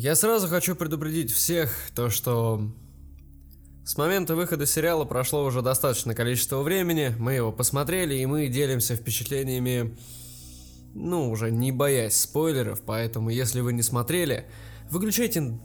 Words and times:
Я 0.00 0.14
сразу 0.14 0.46
хочу 0.46 0.76
предупредить 0.76 1.32
всех, 1.32 1.76
то 1.92 2.08
что 2.08 2.70
с 3.84 3.96
момента 3.96 4.36
выхода 4.36 4.64
сериала 4.64 5.04
прошло 5.04 5.42
уже 5.42 5.60
достаточное 5.60 6.14
количество 6.14 6.62
времени, 6.62 7.16
мы 7.18 7.32
его 7.32 7.50
посмотрели 7.50 8.14
и 8.14 8.24
мы 8.24 8.46
делимся 8.46 8.94
впечатлениями, 8.94 9.98
ну, 10.94 11.28
уже 11.28 11.50
не 11.50 11.72
боясь 11.72 12.14
спойлеров, 12.14 12.82
поэтому 12.82 13.30
если 13.30 13.58
вы 13.58 13.72
не 13.72 13.82
смотрели, 13.82 14.46
выключайте 14.88 15.58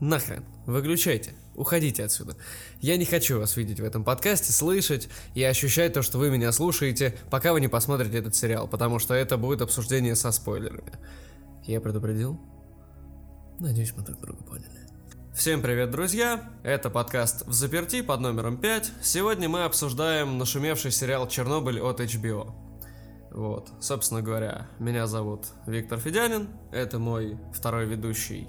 нахрен, 0.00 0.46
выключайте, 0.64 1.34
уходите 1.54 2.02
отсюда. 2.02 2.34
Я 2.80 2.96
не 2.96 3.04
хочу 3.04 3.38
вас 3.38 3.58
видеть 3.58 3.80
в 3.80 3.84
этом 3.84 4.04
подкасте, 4.04 4.54
слышать 4.54 5.10
и 5.34 5.42
ощущать 5.42 5.92
то, 5.92 6.00
что 6.00 6.16
вы 6.16 6.30
меня 6.30 6.50
слушаете, 6.50 7.14
пока 7.30 7.52
вы 7.52 7.60
не 7.60 7.68
посмотрите 7.68 8.16
этот 8.16 8.34
сериал, 8.34 8.68
потому 8.68 8.98
что 8.98 9.12
это 9.12 9.36
будет 9.36 9.60
обсуждение 9.60 10.16
со 10.16 10.32
спойлерами. 10.32 10.92
Я 11.66 11.82
предупредил? 11.82 12.40
Надеюсь, 13.58 13.94
мы 13.96 14.02
друг 14.02 14.20
друга 14.20 14.42
поняли. 14.42 14.66
Всем 15.34 15.62
привет, 15.62 15.90
друзья! 15.90 16.50
Это 16.62 16.90
подкаст 16.90 17.46
«В 17.46 17.54
заперти» 17.54 18.02
под 18.02 18.20
номером 18.20 18.58
5. 18.58 18.92
Сегодня 19.02 19.48
мы 19.48 19.64
обсуждаем 19.64 20.36
нашумевший 20.36 20.90
сериал 20.90 21.26
«Чернобыль» 21.26 21.80
от 21.80 22.00
HBO. 22.00 22.52
Вот, 23.30 23.70
собственно 23.80 24.20
говоря, 24.20 24.68
меня 24.78 25.06
зовут 25.06 25.46
Виктор 25.66 25.98
Федянин, 25.98 26.50
это 26.70 26.98
мой 26.98 27.38
второй 27.54 27.86
ведущий. 27.86 28.46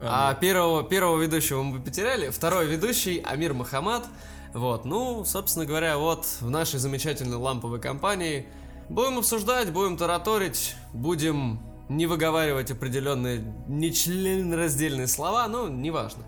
А, 0.00 0.32
первого, 0.32 0.82
первого 0.82 1.20
ведущего 1.20 1.62
мы 1.62 1.78
потеряли, 1.78 2.30
второй 2.30 2.66
ведущий 2.66 3.18
Амир 3.18 3.52
Махамад. 3.52 4.06
Вот, 4.54 4.86
ну, 4.86 5.26
собственно 5.26 5.66
говоря, 5.66 5.98
вот 5.98 6.24
в 6.40 6.48
нашей 6.48 6.78
замечательной 6.78 7.36
ламповой 7.36 7.78
компании 7.78 8.46
будем 8.88 9.18
обсуждать, 9.18 9.70
будем 9.70 9.98
тараторить, 9.98 10.76
будем 10.94 11.60
не 11.88 12.06
выговаривать 12.06 12.70
определенные 12.70 13.44
нечленораздельные 13.68 15.06
слова, 15.06 15.46
ну, 15.48 15.68
неважно. 15.68 16.24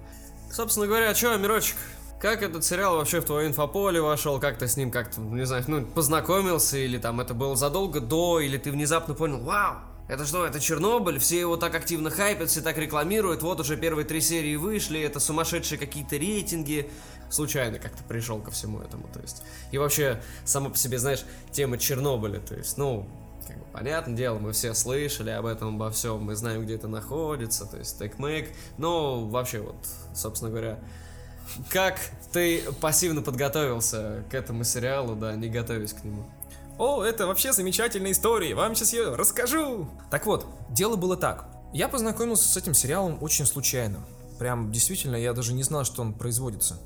Собственно 0.50 0.86
говоря, 0.86 1.14
что, 1.14 1.36
Мирочек, 1.36 1.76
как 2.20 2.42
этот 2.42 2.64
сериал 2.64 2.96
вообще 2.96 3.20
в 3.20 3.24
твое 3.24 3.48
инфополе 3.48 4.00
вошел, 4.00 4.40
как 4.40 4.58
ты 4.58 4.66
с 4.66 4.76
ним 4.76 4.90
как-то, 4.90 5.20
не 5.20 5.46
знаю, 5.46 5.64
ну, 5.68 5.84
познакомился, 5.84 6.76
или 6.76 6.98
там 6.98 7.20
это 7.20 7.34
было 7.34 7.54
задолго 7.56 8.00
до, 8.00 8.40
или 8.40 8.56
ты 8.56 8.70
внезапно 8.70 9.14
понял, 9.14 9.40
вау, 9.40 9.76
это 10.08 10.24
что, 10.24 10.46
это 10.46 10.58
Чернобыль, 10.58 11.18
все 11.18 11.38
его 11.38 11.56
так 11.56 11.74
активно 11.74 12.10
хайпят, 12.10 12.48
все 12.48 12.60
так 12.60 12.78
рекламируют, 12.78 13.42
вот 13.42 13.60
уже 13.60 13.76
первые 13.76 14.06
три 14.06 14.20
серии 14.20 14.56
вышли, 14.56 15.00
это 15.00 15.20
сумасшедшие 15.20 15.78
какие-то 15.78 16.16
рейтинги, 16.16 16.90
случайно 17.30 17.78
как-то 17.78 18.02
пришел 18.04 18.40
ко 18.40 18.50
всему 18.50 18.80
этому, 18.80 19.06
то 19.12 19.20
есть. 19.20 19.42
И 19.70 19.78
вообще, 19.78 20.22
само 20.44 20.70
по 20.70 20.76
себе, 20.76 20.98
знаешь, 20.98 21.24
тема 21.52 21.78
Чернобыля, 21.78 22.40
то 22.40 22.54
есть, 22.54 22.78
ну, 22.78 23.06
как 23.48 23.58
бы, 23.58 23.64
понятное 23.72 24.14
дело, 24.14 24.38
мы 24.38 24.52
все 24.52 24.74
слышали 24.74 25.30
об 25.30 25.46
этом, 25.46 25.76
обо 25.76 25.90
всем, 25.90 26.22
мы 26.22 26.36
знаем, 26.36 26.62
где 26.62 26.74
это 26.74 26.86
находится, 26.86 27.66
то 27.66 27.78
есть 27.78 28.00
TechMake, 28.00 28.50
но 28.76 29.26
вообще 29.26 29.60
вот, 29.60 29.76
собственно 30.14 30.50
говоря, 30.50 30.78
как 31.70 31.98
ты 32.32 32.62
пассивно 32.80 33.22
подготовился 33.22 34.22
к 34.30 34.34
этому 34.34 34.64
сериалу, 34.64 35.16
да, 35.16 35.34
не 35.34 35.48
готовясь 35.48 35.94
к 35.94 36.04
нему? 36.04 36.24
О, 36.78 37.02
это 37.02 37.26
вообще 37.26 37.52
замечательная 37.52 38.12
история, 38.12 38.54
вам 38.54 38.74
сейчас 38.74 38.92
ее 38.92 39.14
расскажу. 39.14 39.88
Так 40.10 40.26
вот, 40.26 40.46
дело 40.70 40.96
было 40.96 41.16
так. 41.16 41.46
Я 41.72 41.88
познакомился 41.88 42.46
с 42.48 42.56
этим 42.56 42.74
сериалом 42.74 43.18
очень 43.20 43.46
случайно. 43.46 43.98
Прям 44.38 44.70
действительно, 44.70 45.16
я 45.16 45.32
даже 45.32 45.54
не 45.54 45.62
знал, 45.62 45.84
что 45.84 46.02
он 46.02 46.14
производится. 46.14 46.78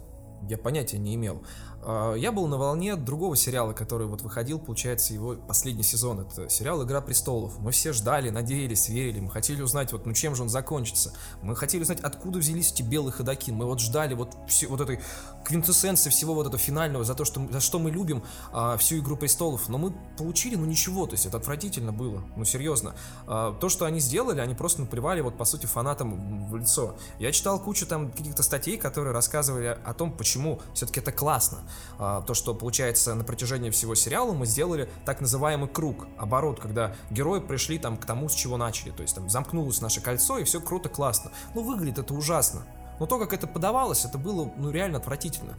Я 0.49 0.59
понятия 0.59 0.99
не 0.99 1.15
имел. 1.15 1.43
А, 1.85 2.15
я 2.15 2.33
был 2.33 2.47
на 2.47 2.57
волне 2.59 2.97
другого 2.97 3.37
сериала, 3.37 3.73
который 3.73 4.07
вот 4.07 4.23
выходил, 4.23 4.59
получается, 4.59 5.13
его 5.13 5.35
последний 5.35 5.83
сезон. 5.83 6.21
Это 6.21 6.49
сериал 6.49 6.83
«Игра 6.85 7.01
престолов». 7.01 7.59
Мы 7.59 7.73
все 7.73 7.93
ждали, 7.93 8.31
надеялись, 8.31 8.89
верили. 8.89 9.21
Мы 9.21 9.31
хотели 9.31 9.63
узнать, 9.63 9.93
вот, 9.93 10.07
ну 10.07 10.13
чем 10.13 10.35
же 10.35 10.43
он 10.43 10.49
закончится. 10.49 11.13
Мы 11.43 11.57
хотели 11.57 11.83
узнать, 11.83 12.01
откуда 12.01 12.39
взялись 12.39 12.73
эти 12.73 12.83
белые 12.83 13.13
ходаки. 13.13 13.51
Мы 13.51 13.67
вот 13.67 13.81
ждали 13.81 14.15
вот, 14.15 14.37
все, 14.47 14.69
вот 14.69 14.81
этой 14.81 15.01
квинтэссенции 15.45 16.11
всего 16.11 16.35
вот 16.35 16.47
этого 16.47 16.59
финального, 16.59 17.05
за 17.05 17.15
то, 17.15 17.25
что, 17.25 17.47
за 17.51 17.61
что 17.61 17.79
мы 17.79 17.91
любим 17.91 18.23
а, 18.53 18.77
всю 18.77 18.99
«Игру 18.99 19.17
престолов». 19.17 19.69
Но 19.69 19.79
мы 19.79 19.93
получили, 20.17 20.55
ну 20.55 20.65
ничего, 20.65 21.07
то 21.07 21.13
есть 21.13 21.27
это 21.27 21.39
отвратительно 21.39 21.93
было, 21.93 22.23
ну 22.37 22.45
серьезно. 22.45 22.95
А, 23.27 23.57
то, 23.59 23.69
что 23.69 23.87
они 23.87 23.99
сделали, 23.99 24.41
они 24.41 24.55
просто 24.55 24.83
наплевали 24.83 25.21
вот, 25.21 25.37
по 25.37 25.45
сути, 25.45 25.67
фанатам 25.67 26.49
в 26.49 26.57
лицо. 26.57 26.97
Я 27.19 27.33
читал 27.33 27.59
кучу 27.59 27.87
там 27.87 28.11
каких-то 28.13 28.43
статей, 28.43 28.77
которые 28.79 29.13
рассказывали 29.13 29.79
о 29.85 29.95
том, 29.95 30.13
почему 30.13 30.61
все-таки 30.75 31.01
это 31.01 31.11
классно. 31.11 31.59
А, 31.99 32.23
то, 32.23 32.35
что 32.35 32.55
получается 32.55 33.15
на 33.15 33.25
протяжении 33.25 33.71
всего 33.71 33.95
сериала 33.95 34.33
мы 34.33 34.47
сделали 34.47 34.89
так 35.05 35.21
называемый 35.21 35.69
круг, 35.69 36.07
оборот, 36.19 36.61
когда 36.61 36.95
герои 37.11 37.41
пришли 37.41 37.79
там 37.79 37.97
к 37.97 38.07
тому, 38.07 38.29
с 38.29 38.35
чего 38.35 38.57
начали, 38.57 38.91
то 38.91 39.03
есть 39.03 39.15
там 39.15 39.29
замкнулось 39.29 39.81
наше 39.81 40.01
кольцо 40.01 40.39
и 40.39 40.45
все 40.45 40.61
круто, 40.61 40.89
классно. 40.89 41.31
Ну 41.55 41.63
выглядит 41.63 41.99
это 41.99 42.15
ужасно, 42.15 42.63
но 42.99 43.07
то, 43.07 43.19
как 43.19 43.33
это 43.33 43.47
подавалось, 43.47 44.05
это 44.05 44.19
было 44.19 44.51
ну 44.57 44.71
реально 44.71 44.99
отвратительно. 44.99 45.57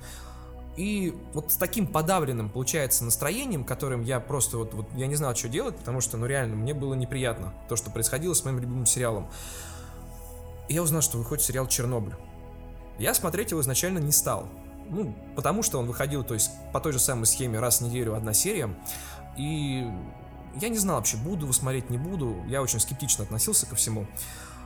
И 0.76 1.16
вот 1.34 1.52
с 1.52 1.58
таким 1.58 1.86
подавленным, 1.86 2.50
получается, 2.50 3.06
настроением, 3.06 3.64
которым 3.64 4.02
я 4.02 4.20
просто 4.20 4.58
вот, 4.58 4.74
вот 4.74 4.88
я 4.96 5.06
не 5.06 5.16
знал, 5.16 5.36
что 5.36 5.48
делать, 5.48 5.78
потому 5.78 6.02
что, 6.02 6.18
ну 6.18 6.26
реально, 6.26 6.56
мне 6.56 6.74
было 6.74 6.96
неприятно 6.96 7.54
то, 7.70 7.76
что 7.76 7.92
происходило 7.92 8.34
с 8.34 8.44
моим 8.44 8.58
любимым 8.58 8.86
сериалом. 8.88 9.30
И 10.68 10.74
я 10.74 10.82
узнал, 10.82 11.02
что 11.02 11.18
выходит 11.18 11.44
сериал 11.44 11.68
«Чернобыль». 11.68 12.16
Я 12.98 13.14
смотреть 13.14 13.52
его 13.52 13.62
изначально 13.62 14.00
не 14.00 14.12
стал. 14.12 14.48
Ну, 14.94 15.16
потому 15.36 15.64
что 15.64 15.80
он 15.80 15.88
выходил, 15.88 16.24
то 16.24 16.34
есть, 16.34 16.52
по 16.72 16.80
той 16.80 16.94
же 16.94 17.00
самой 17.00 17.26
схеме 17.26 17.60
раз 17.60 17.82
в 17.82 17.86
неделю 17.86 18.16
одна 18.16 18.34
серия. 18.34 18.70
И 19.38 19.88
я 20.62 20.70
не 20.70 20.78
знал 20.78 20.98
вообще, 20.98 21.18
буду 21.18 21.44
его 21.44 21.54
смотреть, 21.54 21.90
не 21.90 21.98
буду. 21.98 22.38
Я 22.48 22.62
очень 22.62 22.80
скептично 22.80 23.24
относился 23.24 23.66
ко 23.66 23.76
всему. 23.76 24.06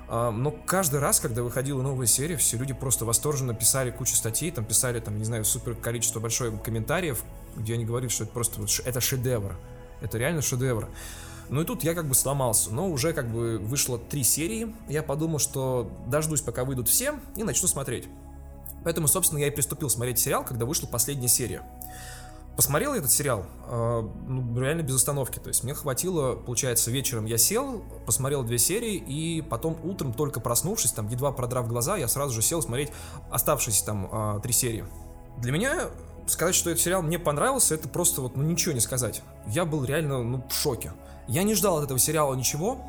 А, 0.10 0.32
но 0.32 0.52
каждый 0.52 1.00
раз, 1.00 1.20
когда 1.20 1.44
выходила 1.44 1.82
новая 1.82 2.08
серия, 2.08 2.38
все 2.38 2.58
люди 2.58 2.74
просто 2.74 3.06
восторженно 3.06 3.54
писали 3.54 3.92
кучу 3.92 4.16
статей, 4.16 4.52
там 4.52 4.66
писали, 4.66 5.00
там, 5.00 5.18
не 5.18 5.24
знаю, 5.24 5.46
супер 5.46 5.76
количество 5.76 6.20
большое 6.20 6.52
комментариев, 6.58 7.24
где 7.56 7.74
они 7.76 7.86
говорили, 7.86 8.10
что 8.10 8.24
это 8.24 8.34
просто 8.34 8.62
это 8.86 9.02
шедевр. 9.02 9.58
Это 10.02 10.18
реально 10.18 10.42
шедевр. 10.42 10.90
Ну 11.50 11.62
и 11.62 11.66
тут 11.66 11.84
я 11.84 11.94
как 11.94 12.08
бы 12.08 12.14
сломался, 12.14 12.74
но 12.74 12.90
уже 12.90 13.14
как 13.14 13.32
бы 13.32 13.58
вышло 13.58 13.98
три 13.98 14.24
серии, 14.24 14.76
я 14.90 15.02
подумал, 15.02 15.40
что 15.40 15.90
дождусь, 16.08 16.42
пока 16.42 16.66
выйдут 16.66 16.90
все, 16.90 17.16
и 17.38 17.44
начну 17.44 17.70
смотреть. 17.70 18.10
Поэтому, 18.88 19.10
собственно, 19.10 19.40
я 19.40 19.48
и 19.48 19.50
приступил 19.50 19.90
смотреть 19.90 20.18
сериал, 20.18 20.46
когда 20.46 20.66
вышла 20.66 20.88
последняя 20.88 21.28
серия. 21.28 21.62
Посмотрел 22.56 22.94
я 22.94 23.00
этот 23.00 23.12
сериал 23.12 23.44
э, 23.68 24.10
ну, 24.30 24.62
реально 24.62 24.82
без 24.82 24.96
остановки. 24.96 25.40
То 25.40 25.50
есть 25.50 25.66
мне 25.66 25.74
хватило, 25.74 26.38
получается, 26.38 26.90
вечером 26.90 27.26
я 27.26 27.38
сел, 27.38 27.84
посмотрел 28.06 28.44
две 28.46 28.58
серии, 28.58 28.96
и 28.96 29.42
потом 29.42 29.78
утром, 29.84 30.14
только 30.14 30.40
проснувшись, 30.40 30.94
там, 30.94 31.10
едва 31.10 31.34
продрав 31.34 31.68
глаза, 31.68 31.98
я 31.98 32.08
сразу 32.08 32.34
же 32.34 32.42
сел 32.42 32.62
смотреть 32.62 32.90
оставшиеся 33.30 33.86
там 33.88 34.10
э, 34.10 34.40
три 34.42 34.54
серии. 34.54 34.86
Для 35.40 35.52
меня 35.52 35.90
сказать, 36.26 36.56
что 36.56 36.70
этот 36.70 36.82
сериал 36.82 37.02
мне 37.02 37.20
понравился, 37.20 37.76
это 37.76 37.90
просто 37.90 38.22
вот, 38.22 38.38
ну, 38.38 38.44
ничего 38.44 38.74
не 38.74 38.80
сказать. 38.80 39.22
Я 39.48 39.66
был 39.66 39.84
реально, 39.84 40.24
ну, 40.24 40.46
в 40.50 40.54
шоке. 40.54 40.94
Я 41.28 41.44
не 41.44 41.56
ждал 41.56 41.80
от 41.80 41.84
этого 41.84 42.00
сериала 42.00 42.34
ничего, 42.36 42.80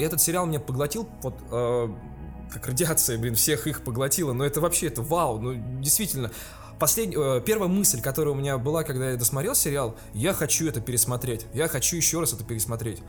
и 0.00 0.02
этот 0.02 0.20
сериал 0.20 0.46
меня 0.46 0.58
поглотил 0.58 1.08
вот 1.22 1.36
э, 1.52 1.88
как 2.52 2.66
радиация, 2.66 3.18
блин, 3.18 3.34
всех 3.34 3.66
их 3.66 3.82
поглотила, 3.82 4.32
но 4.32 4.44
это 4.44 4.60
вообще, 4.60 4.88
это 4.88 5.02
вау, 5.02 5.38
ну, 5.38 5.54
действительно, 5.80 6.30
Послед... 6.78 7.14
Э, 7.16 7.40
первая 7.44 7.68
мысль, 7.68 8.00
которая 8.00 8.34
у 8.34 8.36
меня 8.36 8.58
была, 8.58 8.82
когда 8.82 9.10
я 9.10 9.16
досмотрел 9.16 9.54
сериал, 9.54 9.96
я 10.12 10.32
хочу 10.32 10.68
это 10.68 10.80
пересмотреть. 10.80 11.46
Я 11.54 11.68
хочу 11.68 11.96
еще 11.96 12.20
раз 12.20 12.32
это 12.32 12.44
пересмотреть. 12.44 13.00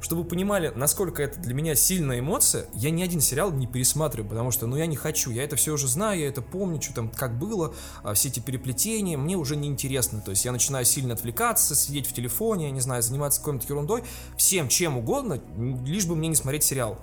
Чтобы 0.00 0.22
вы 0.22 0.28
понимали, 0.28 0.72
насколько 0.76 1.22
это 1.22 1.40
для 1.40 1.54
меня 1.54 1.74
сильная 1.74 2.20
эмоция, 2.20 2.66
я 2.74 2.90
ни 2.90 3.02
один 3.02 3.20
сериал 3.20 3.50
не 3.50 3.66
пересматриваю, 3.66 4.28
потому 4.28 4.52
что, 4.52 4.68
ну, 4.68 4.76
я 4.76 4.86
не 4.86 4.94
хочу. 4.94 5.30
Я 5.30 5.42
это 5.42 5.56
все 5.56 5.72
уже 5.72 5.88
знаю, 5.88 6.20
я 6.20 6.28
это 6.28 6.40
помню, 6.40 6.80
что 6.80 6.94
там, 6.94 7.08
как 7.08 7.36
было, 7.36 7.74
а 8.04 8.14
все 8.14 8.28
эти 8.28 8.38
переплетения, 8.38 9.18
мне 9.18 9.36
уже 9.36 9.56
не 9.56 9.66
интересно. 9.66 10.20
То 10.20 10.30
есть 10.30 10.44
я 10.44 10.52
начинаю 10.52 10.84
сильно 10.84 11.14
отвлекаться, 11.14 11.74
сидеть 11.74 12.06
в 12.06 12.12
телефоне, 12.12 12.66
я 12.66 12.70
не 12.70 12.80
знаю, 12.80 13.02
заниматься 13.02 13.40
какой-нибудь 13.40 13.68
ерундой, 13.68 14.04
всем 14.36 14.68
чем 14.68 14.98
угодно, 14.98 15.40
лишь 15.84 16.06
бы 16.06 16.14
мне 16.14 16.28
не 16.28 16.36
смотреть 16.36 16.62
сериал. 16.62 16.98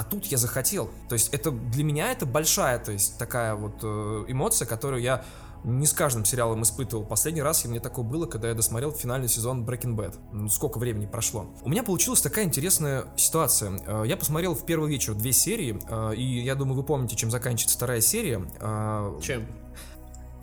А 0.00 0.02
тут 0.02 0.24
я 0.24 0.38
захотел. 0.38 0.88
То 1.10 1.12
есть 1.12 1.28
это 1.34 1.50
для 1.50 1.84
меня 1.84 2.10
это 2.10 2.24
большая, 2.24 2.78
то 2.78 2.90
есть 2.90 3.18
такая 3.18 3.54
вот 3.54 3.80
э, 3.82 4.24
эмоция, 4.28 4.64
которую 4.64 5.02
я 5.02 5.22
не 5.62 5.84
с 5.84 5.92
каждым 5.92 6.24
сериалом 6.24 6.62
испытывал. 6.62 7.04
Последний 7.04 7.42
раз 7.42 7.66
мне 7.66 7.80
такое 7.80 8.02
было, 8.02 8.24
когда 8.24 8.48
я 8.48 8.54
досмотрел 8.54 8.92
финальный 8.92 9.28
сезон 9.28 9.62
Breaking 9.62 9.96
Bad. 9.96 10.16
Ну, 10.32 10.48
сколько 10.48 10.78
времени 10.78 11.04
прошло. 11.04 11.54
У 11.60 11.68
меня 11.68 11.82
получилась 11.82 12.22
такая 12.22 12.46
интересная 12.46 13.04
ситуация. 13.16 13.78
Э, 13.86 14.04
я 14.06 14.16
посмотрел 14.16 14.54
в 14.54 14.64
первый 14.64 14.88
вечер 14.88 15.12
две 15.12 15.32
серии, 15.32 15.78
э, 15.86 16.14
и 16.14 16.44
я 16.44 16.54
думаю, 16.54 16.76
вы 16.76 16.82
помните, 16.82 17.14
чем 17.14 17.30
заканчивается 17.30 17.76
вторая 17.76 18.00
серия. 18.00 18.40
Чем? 19.20 19.46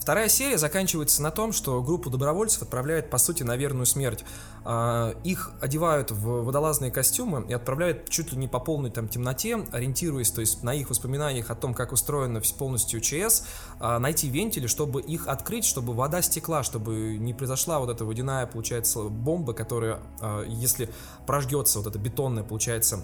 Вторая 0.07 0.29
серия 0.29 0.57
заканчивается 0.57 1.21
на 1.21 1.31
том, 1.31 1.51
что 1.51 1.83
группу 1.83 2.09
добровольцев 2.09 2.61
отправляют, 2.61 3.09
по 3.09 3.17
сути, 3.17 3.43
на 3.43 3.57
верную 3.57 3.85
смерть. 3.85 4.23
А, 4.63 5.13
их 5.25 5.51
одевают 5.59 6.11
в 6.11 6.45
водолазные 6.45 6.91
костюмы 6.91 7.45
и 7.49 7.51
отправляют 7.51 8.07
чуть 8.07 8.31
ли 8.31 8.37
не 8.37 8.47
по 8.47 8.61
полной 8.61 8.89
там 8.89 9.09
темноте, 9.09 9.57
ориентируясь, 9.73 10.31
то 10.31 10.39
есть 10.39 10.63
на 10.63 10.73
их 10.73 10.89
воспоминаниях 10.89 11.49
о 11.49 11.55
том, 11.55 11.73
как 11.73 11.91
устроена 11.91 12.41
полностью 12.57 13.01
ЧС, 13.01 13.43
а, 13.81 13.99
найти 13.99 14.29
вентили, 14.29 14.67
чтобы 14.67 15.01
их 15.01 15.27
открыть, 15.27 15.65
чтобы 15.65 15.91
вода 15.91 16.21
стекла, 16.21 16.63
чтобы 16.63 17.17
не 17.17 17.33
произошла 17.33 17.79
вот 17.79 17.89
эта 17.89 18.05
водяная, 18.05 18.47
получается, 18.47 19.01
бомба, 19.09 19.51
которая, 19.51 19.99
а, 20.21 20.45
если 20.45 20.89
прожгется 21.25 21.79
вот 21.79 21.87
эта 21.87 21.99
бетонная, 21.99 22.45
получается, 22.45 23.03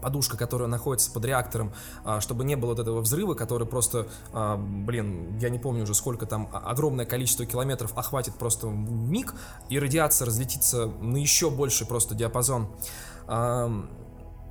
подушка, 0.00 0.36
которая 0.36 0.68
находится 0.68 1.10
под 1.10 1.24
реактором, 1.24 1.72
а, 2.04 2.20
чтобы 2.20 2.44
не 2.44 2.56
было 2.56 2.70
вот 2.70 2.78
этого 2.78 3.00
взрыва, 3.00 3.34
который 3.34 3.66
просто, 3.66 4.06
а, 4.32 4.56
блин, 4.56 5.38
я 5.38 5.48
не 5.48 5.58
помню 5.58 5.82
уже 5.82 5.94
сколько 5.94 6.26
там, 6.26 6.48
огромное 6.52 7.06
количество 7.06 7.46
километров 7.46 7.96
охватит 7.96 8.34
просто 8.34 8.68
миг, 8.68 9.34
и 9.68 9.78
радиация 9.78 10.26
разлетится 10.26 10.86
на 10.86 11.16
еще 11.16 11.50
больший 11.50 11.86
просто 11.86 12.14
диапазон. 12.14 12.68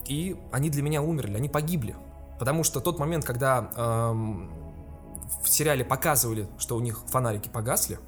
И 0.08 0.40
они 0.52 0.70
для 0.70 0.84
меня 0.84 1.02
умерли, 1.02 1.36
они 1.36 1.50
погибли. 1.50 1.96
Потому 2.38 2.64
что 2.64 2.80
тот 2.80 3.00
момент, 3.00 3.26
когда 3.26 3.70
в 5.44 5.50
сериале 5.50 5.84
показывали, 5.84 6.48
что 6.58 6.76
у 6.76 6.80
них 6.80 7.02
фонарики 7.08 7.50
погасли, 7.50 8.00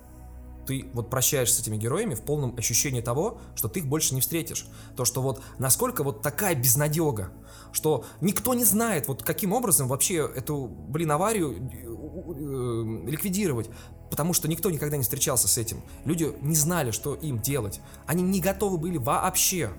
ты 0.67 0.85
вот 0.93 1.09
прощаешься 1.09 1.55
с 1.55 1.59
этими 1.61 1.77
героями 1.77 2.13
в 2.13 2.21
полном 2.21 2.55
ощущении 2.57 3.01
того, 3.01 3.39
что 3.55 3.69
ты 3.69 3.79
их 3.79 3.87
больше 3.87 4.13
не 4.13 4.21
встретишь. 4.21 4.67
То, 4.95 5.05
что 5.05 5.21
вот 5.21 5.41
насколько 5.57 6.03
вот 6.03 6.21
такая 6.21 6.53
безнадега, 6.53 7.31
что 7.71 8.05
никто 8.21 8.53
не 8.53 8.65
знает, 8.65 9.07
вот 9.07 9.23
каким 9.23 9.53
образом 9.53 9.87
вообще 9.87 10.29
эту, 10.35 10.67
блин, 10.67 11.11
аварию 11.11 11.55
э, 11.55 13.09
ликвидировать, 13.09 13.69
потому 14.09 14.33
что 14.33 14.47
никто 14.47 14.69
никогда 14.69 14.97
не 14.97 15.03
встречался 15.03 15.47
с 15.47 15.57
этим. 15.57 15.81
Люди 16.05 16.31
не 16.41 16.55
знали, 16.55 16.91
что 16.91 17.15
им 17.15 17.39
делать. 17.39 17.79
Они 18.05 18.21
не 18.21 18.41
готовы 18.41 18.77
были 18.77 18.97
вообще. 18.97 19.71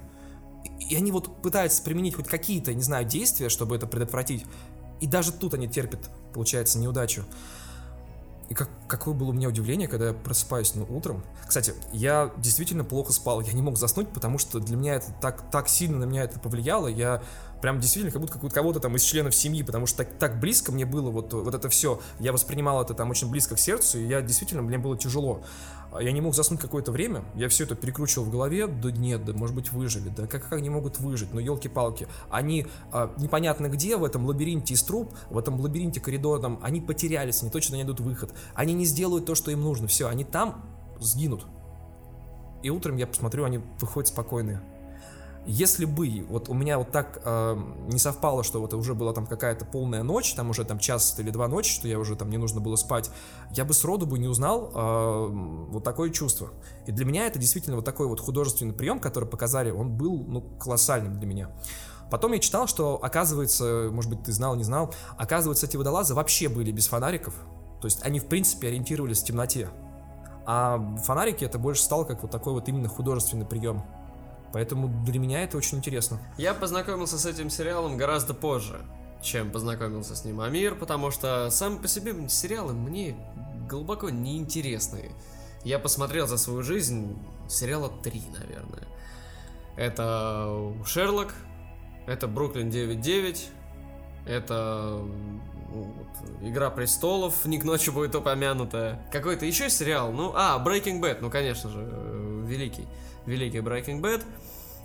И 0.91 0.97
они 0.97 1.13
вот 1.13 1.43
пытаются 1.43 1.83
применить 1.83 2.15
хоть 2.15 2.27
какие-то, 2.27 2.73
не 2.73 2.83
знаю, 2.83 3.05
действия, 3.05 3.49
чтобы 3.49 3.77
это 3.77 3.87
предотвратить. 3.87 4.45
И 5.01 5.07
даже 5.07 5.33
тут 5.33 5.55
они 5.55 5.69
терпят, 5.69 6.11
получается, 6.33 6.79
неудачу. 6.79 7.25
И 8.49 8.55
как, 8.55 8.71
какое 8.87 9.13
было 9.15 9.29
у 9.29 9.33
меня 9.33 9.49
удивление, 9.49 9.89
когда 9.89 10.09
я 10.09 10.13
просыпаюсь 10.15 10.75
ну, 10.75 10.87
утром. 10.89 11.23
Кстати, 11.47 11.75
я 11.93 12.33
действительно 12.39 12.83
плохо 12.83 13.13
спал, 13.13 13.43
я 13.43 13.53
не 13.53 13.61
мог 13.61 13.77
заснуть, 13.77 14.09
потому 14.09 14.39
что 14.39 14.59
для 14.59 14.77
меня 14.77 14.95
это 14.95 15.13
так, 15.21 15.51
так 15.51 15.69
сильно 15.69 15.99
на 15.99 16.05
меня 16.05 16.25
это 16.25 16.41
повлияло. 16.41 16.89
Я 16.89 17.23
прям 17.61 17.79
действительно 17.81 18.13
как 18.13 18.23
будто 18.23 18.39
кого-то 18.51 18.81
там 18.81 18.97
из 18.97 19.03
членов 19.03 19.35
семьи, 19.35 19.63
потому 19.63 19.87
что 19.87 19.99
так, 19.99 20.19
так 20.19 20.41
близко 20.41 20.73
мне 20.73 20.87
было 20.87 21.11
вот, 21.11 21.33
вот 21.35 21.55
это 21.55 21.69
все. 21.69 22.01
Я 22.21 22.33
воспринимал 22.33 22.83
это 22.83 22.95
там 22.95 23.11
очень 23.11 23.31
близко 23.31 23.55
к 23.55 23.59
сердцу, 23.59 23.99
и 23.99 24.07
я 24.07 24.23
действительно, 24.23 24.63
мне 24.63 24.79
было 24.79 24.97
тяжело. 24.97 25.43
А 25.93 26.03
я 26.03 26.13
не 26.13 26.21
мог 26.21 26.35
заснуть 26.35 26.61
какое-то 26.61 26.93
время, 26.93 27.25
я 27.35 27.49
все 27.49 27.65
это 27.65 27.75
перекручивал 27.75 28.27
в 28.27 28.31
голове, 28.31 28.67
да 28.67 28.91
нет, 28.91 29.25
да 29.25 29.33
может 29.33 29.57
быть 29.57 29.73
выжили, 29.73 30.11
да 30.11 30.27
как, 30.27 30.43
как 30.43 30.59
они 30.59 30.69
могут 30.69 30.99
выжить, 30.99 31.33
ну 31.33 31.41
елки-палки, 31.41 32.09
они 32.31 32.67
а, 32.93 33.15
непонятно 33.17 33.69
где, 33.69 33.97
в 33.97 34.05
этом 34.05 34.27
лабиринте 34.27 34.75
из 34.75 34.83
труб, 34.83 35.15
в 35.31 35.39
этом 35.39 35.59
лабиринте 35.61 36.01
коридорном, 36.01 36.61
они 36.63 36.83
потерялись, 36.83 37.41
они 37.43 37.51
точно 37.51 37.77
найдут 37.77 38.01
выход, 38.01 38.35
они 38.55 38.75
не 38.75 38.85
сделают 38.85 39.25
то, 39.25 39.35
что 39.35 39.51
им 39.51 39.63
нужно, 39.63 39.87
все, 39.87 40.09
они 40.09 40.25
там 40.25 40.63
сгинут. 41.01 41.47
И 42.63 42.71
утром 42.71 42.97
я 42.97 43.07
посмотрю, 43.07 43.45
они 43.45 43.61
выходят 43.81 44.09
спокойные. 44.09 44.61
Если 45.47 45.87
бы 45.87 46.27
вот 46.29 46.49
у 46.49 46.55
меня 46.55 46.79
вот 46.79 46.91
так 46.91 47.23
э, 47.25 47.57
не 47.87 47.99
совпало, 47.99 48.45
что 48.45 48.61
вот 48.61 48.75
уже 48.75 48.95
была 48.95 49.15
там 49.15 49.27
какая-то 49.27 49.65
полная 49.65 50.03
ночь, 50.03 50.35
там 50.35 50.51
уже 50.51 50.65
там 50.65 50.79
час 50.79 51.19
или 51.19 51.31
два 51.31 51.49
ночи, 51.49 51.73
что 51.73 51.89
я 51.89 51.99
уже 51.99 52.17
там 52.17 52.29
не 52.29 52.37
нужно 52.37 52.61
было 52.61 52.77
спать, 52.77 53.11
я 53.53 53.65
бы 53.65 53.73
сроду 53.73 54.07
бы 54.07 54.19
не 54.19 54.29
узнал 54.29 54.71
э, 54.75 55.27
вот 55.71 55.85
такое 55.85 56.11
чувство. 56.11 56.51
И 56.87 56.93
для 56.93 57.07
меня 57.07 57.27
это 57.27 57.39
действительно 57.39 57.77
вот 57.77 57.85
такой 57.85 58.09
вот 58.09 58.21
художественный 58.21 58.75
прием, 58.75 59.01
который 59.01 59.29
показали, 59.29 59.71
он 59.71 59.97
был 59.97 60.23
ну 60.27 60.43
колоссальным 60.43 61.19
для 61.19 61.27
меня. 61.27 61.51
Потом 62.11 62.33
я 62.33 62.39
читал, 62.39 62.67
что 62.67 62.99
оказывается, 63.03 63.89
может 63.91 64.11
быть 64.11 64.23
ты 64.23 64.33
знал, 64.33 64.55
не 64.55 64.65
знал, 64.65 64.95
оказывается 65.17 65.67
эти 65.67 65.77
водолазы 65.77 66.15
вообще 66.15 66.49
были 66.49 66.73
без 66.73 66.89
фонариков, 66.89 67.35
то 67.81 67.87
есть 67.87 68.03
они 68.03 68.19
в 68.21 68.27
принципе 68.27 68.69
ориентировались 68.69 69.23
в 69.23 69.25
темноте. 69.25 69.69
А 70.47 70.79
фонарики 71.05 71.45
это 71.45 71.59
больше 71.59 71.83
стало 71.83 72.05
как 72.05 72.23
вот 72.23 72.31
такой 72.31 72.55
вот 72.55 72.69
именно 72.69 72.89
художественный 72.89 73.45
прием. 73.45 73.83
Поэтому 74.53 74.89
для 75.05 75.19
меня 75.19 75.43
это 75.43 75.57
очень 75.57 75.79
интересно. 75.79 76.21
Я 76.39 76.55
познакомился 76.55 77.19
с 77.19 77.27
этим 77.27 77.51
сериалом 77.51 77.97
гораздо 77.97 78.35
позже, 78.35 78.81
чем 79.23 79.51
познакомился 79.51 80.17
с 80.17 80.25
ним 80.25 80.41
Амир, 80.41 80.75
потому 80.75 81.11
что 81.11 81.51
сам 81.51 81.79
по 81.79 81.89
себе 81.89 82.15
сериалы 82.29 82.73
мне 82.73 83.17
глубоко 83.69 84.11
неинтересные. 84.11 85.13
Я 85.65 85.79
посмотрел 85.79 86.27
за 86.27 86.39
свою 86.39 86.63
жизнь 86.63 87.19
сериала 87.49 87.91
три, 88.03 88.23
наверное. 88.39 88.87
Это 89.77 90.73
Шерлок, 90.87 91.35
это 92.07 92.27
Бруклин 92.27 92.71
9.9, 92.71 93.39
это 94.27 95.01
ну, 95.71 95.83
вот, 95.83 96.43
Игра 96.43 96.71
престолов, 96.71 97.45
не 97.45 97.59
к 97.59 97.65
ночи 97.65 97.91
будет 97.91 98.15
упомянута. 98.15 99.01
Какой-то 99.13 99.45
еще 99.45 99.69
сериал, 99.69 100.11
ну, 100.13 100.33
а, 100.35 100.63
Breaking 100.65 101.01
Bad, 101.01 101.19
ну, 101.21 101.31
конечно 101.31 101.69
же, 101.69 101.81
э, 101.81 102.45
великий 102.47 102.89
великий 103.29 103.59
Breaking 103.59 104.01
Bad. 104.01 104.25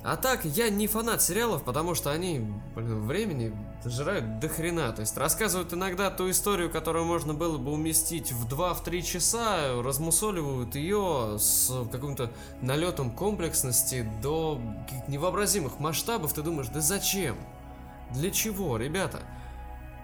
А 0.06 0.18
так, 0.18 0.44
я 0.44 0.70
не 0.70 0.88
фанат 0.88 1.22
сериалов, 1.22 1.64
потому 1.64 1.96
что 1.96 2.12
они, 2.12 2.46
блин, 2.76 3.08
времени 3.08 3.56
жрают 3.86 4.40
до 4.40 4.50
хрена. 4.50 4.92
То 4.92 5.00
есть 5.00 5.16
рассказывают 5.16 5.74
иногда 5.74 6.12
ту 6.12 6.30
историю, 6.30 6.70
которую 6.70 7.06
можно 7.06 7.34
было 7.34 7.58
бы 7.58 7.72
уместить 7.72 8.34
в 8.34 8.46
2-3 8.46 9.02
часа, 9.02 9.82
размусоливают 9.82 10.76
ее 10.76 11.38
с 11.40 11.72
каким-то 11.90 12.32
налетом 12.62 13.12
комплексности 13.12 14.06
до 14.22 14.60
невообразимых 15.08 15.80
масштабов. 15.80 16.34
Ты 16.34 16.42
думаешь, 16.42 16.68
да 16.68 16.82
зачем? 16.82 17.38
Для 18.12 18.30
чего, 18.30 18.76
ребята? 18.76 19.22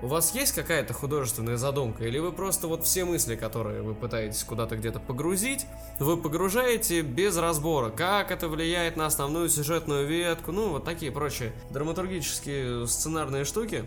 У 0.02 0.08
вас 0.08 0.34
есть 0.34 0.54
какая-то 0.54 0.94
художественная 0.94 1.58
задумка, 1.58 2.06
или 2.06 2.20
вы 2.20 2.32
просто 2.32 2.68
вот 2.68 2.86
все 2.86 3.04
мысли, 3.04 3.36
которые 3.36 3.82
вы 3.82 3.94
пытаетесь 3.94 4.46
куда-то 4.46 4.78
где-то 4.78 5.02
погрузить, 5.02 5.66
вы 6.00 6.16
погружаете 6.16 7.02
без 7.02 7.36
разбора, 7.36 7.90
как 7.90 8.32
это 8.32 8.48
влияет 8.48 8.96
на 8.96 9.06
основную 9.06 9.50
сюжетную 9.50 10.08
ветку, 10.08 10.54
ну 10.54 10.70
вот 10.70 10.86
такие 10.86 11.12
прочие 11.12 11.52
драматургические 11.72 12.88
сценарные 12.88 13.44
штуки, 13.44 13.86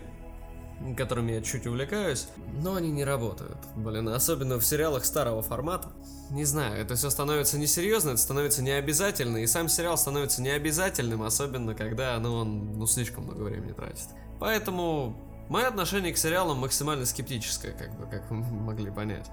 которыми 0.95 1.31
я 1.31 1.41
чуть 1.41 1.65
увлекаюсь, 1.65 2.27
но 2.61 2.75
они 2.75 2.91
не 2.91 3.03
работают, 3.03 3.57
блин, 3.75 4.07
особенно 4.09 4.59
в 4.59 4.65
сериалах 4.65 5.05
старого 5.05 5.41
формата. 5.41 5.89
Не 6.29 6.45
знаю, 6.45 6.79
это 6.79 6.93
все 6.93 7.09
становится 7.09 7.57
несерьезно, 7.57 8.11
это 8.11 8.19
становится 8.19 8.61
необязательно, 8.61 9.37
и 9.37 9.47
сам 9.47 9.67
сериал 9.67 9.97
становится 9.97 10.43
необязательным, 10.43 11.23
особенно 11.23 11.73
когда 11.73 12.19
ну, 12.19 12.35
он 12.35 12.77
ну, 12.77 12.85
слишком 12.85 13.23
много 13.23 13.41
времени 13.41 13.71
тратит. 13.71 14.09
Поэтому 14.39 15.15
Мое 15.53 15.67
отношение 15.67 16.11
к 16.11 16.17
сериалам 16.17 16.57
максимально 16.57 17.05
скептическое, 17.05 17.73
как 17.73 17.95
бы, 17.95 18.07
как 18.07 18.27
вы 18.31 18.37
могли 18.61 18.89
понять. 18.89 19.29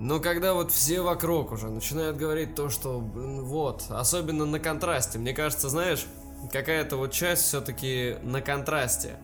Но 0.00 0.20
когда 0.20 0.52
вот 0.52 0.70
все 0.70 1.00
вокруг 1.00 1.50
уже 1.50 1.70
начинают 1.70 2.18
говорить 2.18 2.54
то, 2.54 2.68
что 2.68 3.00
вот, 3.00 3.86
особенно 3.88 4.44
на 4.44 4.60
контрасте, 4.60 5.18
мне 5.18 5.32
кажется, 5.32 5.70
знаешь, 5.70 6.04
какая-то 6.52 6.98
вот 6.98 7.12
часть 7.12 7.44
все-таки 7.44 8.18
на 8.22 8.42
контрасте 8.42 9.16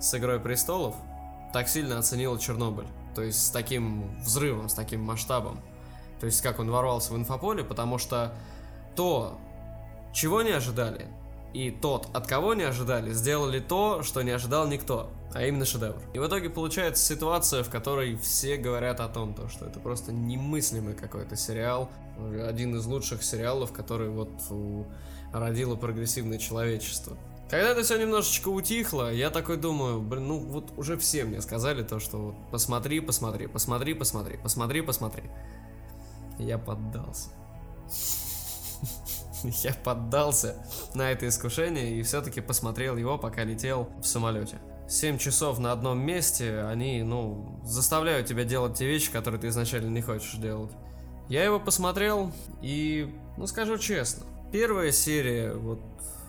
с 0.00 0.14
Игрой 0.14 0.40
Престолов 0.40 0.94
так 1.52 1.68
сильно 1.68 1.98
оценила 1.98 2.38
Чернобыль. 2.38 2.88
То 3.14 3.20
есть 3.20 3.44
с 3.44 3.50
таким 3.50 4.18
взрывом, 4.20 4.70
с 4.70 4.72
таким 4.74 5.02
масштабом. 5.02 5.60
То 6.20 6.24
есть 6.24 6.40
как 6.40 6.58
он 6.58 6.70
ворвался 6.70 7.12
в 7.12 7.16
инфополе, 7.18 7.64
потому 7.64 7.98
что 7.98 8.34
то, 8.94 9.38
чего 10.14 10.40
не 10.40 10.52
ожидали, 10.52 11.06
и 11.56 11.70
тот, 11.70 12.08
от 12.12 12.26
кого 12.26 12.54
не 12.54 12.64
ожидали, 12.64 13.12
сделали 13.12 13.60
то, 13.60 14.02
что 14.02 14.22
не 14.22 14.30
ожидал 14.30 14.68
никто 14.68 15.10
а 15.36 15.44
именно 15.44 15.66
шедевр. 15.66 16.00
И 16.14 16.18
в 16.18 16.26
итоге 16.26 16.48
получается 16.48 17.04
ситуация, 17.04 17.62
в 17.62 17.68
которой 17.68 18.16
все 18.16 18.56
говорят 18.56 19.00
о 19.00 19.08
том, 19.08 19.34
то, 19.34 19.48
что 19.48 19.66
это 19.66 19.78
просто 19.80 20.10
немыслимый 20.10 20.94
какой-то 20.94 21.36
сериал, 21.36 21.90
один 22.48 22.74
из 22.74 22.86
лучших 22.86 23.22
сериалов, 23.22 23.70
который 23.70 24.08
вот 24.08 24.30
родило 25.34 25.76
прогрессивное 25.76 26.38
человечество. 26.38 27.18
Когда 27.50 27.68
это 27.68 27.82
все 27.82 27.98
немножечко 27.98 28.48
утихло, 28.48 29.12
я 29.12 29.28
такой 29.28 29.58
думаю, 29.58 30.00
блин, 30.00 30.26
ну 30.26 30.38
вот 30.38 30.72
уже 30.78 30.96
все 30.96 31.24
мне 31.24 31.42
сказали 31.42 31.82
то, 31.82 32.00
что 32.00 32.16
вот 32.18 32.34
посмотри, 32.50 33.00
посмотри, 33.00 33.46
посмотри, 33.46 33.92
посмотри, 33.92 34.38
посмотри, 34.38 34.80
посмотри. 34.80 35.24
Я 36.38 36.56
поддался. 36.56 37.28
Я 39.62 39.74
поддался 39.74 40.56
на 40.94 41.10
это 41.10 41.28
искушение 41.28 41.98
и 41.98 42.02
все-таки 42.02 42.40
посмотрел 42.40 42.96
его, 42.96 43.18
пока 43.18 43.44
летел 43.44 43.88
в 44.00 44.06
самолете. 44.06 44.58
7 44.88 45.18
часов 45.18 45.58
на 45.58 45.72
одном 45.72 45.98
месте, 45.98 46.60
они, 46.62 47.02
ну, 47.02 47.58
заставляют 47.64 48.28
тебя 48.28 48.44
делать 48.44 48.78
те 48.78 48.86
вещи, 48.86 49.10
которые 49.10 49.40
ты 49.40 49.48
изначально 49.48 49.88
не 49.88 50.00
хочешь 50.00 50.34
делать. 50.34 50.70
Я 51.28 51.44
его 51.44 51.58
посмотрел, 51.58 52.32
и, 52.62 53.12
ну, 53.36 53.48
скажу 53.48 53.78
честно, 53.78 54.24
первая 54.52 54.92
серия, 54.92 55.54
вот, 55.54 55.80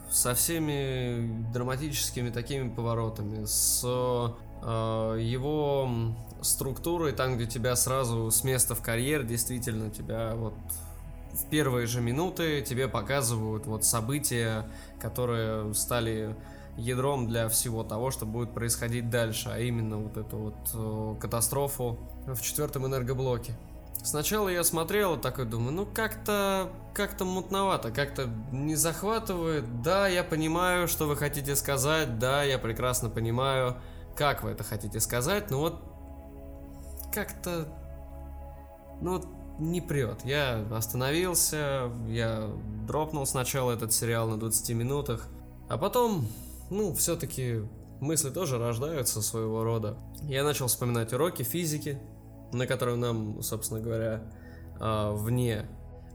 со 0.10 0.34
всеми 0.34 1.52
драматическими 1.54 2.32
такими 2.32 2.70
поворотами, 2.70 3.46
с 3.46 3.84
э, 3.84 5.18
его 5.22 6.16
структурой, 6.42 7.12
там, 7.12 7.36
где 7.36 7.46
тебя 7.46 7.76
сразу 7.76 8.32
с 8.32 8.44
места 8.44 8.74
в 8.74 8.82
карьер, 8.82 9.24
действительно, 9.24 9.92
тебя 9.92 10.34
вот 10.36 10.56
в 11.38 11.50
первые 11.50 11.88
же 11.88 12.01
минуты 12.01 12.62
тебе 12.62 12.88
показывают 12.88 13.65
вот 13.65 13.86
события, 13.86 14.70
которые 15.00 15.74
стали 15.74 16.36
ядром 16.77 17.27
для 17.27 17.50
всего 17.50 17.84
того, 17.84 18.12
что 18.12 18.25
будет 18.25 18.53
происходить 18.53 19.10
дальше, 19.10 19.50
а 19.53 19.60
именно 19.60 19.98
вот 19.98 20.17
эту 20.17 20.38
вот 20.38 20.56
э, 20.74 21.20
катастрофу 21.20 21.98
в 22.25 22.39
четвертом 22.41 22.86
энергоблоке. 22.86 23.53
Сначала 24.03 24.48
я 24.48 24.63
смотрел 24.63 25.15
и 25.15 25.20
такой 25.20 25.46
думаю, 25.46 25.74
ну 25.74 25.86
как-то 25.86 26.70
как-то 26.94 27.25
мутновато, 27.25 27.91
как-то 27.91 28.29
не 28.51 28.75
захватывает. 28.75 29.82
Да, 29.82 30.08
я 30.08 30.24
понимаю, 30.24 30.88
что 30.88 31.08
вы 31.08 31.15
хотите 31.15 31.56
сказать, 31.56 32.20
да, 32.20 32.44
я 32.44 32.58
прекрасно 32.60 33.10
понимаю, 33.10 33.75
как 34.15 34.44
вы 34.44 34.51
это 34.51 34.63
хотите 34.63 35.00
сказать, 35.00 35.50
но 35.50 35.60
вот 35.60 35.82
как-то, 37.13 37.67
ну 39.01 39.13
вот 39.17 39.27
не 39.60 39.82
прет. 39.82 40.24
Я 40.24 40.66
остановился, 40.72 41.92
я 42.08 42.50
дропнул 42.88 43.26
сначала 43.26 43.72
этот 43.72 43.94
сериал 43.94 44.28
на 44.28 44.40
20 44.40 44.70
минутах, 44.76 45.28
а 45.68 45.78
потом, 45.78 46.28
ну, 46.70 46.94
все-таки 46.94 47.62
мысли 48.00 48.30
тоже 48.30 48.58
рождаются 48.58 49.22
своего 49.22 49.64
рода. 49.64 49.98
Я 50.24 50.44
начал 50.44 50.68
вспоминать 50.68 51.14
уроки 51.14 51.44
физики, 51.44 52.00
на 52.54 52.68
котором 52.68 53.00
нам, 53.00 53.42
собственно 53.42 53.80
говоря, 53.82 54.24
а, 54.80 55.12
вне 55.14 55.66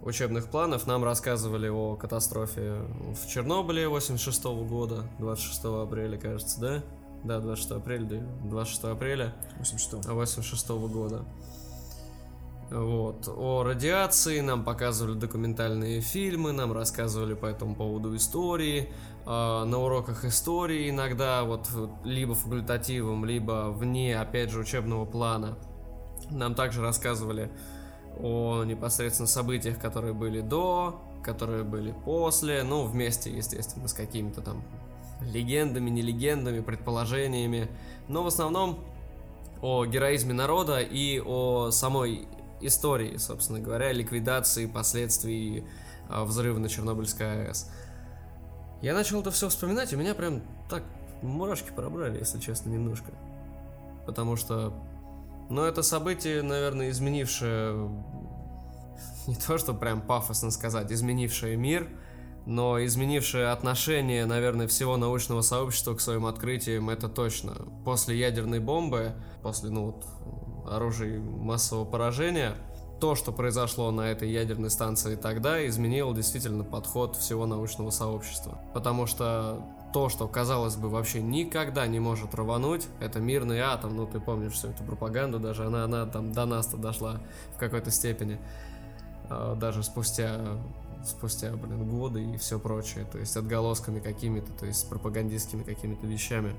учебных 0.03 0.49
планов 0.49 0.87
нам 0.87 1.05
рассказывали 1.05 1.69
о 1.69 1.97
катастрофе 1.97 2.83
в 3.15 3.29
Чернобыле 3.29 3.89
86 3.89 4.45
года, 4.65 5.05
26 5.19 5.65
апреля, 5.65 6.19
кажется, 6.19 6.61
да? 6.61 6.83
Да, 7.25 7.39
26 7.39 7.73
апреля, 7.73 8.05
да, 8.05 8.51
26 8.51 8.85
апреля 8.85 9.35
86 9.59 10.07
86 10.07 10.69
года. 10.93 11.25
Вот. 12.73 13.29
О 13.29 13.63
радиации 13.63 14.41
нам 14.41 14.65
показывали 14.65 15.19
документальные 15.19 16.01
фильмы, 16.01 16.53
нам 16.53 16.73
рассказывали 16.73 17.35
по 17.35 17.47
этому 17.47 17.75
поводу 17.75 18.17
истории. 18.17 18.89
Э, 19.27 19.65
на 19.65 19.79
уроках 19.79 20.25
истории 20.25 20.89
иногда, 20.91 21.45
вот 21.45 21.69
либо 22.05 22.35
факультативом, 22.35 23.25
либо 23.25 23.71
вне, 23.71 24.19
опять 24.19 24.51
же, 24.51 24.61
учебного 24.61 25.05
плана– 25.05 25.59
нам 26.31 26.55
также 26.55 26.81
рассказывали 26.81 27.51
о 28.19 28.65
непосредственно 28.65 29.27
событиях, 29.27 29.79
которые 29.79 30.13
были 30.13 30.41
до, 30.41 31.01
которые 31.23 31.65
были 31.65 31.95
после, 32.05 32.63
ну, 32.63 32.85
вместе, 32.85 33.31
естественно, 33.31 33.89
с 33.89 33.93
какими-то 33.93 34.41
там 34.41 34.63
легендами, 35.21 35.89
не 35.89 36.03
легендами, 36.03 36.61
предположениями, 36.61 37.69
но 38.09 38.23
в 38.23 38.27
основном 38.27 38.81
о 39.61 39.85
героизме 39.87 40.35
народа 40.35 40.81
и 40.81 41.21
о 41.21 41.71
самой 41.71 42.27
истории, 42.63 43.17
собственно 43.17 43.61
говоря, 43.61 43.93
ликвидации 43.93 44.67
последствий 44.67 45.65
а, 46.09 46.25
взрыва 46.25 46.59
на 46.59 46.69
Чернобыльской 46.69 47.47
АЭС. 47.47 47.71
Я 48.81 48.95
начал 48.95 49.21
это 49.21 49.31
все 49.31 49.49
вспоминать, 49.49 49.93
и 49.93 49.97
меня 49.97 50.15
прям 50.15 50.43
так 50.69 50.83
мурашки 51.23 51.71
пробрали, 51.71 52.19
если 52.19 52.41
честно, 52.41 52.71
немножко. 52.71 53.13
Потому 54.07 54.37
что 54.37 54.75
но 55.53 55.67
это 55.67 55.83
событие, 55.83 56.41
наверное, 56.41 56.89
изменившее, 56.89 57.91
не 59.27 59.37
то 59.37 59.59
что 59.59 59.75
прям 59.75 60.01
пафосно 60.01 60.51
сказать, 60.51 60.91
изменившее 60.91 61.59
мир, 61.59 61.91
но 62.47 62.83
изменившее 62.85 63.51
отношение, 63.51 64.25
наверное, 64.25 64.67
всего 64.67 64.97
научного 64.97 65.43
сообщества 65.43 65.95
к 65.95 66.01
своим 66.01 66.25
открытиям, 66.25 66.89
это 66.89 67.09
точно. 67.09 67.55
После 67.85 68.19
ядерной 68.19 68.61
бомбы, 68.61 69.13
после, 69.43 69.69
ну, 69.69 69.87
вот, 69.87 70.07
оружия 70.67 71.21
массового 71.21 71.85
поражения, 71.85 72.55
то, 73.01 73.17
что 73.17 73.33
произошло 73.33 73.91
на 73.91 74.03
этой 74.03 74.31
ядерной 74.31 74.71
станции 74.71 75.17
тогда, 75.17 75.67
изменило 75.67 76.15
действительно 76.15 76.63
подход 76.63 77.17
всего 77.17 77.47
научного 77.47 77.91
сообщества. 77.91 78.61
Потому 78.75 79.07
что 79.07 79.61
то, 79.93 80.09
что, 80.09 80.27
казалось 80.29 80.77
бы, 80.77 80.89
вообще 80.89 81.21
никогда 81.21 81.87
не 81.87 82.01
может 82.01 82.35
рвануть, 82.35 82.87
это 83.01 83.21
мирный 83.21 83.61
атом, 83.61 83.97
ну 83.97 84.07
ты 84.07 84.21
помнишь 84.21 84.53
всю 84.53 84.69
эту 84.69 84.85
пропаганду, 84.85 85.39
даже 85.39 85.67
она, 85.67 85.85
она 85.85 86.07
там 86.07 86.33
до 86.33 86.47
нас-то 86.47 86.77
дошла 86.77 87.21
в 87.55 87.59
какой-то 87.59 87.91
степени, 87.91 88.39
а, 89.29 89.55
даже 89.55 89.83
спустя, 89.83 90.41
спустя, 91.05 91.51
блин, 91.53 91.89
годы 91.89 92.25
и 92.25 92.37
все 92.37 92.59
прочее, 92.59 93.05
то 93.11 93.19
есть 93.19 93.37
отголосками 93.37 94.01
какими-то, 94.01 94.53
то 94.53 94.67
есть 94.67 94.89
пропагандистскими 94.89 95.63
какими-то 95.63 96.07
вещами. 96.07 96.55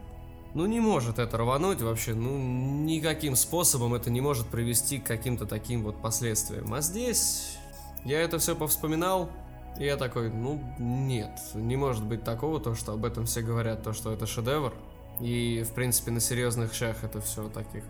Ну 0.53 0.65
не 0.67 0.79
может 0.79 1.17
это 1.17 1.37
рвануть 1.37 1.81
вообще, 1.81 2.13
ну 2.13 2.37
никаким 2.37 3.35
способом 3.35 3.95
это 3.95 4.11
не 4.11 4.21
может 4.21 4.47
привести 4.47 4.99
к 4.99 5.05
каким-то 5.05 5.45
таким 5.47 5.83
вот 5.83 5.99
последствиям. 6.01 6.73
А 6.73 6.81
здесь 6.81 7.57
я 8.05 8.21
это 8.21 8.37
все 8.37 8.55
повспоминал, 8.55 9.29
и 9.79 9.85
я 9.85 9.97
такой, 9.97 10.29
ну, 10.29 10.61
нет, 10.77 11.39
не 11.55 11.75
может 11.75 12.03
быть 12.03 12.23
такого, 12.23 12.59
то, 12.59 12.75
что 12.75 12.93
об 12.93 13.05
этом 13.05 13.25
все 13.25 13.41
говорят, 13.41 13.83
то, 13.83 13.93
что 13.93 14.11
это 14.11 14.27
шедевр. 14.27 14.73
И, 15.19 15.63
в 15.67 15.73
принципе, 15.73 16.11
на 16.11 16.19
серьезных 16.19 16.73
щах 16.73 17.03
это 17.03 17.21
все 17.21 17.47
таких 17.49 17.83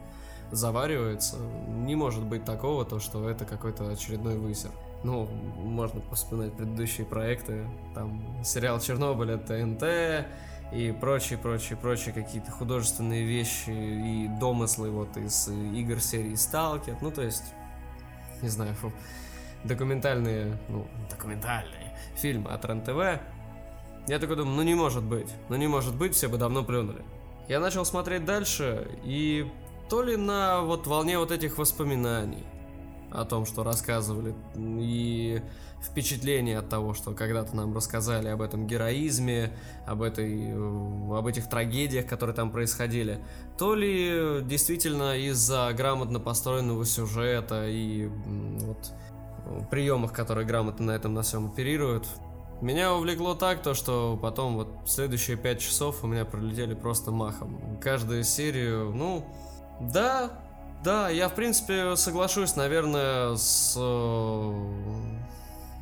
заваривается. 0.52 1.38
Не 1.68 1.96
может 1.96 2.24
быть 2.24 2.46
такого, 2.46 2.86
то, 2.86 3.00
что 3.00 3.28
это 3.30 3.46
какой-то 3.46 3.90
очередной 3.90 4.38
высер. 4.38 4.72
Ну, 5.04 5.26
можно 5.58 6.02
вспоминать 6.14 6.54
предыдущие 6.54 7.06
проекты, 7.06 7.66
там, 7.94 8.42
сериал 8.44 8.80
«Чернобыль» 8.80 9.34
от 9.34 9.48
ТНТ, 9.48 10.28
и 10.74 10.92
прочие, 10.92 11.38
прочие, 11.38 11.78
прочие 11.78 12.14
какие-то 12.14 12.52
художественные 12.52 13.24
вещи 13.24 13.70
и 13.70 14.28
домыслы 14.40 14.90
вот 14.90 15.16
из 15.18 15.48
игр 15.48 16.00
серии 16.00 16.36
«Сталкер». 16.36 16.98
Ну, 17.02 17.12
то 17.12 17.22
есть, 17.22 17.44
не 18.42 18.50
знаю, 18.50 18.74
фу 18.76 18.92
документальные, 19.64 20.58
ну, 20.70 20.88
документальные 21.10 21.98
фильмы 22.16 22.50
от 22.52 22.66
РЕН-ТВ, 22.66 23.22
я 24.08 24.20
такой 24.20 24.36
думаю, 24.36 24.58
ну 24.58 24.64
не 24.64 24.76
может 24.76 25.04
быть, 25.04 25.30
ну 25.48 25.56
не 25.56 25.68
может 25.68 25.96
быть, 25.96 26.14
все 26.14 26.28
бы 26.28 26.38
давно 26.38 26.64
плюнули. 26.64 27.04
Я 27.48 27.60
начал 27.60 27.86
смотреть 27.86 28.26
дальше, 28.26 28.88
и 29.04 29.50
то 29.90 30.02
ли 30.02 30.18
на 30.18 30.62
вот 30.62 30.88
волне 30.88 31.18
вот 31.18 31.32
этих 31.32 31.58
воспоминаний 31.58 32.44
о 33.12 33.26
том, 33.26 33.46
что 33.46 33.64
рассказывали, 33.64 34.34
и 34.56 35.42
впечатление 35.84 36.60
от 36.60 36.70
того, 36.70 36.94
что 36.94 37.12
когда-то 37.14 37.56
нам 37.56 37.76
рассказали 37.76 38.28
об 38.30 38.42
этом 38.42 38.66
героизме, 38.68 39.52
об, 39.86 40.02
этой, 40.02 40.54
об 40.54 41.28
этих 41.28 41.50
трагедиях, 41.50 42.08
которые 42.08 42.36
там 42.36 42.52
происходили, 42.52 43.24
то 43.58 43.76
ли 43.76 44.42
действительно 44.44 45.18
из-за 45.18 45.72
грамотно 45.76 46.20
построенного 46.20 46.86
сюжета 46.86 47.68
и 47.68 48.08
вот 48.08 48.94
приемах, 49.70 50.14
которые 50.14 50.46
грамотно 50.48 50.88
на 50.88 50.92
этом 50.92 51.14
на 51.14 51.22
всем 51.22 51.48
оперируют. 51.48 52.08
Меня 52.62 52.94
увлекло 52.94 53.36
так, 53.36 53.62
то 53.62 53.74
что 53.74 54.18
потом 54.22 54.56
вот 54.56 54.70
следующие 54.86 55.36
пять 55.36 55.60
часов 55.60 56.04
у 56.04 56.08
меня 56.08 56.24
пролетели 56.24 56.74
просто 56.74 57.12
махом. 57.12 57.78
Каждую 57.82 58.24
серию, 58.24 58.94
ну, 58.94 59.26
да, 59.82 60.32
да, 60.84 61.10
я 61.10 61.28
в 61.30 61.36
принципе 61.36 61.96
соглашусь, 61.96 62.56
наверное, 62.56 63.36
с 63.36 63.76
э, 63.78 64.54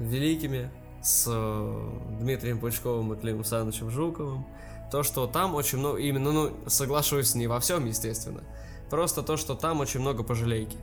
великими, 0.02 0.70
с 1.02 1.26
э, 1.28 1.90
Дмитрием 2.20 2.60
Пучковым 2.60 3.14
и 3.14 3.20
Климом 3.20 3.44
Санычем 3.44 3.90
Жуковым. 3.90 4.46
То, 4.92 5.04
что 5.04 5.26
там 5.26 5.56
очень 5.56 5.80
много, 5.80 5.98
именно, 5.98 6.32
ну, 6.32 6.52
соглашусь 6.68 7.34
не 7.34 7.48
во 7.48 7.60
всем, 7.60 7.86
естественно. 7.86 8.44
Просто 8.90 9.24
то, 9.24 9.38
что 9.38 9.56
там 9.56 9.80
очень 9.80 10.02
много 10.02 10.24
пожалейки. 10.24 10.78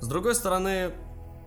С 0.00 0.06
другой 0.06 0.34
стороны, 0.34 0.92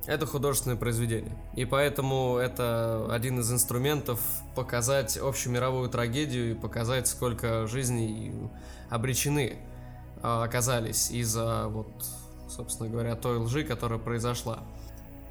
это 0.06 0.26
художественное 0.26 0.76
произведение. 0.76 1.36
И 1.56 1.66
поэтому 1.66 2.36
это 2.38 3.08
один 3.10 3.40
из 3.40 3.52
инструментов 3.52 4.20
показать 4.54 5.18
общемировую 5.18 5.90
трагедию 5.90 6.52
и 6.52 6.54
показать, 6.56 7.08
сколько 7.08 7.68
жизней 7.68 8.34
обречены 8.90 9.58
а, 10.22 10.44
оказались 10.44 11.10
из-за, 11.10 11.68
вот, 11.70 11.88
собственно 12.50 12.90
говоря, 12.90 13.16
той 13.16 13.38
лжи, 13.38 13.64
которая 13.64 13.98
произошла. 13.98 14.64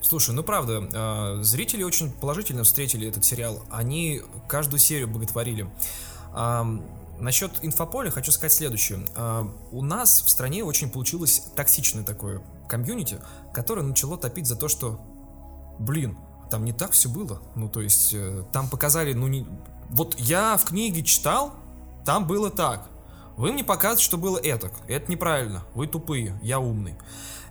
Слушай, 0.02 0.34
ну 0.34 0.42
правда, 0.42 0.88
а, 0.92 1.42
зрители 1.42 1.82
очень 1.82 2.10
положительно 2.10 2.64
встретили 2.64 3.08
этот 3.08 3.24
сериал. 3.24 3.62
Они 3.70 4.20
каждую 4.48 4.80
серию 4.80 5.08
боготворили. 5.08 5.70
Насчет 7.18 7.52
инфополя 7.62 8.10
хочу 8.10 8.32
сказать 8.32 8.52
следующее. 8.52 9.06
У 9.70 9.82
нас 9.82 10.22
в 10.22 10.30
стране 10.30 10.64
очень 10.64 10.90
получилось 10.90 11.44
токсичное 11.54 12.02
такое 12.02 12.42
комьюнити, 12.68 13.20
которое 13.52 13.82
начало 13.82 14.16
топить 14.16 14.46
за 14.46 14.56
то, 14.56 14.66
что, 14.66 14.98
блин, 15.78 16.16
там 16.52 16.64
не 16.64 16.72
так 16.72 16.92
все 16.92 17.08
было. 17.08 17.40
Ну, 17.54 17.68
то 17.68 17.80
есть, 17.80 18.12
э, 18.12 18.44
там 18.52 18.68
показали, 18.68 19.14
ну, 19.14 19.26
не... 19.26 19.46
Вот 19.88 20.18
я 20.18 20.56
в 20.58 20.64
книге 20.64 21.02
читал, 21.02 21.54
там 22.04 22.26
было 22.26 22.50
так. 22.50 22.88
Вы 23.36 23.52
мне 23.52 23.64
показываете, 23.64 24.04
что 24.04 24.18
было 24.18 24.36
это. 24.38 24.70
Это 24.86 25.10
неправильно. 25.10 25.64
Вы 25.74 25.86
тупые, 25.86 26.38
я 26.42 26.60
умный. 26.60 26.96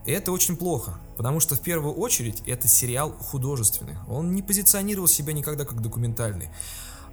И 0.05 0.11
это 0.11 0.31
очень 0.31 0.57
плохо, 0.57 0.99
потому 1.15 1.39
что 1.39 1.55
в 1.55 1.61
первую 1.61 1.93
очередь 1.93 2.41
это 2.47 2.67
сериал 2.67 3.11
художественный. 3.11 3.97
Он 4.07 4.33
не 4.33 4.41
позиционировал 4.41 5.07
себя 5.07 5.33
никогда 5.33 5.63
как 5.63 5.81
документальный. 5.81 6.49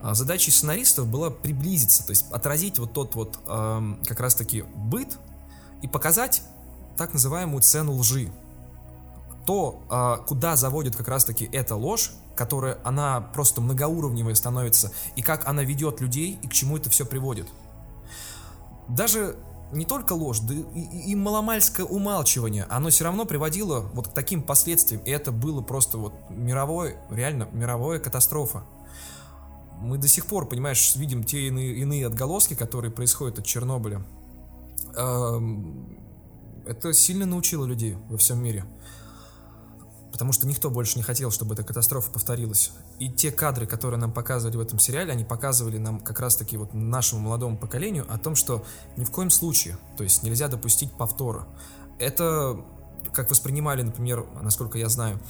А 0.00 0.14
задачей 0.14 0.50
сценаристов 0.50 1.08
была 1.08 1.30
приблизиться, 1.30 2.06
то 2.06 2.10
есть 2.10 2.30
отразить 2.30 2.78
вот 2.78 2.92
тот 2.92 3.14
вот 3.14 3.40
эм, 3.46 4.00
как 4.06 4.20
раз-таки 4.20 4.62
быт 4.62 5.18
и 5.82 5.88
показать 5.88 6.42
так 6.96 7.12
называемую 7.12 7.62
цену 7.62 7.94
лжи. 7.94 8.30
То, 9.44 9.82
а, 9.88 10.18
куда 10.18 10.56
заводит 10.56 10.94
как 10.94 11.08
раз-таки 11.08 11.48
эта 11.52 11.74
ложь, 11.74 12.12
которая, 12.36 12.78
она 12.84 13.20
просто 13.20 13.60
многоуровневая 13.60 14.34
становится, 14.34 14.92
и 15.16 15.22
как 15.22 15.48
она 15.48 15.64
ведет 15.64 16.00
людей, 16.00 16.38
и 16.42 16.48
к 16.48 16.52
чему 16.52 16.76
это 16.76 16.90
все 16.90 17.04
приводит. 17.04 17.48
Даже 18.88 19.36
не 19.72 19.84
только 19.84 20.14
ложь, 20.14 20.40
да 20.40 20.54
и, 20.54 21.10
и 21.10 21.14
маломальское 21.14 21.84
умалчивание, 21.84 22.64
оно 22.70 22.88
все 22.90 23.04
равно 23.04 23.24
приводило 23.24 23.80
вот 23.92 24.08
к 24.08 24.14
таким 24.14 24.42
последствиям. 24.42 25.02
И 25.02 25.10
это 25.10 25.32
было 25.32 25.60
просто 25.60 25.98
вот 25.98 26.14
мировой, 26.30 26.96
реально 27.10 27.48
мировая 27.52 27.98
катастрофа. 27.98 28.64
Мы 29.80 29.98
до 29.98 30.08
сих 30.08 30.26
пор, 30.26 30.48
понимаешь, 30.48 30.96
видим 30.96 31.22
те 31.22 31.46
иные, 31.48 31.74
иные 31.76 32.06
отголоски, 32.06 32.54
которые 32.54 32.90
происходят 32.90 33.38
от 33.38 33.46
Чернобыля. 33.46 34.02
Эм, 34.96 35.98
это 36.66 36.92
сильно 36.92 37.26
научило 37.26 37.64
людей 37.64 37.96
во 38.08 38.16
всем 38.16 38.42
мире 38.42 38.64
потому 40.18 40.32
что 40.32 40.48
никто 40.48 40.68
больше 40.68 40.96
не 40.96 41.04
хотел, 41.04 41.30
чтобы 41.30 41.54
эта 41.54 41.62
катастрофа 41.62 42.10
повторилась. 42.10 42.72
И 42.98 43.08
те 43.08 43.30
кадры, 43.30 43.68
которые 43.68 44.00
нам 44.00 44.12
показывали 44.12 44.56
в 44.56 44.60
этом 44.60 44.80
сериале, 44.80 45.12
они 45.12 45.22
показывали 45.22 45.78
нам 45.78 46.00
как 46.00 46.18
раз-таки 46.18 46.56
вот 46.56 46.74
нашему 46.74 47.20
молодому 47.20 47.56
поколению 47.56 48.04
о 48.12 48.18
том, 48.18 48.34
что 48.34 48.64
ни 48.96 49.04
в 49.04 49.12
коем 49.12 49.30
случае, 49.30 49.78
то 49.96 50.02
есть 50.02 50.24
нельзя 50.24 50.48
допустить 50.48 50.90
повтора. 50.90 51.46
Это, 52.00 52.60
как 53.12 53.30
воспринимали, 53.30 53.82
например, 53.82 54.26
насколько 54.42 54.76
я 54.76 54.88
знаю, 54.88 55.20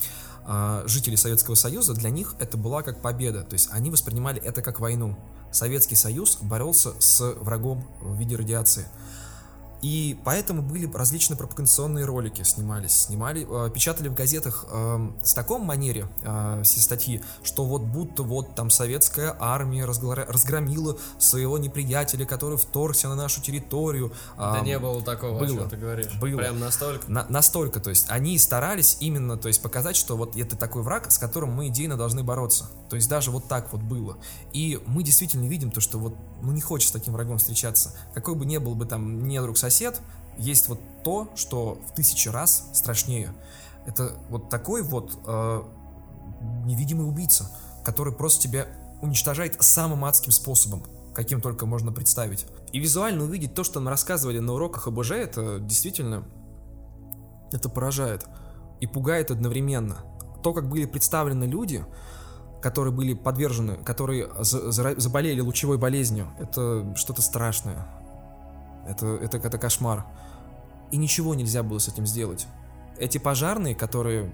а, 0.47 0.85
жители 0.87 1.17
Советского 1.17 1.55
Союза, 1.55 1.93
для 1.93 2.09
них 2.09 2.35
это 2.39 2.57
была 2.57 2.83
как 2.83 3.03
победа, 3.03 3.43
то 3.43 3.53
есть 3.53 3.69
они 3.71 3.91
воспринимали 3.91 4.41
это 4.41 4.63
как 4.63 4.81
войну. 4.81 5.19
Советский 5.53 5.97
Союз 5.97 6.39
боролся 6.41 6.99
с 6.99 7.21
врагом 7.35 7.87
в 8.01 8.17
виде 8.17 8.37
радиации– 8.37 8.87
и 9.83 10.19
поэтому 10.25 10.63
были 10.63 10.91
различные 10.93 11.37
пропагандационные 11.37 12.05
ролики 12.05 12.43
снимались, 12.43 12.93
снимали, 12.93 13.47
э, 13.49 13.71
печатали 13.71 14.09
в 14.09 14.15
газетах 14.15 14.67
э, 14.69 15.11
с 15.23 15.35
таком 15.35 15.63
манере 15.63 16.09
э, 16.23 16.63
все 16.65 16.81
статьи, 16.81 17.23
что 17.43 17.65
вот 17.65 17.83
будто 17.83 18.23
вот 18.23 18.55
там 18.55 18.71
советская 18.71 19.37
армия 19.39 19.85
разгромила 19.85 20.99
своего 21.19 21.59
неприятеля, 21.59 22.27
который 22.27 22.59
вторгся 22.59 23.09
на 23.09 23.15
нашу 23.15 23.41
территорию. 23.41 24.13
Да 24.37 24.61
не 24.61 24.79
было 24.79 25.01
такого, 25.03 25.39
было, 25.39 25.45
о 25.45 25.61
чем 25.61 25.71
ты 25.71 25.77
говоришь. 25.77 26.19
Было. 26.21 26.39
Прям 26.39 26.59
настолько? 26.59 27.11
На, 27.11 27.27
настолько, 27.29 27.81
то 27.81 27.91
есть 27.91 28.07
они 28.09 28.37
старались 28.39 28.97
именно, 29.01 29.37
то 29.37 29.49
есть 29.49 29.63
показать, 29.63 29.97
что 29.97 30.17
вот 30.17 30.37
это 30.37 30.57
такой 30.57 30.83
враг, 30.83 31.11
с 31.11 31.19
которым 31.19 31.53
мы 31.53 31.69
идейно 31.69 31.97
должны 31.97 32.25
бороться. 32.25 32.67
То 32.91 32.97
есть 32.97 33.09
даже 33.09 33.31
вот 33.31 33.47
так 33.47 33.73
вот 33.73 33.83
было. 33.83 34.19
И 34.53 34.81
мы 34.87 35.03
действительно 35.03 35.47
видим 35.47 35.71
то, 35.71 35.81
что 35.81 35.99
вот 35.99 36.15
ну 36.43 36.53
не 36.53 36.61
хочешь 36.61 36.89
с 36.89 36.93
таким 36.93 37.15
врагом 37.15 37.39
встречаться. 37.39 37.95
Какой 38.15 38.35
бы 38.35 38.47
ни 38.47 38.59
был 38.59 38.75
бы 38.75 38.87
там 38.87 39.27
не 39.27 39.41
друг 39.41 39.59
сосед, 39.59 40.01
есть 40.37 40.69
вот 40.69 40.81
то, 41.05 41.29
что 41.35 41.79
в 41.89 41.95
тысячи 41.95 42.29
раз 42.29 42.71
страшнее. 42.73 43.35
Это 43.87 44.13
вот 44.29 44.49
такой 44.49 44.83
вот 44.83 45.19
э, 45.27 45.63
невидимый 46.65 47.09
убийца, 47.09 47.51
который 47.85 48.13
просто 48.13 48.43
тебя 48.43 48.67
уничтожает 49.01 49.61
самым 49.63 50.05
адским 50.05 50.33
способом, 50.33 50.83
каким 51.15 51.41
только 51.41 51.67
можно 51.67 51.93
представить. 51.93 52.47
И 52.73 52.79
визуально 52.79 53.25
увидеть 53.25 53.55
то, 53.55 53.65
что 53.65 53.81
нам 53.81 53.89
рассказывали 53.89 54.39
на 54.39 54.53
уроках 54.53 54.87
ОБЖ, 54.87 55.13
это 55.13 55.59
действительно, 55.59 56.25
это 57.53 57.69
поражает 57.69 58.27
и 58.81 58.87
пугает 58.87 59.31
одновременно. 59.31 60.05
То, 60.43 60.53
как 60.53 60.69
были 60.69 60.85
представлены 60.85 61.45
люди, 61.45 61.85
которые 62.61 62.93
были 62.93 63.15
подвержены, 63.15 63.77
которые 63.77 64.29
заболели 64.41 65.41
лучевой 65.41 65.79
болезнью, 65.79 66.29
это 66.39 66.93
что-то 66.97 67.23
страшное. 67.23 67.87
Это, 68.89 69.07
это, 69.07 69.39
это 69.39 69.59
кошмар. 69.59 70.07
И 70.91 70.97
ничего 70.97 71.35
нельзя 71.35 71.63
было 71.63 71.79
с 71.79 71.89
этим 71.89 72.07
сделать. 72.07 72.47
Эти 72.99 73.19
пожарные, 73.19 73.75
которые 73.75 74.33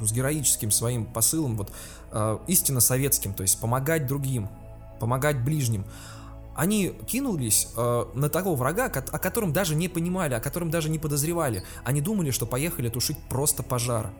с 0.00 0.12
героическим 0.12 0.70
своим 0.70 1.04
посылом, 1.04 1.56
вот 1.56 1.72
э, 2.12 2.38
истинно 2.46 2.80
советским, 2.80 3.34
то 3.34 3.42
есть 3.42 3.60
помогать 3.60 4.06
другим, 4.06 4.48
помогать 4.98 5.44
ближним, 5.44 5.84
они 6.54 6.88
кинулись 7.06 7.68
э, 7.76 8.06
на 8.14 8.30
такого 8.30 8.56
врага, 8.56 8.86
о 8.86 9.18
котором 9.18 9.52
даже 9.52 9.74
не 9.74 9.88
понимали, 9.88 10.34
о 10.34 10.40
котором 10.40 10.70
даже 10.70 10.88
не 10.88 10.98
подозревали. 10.98 11.62
Они 11.84 12.00
думали, 12.00 12.30
что 12.30 12.46
поехали 12.46 12.88
тушить 12.88 13.18
просто 13.28 13.62
пожар. 13.62 14.10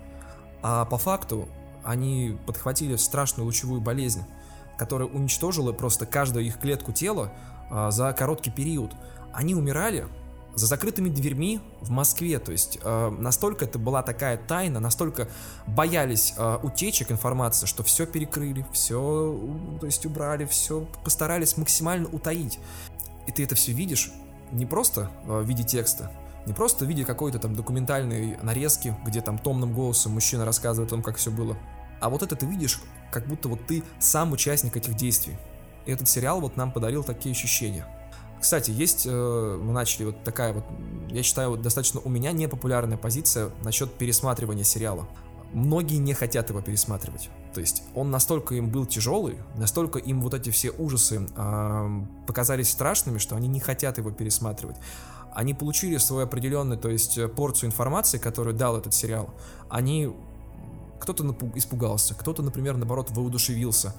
А 0.63 0.85
по 0.85 0.99
факту 0.99 1.49
они 1.87 2.37
подхватили 2.47 2.97
страшную 2.97 3.47
лучевую 3.47 3.81
болезнь, 3.81 4.25
которая 4.77 5.09
уничтожила 5.09 5.73
просто 5.73 6.07
каждую 6.07 6.45
их 6.45 6.59
клетку 6.59 6.93
тела 6.93 7.33
а, 7.71 7.91
за 7.91 8.13
короткий 8.13 8.51
период. 8.51 8.93
Они 9.33 9.55
умирали 9.55 10.07
за 10.55 10.67
закрытыми 10.67 11.11
дверьми 11.11 11.61
в 11.83 11.91
Москве, 11.91 12.39
то 12.39 12.51
есть 12.51 12.79
э, 12.83 13.11
настолько 13.11 13.67
это 13.67 13.79
была 13.79 14.03
такая 14.03 14.39
тайна, 14.39 14.81
настолько 14.81 15.29
боялись 15.67 16.33
э, 16.35 16.59
утечек 16.63 17.13
информации, 17.13 17.67
что 17.67 17.83
все 17.83 18.07
перекрыли, 18.07 18.65
все, 18.73 19.39
то 19.79 19.85
есть 19.85 20.07
убрали, 20.07 20.47
все 20.47 20.89
постарались 21.05 21.59
максимально 21.59 22.09
утаить. 22.09 22.59
И 23.27 23.33
ты 23.33 23.45
это 23.45 23.55
все 23.55 23.73
видишь 23.73 24.11
не 24.51 24.65
просто 24.65 25.11
в 25.27 25.43
виде 25.43 25.63
текста, 25.63 26.11
не 26.47 26.55
просто 26.55 26.87
в 26.87 26.89
виде 26.89 27.05
какой-то 27.05 27.39
там 27.39 27.55
документальной 27.55 28.39
нарезки, 28.43 28.97
где 29.05 29.21
там 29.21 29.37
томным 29.37 29.75
голосом 29.75 30.13
мужчина 30.13 30.47
рассказывает 30.47 30.91
о 30.91 30.95
том, 30.95 31.03
как 31.03 31.17
все 31.17 31.31
было, 31.31 31.59
а 32.01 32.11
вот 32.11 32.23
это 32.23 32.37
ты 32.37 32.47
видишь, 32.47 32.81
как 33.11 33.27
будто 33.27 33.49
вот 33.49 33.67
ты 33.67 33.83
сам 33.99 34.33
участник 34.33 34.77
этих 34.77 34.95
действий. 34.95 35.37
И 35.87 35.93
этот 35.93 36.09
сериал 36.09 36.41
вот 36.41 36.57
нам 36.57 36.73
подарил 36.73 37.05
такие 37.05 37.33
ощущения. 37.33 37.87
Кстати, 38.41 38.71
есть, 38.71 39.07
э, 39.07 39.61
мы 39.63 39.73
начали 39.73 40.05
вот 40.07 40.23
такая 40.23 40.53
вот, 40.53 40.65
я 41.09 41.23
считаю, 41.23 41.51
вот 41.51 41.63
достаточно 41.63 42.01
у 42.01 42.09
меня 42.09 42.33
непопулярная 42.33 42.99
позиция 42.99 43.51
насчет 43.65 43.93
пересматривания 43.95 44.65
сериала. 44.65 45.09
Многие 45.53 45.97
не 45.97 46.13
хотят 46.13 46.51
его 46.51 46.61
пересматривать. 46.61 47.31
То 47.55 47.61
есть 47.61 47.83
он 47.95 48.11
настолько 48.11 48.55
им 48.55 48.69
был 48.69 48.85
тяжелый, 48.85 49.39
настолько 49.57 49.99
им 49.99 50.21
вот 50.21 50.35
эти 50.35 50.51
все 50.51 50.71
ужасы 50.71 51.27
э, 51.35 52.01
показались 52.27 52.71
страшными, 52.71 53.19
что 53.19 53.37
они 53.37 53.49
не 53.49 53.61
хотят 53.61 53.99
его 53.99 54.11
пересматривать. 54.11 54.77
Они 55.33 55.55
получили 55.55 55.97
свою 55.99 56.25
определенную, 56.25 56.79
то 56.79 56.89
есть 56.89 57.19
порцию 57.35 57.69
информации, 57.69 58.19
которую 58.19 58.55
дал 58.55 58.77
этот 58.77 58.95
сериал. 58.95 59.35
Они 59.69 60.11
кто-то 61.07 61.37
испугался, 61.55 62.15
кто-то, 62.15 62.43
например, 62.43 62.77
наоборот, 62.77 63.11
воодушевился. 63.13 63.95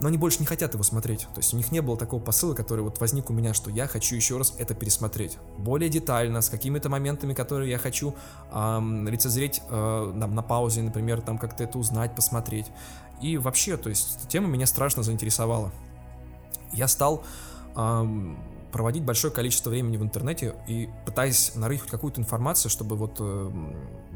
Но 0.00 0.08
они 0.08 0.16
больше 0.16 0.38
не 0.40 0.46
хотят 0.46 0.72
его 0.74 0.82
смотреть. 0.82 1.22
То 1.34 1.38
есть 1.38 1.52
у 1.52 1.56
них 1.56 1.70
не 1.72 1.82
было 1.82 1.98
такого 1.98 2.22
посыла, 2.22 2.54
который 2.54 2.80
вот 2.80 3.00
возник 3.00 3.30
у 3.30 3.32
меня, 3.32 3.52
что 3.52 3.68
я 3.68 3.86
хочу 3.86 4.14
еще 4.14 4.38
раз 4.38 4.54
это 4.56 4.74
пересмотреть. 4.74 5.38
Более 5.58 5.90
детально, 5.90 6.40
с 6.40 6.48
какими-то 6.48 6.88
моментами, 6.88 7.34
которые 7.34 7.70
я 7.70 7.78
хочу 7.78 8.14
эм, 8.52 9.06
лицезреть 9.08 9.60
э, 9.68 10.12
на, 10.14 10.28
на 10.28 10.42
паузе, 10.42 10.82
например, 10.82 11.20
там 11.20 11.36
как-то 11.36 11.64
это 11.64 11.78
узнать, 11.78 12.14
посмотреть. 12.14 12.66
И 13.20 13.36
вообще, 13.36 13.76
то 13.76 13.90
есть 13.90 14.28
тема 14.28 14.46
меня 14.46 14.66
страшно 14.66 15.02
заинтересовала. 15.02 15.72
Я 16.72 16.86
стал 16.86 17.24
эм, 17.76 18.38
проводить 18.72 19.04
большое 19.04 19.32
количество 19.32 19.70
времени 19.70 19.96
в 19.96 20.02
интернете 20.02 20.54
и 20.66 20.88
пытаясь 21.06 21.54
нарыть 21.54 21.80
хоть 21.80 21.90
какую-то 21.90 22.20
информацию, 22.20 22.70
чтобы 22.70 22.96
вот 22.96 23.16
э, 23.20 23.50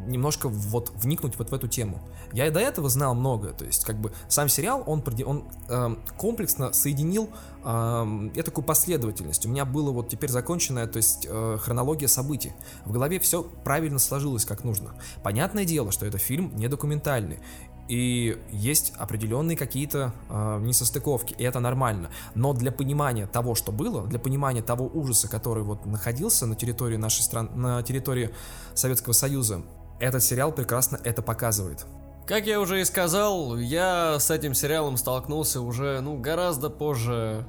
немножко 0.07 0.49
вот 0.49 0.93
вникнуть 0.95 1.38
вот 1.38 1.51
в 1.51 1.55
эту 1.55 1.69
тему. 1.69 2.01
Я 2.33 2.47
и 2.47 2.51
до 2.51 2.61
этого 2.61 2.88
знал 2.88 3.15
много, 3.15 3.51
то 3.51 3.65
есть 3.65 3.85
как 3.85 4.01
бы 4.01 4.12
сам 4.29 4.49
сериал, 4.49 4.83
он, 4.87 5.03
он 5.27 5.45
э, 5.69 5.97
комплексно 6.19 6.73
соединил 6.73 7.31
э, 7.65 8.31
такую 8.45 8.65
последовательность. 8.65 9.47
У 9.47 9.49
меня 9.49 9.65
было 9.65 9.91
вот 9.91 10.09
теперь 10.09 10.31
законченная, 10.31 10.87
то 10.87 10.99
есть 10.99 11.27
э, 11.29 11.59
хронология 11.61 12.09
событий. 12.09 12.53
В 12.85 12.93
голове 12.93 13.19
все 13.21 13.43
правильно 13.43 13.99
сложилось 13.99 14.45
как 14.45 14.65
нужно. 14.65 14.95
Понятное 15.23 15.65
дело, 15.65 15.93
что 15.93 16.07
это 16.07 16.19
фильм 16.19 16.55
не 16.57 16.69
документальный, 16.69 17.41
и 17.88 18.38
есть 18.51 18.92
определенные 18.97 19.57
какие-то 19.57 20.12
э, 20.29 20.59
несостыковки, 20.62 21.35
и 21.38 21.45
это 21.45 21.61
нормально. 21.61 22.11
Но 22.35 22.53
для 22.53 22.73
понимания 22.73 23.27
того, 23.27 23.55
что 23.55 23.73
было, 23.73 24.07
для 24.07 24.18
понимания 24.18 24.62
того 24.62 24.90
ужаса, 24.92 25.29
который 25.29 25.62
вот 25.64 25.85
находился 25.87 26.47
на 26.47 26.55
территории 26.55 26.97
нашей 26.97 27.23
страны, 27.23 27.51
на 27.55 27.83
территории 27.83 28.31
Советского 28.75 29.12
Союза, 29.12 29.62
этот 30.01 30.23
сериал 30.23 30.53
прекрасно 30.53 30.99
это 31.05 31.23
показывает. 31.23 31.87
Как 32.27 32.47
я 32.47 32.61
уже 32.61 32.81
и 32.81 32.85
сказал, 32.85 33.57
я 33.57 34.18
с 34.18 34.31
этим 34.31 34.55
сериалом 34.55 34.97
столкнулся 34.97 35.61
уже, 35.61 36.01
ну, 36.01 36.18
гораздо 36.18 36.71
позже 36.71 37.45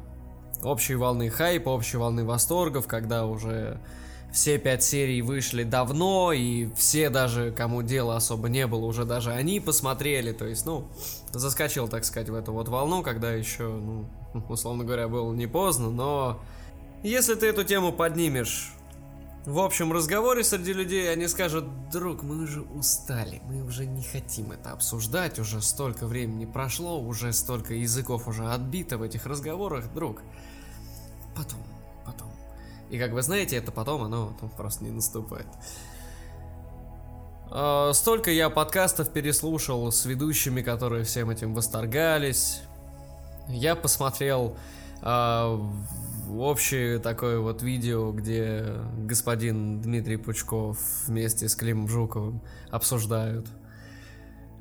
общей 0.63 0.95
волны 0.95 1.29
хайпа, 1.29 1.69
общей 1.69 1.97
волны 1.97 2.25
восторгов, 2.25 2.87
когда 2.87 3.25
уже 3.25 3.79
все 4.33 4.57
пять 4.57 4.83
серий 4.83 5.21
вышли 5.21 5.63
давно, 5.63 6.33
и 6.33 6.67
все 6.75 7.11
даже, 7.11 7.51
кому 7.51 7.83
дела 7.83 8.15
особо 8.17 8.49
не 8.49 8.65
было, 8.65 8.85
уже 8.85 9.05
даже 9.05 9.31
они 9.31 9.59
посмотрели, 9.59 10.31
то 10.31 10.45
есть, 10.45 10.65
ну, 10.65 10.87
заскочил, 11.31 11.87
так 11.87 12.03
сказать, 12.03 12.29
в 12.29 12.35
эту 12.35 12.51
вот 12.51 12.67
волну, 12.67 13.03
когда 13.03 13.31
еще, 13.31 13.67
ну, 13.69 14.09
условно 14.49 14.83
говоря, 14.83 15.07
было 15.07 15.31
не 15.33 15.45
поздно, 15.45 15.91
но 15.91 16.41
если 17.03 17.35
ты 17.35 17.45
эту 17.45 17.63
тему 17.63 17.93
поднимешь 17.93 18.73
в 19.45 19.59
общем 19.59 19.93
разговоре 19.93 20.43
среди 20.43 20.73
людей, 20.73 21.11
они 21.11 21.27
скажут, 21.27 21.65
друг, 21.91 22.23
мы 22.23 22.43
уже 22.43 22.61
устали, 22.61 23.39
мы 23.45 23.61
уже 23.61 23.85
не 23.85 24.01
хотим 24.01 24.51
это 24.51 24.71
обсуждать, 24.71 25.37
уже 25.37 25.61
столько 25.61 26.07
времени 26.07 26.45
прошло, 26.45 26.99
уже 26.99 27.33
столько 27.33 27.75
языков 27.75 28.27
уже 28.27 28.45
отбито 28.45 28.97
в 28.97 29.03
этих 29.03 29.27
разговорах, 29.27 29.93
друг. 29.93 30.21
Потом, 31.35 31.59
и 32.89 32.97
как 32.97 33.11
вы 33.11 33.21
знаете, 33.21 33.57
это 33.57 33.71
потом 33.71 34.03
оно 34.03 34.37
ну, 34.41 34.49
просто 34.49 34.83
не 34.83 34.91
наступает. 34.91 35.47
А, 37.49 37.93
столько 37.93 38.31
я 38.31 38.49
подкастов 38.49 39.11
переслушал 39.11 39.91
с 39.91 40.05
ведущими, 40.05 40.61
которые 40.61 41.03
всем 41.03 41.29
этим 41.29 41.53
восторгались. 41.53 42.61
Я 43.47 43.75
посмотрел 43.75 44.57
uh, 45.01 45.59
общее 46.31 46.99
такое 46.99 47.39
вот 47.39 47.61
видео, 47.61 48.11
где 48.11 48.65
господин 48.97 49.81
Дмитрий 49.81 50.17
Пучков 50.17 50.77
вместе 51.07 51.47
с 51.47 51.55
Климом 51.55 51.87
Жуковым 51.87 52.41
обсуждают 52.69 53.47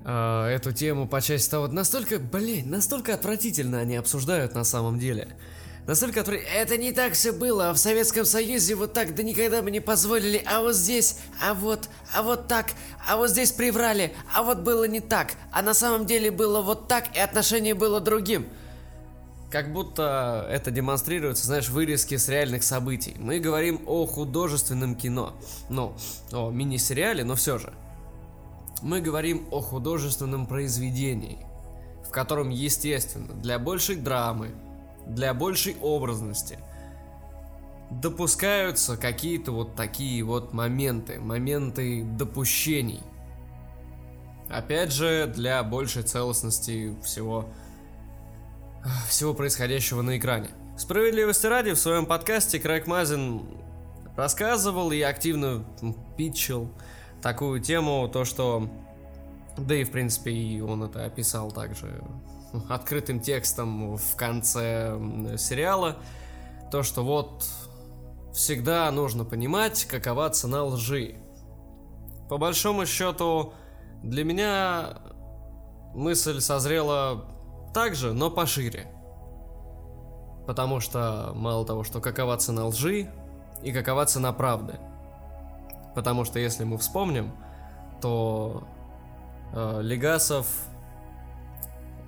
э, 0.04 0.46
эту 0.46 0.72
тему 0.72 1.08
по 1.08 1.20
части 1.20 1.50
того, 1.50 1.68
настолько, 1.68 2.18
блин, 2.18 2.70
настолько 2.70 3.14
отвратительно 3.14 3.78
они 3.78 3.96
обсуждают 3.96 4.54
на 4.54 4.64
самом 4.64 4.98
деле. 4.98 5.36
Настолько 5.86 6.20
отвр... 6.20 6.34
Это 6.34 6.76
не 6.76 6.92
так 6.92 7.14
все 7.14 7.32
было, 7.32 7.70
а 7.70 7.72
в 7.72 7.78
Советском 7.78 8.24
Союзе 8.24 8.76
вот 8.76 8.92
так 8.92 9.14
да 9.14 9.22
никогда 9.22 9.62
бы 9.62 9.70
не 9.70 9.80
позволили, 9.80 10.42
а 10.46 10.60
вот 10.60 10.76
здесь, 10.76 11.18
а 11.42 11.54
вот, 11.54 11.88
а 12.14 12.22
вот 12.22 12.46
так, 12.46 12.72
а 13.08 13.16
вот 13.16 13.30
здесь 13.30 13.50
приврали, 13.50 14.14
а 14.32 14.44
вот 14.44 14.58
было 14.58 14.84
не 14.84 15.00
так, 15.00 15.32
а 15.50 15.60
на 15.60 15.74
самом 15.74 16.06
деле 16.06 16.30
было 16.30 16.62
вот 16.62 16.86
так, 16.86 17.16
и 17.16 17.18
отношение 17.18 17.74
было 17.74 18.00
другим. 18.00 18.46
Как 19.50 19.72
будто 19.72 20.46
это 20.50 20.70
демонстрируется, 20.70 21.46
знаешь, 21.46 21.68
вырезки 21.68 22.16
с 22.16 22.26
реальных 22.28 22.62
событий. 22.62 23.14
Мы 23.18 23.38
говорим 23.38 23.82
о 23.86 24.06
художественном 24.06 24.94
кино. 24.94 25.34
Ну, 25.68 25.94
о 26.32 26.50
мини-сериале, 26.50 27.22
но 27.22 27.34
все 27.34 27.58
же. 27.58 27.74
Мы 28.80 29.02
говорим 29.02 29.46
о 29.50 29.60
художественном 29.60 30.46
произведении, 30.46 31.38
в 32.02 32.10
котором, 32.10 32.48
естественно, 32.48 33.34
для 33.34 33.58
большей 33.58 33.96
драмы, 33.96 34.52
для 35.06 35.34
большей 35.34 35.76
образности 35.80 36.58
допускаются 38.00 38.96
какие-то 38.96 39.52
вот 39.52 39.74
такие 39.74 40.22
вот 40.22 40.52
моменты, 40.52 41.20
моменты 41.20 42.04
допущений. 42.04 43.02
Опять 44.48 44.92
же, 44.92 45.26
для 45.26 45.62
большей 45.62 46.02
целостности 46.02 46.94
всего, 47.02 47.48
всего 49.08 49.34
происходящего 49.34 50.02
на 50.02 50.18
экране. 50.18 50.50
Справедливости 50.76 51.46
ради, 51.46 51.72
в 51.72 51.78
своем 51.78 52.06
подкасте 52.06 52.58
Крайк 52.58 52.86
Мазин 52.86 53.42
рассказывал 54.16 54.90
и 54.92 55.00
активно 55.00 55.64
питчил 56.16 56.70
такую 57.20 57.60
тему, 57.60 58.08
то 58.12 58.24
что, 58.24 58.68
да 59.56 59.74
и 59.74 59.84
в 59.84 59.90
принципе 59.90 60.32
и 60.32 60.60
он 60.60 60.82
это 60.82 61.04
описал 61.04 61.52
также 61.52 62.02
открытым 62.68 63.20
текстом 63.20 63.96
в 63.96 64.16
конце 64.16 64.98
сериала, 65.38 65.96
то, 66.70 66.82
что 66.82 67.04
вот 67.04 67.44
всегда 68.32 68.90
нужно 68.90 69.24
понимать, 69.24 69.84
какова 69.84 70.30
цена 70.30 70.64
лжи. 70.64 71.16
По 72.28 72.38
большому 72.38 72.86
счету, 72.86 73.52
для 74.02 74.24
меня 74.24 74.98
мысль 75.94 76.40
созрела 76.40 77.24
так 77.74 77.94
же, 77.94 78.12
но 78.12 78.30
пошире. 78.30 78.86
Потому 80.46 80.80
что 80.80 81.32
мало 81.34 81.64
того, 81.64 81.84
что 81.84 82.00
какова 82.00 82.36
цена 82.36 82.66
лжи 82.66 83.10
и 83.62 83.72
какова 83.72 84.06
цена 84.06 84.32
правды. 84.32 84.78
Потому 85.94 86.24
что 86.24 86.38
если 86.38 86.64
мы 86.64 86.78
вспомним, 86.78 87.32
то 88.00 88.64
э, 89.52 89.80
Легасов 89.82 90.46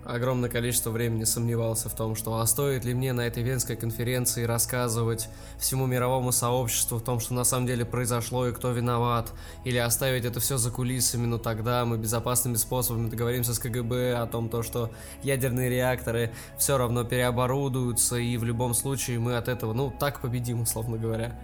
огромное 0.04 0.50
количество 0.50 0.90
времени 0.90 1.24
сомневался 1.24 1.88
в 1.88 1.94
том, 1.94 2.14
что 2.14 2.38
а 2.38 2.46
стоит 2.46 2.84
ли 2.84 2.94
мне 2.94 3.12
на 3.12 3.22
этой 3.22 3.42
Венской 3.42 3.76
конференции 3.76 4.44
рассказывать 4.44 5.28
всему 5.58 5.86
мировому 5.86 6.32
сообществу 6.32 6.98
в 6.98 7.02
том, 7.02 7.20
что 7.20 7.34
на 7.34 7.44
самом 7.44 7.66
деле 7.66 7.84
произошло 7.84 8.46
и 8.46 8.52
кто 8.52 8.70
виноват, 8.72 9.32
или 9.64 9.78
оставить 9.78 10.24
это 10.24 10.40
все 10.40 10.56
за 10.56 10.70
кулисами, 10.70 11.26
но 11.26 11.38
тогда 11.38 11.84
мы 11.84 11.98
безопасными 11.98 12.56
способами 12.56 13.08
договоримся 13.08 13.54
с 13.54 13.58
КГБ 13.58 14.14
о 14.14 14.26
том, 14.26 14.48
то, 14.48 14.62
что 14.62 14.90
ядерные 15.22 15.70
реакторы 15.70 16.32
все 16.58 16.76
равно 16.76 17.04
переоборудуются, 17.04 18.16
и 18.16 18.36
в 18.36 18.44
любом 18.44 18.74
случае 18.74 19.18
мы 19.18 19.36
от 19.36 19.48
этого, 19.48 19.72
ну, 19.72 19.92
так 19.98 20.20
победим, 20.20 20.62
условно 20.62 20.98
говоря. 20.98 21.38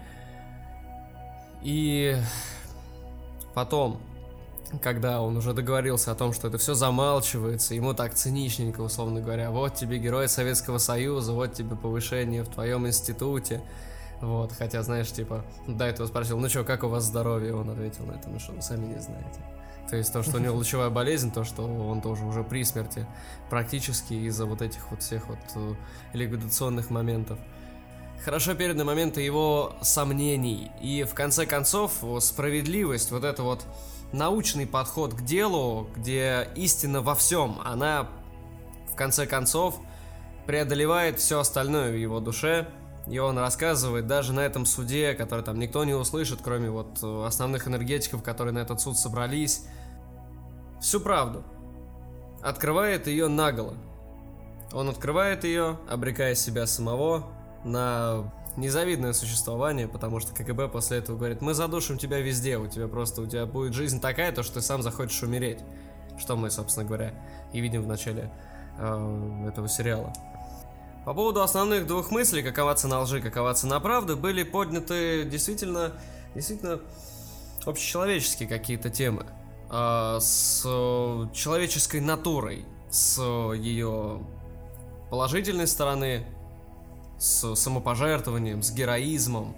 И 1.63 2.17
потом, 3.55 4.01
когда 4.83 5.21
он 5.21 5.37
уже 5.37 5.53
договорился 5.53 6.13
о 6.13 6.15
том, 6.15 6.33
что 6.33 6.49
это 6.49 6.59
все 6.59 6.75
замалчивается, 6.75 7.75
ему 7.75 7.95
так 7.95 8.15
циничненько, 8.15 8.81
условно 8.81 9.21
говоря, 9.21 9.51
вот 9.51 9.75
тебе 9.75 9.99
герой 9.99 10.29
Советского 10.29 10.79
Союза, 10.79 11.33
вот 11.33 11.55
тебе 11.55 11.77
повышение 11.77 12.43
в 12.45 12.49
твоем 12.49 12.87
институте, 12.87 13.63
вот, 14.21 14.53
хотя, 14.53 14.83
знаешь, 14.83 15.11
типа, 15.11 15.45
до 15.67 15.87
этого 15.87 16.07
спросил, 16.07 16.39
ну 16.39 16.49
что, 16.49 16.63
как 16.63 16.85
у 16.85 16.89
вас 16.89 17.05
здоровье? 17.05 17.55
Он 17.55 17.71
ответил 17.71 18.05
на 18.05 18.13
это, 18.13 18.29
ну 18.29 18.39
что, 18.39 18.53
вы 18.53 18.63
сами 18.63 18.87
не 18.87 19.01
знаете. 19.01 19.41
То 19.89 19.97
есть 19.97 20.13
то, 20.13 20.23
что 20.23 20.37
у 20.37 20.41
него 20.41 20.55
лучевая 20.57 20.91
болезнь, 20.91 21.33
то, 21.33 21.43
что 21.43 21.65
он 21.65 22.01
тоже 22.01 22.25
уже 22.25 22.45
при 22.45 22.63
смерти, 22.65 23.07
практически 23.49 24.15
из-за 24.15 24.47
вот 24.47 24.63
этих 24.63 24.91
вот 24.91 25.03
всех 25.03 25.29
вот 25.29 25.39
э, 25.57 25.75
ликвидационных 26.13 26.91
моментов. 26.91 27.39
Хорошо 28.25 28.55
переданы 28.55 28.85
моменты 28.85 29.23
его 29.23 29.75
сомнений. 29.81 30.71
И 30.83 31.05
в 31.05 31.15
конце 31.15 31.47
концов, 31.47 32.05
справедливость, 32.21 33.11
вот 33.11 33.25
это 33.25 33.43
вот 33.43 33.65
научный 34.13 34.67
подход 34.67 35.15
к 35.15 35.23
делу, 35.23 35.89
где 35.97 36.49
истина 36.57 37.01
во 37.01 37.15
всем, 37.15 37.61
она 37.65 38.09
в 38.93 38.97
конце 38.97 39.27
концов 39.27 39.79
преодолевает 40.47 41.19
все 41.19 41.41
остальное 41.41 41.93
в 41.93 41.97
его 41.97 42.21
душе, 42.21 42.69
и 43.07 43.19
он 43.19 43.39
рассказывает 43.39 44.07
даже 44.07 44.33
на 44.33 44.41
этом 44.41 44.67
суде, 44.67 45.15
который 45.15 45.45
там 45.45 45.59
никто 45.59 45.85
не 45.85 45.95
услышит, 45.95 46.41
кроме 46.43 46.71
вот 46.71 46.99
э, 47.03 47.25
основных 47.27 47.67
энергетиков, 47.67 48.23
которые 48.23 48.53
на 48.53 48.59
этот 48.59 48.81
суд 48.81 48.99
собрались, 48.99 49.65
всю 50.81 51.01
правду. 51.01 51.45
Открывает 52.43 53.07
ее 53.07 53.29
наголо. 53.29 53.75
Он 54.73 54.89
открывает 54.89 55.45
ее, 55.45 55.79
обрекая 55.89 56.35
себя 56.35 56.67
самого 56.67 57.27
на 57.65 58.33
незавидное 58.57 59.13
существование, 59.13 59.89
потому 59.89 60.21
что 60.21 60.35
КГБ 60.35 60.69
после 60.69 60.99
этого 60.99 61.17
говорит, 61.17 61.41
мы 61.41 61.55
задушим 61.55 61.99
тебя 61.99 62.19
везде, 62.19 62.59
у 62.59 62.67
тебя 62.67 62.89
просто, 62.89 63.23
у 63.23 63.27
тебя 63.27 63.47
будет 63.47 63.75
жизнь 63.75 64.01
такая, 64.01 64.33
то 64.33 64.43
что 64.43 64.55
ты 64.55 64.61
сам 64.63 64.83
захочешь 64.83 65.23
умереть. 65.23 65.59
Что 66.19 66.37
мы, 66.37 66.51
собственно 66.51 66.87
говоря, 66.87 67.15
и 67.53 67.61
видим 67.61 67.83
в 67.83 67.87
начале 67.87 68.31
э, 68.79 69.47
этого 69.49 69.69
сериала. 69.69 70.13
По 71.05 71.15
поводу 71.15 71.43
основных 71.43 71.87
двух 71.87 72.11
мыслей, 72.11 72.43
какова 72.43 72.75
цена 72.75 73.01
лжи, 73.01 73.23
какова 73.23 73.55
цена 73.55 73.81
правды, 73.81 74.17
были 74.17 74.43
подняты 74.43 75.25
действительно, 75.25 75.93
действительно 76.35 76.81
общечеловеческие 77.65 78.49
какие-то 78.49 78.91
темы. 78.91 79.27
Э, 79.71 80.19
с 80.21 80.63
человеческой 81.33 82.01
натурой, 82.01 82.67
с 82.91 83.23
ее 83.55 84.21
положительной 85.11 85.67
стороны, 85.67 86.27
с 87.21 87.55
самопожертвованием, 87.55 88.63
с 88.63 88.73
героизмом, 88.73 89.55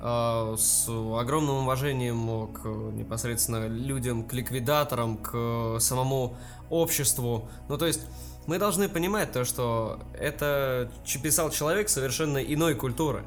э, 0.00 0.56
с 0.58 0.88
огромным 0.88 1.58
уважением 1.62 2.52
к 2.52 2.66
непосредственно 2.66 3.68
людям, 3.68 4.24
к 4.24 4.32
ликвидаторам, 4.32 5.16
к 5.18 5.78
самому 5.78 6.36
обществу. 6.68 7.48
Ну, 7.68 7.78
то 7.78 7.86
есть, 7.86 8.00
мы 8.46 8.58
должны 8.58 8.88
понимать 8.88 9.32
то, 9.32 9.44
что 9.44 10.00
это 10.18 10.90
писал 11.22 11.50
человек 11.50 11.88
совершенно 11.88 12.38
иной 12.38 12.74
культуры 12.74 13.24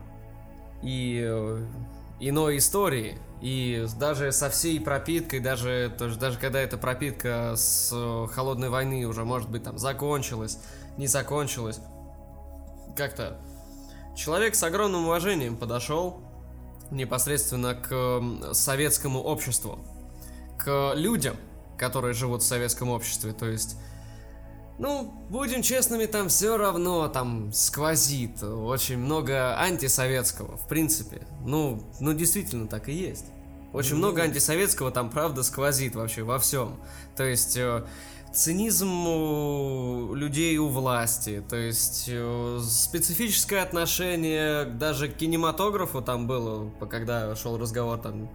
и 0.84 1.24
э, 1.26 1.66
иной 2.20 2.58
истории. 2.58 3.18
И 3.42 3.86
даже 4.00 4.32
со 4.32 4.50
всей 4.50 4.82
пропиткой, 4.82 5.40
даже, 5.40 5.96
даже 6.20 6.40
когда 6.40 6.60
эта 6.60 6.78
пропитка 6.78 7.54
с 7.56 7.90
холодной 8.34 8.70
войны 8.70 9.06
уже, 9.06 9.24
может 9.24 9.50
быть, 9.50 9.64
там 9.64 9.78
закончилась, 9.78 10.60
не 10.98 11.08
закончилась, 11.08 11.80
как-то 12.96 13.40
Человек 14.18 14.56
с 14.56 14.64
огромным 14.64 15.06
уважением 15.06 15.56
подошел 15.56 16.20
непосредственно 16.90 17.76
к 17.76 18.52
советскому 18.52 19.22
обществу, 19.22 19.78
к 20.58 20.94
людям, 20.96 21.38
которые 21.78 22.16
живут 22.16 22.42
в 22.42 22.46
советском 22.46 22.90
обществе, 22.90 23.32
то 23.32 23.46
есть 23.46 23.78
ну, 24.80 25.14
будем 25.30 25.62
честными, 25.62 26.08
там 26.08 26.30
все 26.30 26.58
равно 26.58 27.08
там 27.10 27.54
сквозит 27.54 28.42
очень 28.42 28.98
много 28.98 29.56
антисоветского, 29.60 30.58
в 30.58 30.68
принципе. 30.68 31.22
Ну, 31.46 31.84
ну 32.00 32.14
действительно 32.14 32.68
так 32.68 32.90
и 32.90 32.94
есть. 32.94 33.26
Очень 33.74 33.94
mm-hmm. 33.94 33.98
много 33.98 34.22
антисоветского 34.24 34.92
там 34.92 35.12
правда 35.12 35.44
сквозит 35.44 35.96
вообще 35.96 36.24
во 36.24 36.40
всем. 36.40 36.80
То 37.16 37.24
есть 37.24 37.58
э, 37.58 37.86
цинизм 38.34 40.14
людей 40.14 40.58
у 40.58 40.68
власти, 40.68 41.44
то 41.50 41.56
есть 41.56 42.06
э, 42.08 42.60
специфическое 42.62 43.64
отношение 43.64 44.66
даже 44.66 45.08
к 45.10 45.18
кинематографу 45.18 46.02
там 46.02 46.28
было, 46.28 46.70
когда 46.90 47.36
шел 47.36 47.58
разговор 47.58 48.00
там 48.00 48.30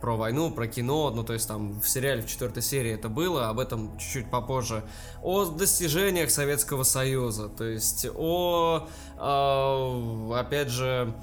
про 0.00 0.16
войну, 0.16 0.50
про 0.50 0.66
кино, 0.66 1.10
ну 1.10 1.24
то 1.24 1.32
есть 1.32 1.48
там 1.48 1.80
в 1.80 1.88
сериале 1.88 2.20
в 2.20 2.26
четвертой 2.26 2.62
серии 2.62 2.92
это 2.92 3.08
было, 3.08 3.48
об 3.48 3.58
этом 3.58 3.96
чуть-чуть 3.96 4.30
попозже, 4.30 4.84
о 5.22 5.46
достижениях 5.46 6.30
Советского 6.30 6.82
Союза, 6.82 7.48
то 7.48 7.64
есть 7.64 8.06
о, 8.14 8.86
о 9.16 10.34
опять 10.36 10.68
же, 10.68 11.14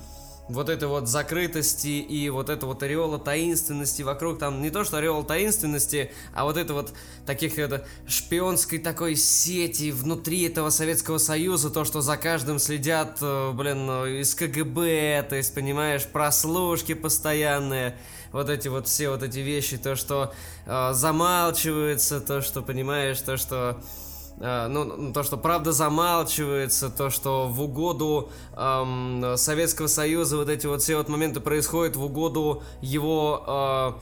вот 0.50 0.70
этой 0.70 0.88
вот 0.88 1.08
закрытости 1.08 1.88
и 1.88 2.30
вот 2.30 2.50
это 2.50 2.66
вот 2.66 2.84
ореола 2.84 3.20
таинственности 3.20 4.02
вокруг, 4.02 4.40
там 4.40 4.62
не 4.62 4.70
то 4.70 4.84
что 4.84 4.98
ореол 4.98 5.24
таинственности, 5.24 6.12
а 6.34 6.44
вот 6.44 6.58
это 6.58 6.74
вот 6.74 6.94
таких 7.26 7.58
это 7.58 7.86
шпионской 8.08 8.80
такой 8.80 9.16
сети 9.16 9.92
внутри 9.92 10.44
этого 10.44 10.70
Советского 10.70 11.18
Союза, 11.18 11.70
то, 11.70 11.86
что 11.86 12.02
за 12.02 12.18
каждым 12.18 12.60
следят, 12.60 13.18
э, 13.22 13.52
блин, 13.54 13.86
ну, 13.86 14.06
из 14.06 14.36
КГБ, 14.36 15.26
то 15.30 15.36
есть, 15.36 15.54
понимаешь, 15.54 16.06
прослушки 16.06 16.94
постоянные, 16.94 17.98
вот 18.32 18.50
эти 18.50 18.68
вот 18.68 18.88
все 18.88 19.10
вот 19.10 19.24
эти 19.24 19.40
вещи, 19.40 19.78
то, 19.78 19.96
что 19.96 20.34
э, 20.66 20.94
замалчивается, 20.94 22.20
то, 22.20 22.42
что, 22.42 22.62
понимаешь, 22.62 23.20
то, 23.22 23.38
что 23.38 23.82
Э, 23.82 24.11
ну, 24.42 24.84
ну, 24.84 25.14
то, 25.14 25.22
что 25.22 25.38
правда 25.38 25.72
замалчивается, 25.72 26.90
то, 26.90 27.10
что 27.10 27.48
в 27.48 27.62
угоду 27.62 28.30
эм, 28.58 29.38
Советского 29.38 29.88
Союза 29.88 30.38
вот 30.38 30.50
эти 30.50 30.66
вот 30.66 30.82
все 30.82 30.98
вот 30.98 31.10
моменты 31.10 31.40
происходят 31.40 31.96
в 31.96 32.04
угоду 32.04 32.64
его 32.82 34.00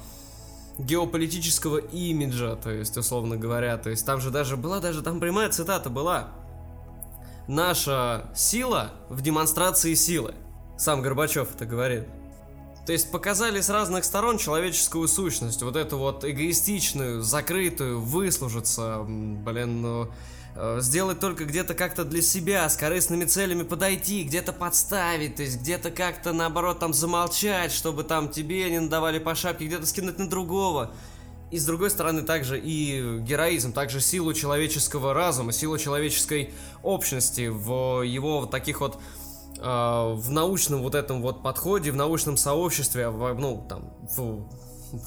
э, 0.78 0.84
геополитического 0.84 1.78
имиджа, 1.78 2.56
то 2.56 2.71
есть, 2.71 2.95
условно 2.95 3.36
говоря, 3.36 3.78
то 3.78 3.89
есть 3.89 4.06
там 4.06 4.21
же 4.21 4.32
даже 4.32 4.56
была, 4.56 4.80
даже 4.80 5.02
там 5.02 5.19
прямая 5.19 5.49
цитата 5.49 5.89
была. 5.89 6.30
Наша 7.47 8.30
сила 8.36 8.91
в 9.10 9.21
демонстрации 9.21 9.93
силы. 9.93 10.36
Сам 10.78 11.02
Горбачев 11.02 11.54
это 11.54 11.65
говорит. 11.65 12.08
То 12.86 12.94
есть 12.94 13.12
показали 13.12 13.62
с 13.62 13.70
разных 13.70 14.04
сторон 14.04 14.38
человеческую 14.38 15.08
сущность, 15.08 15.62
вот 15.62 15.76
эту 15.76 15.98
вот 15.98 16.26
эгоистичную, 16.26 17.22
закрытую, 17.22 18.02
выслужиться, 18.02 19.04
блин, 19.08 19.82
ну, 19.82 20.08
э, 20.56 20.80
сделать 20.82 21.20
только 21.20 21.46
где-то 21.46 21.76
как-то 21.76 22.04
для 22.04 22.22
себя, 22.22 22.68
с 22.68 22.76
корыстными 22.76 23.26
целями 23.26 23.63
подойти, 23.63 24.24
где-то 24.24 24.54
подставить, 24.54 25.36
то 25.36 25.44
есть 25.44 25.62
где-то 25.62 25.92
как-то 25.92 26.34
наоборот 26.34 26.80
там 26.80 26.94
замолчать, 26.94 27.72
чтобы 27.72 28.04
там 28.04 28.30
тебе 28.30 28.70
не 28.72 28.80
надавали 28.80 29.20
по 29.20 29.36
шапке, 29.36 29.65
где-то 29.68 29.86
скинуть 29.86 30.18
на 30.18 30.28
другого. 30.28 30.92
И 31.52 31.58
с 31.58 31.65
другой 31.65 31.89
стороны 31.89 32.22
также 32.22 32.60
и 32.60 33.20
героизм, 33.20 33.74
также 33.74 34.02
силу 34.02 34.34
человеческого 34.34 35.13
разума, 35.15 35.52
силу 35.52 35.80
человеческой 35.80 36.54
общности 36.84 37.48
в 37.48 38.04
его 38.04 38.42
вот 38.42 38.52
таких 38.52 38.82
вот 38.82 39.00
в 39.62 40.32
научном 40.32 40.82
вот 40.82 40.95
этом 40.95 41.22
вот 41.22 41.43
подходе, 41.43 41.91
в 41.91 41.95
научном 41.95 42.38
сообществе, 42.38 43.10
в, 43.10 43.34
ну, 43.34 43.65
там, 43.67 43.93
в, 44.15 44.48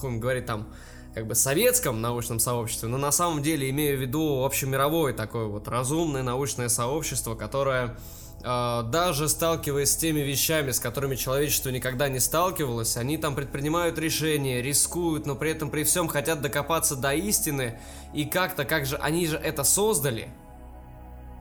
будем 0.01 0.21
говорить, 0.21 0.47
там, 0.47 0.69
как 1.15 1.27
бы 1.27 1.35
советском 1.35 2.01
научном 2.01 2.39
сообществе, 2.39 2.89
но 2.89 2.99
на 2.99 3.13
самом 3.13 3.43
деле 3.43 3.69
имею 3.71 3.99
в 3.99 4.01
виду 4.01 4.45
общемировое 4.45 5.13
такое 5.13 5.47
вот 5.47 5.69
разумное 5.69 6.23
научное 6.23 6.69
сообщество, 6.69 7.35
которое 7.35 7.97
э, 8.43 8.83
даже 8.91 9.29
сталкиваясь 9.29 9.91
с 9.91 9.97
теми 9.97 10.21
вещами, 10.21 10.71
с 10.71 10.81
которыми 10.81 11.17
человечество 11.17 11.69
никогда 11.69 12.09
не 12.09 12.19
сталкивалось, 12.19 12.97
они 12.97 13.19
там 13.19 13.35
предпринимают 13.35 13.99
решения, 13.99 14.63
рискуют, 14.63 15.27
но 15.27 15.35
при 15.35 15.51
этом 15.51 15.71
при 15.71 15.85
всем 15.85 16.09
хотят 16.09 16.41
докопаться 16.41 16.97
до 16.97 17.13
истины 17.13 17.79
и 18.15 18.25
как-то, 18.25 18.65
как 18.65 18.87
же, 18.87 18.97
они 18.97 19.27
же 19.27 19.37
это 19.37 19.65
создали, 19.65 20.29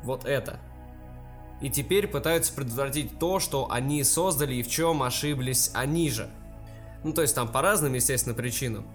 вот 0.04 0.26
это– 0.26 0.60
и 1.62 1.69
теперь 1.69 2.08
пытаются 2.08 2.54
предотвратить 2.54 3.19
то, 3.19 3.39
что 3.39 3.71
они 3.71 4.04
создали 4.04 4.56
и 4.56 4.63
в 4.63 4.67
чем 4.67 5.04
ошиблись 5.04 5.71
они 5.74 6.10
же. 6.10 6.30
Ну, 7.04 7.13
то 7.13 7.21
есть 7.21 7.36
там 7.36 7.47
по 7.47 7.62
разным, 7.62 7.93
естественно, 7.93 8.36
причинам. 8.36 8.86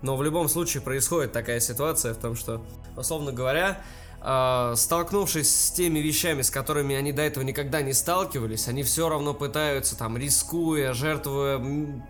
Но 0.00 0.16
в 0.16 0.22
любом 0.22 0.48
случае 0.48 0.82
происходит 0.82 1.32
такая 1.32 1.60
ситуация 1.60 2.14
в 2.14 2.18
том, 2.18 2.36
что, 2.36 2.62
условно 2.96 3.32
говоря, 3.32 3.82
э, 4.20 4.74
столкнувшись 4.76 5.48
с 5.48 5.70
теми 5.70 6.00
вещами, 6.00 6.42
с 6.42 6.50
которыми 6.50 6.94
они 6.96 7.12
до 7.12 7.22
этого 7.22 7.44
никогда 7.44 7.82
не 7.82 7.92
сталкивались, 7.92 8.68
они 8.68 8.82
все 8.82 9.08
равно 9.08 9.34
пытаются, 9.34 9.96
там, 9.96 10.16
рискуя, 10.16 10.92
жертвуя, 10.92 11.60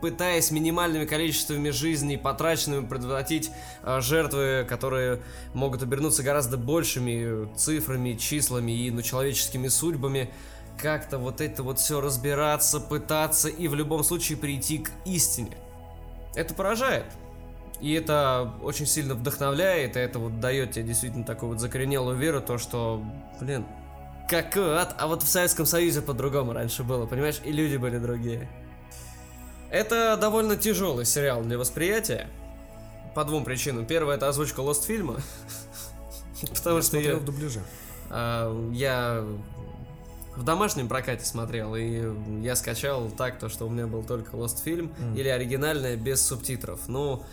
пытаясь 0.01 0.51
минимальными 0.51 1.05
количествами 1.05 1.71
жизней, 1.71 2.17
потраченными, 2.17 2.87
предотвратить 2.87 3.51
э, 3.83 4.01
жертвы, 4.01 4.67
которые 4.69 5.21
могут 5.55 5.83
обернуться 5.83 6.23
гораздо 6.23 6.57
большими 6.57 7.55
цифрами, 7.57 8.15
числами 8.15 8.73
и 8.73 8.91
ну, 8.91 9.03
человеческими 9.03 9.69
судьбами, 9.69 10.31
как-то 10.79 11.19
вот 11.19 11.41
это 11.41 11.63
вот 11.63 11.79
все 11.79 12.01
разбираться, 12.01 12.81
пытаться 12.81 13.49
и 13.49 13.69
в 13.69 13.75
любом 13.75 14.05
случае 14.05 14.39
прийти 14.39 14.79
к 14.79 14.91
истине. 15.05 15.57
Это 16.35 16.55
поражает. 16.55 17.07
И 17.81 17.93
это 17.93 18.53
очень 18.63 18.87
сильно 18.87 19.15
вдохновляет, 19.15 19.97
и 19.97 20.01
это 20.01 20.19
вот 20.19 20.41
дает 20.41 20.73
тебе 20.73 20.85
действительно 20.85 21.25
такую 21.25 21.53
вот 21.53 21.61
закоренелую 21.61 22.17
веру, 22.17 22.41
то 22.41 22.59
что, 22.59 23.03
блин, 23.41 23.65
какой 24.29 24.77
ад, 24.77 24.97
а 24.99 25.07
вот 25.07 25.23
в 25.23 25.29
Советском 25.29 25.65
Союзе 25.65 26.03
по-другому 26.03 26.53
раньше 26.53 26.83
было, 26.83 27.07
понимаешь, 27.07 27.41
и 27.45 27.53
люди 27.53 27.77
были 27.77 27.99
другие. 27.99 28.49
Это 29.71 30.17
довольно 30.21 30.57
тяжелый 30.57 31.05
сериал 31.05 31.43
для 31.43 31.57
восприятия, 31.57 32.29
по 33.15 33.25
двум 33.25 33.45
причинам. 33.45 33.87
Первое, 33.87 34.17
это 34.17 34.29
озвучка 34.29 34.61
Lost 34.61 34.87
фильма, 34.87 35.17
потому 36.55 36.83
что 36.83 36.99
я... 36.99 37.17
в 37.17 37.25
дубляже. 37.25 37.61
А, 38.11 38.71
я 38.73 39.25
в 40.37 40.45
домашнем 40.45 40.89
прокате 40.89 41.25
смотрел, 41.25 41.75
и 41.75 42.13
я 42.43 42.55
скачал 42.55 43.11
так, 43.11 43.39
то, 43.39 43.49
что 43.49 43.67
у 43.67 43.71
меня 43.71 43.87
был 43.87 44.05
только 44.05 44.37
Lost 44.37 44.63
фильм, 44.63 44.93
mm. 44.99 45.19
или 45.19 45.29
оригинальное 45.29 45.97
без 45.97 46.25
субтитров. 46.25 46.87
Ну, 46.87 47.25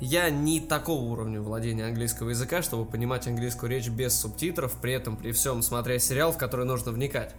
я 0.00 0.30
не 0.30 0.60
такого 0.60 1.02
уровня 1.02 1.40
владения 1.40 1.84
английского 1.84 2.30
языка, 2.30 2.62
чтобы 2.62 2.90
понимать 2.90 3.26
английскую 3.26 3.70
речь 3.70 3.88
без 3.88 4.18
субтитров, 4.18 4.72
при 4.80 4.94
этом 4.94 5.16
при 5.16 5.32
всем 5.32 5.62
смотря 5.62 5.98
сериал, 5.98 6.32
в 6.32 6.38
который 6.38 6.64
нужно 6.64 6.92
вникать. 6.92 7.34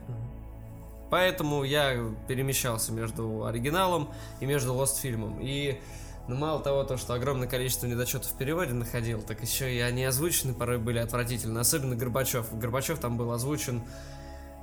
Поэтому 1.09 1.63
я 1.63 1.97
перемещался 2.27 2.93
между 2.93 3.45
оригиналом 3.45 4.09
и 4.39 4.45
между 4.45 4.73
Lost 4.73 5.01
фильмом. 5.01 5.39
И 5.41 5.79
ну, 6.27 6.35
мало 6.35 6.61
того, 6.61 6.83
то, 6.83 6.95
что 6.97 7.13
огромное 7.13 7.47
количество 7.47 7.87
недочетов 7.87 8.31
в 8.31 8.37
переводе 8.37 8.73
находил, 8.73 9.21
так 9.21 9.41
еще 9.41 9.75
и 9.75 9.79
они 9.79 10.05
озвучены 10.05 10.53
порой 10.53 10.77
были 10.77 10.99
отвратительны. 10.99 11.59
Особенно 11.59 11.95
Горбачев. 11.95 12.57
Горбачев 12.57 12.99
там 12.99 13.17
был 13.17 13.31
озвучен 13.31 13.81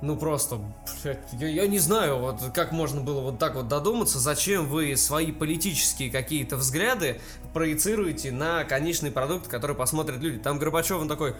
ну 0.01 0.15
просто, 0.15 0.59
я, 1.03 1.47
я 1.47 1.67
не 1.67 1.79
знаю, 1.79 2.19
вот 2.19 2.41
как 2.53 2.71
можно 2.71 3.01
было 3.01 3.19
вот 3.19 3.37
так 3.37 3.55
вот 3.55 3.67
додуматься, 3.67 4.19
зачем 4.19 4.67
вы 4.67 4.95
свои 4.95 5.31
политические 5.31 6.09
какие-то 6.09 6.55
взгляды 6.55 7.19
проецируете 7.53 8.31
на 8.31 8.63
конечный 8.63 9.11
продукт, 9.11 9.47
который 9.47 9.75
посмотрят 9.75 10.21
люди. 10.21 10.39
Там 10.39 10.57
Горбачев, 10.57 11.01
он 11.01 11.09
такой, 11.09 11.35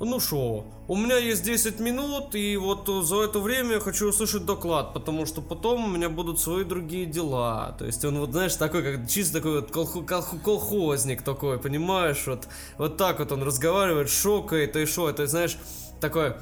ну 0.00 0.20
шо, 0.20 0.64
у 0.88 0.96
меня 0.96 1.18
есть 1.18 1.44
10 1.44 1.80
минут, 1.80 2.34
и 2.34 2.56
вот 2.56 2.88
за 3.04 3.22
это 3.24 3.38
время 3.40 3.74
я 3.74 3.80
хочу 3.80 4.08
услышать 4.08 4.46
доклад, 4.46 4.94
потому 4.94 5.26
что 5.26 5.42
потом 5.42 5.84
у 5.84 5.88
меня 5.88 6.08
будут 6.08 6.40
свои 6.40 6.64
другие 6.64 7.04
дела. 7.04 7.76
То 7.78 7.84
есть 7.84 8.04
он 8.06 8.18
вот, 8.18 8.32
знаешь, 8.32 8.56
такой, 8.56 8.82
как 8.82 9.08
чисто 9.08 9.34
такой 9.34 9.60
вот 9.60 9.70
колхо 9.70 10.00
колхо 10.00 10.38
колхозник 10.38 11.22
такой, 11.22 11.58
понимаешь, 11.58 12.26
вот, 12.26 12.48
вот 12.78 12.96
так 12.96 13.18
вот 13.18 13.32
он 13.32 13.42
разговаривает, 13.42 14.08
шокает, 14.08 14.76
и 14.76 14.86
шо, 14.86 15.10
это, 15.10 15.26
знаешь, 15.26 15.58
такое 16.00 16.38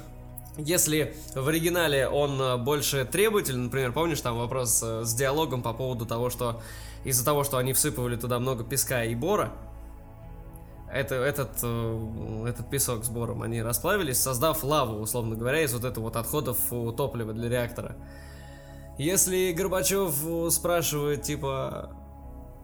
если 0.65 1.15
в 1.35 1.47
оригинале 1.47 2.07
он 2.07 2.41
э, 2.41 2.57
больше 2.57 3.05
требователь, 3.05 3.57
например, 3.57 3.91
помнишь 3.91 4.21
там 4.21 4.37
вопрос 4.37 4.81
э, 4.83 5.03
с 5.03 5.13
диалогом 5.13 5.61
по 5.61 5.73
поводу 5.73 6.05
того, 6.05 6.29
что 6.29 6.61
из-за 7.03 7.25
того, 7.25 7.43
что 7.43 7.57
они 7.57 7.73
всыпывали 7.73 8.15
туда 8.15 8.39
много 8.39 8.63
песка 8.63 9.03
и 9.03 9.15
бора, 9.15 9.51
это, 10.91 11.15
этот, 11.15 11.59
э, 11.63 12.45
этот 12.47 12.69
песок 12.69 13.03
с 13.03 13.09
бором 13.09 13.41
они 13.41 13.61
расплавились, 13.61 14.19
создав 14.19 14.63
лаву, 14.63 14.99
условно 14.99 15.35
говоря, 15.35 15.61
из 15.63 15.73
вот 15.73 15.83
этого 15.83 16.05
вот 16.05 16.15
отходов 16.15 16.57
топлива 16.95 17.33
для 17.33 17.49
реактора. 17.49 17.95
Если 18.97 19.51
Горбачев 19.51 20.13
спрашивает, 20.51 21.23
типа, 21.23 21.95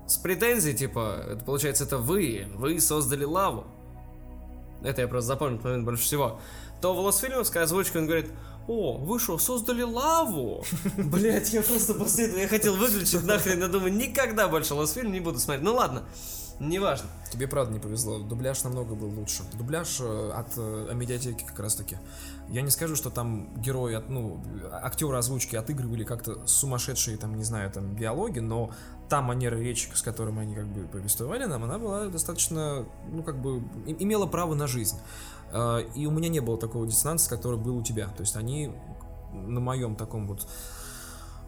с 0.08 0.18
претензией, 0.18 0.76
типа, 0.76 1.24
это 1.32 1.44
получается, 1.44 1.86
это 1.86 1.98
вы, 1.98 2.48
вы 2.56 2.80
создали 2.80 3.24
лаву. 3.24 3.66
Это 4.84 5.02
я 5.02 5.08
просто 5.08 5.28
запомнил 5.30 5.60
момент 5.64 5.86
больше 5.86 6.04
всего 6.04 6.40
то 6.82 6.94
в 6.94 7.00
Лосфильмовской 7.00 7.64
озвучке 7.64 8.00
он 8.00 8.06
говорит, 8.06 8.32
о, 8.68 8.98
вы 8.98 9.20
что, 9.20 9.38
создали 9.38 9.82
лаву? 9.82 10.64
Блять, 10.98 11.54
я 11.54 11.62
просто 11.62 11.94
после 11.94 12.26
этого, 12.26 12.40
я 12.40 12.48
хотел 12.48 12.76
выключить 12.76 13.24
нахрен, 13.24 13.60
я 13.60 13.68
думаю, 13.68 13.94
никогда 13.94 14.48
больше 14.48 14.74
Лосфильм 14.74 15.12
не 15.12 15.22
буду 15.22 15.40
смотреть. 15.40 15.64
Ну 15.64 15.74
ладно, 15.74 16.04
неважно. 16.60 17.08
Тебе 17.32 17.48
правда 17.48 17.74
не 17.74 17.80
повезло, 17.80 18.20
дубляж 18.20 18.64
намного 18.64 18.94
был 18.94 19.10
лучше. 19.10 19.44
Дубляж 19.54 19.98
э, 20.02 20.32
от 20.34 20.48
э, 20.58 20.92
медиатеки 20.94 21.44
как 21.46 21.60
раз 21.60 21.76
таки. 21.76 21.98
Я 22.50 22.62
не 22.62 22.70
скажу, 22.70 22.96
что 22.96 23.10
там 23.10 23.54
герои, 23.62 23.96
от, 23.96 24.10
ну, 24.10 24.42
актеры 24.72 25.18
озвучки 25.18 25.56
отыгрывали 25.56 26.04
как-то 26.04 26.46
сумасшедшие, 26.46 27.18
там, 27.18 27.36
не 27.36 27.44
знаю, 27.44 27.72
там, 27.72 27.96
диалоги, 27.96 28.40
но 28.40 28.72
та 29.10 29.22
манера 29.22 29.56
речи, 29.56 29.90
с 29.94 30.02
которой 30.02 30.38
они 30.38 30.56
как 30.56 30.68
бы 30.68 30.88
повествовали 30.88 31.46
нам, 31.46 31.64
она 31.64 31.78
была 31.78 32.08
достаточно, 32.08 32.86
ну, 33.10 33.24
как 33.24 33.42
бы, 33.42 33.64
имела 33.86 34.26
право 34.26 34.56
на 34.56 34.68
жизнь. 34.68 34.98
А, 35.58 35.80
и 35.80 36.06
у 36.06 36.12
меня 36.12 36.30
не 36.30 36.40
было 36.40 36.58
такого 36.58 36.86
диссонанса, 36.86 37.30
который 37.30 37.58
был 37.58 37.78
у 37.78 37.84
тебя. 37.84 38.08
То 38.10 38.22
есть 38.22 38.36
они 38.36 38.72
на 39.34 39.60
моем 39.60 39.96
таком 39.96 40.28
вот 40.28 40.48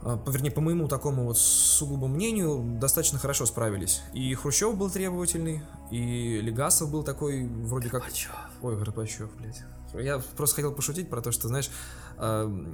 а, 0.02 0.20
вернее, 0.28 0.52
по 0.52 0.62
моему 0.62 0.88
такому 0.88 1.26
вот 1.26 1.38
сугубо 1.38 2.08
мнению, 2.08 2.80
достаточно 2.80 3.20
хорошо 3.20 3.46
справились. 3.46 4.02
И 4.14 4.34
Хрущев 4.34 4.76
был 4.78 4.90
требовательный, 4.90 5.62
и 5.92 6.40
Легасов 6.42 6.90
был 6.92 7.04
такой, 7.04 7.46
вроде 7.46 7.90
как... 7.90 8.02
Горбачев. 8.02 8.32
Ой, 8.62 8.78
Горбачев, 8.78 9.30
блядь. 9.38 9.62
Я 9.94 10.22
просто 10.38 10.58
хотел 10.58 10.72
пошутить 10.72 11.10
про 11.10 11.22
то, 11.22 11.32
что, 11.32 11.48
знаешь, 11.48 11.70
э, 12.18 12.66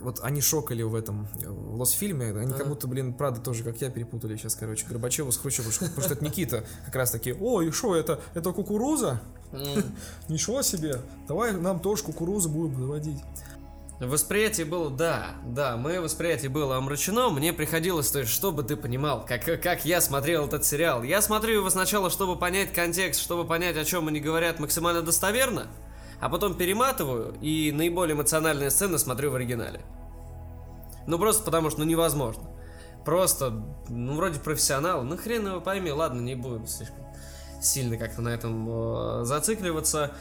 вот 0.00 0.20
они 0.22 0.40
шокали 0.40 0.82
в 0.82 0.94
этом, 0.94 1.28
в 1.34 1.76
Лос-фильме, 1.76 2.30
они 2.30 2.52
как 2.52 2.68
будто, 2.68 2.86
блин, 2.86 3.12
правда 3.14 3.40
тоже, 3.40 3.64
как 3.64 3.80
я, 3.80 3.90
перепутали 3.90 4.36
сейчас, 4.36 4.54
короче, 4.54 4.86
Горбачева 4.86 5.30
с 5.30 5.36
Хрущевым, 5.36 5.72
потому 5.72 6.02
что 6.02 6.14
это 6.14 6.24
Никита 6.24 6.64
как 6.84 6.94
раз 6.96 7.10
таки, 7.10 7.32
ой, 7.32 7.70
что 7.72 7.94
это, 7.94 8.20
это 8.34 8.52
кукуруза? 8.52 9.20
Ничего 10.28 10.62
себе, 10.62 11.00
давай 11.28 11.52
нам 11.52 11.80
тоже 11.80 12.02
кукурузу 12.02 12.48
будем 12.48 12.80
заводить. 12.80 13.22
Восприятие 13.98 14.66
было, 14.66 14.90
да, 14.90 15.36
да, 15.46 15.78
мое 15.78 16.02
восприятие 16.02 16.50
было 16.50 16.76
омрачено, 16.76 17.30
мне 17.30 17.54
приходилось, 17.54 18.10
то 18.10 18.18
есть, 18.18 18.30
чтобы 18.30 18.62
ты 18.62 18.76
понимал, 18.76 19.24
как, 19.24 19.44
как 19.62 19.86
я 19.86 20.02
смотрел 20.02 20.46
этот 20.46 20.66
сериал. 20.66 21.02
Я 21.02 21.22
смотрю 21.22 21.54
его 21.54 21.70
сначала, 21.70 22.10
чтобы 22.10 22.36
понять 22.36 22.74
контекст, 22.74 23.22
чтобы 23.22 23.46
понять, 23.46 23.78
о 23.78 23.86
чем 23.86 24.08
они 24.08 24.20
говорят 24.20 24.60
максимально 24.60 25.00
достоверно, 25.00 25.68
а 26.20 26.28
потом 26.28 26.54
перематываю 26.54 27.34
и 27.40 27.72
наиболее 27.72 28.14
эмоциональные 28.14 28.70
сцены 28.70 28.98
смотрю 28.98 29.30
в 29.30 29.34
оригинале. 29.34 29.80
Ну 31.06 31.18
просто 31.18 31.44
потому 31.44 31.70
что 31.70 31.80
ну 31.80 31.86
невозможно. 31.86 32.44
Просто, 33.04 33.62
ну 33.88 34.16
вроде 34.16 34.40
профессионал, 34.40 35.02
ну 35.02 35.16
хрен 35.16 35.46
его 35.46 35.60
пойми, 35.60 35.92
ладно, 35.92 36.20
не 36.20 36.34
буду 36.34 36.66
слишком 36.66 37.06
сильно 37.60 37.96
как-то 37.96 38.22
на 38.22 38.30
этом 38.30 38.66
э, 38.68 39.24
зацикливаться. 39.24 40.12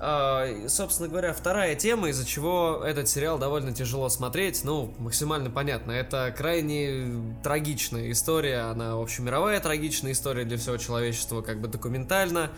Э, 0.00 0.66
собственно 0.68 1.08
говоря, 1.08 1.32
вторая 1.32 1.74
тема, 1.76 2.08
из-за 2.08 2.26
чего 2.26 2.82
этот 2.84 3.08
сериал 3.08 3.38
довольно 3.38 3.72
тяжело 3.72 4.08
смотреть, 4.08 4.64
ну, 4.64 4.92
максимально 4.98 5.50
понятно. 5.50 5.92
Это 5.92 6.34
крайне 6.36 7.36
трагичная 7.42 8.10
история, 8.10 8.70
она 8.70 8.94
общемировая 8.94 9.60
трагичная 9.60 10.12
история 10.12 10.44
для 10.44 10.58
всего 10.58 10.76
человечества, 10.76 11.42
как 11.42 11.60
бы 11.60 11.68
документально. 11.68 12.50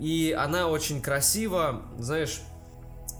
И 0.00 0.34
она 0.36 0.68
очень 0.68 1.00
красиво, 1.00 1.82
знаешь, 1.98 2.40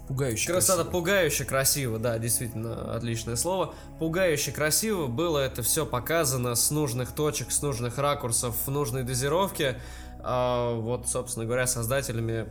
Пугающе 0.07 0.51
Красота 0.51 0.77
красиво. 0.83 0.91
пугающе 0.91 1.45
красиво, 1.45 1.99
да, 1.99 2.17
действительно, 2.17 2.93
отличное 2.95 3.37
слово. 3.37 3.73
Пугающе 3.99 4.51
красиво 4.51 5.07
было 5.07 5.39
это 5.39 5.61
все 5.61 5.85
показано 5.85 6.55
с 6.55 6.69
нужных 6.69 7.13
точек, 7.13 7.51
с 7.51 7.61
нужных 7.61 7.97
ракурсов, 7.97 8.55
в 8.65 8.71
нужной 8.71 9.03
дозировке. 9.03 9.79
А, 10.19 10.73
вот, 10.75 11.07
собственно 11.07 11.45
говоря, 11.45 11.65
создателями 11.65 12.47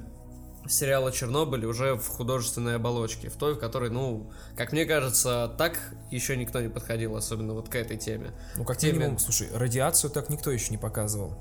сериала 0.69 1.13
Чернобыль 1.13 1.67
уже 1.67 1.97
в 1.97 2.07
художественной 2.09 2.77
оболочке, 2.77 3.29
в 3.29 3.37
той, 3.37 3.55
в 3.55 3.59
которой, 3.59 3.91
ну, 3.91 4.31
как 4.57 4.73
мне 4.73 4.87
кажется, 4.87 5.53
так 5.59 5.79
еще 6.11 6.37
никто 6.37 6.61
не 6.61 6.69
подходил, 6.69 7.15
особенно 7.17 7.53
вот 7.53 7.69
к 7.69 7.75
этой 7.75 7.99
теме. 7.99 8.31
Ну, 8.57 8.65
как 8.65 8.79
теме- 8.79 8.93
минимум, 9.01 9.19
слушай, 9.19 9.49
радиацию 9.53 10.11
так 10.11 10.31
никто 10.31 10.51
еще 10.51 10.71
не 10.71 10.79
показывал. 10.79 11.37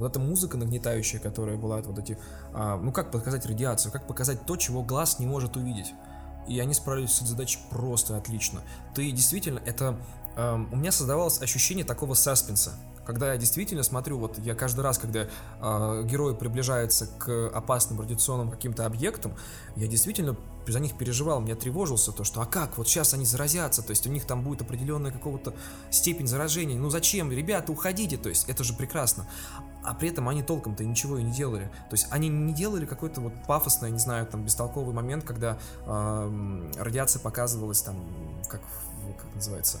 Вот 0.00 0.12
эта 0.12 0.18
музыка 0.18 0.56
нагнетающая, 0.56 1.20
которая 1.20 1.56
была, 1.56 1.82
вот 1.82 1.98
эти, 1.98 2.18
а, 2.52 2.76
ну 2.78 2.90
как 2.90 3.10
показать 3.10 3.46
радиацию, 3.46 3.92
как 3.92 4.06
показать 4.06 4.46
то, 4.46 4.56
чего 4.56 4.82
глаз 4.82 5.18
не 5.18 5.26
может 5.26 5.56
увидеть. 5.56 5.92
И 6.48 6.58
они 6.58 6.74
справились 6.74 7.12
с 7.12 7.18
этой 7.18 7.28
задачей 7.28 7.60
просто 7.70 8.16
отлично. 8.16 8.62
Ты 8.94 9.10
действительно, 9.12 9.60
это, 9.66 9.98
эм, 10.36 10.68
у 10.72 10.76
меня 10.76 10.90
создавалось 10.90 11.40
ощущение 11.42 11.84
такого 11.84 12.14
саспенса. 12.14 12.72
Когда 13.06 13.32
я 13.32 13.38
действительно 13.38 13.82
смотрю, 13.82 14.18
вот 14.18 14.38
я 14.38 14.54
каждый 14.54 14.80
раз, 14.80 14.98
когда 14.98 15.26
э, 15.26 16.02
герои 16.04 16.34
приближаются 16.34 17.06
к 17.06 17.48
опасным 17.48 18.00
радиационным 18.00 18.50
каким-то 18.50 18.86
объектам, 18.86 19.34
я 19.76 19.86
действительно 19.86 20.36
за 20.66 20.80
них 20.80 20.96
переживал, 20.96 21.40
меня 21.40 21.56
тревожился 21.56 22.12
то, 22.12 22.24
что 22.24 22.40
а 22.42 22.46
как, 22.46 22.78
вот 22.78 22.88
сейчас 22.88 23.14
они 23.14 23.24
заразятся, 23.24 23.82
то 23.82 23.90
есть 23.90 24.06
у 24.06 24.10
них 24.10 24.24
там 24.24 24.42
будет 24.42 24.62
определенная 24.62 25.10
какого-то 25.10 25.54
степень 25.90 26.26
заражения, 26.26 26.76
ну 26.76 26.90
зачем, 26.90 27.32
ребята, 27.32 27.72
уходите, 27.72 28.16
то 28.16 28.28
есть 28.28 28.48
это 28.48 28.64
же 28.64 28.74
прекрасно. 28.74 29.26
А 29.82 29.94
при 29.94 30.10
этом 30.10 30.28
они 30.28 30.42
толком-то 30.42 30.84
ничего 30.84 31.16
и 31.16 31.22
не 31.22 31.32
делали. 31.32 31.64
То 31.88 31.94
есть 31.94 32.06
они 32.10 32.28
не 32.28 32.52
делали 32.52 32.84
какой-то 32.84 33.22
вот 33.22 33.32
пафосный, 33.46 33.90
не 33.90 33.98
знаю, 33.98 34.26
там 34.26 34.44
бестолковый 34.44 34.94
момент, 34.94 35.24
когда 35.24 35.58
эм, 35.86 36.70
радиация 36.76 37.20
показывалась 37.20 37.80
там, 37.80 37.96
как, 38.46 38.60
как 39.16 39.34
называется, 39.34 39.80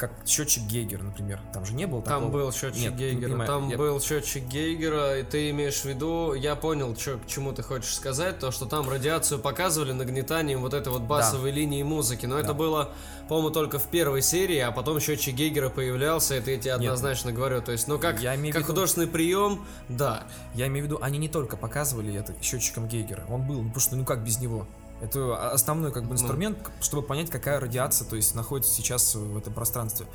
как 0.00 0.12
счетчик 0.26 0.62
Гейгера, 0.64 1.02
например. 1.02 1.40
Там 1.52 1.66
же 1.66 1.74
не 1.74 1.86
было 1.86 2.00
Там 2.00 2.22
такого. 2.24 2.32
был 2.44 2.52
счетчик 2.52 2.80
Нет, 2.80 2.96
Гейгера, 2.96 3.28
понимаю, 3.28 3.46
там 3.46 3.68
я- 3.68 3.76
был 3.76 4.00
счетчик 4.00 4.42
Гейгера, 4.44 5.18
и 5.20 5.22
ты 5.22 5.50
имеешь 5.50 5.80
в 5.82 5.84
виду, 5.84 6.32
я 6.32 6.56
понял, 6.56 6.96
чё, 6.96 7.18
к 7.18 7.26
чему 7.26 7.52
ты 7.52 7.62
хочешь 7.62 7.94
сказать, 7.94 8.38
то, 8.38 8.50
что 8.50 8.64
там 8.64 8.88
радиацию 8.88 9.38
показывали 9.38 9.92
нагнетанием 9.92 10.62
вот 10.62 10.72
этой 10.72 10.90
вот 10.90 11.02
басовой 11.02 11.50
линии 11.50 11.82
музыки, 11.82 12.24
но 12.24 12.38
это 12.38 12.48
Да. 12.48 12.54
было, 12.54 12.92
по-моему, 13.28 13.50
только 13.50 13.78
в 13.78 13.88
первой 13.88 14.22
серии, 14.22 14.58
а 14.58 14.72
потом 14.72 14.98
счетчик 15.00 15.34
Гейгера 15.34 15.68
появлялся, 15.68 16.34
это 16.34 16.50
я 16.50 16.56
тебе 16.58 16.72
однозначно 16.72 17.30
говорю, 17.32 17.60
то 17.60 17.72
есть, 17.72 17.86
ну 17.86 17.98
как, 17.98 18.22
Я 18.22 18.34
имею 18.36 18.54
как 18.54 18.62
виду- 18.62 18.72
художественный 18.72 19.06
прием, 19.06 19.66
да, 19.90 20.24
Я 20.54 20.66
имею 20.68 20.84
в 20.86 20.88
виду, 20.88 20.98
они 21.02 21.18
не 21.18 21.28
только 21.28 21.56
показывали 21.58 22.14
это 22.14 22.34
счетчиком 22.42 22.88
Гейгера, 22.88 23.24
он 23.28 23.42
был, 23.46 23.56
ну 23.62 23.68
потому 23.68 23.80
что 23.80 23.96
ну 23.96 24.04
как 24.06 24.24
без 24.24 24.40
него. 24.40 24.66
Это 25.00 25.50
основной 25.50 25.92
как 25.92 26.04
бы 26.04 26.14
инструмент, 26.14 26.58
к- 26.62 26.82
чтобы 26.82 27.06
понять, 27.06 27.30
какая 27.30 27.58
радиация, 27.58 28.06
то 28.06 28.16
есть 28.16 28.34
находится 28.34 28.72
сейчас 28.74 29.14
в 29.14 29.36
этом 29.36 29.52
пространстве. 29.54 30.06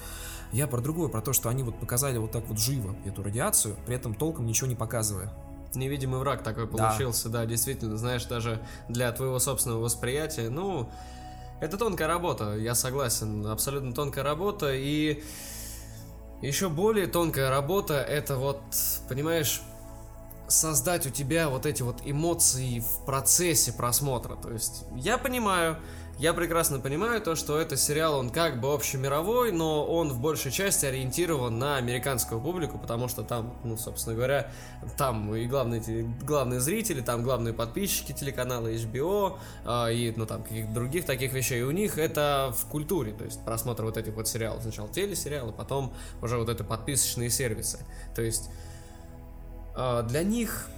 Я 0.51 0.67
про 0.67 0.79
другое, 0.79 1.09
про 1.09 1.21
то, 1.21 1.33
что 1.33 1.49
они 1.49 1.63
вот 1.63 1.79
показали 1.79 2.17
вот 2.19 2.31
так 2.31 2.45
вот 2.47 2.59
живо 2.59 2.95
эту 3.05 3.23
радиацию, 3.23 3.75
при 3.87 3.95
этом 3.95 4.13
толком 4.13 4.45
ничего 4.45 4.67
не 4.67 4.75
показывая. 4.75 5.31
невидимый 5.73 6.19
враг 6.21 6.41
такой 6.41 6.67
Да. 6.67 6.71
получился, 6.77 7.27
да, 7.27 7.45
действительно, 7.45 7.97
знаешь, 7.97 8.23
даже 8.23 8.61
для 8.87 9.11
твоего 9.11 9.39
собственного 9.39 9.81
восприятия, 9.81 10.49
ну, 10.49 10.89
это 11.59 11.77
тонкая 11.77 12.07
работа, 12.07 12.55
я 12.55 12.75
согласен, 12.75 13.45
абсолютно 13.47 13.91
тонкая 13.91 14.23
работа, 14.23 14.73
и 14.73 15.21
еще 16.41 16.69
более 16.69 17.07
тонкая 17.07 17.49
работа, 17.49 17.95
это 17.95 18.37
вот, 18.37 18.61
понимаешь, 19.09 19.61
создать 20.47 21.05
у 21.05 21.09
тебя 21.09 21.49
вот 21.49 21.65
эти 21.65 21.81
вот 21.81 21.97
эмоции 22.05 22.79
в 22.79 23.05
процессе 23.05 23.73
просмотра, 23.73 24.35
то 24.35 24.51
есть, 24.51 24.85
я 24.95 25.17
понимаю, 25.17 25.77
я 26.17 26.33
прекрасно 26.33 26.79
понимаю 26.79 27.19
то, 27.19 27.35
что 27.35 27.59
это 27.59 27.75
сериал, 27.75 28.17
он 28.17 28.29
как 28.29 28.61
бы 28.61 28.73
общемировой, 28.73 29.51
но 29.51 29.85
он 29.85 30.13
в 30.13 30.21
большей 30.21 30.49
части 30.49 30.85
ориентирован 30.85 31.59
на 31.59 31.75
американскую 31.75 32.39
публику, 32.39 32.77
потому 32.77 33.09
что 33.09 33.23
там, 33.23 33.59
ну, 33.65 33.75
собственно 33.75 34.15
говоря, 34.15 34.49
там 34.97 35.35
и 35.35 35.45
главные, 35.45 35.81
главные 36.21 36.61
зрители, 36.61 37.01
там 37.01 37.21
главные 37.21 37.53
подписчики 37.53 38.13
телеканала 38.13 38.71
HBO 38.71 39.37
а, 39.65 39.89
и, 39.89 40.13
ну, 40.15 40.25
там, 40.25 40.43
каких-то 40.43 40.71
других 40.71 41.05
таких 41.05 41.33
вещей. 41.33 41.59
И 41.59 41.63
у 41.63 41.71
них 41.71 41.97
это 41.97 42.53
в 42.57 42.65
культуре, 42.67 43.11
то 43.11 43.25
есть 43.25 43.43
просмотр 43.43 43.83
вот 43.83 43.97
этих 43.97 44.13
вот 44.13 44.29
сериалов. 44.29 44.61
Сначала 44.61 44.87
телесериалы, 44.87 45.51
потом 45.51 45.93
уже 46.21 46.37
вот 46.37 46.47
это 46.47 46.63
подписочные 46.63 47.29
сервисы. 47.29 47.79
То 48.15 48.21
есть 48.21 48.49
для 49.75 50.23
них 50.23 50.69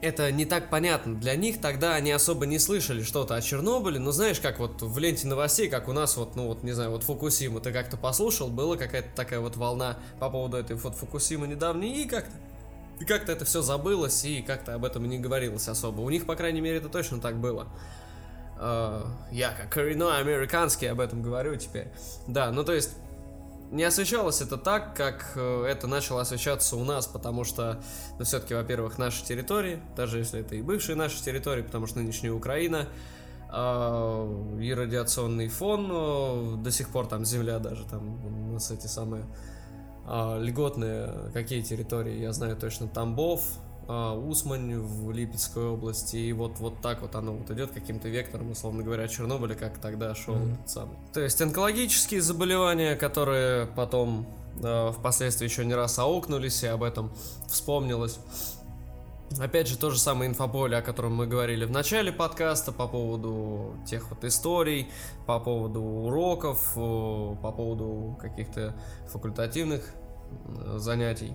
это 0.00 0.30
не 0.30 0.44
так 0.44 0.70
понятно. 0.70 1.16
Для 1.16 1.34
них 1.34 1.60
тогда 1.60 1.94
они 1.94 2.12
особо 2.12 2.46
не 2.46 2.58
слышали 2.58 3.02
что-то 3.02 3.34
о 3.34 3.40
Чернобыле. 3.40 3.98
Но 3.98 4.12
знаешь, 4.12 4.38
как 4.38 4.58
вот 4.58 4.82
в 4.82 4.98
ленте 4.98 5.26
новостей, 5.26 5.68
как 5.68 5.88
у 5.88 5.92
нас 5.92 6.16
вот, 6.16 6.36
ну 6.36 6.46
вот, 6.46 6.62
не 6.62 6.72
знаю, 6.72 6.90
вот 6.90 7.02
Фукусима, 7.02 7.60
ты 7.60 7.72
как-то 7.72 7.96
послушал, 7.96 8.48
была 8.48 8.76
какая-то 8.76 9.08
такая 9.14 9.40
вот 9.40 9.56
волна 9.56 9.98
по 10.20 10.30
поводу 10.30 10.56
этой 10.56 10.76
вот 10.76 10.94
Фукусимы 10.94 11.48
недавней, 11.48 12.02
и 12.02 12.08
как-то 12.08 12.32
и 13.00 13.04
как-то 13.04 13.30
это 13.30 13.44
все 13.44 13.62
забылось, 13.62 14.24
и 14.24 14.42
как-то 14.42 14.74
об 14.74 14.84
этом 14.84 15.08
не 15.08 15.18
говорилось 15.18 15.68
особо. 15.68 16.00
У 16.00 16.10
них, 16.10 16.26
по 16.26 16.34
крайней 16.34 16.60
мере, 16.60 16.78
это 16.78 16.88
точно 16.88 17.20
так 17.20 17.36
было. 17.36 17.68
Э, 18.58 19.04
Я 19.30 19.52
как 19.52 19.70
коренной 19.70 20.18
американский 20.18 20.86
об 20.86 21.00
этом 21.00 21.22
говорю 21.22 21.54
теперь. 21.56 21.88
Да, 22.26 22.50
ну 22.50 22.64
то 22.64 22.72
есть 22.72 22.90
не 23.70 23.84
освещалось 23.84 24.40
это 24.40 24.56
так, 24.56 24.96
как 24.96 25.32
э, 25.34 25.64
это 25.64 25.86
начало 25.86 26.22
освещаться 26.22 26.76
у 26.76 26.84
нас, 26.84 27.06
потому 27.06 27.44
что, 27.44 27.80
ну, 28.18 28.24
все-таки, 28.24 28.54
во-первых, 28.54 28.98
наши 28.98 29.24
территории, 29.24 29.80
даже 29.96 30.18
если 30.18 30.40
это 30.40 30.54
и 30.54 30.62
бывшие 30.62 30.96
наши 30.96 31.22
территории, 31.22 31.62
потому 31.62 31.86
что 31.86 31.98
нынешняя 31.98 32.32
Украина, 32.32 32.88
э, 33.52 34.58
и 34.60 34.72
радиационный 34.72 35.48
фон, 35.48 35.88
э, 35.90 36.56
до 36.62 36.70
сих 36.70 36.88
пор 36.90 37.06
там 37.06 37.24
земля 37.24 37.58
даже, 37.58 37.84
там 37.84 38.24
у 38.48 38.52
нас 38.52 38.70
эти 38.70 38.86
самые 38.86 39.24
э, 40.06 40.42
льготные, 40.42 41.30
какие 41.34 41.62
территории, 41.62 42.18
я 42.20 42.32
знаю 42.32 42.56
точно, 42.56 42.88
Тамбов, 42.88 43.42
Усмань 43.88 44.76
в 44.78 45.10
Липецкой 45.12 45.64
области, 45.64 46.16
и 46.16 46.32
вот, 46.34 46.58
вот 46.58 46.80
так 46.82 47.00
вот 47.00 47.14
оно 47.14 47.32
вот 47.32 47.50
идет 47.50 47.70
каким-то 47.70 48.08
вектором, 48.08 48.50
условно 48.50 48.82
говоря, 48.82 49.08
Чернобыля, 49.08 49.54
как 49.54 49.78
тогда 49.78 50.14
шел 50.14 50.34
Мгм. 50.34 50.54
этот 50.54 50.68
самый. 50.70 50.96
То 51.14 51.20
есть 51.20 51.40
онкологические 51.40 52.20
заболевания, 52.20 52.96
которые 52.96 53.66
потом 53.66 54.26
э, 54.62 54.92
впоследствии 54.92 55.46
еще 55.46 55.64
не 55.64 55.74
раз 55.74 55.98
аукнулись, 55.98 56.62
и 56.64 56.66
об 56.66 56.82
этом 56.82 57.10
вспомнилось. 57.46 58.18
Опять 59.38 59.68
же, 59.68 59.76
то 59.76 59.90
же 59.90 59.98
самое 59.98 60.30
инфополе, 60.30 60.76
о 60.78 60.82
котором 60.82 61.14
мы 61.14 61.26
говорили 61.26 61.64
в 61.66 61.70
начале 61.70 62.10
подкаста, 62.12 62.72
по 62.72 62.88
поводу 62.88 63.74
тех 63.86 64.08
вот 64.10 64.24
историй, 64.24 64.88
по 65.26 65.38
поводу 65.38 65.80
уроков, 65.82 66.72
по 66.74 67.52
поводу 67.56 68.16
каких-то 68.20 68.74
факультативных 69.12 69.94
занятий. 70.76 71.34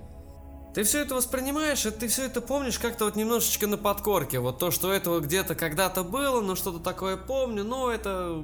Ты 0.73 0.83
все 0.83 1.01
это 1.01 1.13
воспринимаешь, 1.13 1.86
и 1.86 1.91
ты 1.91 2.07
все 2.07 2.25
это 2.25 2.41
помнишь 2.41 2.79
как-то 2.79 3.05
вот 3.05 3.15
немножечко 3.15 3.67
на 3.67 3.77
подкорке. 3.77 4.39
Вот 4.39 4.57
то, 4.57 4.71
что 4.71 4.91
этого 4.91 5.19
где-то 5.19 5.53
когда-то 5.53 6.03
было, 6.03 6.41
но 6.41 6.55
что-то 6.55 6.79
такое 6.79 7.15
помню, 7.15 7.63
но 7.63 7.91
это 7.91 8.43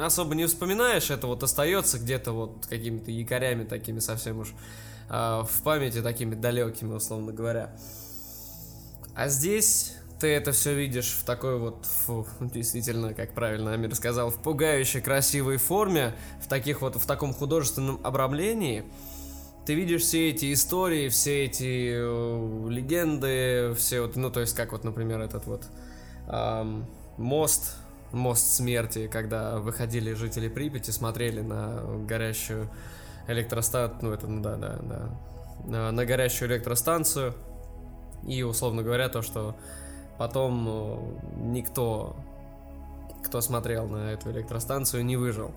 особо 0.00 0.34
не 0.34 0.46
вспоминаешь, 0.46 1.10
это 1.10 1.26
вот 1.26 1.42
остается 1.42 1.98
где-то 1.98 2.32
вот 2.32 2.66
какими-то 2.66 3.10
якорями 3.10 3.64
такими 3.64 3.98
совсем 3.98 4.38
уж 4.40 4.54
а, 5.10 5.44
в 5.44 5.62
памяти 5.62 6.00
такими 6.00 6.34
далекими, 6.34 6.94
условно 6.94 7.32
говоря. 7.32 7.76
А 9.14 9.28
здесь 9.28 9.92
ты 10.18 10.28
это 10.28 10.52
все 10.52 10.74
видишь 10.74 11.18
в 11.20 11.24
такой 11.24 11.58
вот, 11.58 11.84
фу, 11.84 12.26
действительно, 12.40 13.12
как 13.12 13.34
правильно 13.34 13.74
Амир 13.74 13.94
сказал, 13.94 14.30
в 14.30 14.36
пугающей 14.36 15.02
красивой 15.02 15.58
форме, 15.58 16.14
в 16.42 16.48
таких 16.48 16.80
вот, 16.80 16.96
в 16.96 17.06
таком 17.06 17.34
художественном 17.34 18.00
обрамлении, 18.02 18.84
ты 19.66 19.74
видишь 19.74 20.02
все 20.02 20.30
эти 20.30 20.52
истории, 20.52 21.08
все 21.08 21.44
эти 21.44 21.90
э, 21.92 22.68
легенды, 22.70 23.74
все 23.74 24.00
вот, 24.02 24.14
ну, 24.14 24.30
то 24.30 24.40
есть, 24.40 24.54
как 24.54 24.70
вот, 24.70 24.84
например, 24.84 25.20
этот 25.20 25.44
вот 25.46 25.64
эм, 26.28 26.86
мост, 27.16 27.76
мост 28.12 28.46
смерти, 28.46 29.08
когда 29.08 29.58
выходили 29.58 30.12
жители 30.12 30.48
Припяти, 30.48 30.92
смотрели 30.92 31.40
на 31.40 31.82
горящую 32.06 32.70
электростанцию, 33.26 33.98
ну, 34.02 34.12
это, 34.12 34.26
ну, 34.28 34.40
да, 34.40 34.56
да, 34.56 34.78
да, 34.80 35.10
на, 35.66 35.90
на 35.90 36.04
горящую 36.06 36.48
электростанцию, 36.48 37.34
и, 38.24 38.44
условно 38.44 38.84
говоря, 38.84 39.08
то, 39.08 39.20
что 39.20 39.56
потом 40.16 40.68
э, 40.68 40.96
никто, 41.38 42.14
кто 43.24 43.40
смотрел 43.40 43.88
на 43.88 44.12
эту 44.12 44.30
электростанцию, 44.30 45.04
не 45.04 45.16
выжил. 45.16 45.52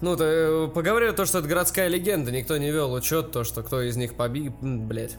Ну, 0.00 0.16
то, 0.16 0.24
э, 0.24 0.68
поговорили 0.68 1.10
то, 1.10 1.26
что 1.26 1.38
это 1.38 1.48
городская 1.48 1.88
легенда, 1.88 2.30
никто 2.30 2.56
не 2.56 2.70
вел 2.70 2.92
учет, 2.92 3.32
то, 3.32 3.42
что 3.44 3.62
кто 3.62 3.82
из 3.82 3.96
них 3.96 4.14
погиб, 4.14 4.54
блять. 4.60 5.16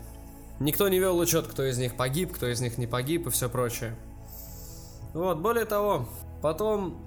Никто 0.60 0.88
не 0.88 1.00
вел 1.00 1.18
учет, 1.18 1.48
кто 1.48 1.64
из 1.64 1.78
них 1.78 1.96
погиб, 1.96 2.34
кто 2.34 2.48
из 2.48 2.62
них 2.62 2.78
не 2.78 2.88
погиб 2.88 3.28
и 3.28 3.30
все 3.30 3.50
прочее. 3.50 3.96
Вот, 5.14 5.40
более 5.40 5.66
того, 5.66 6.08
потом 6.42 7.02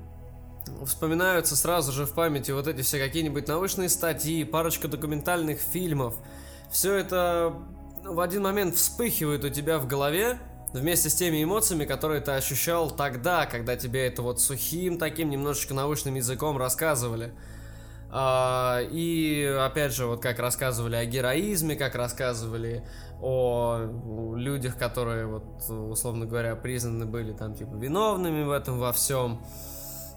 вспоминаются 0.84 1.56
сразу 1.56 1.92
же 1.92 2.06
в 2.06 2.12
памяти 2.12 2.50
вот 2.50 2.66
эти 2.66 2.82
все 2.82 2.98
какие-нибудь 2.98 3.48
научные 3.48 3.88
статьи, 3.88 4.44
парочка 4.44 4.88
документальных 4.88 5.58
фильмов. 5.58 6.14
Все 6.70 6.94
это 6.94 7.54
в 8.04 8.20
один 8.20 8.42
момент 8.42 8.74
вспыхивает 8.74 9.44
у 9.44 9.48
тебя 9.48 9.78
в 9.78 9.86
голове, 9.86 10.38
вместе 10.72 11.10
с 11.10 11.14
теми 11.14 11.42
эмоциями, 11.42 11.84
которые 11.84 12.20
ты 12.20 12.32
ощущал 12.32 12.90
тогда, 12.90 13.46
когда 13.46 13.76
тебе 13.76 14.06
это 14.06 14.22
вот 14.22 14.40
сухим 14.40 14.98
таким 14.98 15.30
немножечко 15.30 15.74
научным 15.74 16.14
языком 16.14 16.56
рассказывали. 16.56 17.32
А, 18.14 18.80
и 18.90 19.42
опять 19.58 19.94
же, 19.94 20.04
вот 20.04 20.20
как 20.20 20.38
рассказывали 20.38 20.96
о 20.96 21.04
героизме, 21.06 21.76
как 21.76 21.94
рассказывали 21.94 22.86
о 23.22 24.34
людях, 24.36 24.76
которые, 24.76 25.26
вот, 25.26 25.44
условно 25.70 26.26
говоря, 26.26 26.54
признаны 26.54 27.06
были 27.06 27.32
там, 27.32 27.54
типа, 27.54 27.74
виновными 27.74 28.44
в 28.44 28.50
этом 28.50 28.78
во 28.78 28.92
всем. 28.92 29.42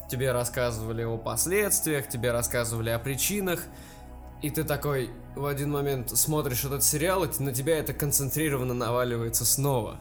Тебе 0.10 0.34
рассказывали 0.34 1.04
о 1.04 1.18
последствиях, 1.18 2.10
тебе 2.10 2.32
рассказывали 2.34 2.90
о 2.90 3.00
причинах. 3.00 3.62
И 4.42 4.50
ты 4.50 4.66
такой 4.66 5.10
в 5.36 5.46
один 5.46 5.72
момент 5.72 6.10
смотришь 6.10 6.66
этот 6.66 6.84
сериал, 6.84 7.24
и 7.24 7.30
на 7.42 7.54
тебя 7.54 7.78
это 7.78 7.94
концентрированно 7.94 8.74
наваливается 8.74 9.46
снова. 9.46 10.00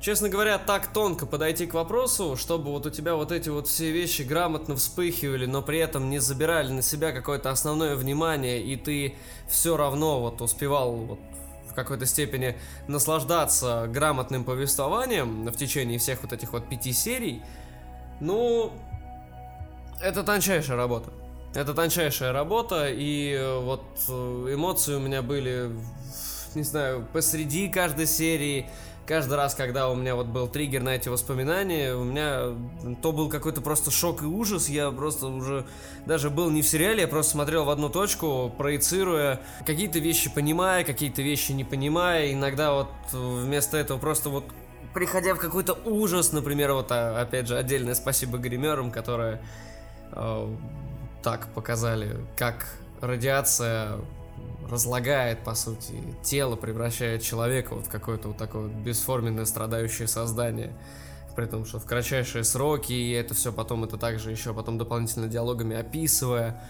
Честно 0.00 0.28
говоря, 0.28 0.58
так 0.58 0.86
тонко 0.92 1.26
подойти 1.26 1.66
к 1.66 1.74
вопросу, 1.74 2.36
чтобы 2.36 2.70
вот 2.70 2.86
у 2.86 2.90
тебя 2.90 3.16
вот 3.16 3.32
эти 3.32 3.48
вот 3.48 3.66
все 3.66 3.90
вещи 3.90 4.22
грамотно 4.22 4.76
вспыхивали, 4.76 5.44
но 5.44 5.60
при 5.60 5.80
этом 5.80 6.08
не 6.08 6.20
забирали 6.20 6.70
на 6.70 6.82
себя 6.82 7.10
какое-то 7.10 7.50
основное 7.50 7.96
внимание, 7.96 8.62
и 8.62 8.76
ты 8.76 9.16
все 9.48 9.76
равно 9.76 10.20
вот 10.20 10.40
успевал 10.40 10.92
вот 10.92 11.18
в 11.68 11.74
какой-то 11.74 12.06
степени 12.06 12.56
наслаждаться 12.86 13.86
грамотным 13.88 14.44
повествованием 14.44 15.46
в 15.46 15.56
течение 15.56 15.98
всех 15.98 16.22
вот 16.22 16.32
этих 16.32 16.52
вот 16.52 16.68
пяти 16.68 16.92
серий, 16.92 17.42
ну, 18.20 18.72
это 20.00 20.22
тончайшая 20.22 20.76
работа. 20.76 21.10
Это 21.54 21.74
тончайшая 21.74 22.32
работа, 22.32 22.86
и 22.88 23.36
вот 23.62 23.82
эмоции 24.08 24.94
у 24.94 25.00
меня 25.00 25.22
были, 25.22 25.72
не 26.54 26.62
знаю, 26.62 27.04
посреди 27.12 27.68
каждой 27.68 28.06
серии, 28.06 28.68
каждый 29.08 29.34
раз, 29.34 29.54
когда 29.54 29.88
у 29.88 29.94
меня 29.94 30.14
вот 30.14 30.26
был 30.26 30.46
триггер 30.48 30.82
на 30.82 30.90
эти 30.90 31.08
воспоминания, 31.08 31.94
у 31.94 32.04
меня 32.04 32.54
то 33.00 33.12
был 33.12 33.30
какой-то 33.30 33.62
просто 33.62 33.90
шок 33.90 34.22
и 34.22 34.26
ужас. 34.26 34.68
Я 34.68 34.90
просто 34.90 35.28
уже 35.28 35.66
даже 36.04 36.28
был 36.28 36.50
не 36.50 36.60
в 36.60 36.68
сериале, 36.68 37.00
я 37.00 37.08
просто 37.08 37.32
смотрел 37.32 37.64
в 37.64 37.70
одну 37.70 37.88
точку, 37.88 38.52
проецируя 38.56 39.40
какие-то 39.66 39.98
вещи 39.98 40.30
понимая, 40.32 40.84
какие-то 40.84 41.22
вещи 41.22 41.52
не 41.52 41.64
понимая. 41.64 42.32
Иногда 42.32 42.74
вот 42.74 42.88
вместо 43.12 43.78
этого 43.78 43.98
просто 43.98 44.28
вот 44.28 44.44
приходя 44.92 45.34
в 45.34 45.38
какой-то 45.38 45.78
ужас, 45.86 46.32
например, 46.32 46.74
вот 46.74 46.92
а, 46.92 47.22
опять 47.22 47.48
же 47.48 47.56
отдельное 47.56 47.94
спасибо 47.94 48.36
гримерам, 48.36 48.90
которые 48.90 49.40
э, 50.12 50.54
так 51.22 51.48
показали, 51.54 52.16
как 52.36 52.66
радиация 53.00 53.98
разлагает, 54.68 55.44
по 55.44 55.54
сути, 55.54 56.02
тело, 56.22 56.56
превращает 56.56 57.22
человека 57.22 57.74
вот 57.74 57.86
в 57.86 57.90
какое-то 57.90 58.28
вот 58.28 58.36
такое 58.36 58.62
вот 58.62 58.72
бесформенное 58.72 59.44
страдающее 59.44 60.08
создание. 60.08 60.76
При 61.36 61.46
том, 61.46 61.64
что 61.64 61.78
в 61.78 61.84
кратчайшие 61.84 62.44
сроки, 62.44 62.92
и 62.92 63.12
это 63.12 63.34
все 63.34 63.52
потом, 63.52 63.84
это 63.84 63.96
также 63.96 64.30
еще 64.30 64.52
потом 64.52 64.76
дополнительно 64.76 65.28
диалогами 65.28 65.76
описывая. 65.76 66.62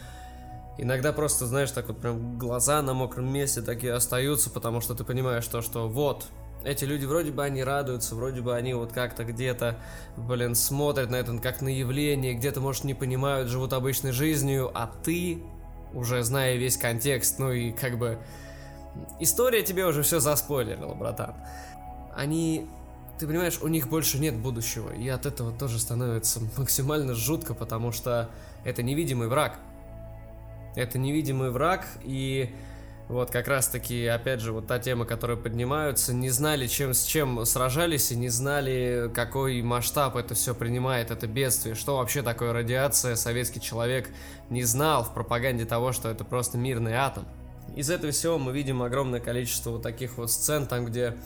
Иногда 0.77 1.13
просто, 1.13 1.47
знаешь, 1.47 1.71
так 1.71 1.89
вот 1.89 2.01
прям 2.01 2.39
глаза 2.39 2.83
на 2.83 2.95
мокром 2.95 3.33
месте 3.33 3.63
такие 3.63 3.93
остаются, 3.93 4.51
потому 4.51 4.81
что 4.81 4.95
ты 4.95 5.05
понимаешь 5.05 5.47
то, 5.47 5.63
что 5.63 5.89
вот, 5.89 6.27
эти 6.65 6.85
люди 6.85 7.05
вроде 7.05 7.31
бы 7.31 7.45
они 7.45 7.63
радуются, 7.63 8.15
вроде 8.15 8.41
бы 8.41 8.55
они 8.55 8.75
вот 8.75 8.93
как-то 8.93 9.25
где-то, 9.25 9.79
блин, 10.17 10.55
смотрят 10.55 11.11
на 11.11 11.17
это 11.17 11.37
как 11.39 11.63
на 11.63 11.69
явление, 11.69 12.35
где-то, 12.35 12.61
может, 12.61 12.85
не 12.85 12.95
понимают, 12.95 13.49
живут 13.49 13.73
обычной 13.73 14.13
жизнью, 14.13 14.71
а 14.75 14.87
ты 14.87 15.43
уже 15.95 16.23
зная 16.23 16.57
весь 16.57 16.77
контекст, 16.77 17.39
ну 17.39 17.53
и 17.53 17.73
как 17.73 17.99
бы... 17.99 18.19
История 19.21 19.63
тебе 19.63 19.87
уже 19.87 20.03
все 20.03 20.21
заспойлерила, 20.21 20.95
братан. 20.95 21.35
Они... 22.15 22.67
Ты 23.19 23.27
понимаешь, 23.27 23.61
у 23.61 23.69
них 23.69 23.89
больше 23.89 24.19
нет 24.19 24.37
будущего, 24.37 24.93
и 24.93 25.09
от 25.09 25.27
этого 25.27 25.53
тоже 25.53 25.79
становится 25.79 26.41
максимально 26.57 27.15
жутко, 27.15 27.53
потому 27.55 27.91
что 27.91 28.31
это 28.65 28.83
невидимый 28.83 29.29
враг. 29.29 29.59
Это 30.77 30.99
невидимый 30.99 31.51
враг, 31.51 31.87
и 32.05 32.55
вот 33.09 33.31
как 33.31 33.49
раз 33.49 33.69
таки, 33.69 34.07
опять 34.07 34.41
же, 34.41 34.53
вот 34.53 34.67
та 34.67 34.79
тема, 34.79 35.07
которая 35.07 35.39
поднимаются, 35.39 36.13
не 36.13 36.29
знали, 36.29 36.67
чем 36.67 36.93
с 36.93 37.05
чем 37.05 37.45
сражались 37.47 38.13
и 38.13 38.17
не 38.17 38.29
знали, 38.29 39.11
какой 39.15 39.63
масштаб 39.63 40.17
это 40.17 40.35
все 40.35 40.55
принимает, 40.55 41.11
это 41.11 41.27
бедствие, 41.27 41.75
что 41.75 41.97
вообще 41.97 42.23
такое 42.23 42.53
радиация, 42.53 43.17
советский 43.17 43.63
человек 43.63 44.11
не 44.51 44.63
знал 44.63 45.05
в 45.05 45.15
пропаганде 45.15 45.65
того, 45.65 45.93
что 45.93 46.11
это 46.11 46.25
просто 46.25 46.59
мирный 46.59 46.95
атом. 46.95 47.25
Из 47.77 47.89
этого 47.89 48.13
всего 48.13 48.39
мы 48.39 48.53
видим 48.53 48.83
огромное 48.83 49.21
количество 49.21 49.71
вот 49.71 49.83
таких 49.83 50.19
вот 50.19 50.31
сцен, 50.31 50.67
там, 50.67 50.85
где 50.85 51.17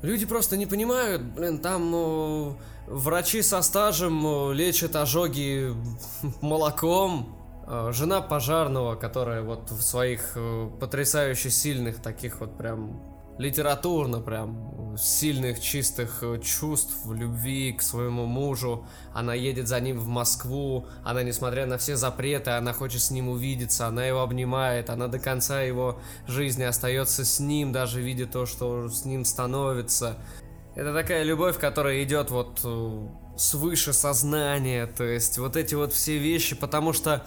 люди 0.00 0.26
просто 0.26 0.56
не 0.56 0.66
понимают, 0.66 1.22
блин, 1.22 1.58
там 1.58 1.90
ну, 1.90 2.56
врачи 2.86 3.42
со 3.42 3.62
стажем 3.62 4.52
лечат 4.52 4.94
ожоги 4.94 5.74
молоком, 6.40 7.41
жена 7.66 8.20
пожарного, 8.20 8.96
которая 8.96 9.42
вот 9.42 9.70
в 9.70 9.82
своих 9.82 10.32
э, 10.34 10.70
потрясающе 10.80 11.50
сильных 11.50 12.00
таких 12.02 12.40
вот 12.40 12.56
прям 12.58 13.00
литературно 13.38 14.20
прям 14.20 14.96
сильных 14.98 15.60
чистых 15.60 16.22
э, 16.22 16.38
чувств, 16.40 16.92
любви 17.06 17.72
к 17.72 17.82
своему 17.82 18.26
мужу. 18.26 18.86
Она 19.14 19.34
едет 19.34 19.68
за 19.68 19.80
ним 19.80 19.98
в 19.98 20.06
Москву, 20.06 20.86
она, 21.02 21.22
несмотря 21.22 21.66
на 21.66 21.78
все 21.78 21.96
запреты, 21.96 22.50
она 22.50 22.72
хочет 22.72 23.00
с 23.00 23.10
ним 23.10 23.28
увидеться, 23.28 23.86
она 23.86 24.04
его 24.04 24.20
обнимает, 24.22 24.90
она 24.90 25.08
до 25.08 25.18
конца 25.18 25.62
его 25.62 26.00
жизни 26.26 26.62
остается 26.62 27.24
с 27.24 27.40
ним, 27.40 27.72
даже 27.72 28.02
видя 28.02 28.26
то, 28.26 28.44
что 28.44 28.88
с 28.88 29.04
ним 29.04 29.24
становится. 29.24 30.18
Это 30.74 30.92
такая 30.92 31.22
любовь, 31.22 31.58
которая 31.58 32.02
идет 32.02 32.30
вот 32.30 32.60
свыше 33.36 33.92
сознания, 33.92 34.86
то 34.86 35.04
есть 35.04 35.38
вот 35.38 35.56
эти 35.56 35.74
вот 35.74 35.92
все 35.92 36.18
вещи, 36.18 36.54
потому 36.54 36.92
что 36.92 37.24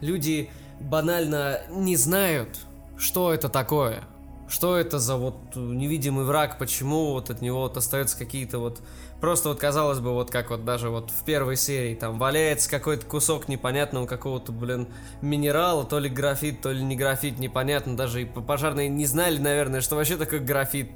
люди 0.00 0.50
банально 0.80 1.60
не 1.70 1.96
знают, 1.96 2.60
что 2.96 3.32
это 3.32 3.48
такое. 3.48 4.02
Что 4.48 4.76
это 4.76 4.98
за 4.98 5.16
вот 5.16 5.36
невидимый 5.54 6.24
враг, 6.24 6.58
почему 6.58 7.12
вот 7.12 7.30
от 7.30 7.40
него 7.40 7.60
вот 7.60 7.76
остаются 7.76 8.18
какие-то 8.18 8.58
вот... 8.58 8.80
Просто 9.20 9.50
вот 9.50 9.60
казалось 9.60 10.00
бы, 10.00 10.12
вот 10.12 10.30
как 10.30 10.50
вот 10.50 10.64
даже 10.64 10.88
вот 10.88 11.10
в 11.10 11.24
первой 11.24 11.54
серии 11.56 11.94
там 11.94 12.18
валяется 12.18 12.68
какой-то 12.68 13.06
кусок 13.06 13.48
непонятного 13.48 14.06
какого-то, 14.06 14.50
блин, 14.50 14.88
минерала, 15.20 15.84
то 15.84 15.98
ли 15.98 16.08
графит, 16.08 16.62
то 16.62 16.72
ли 16.72 16.82
не 16.82 16.96
графит, 16.96 17.38
непонятно. 17.38 17.96
Даже 17.96 18.22
и 18.22 18.24
пожарные 18.24 18.88
не 18.88 19.06
знали, 19.06 19.38
наверное, 19.38 19.82
что 19.82 19.94
вообще 19.94 20.16
такой 20.16 20.40
графит, 20.40 20.90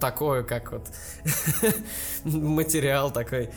такое, 0.00 0.42
как 0.42 0.72
вот 0.72 0.86
материал 2.24 3.10
такой. 3.10 3.50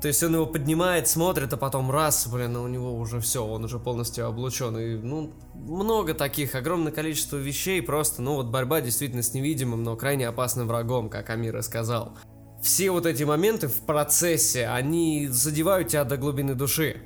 То 0.00 0.08
есть 0.08 0.22
он 0.22 0.34
его 0.34 0.46
поднимает, 0.46 1.08
смотрит, 1.08 1.52
а 1.52 1.58
потом 1.58 1.90
раз, 1.90 2.26
блин, 2.26 2.56
у 2.56 2.66
него 2.68 2.94
уже 2.94 3.20
все, 3.20 3.44
он 3.44 3.64
уже 3.64 3.78
полностью 3.78 4.26
облучен. 4.26 4.78
И, 4.78 4.96
ну, 4.96 5.32
много 5.54 6.14
таких, 6.14 6.54
огромное 6.54 6.90
количество 6.90 7.36
вещей, 7.36 7.82
просто, 7.82 8.22
ну, 8.22 8.36
вот 8.36 8.46
борьба 8.46 8.80
действительно 8.80 9.22
с 9.22 9.34
невидимым, 9.34 9.82
но 9.82 9.94
крайне 9.96 10.26
опасным 10.26 10.68
врагом, 10.68 11.10
как 11.10 11.28
Амира 11.28 11.60
сказал. 11.60 12.16
Все 12.62 12.90
вот 12.90 13.04
эти 13.04 13.24
моменты 13.24 13.68
в 13.68 13.82
процессе, 13.82 14.66
они 14.68 15.28
задевают 15.28 15.88
тебя 15.88 16.04
до 16.04 16.16
глубины 16.16 16.54
души. 16.54 17.02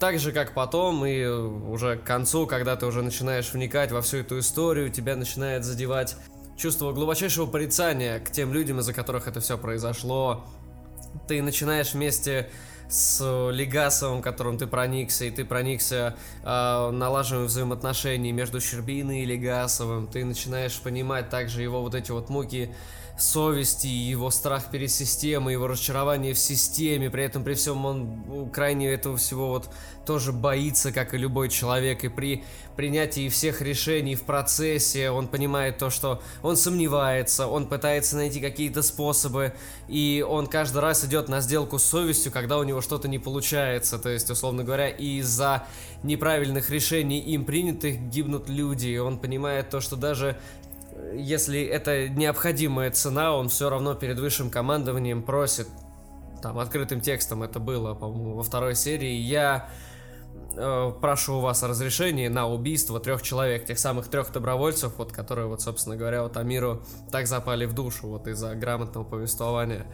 Так 0.00 0.18
же, 0.18 0.32
как 0.32 0.52
потом, 0.52 1.06
и 1.06 1.24
уже 1.24 1.96
к 1.96 2.02
концу, 2.02 2.46
когда 2.46 2.74
ты 2.74 2.86
уже 2.86 3.02
начинаешь 3.02 3.52
вникать 3.52 3.92
во 3.92 4.00
всю 4.02 4.16
эту 4.16 4.40
историю, 4.40 4.90
тебя 4.90 5.14
начинает 5.14 5.64
задевать 5.64 6.16
чувство 6.56 6.92
глубочайшего 6.92 7.46
порицания 7.46 8.18
к 8.18 8.32
тем 8.32 8.52
людям, 8.52 8.80
из-за 8.80 8.92
которых 8.92 9.28
это 9.28 9.40
все 9.40 9.56
произошло. 9.56 10.44
Ты 11.26 11.42
начинаешь 11.42 11.94
вместе 11.94 12.50
с 12.88 13.20
Легасовым, 13.52 14.20
которым 14.20 14.58
ты 14.58 14.66
проникся, 14.66 15.24
и 15.24 15.30
ты 15.30 15.44
проникся 15.44 16.16
э, 16.42 16.90
налаживанием 16.90 17.46
взаимоотношений 17.46 18.32
между 18.32 18.60
Щербиной 18.60 19.20
и 19.20 19.24
Легасовым. 19.24 20.08
Ты 20.08 20.24
начинаешь 20.24 20.78
понимать 20.80 21.30
также 21.30 21.62
его 21.62 21.82
вот 21.82 21.94
эти 21.94 22.10
вот 22.10 22.28
муки 22.30 22.74
совести, 23.20 23.86
его 23.86 24.30
страх 24.30 24.70
перед 24.70 24.90
системой, 24.90 25.54
его 25.54 25.66
разочарование 25.66 26.34
в 26.34 26.38
системе, 26.38 27.10
при 27.10 27.24
этом 27.24 27.44
при 27.44 27.54
всем 27.54 27.84
он 27.84 28.50
крайне 28.52 28.88
этого 28.88 29.16
всего 29.16 29.48
вот 29.48 29.70
тоже 30.06 30.32
боится, 30.32 30.92
как 30.92 31.14
и 31.14 31.18
любой 31.18 31.48
человек, 31.48 32.04
и 32.04 32.08
при 32.08 32.44
принятии 32.76 33.28
всех 33.28 33.60
решений 33.60 34.14
в 34.14 34.22
процессе 34.22 35.10
он 35.10 35.28
понимает 35.28 35.78
то, 35.78 35.90
что 35.90 36.22
он 36.42 36.56
сомневается, 36.56 37.46
он 37.46 37.66
пытается 37.66 38.16
найти 38.16 38.40
какие-то 38.40 38.82
способы, 38.82 39.52
и 39.86 40.24
он 40.26 40.46
каждый 40.46 40.78
раз 40.78 41.04
идет 41.04 41.28
на 41.28 41.40
сделку 41.40 41.78
с 41.78 41.84
совестью, 41.84 42.32
когда 42.32 42.58
у 42.58 42.64
него 42.64 42.80
что-то 42.80 43.06
не 43.06 43.18
получается, 43.18 43.98
то 43.98 44.08
есть, 44.08 44.30
условно 44.30 44.64
говоря, 44.64 44.88
из-за 44.88 45.66
неправильных 46.02 46.70
решений 46.70 47.20
им 47.20 47.44
принятых 47.44 48.00
гибнут 48.08 48.48
люди, 48.48 48.88
и 48.88 48.98
он 48.98 49.18
понимает 49.18 49.70
то, 49.70 49.80
что 49.80 49.96
даже 49.96 50.38
если 51.14 51.62
это 51.62 52.08
необходимая 52.08 52.90
цена, 52.90 53.36
он 53.36 53.48
все 53.48 53.68
равно 53.70 53.94
перед 53.94 54.18
высшим 54.18 54.50
командованием 54.50 55.22
просит, 55.22 55.68
там, 56.42 56.58
открытым 56.58 57.00
текстом 57.00 57.42
это 57.42 57.60
было, 57.60 57.94
по-моему, 57.94 58.34
во 58.34 58.42
второй 58.42 58.74
серии, 58.74 59.12
я 59.12 59.68
э, 60.56 60.92
прошу 61.00 61.36
у 61.36 61.40
вас 61.40 61.62
разрешение 61.62 62.30
на 62.30 62.48
убийство 62.48 62.98
трех 63.00 63.22
человек, 63.22 63.66
тех 63.66 63.78
самых 63.78 64.08
трех 64.08 64.32
добровольцев, 64.32 64.94
вот, 64.96 65.12
которые, 65.12 65.46
вот, 65.46 65.60
собственно 65.60 65.96
говоря, 65.96 66.22
вот 66.22 66.36
Амиру 66.36 66.82
так 67.10 67.26
запали 67.26 67.66
в 67.66 67.74
душу, 67.74 68.08
вот, 68.08 68.26
из-за 68.26 68.54
грамотного 68.54 69.04
повествования. 69.04 69.86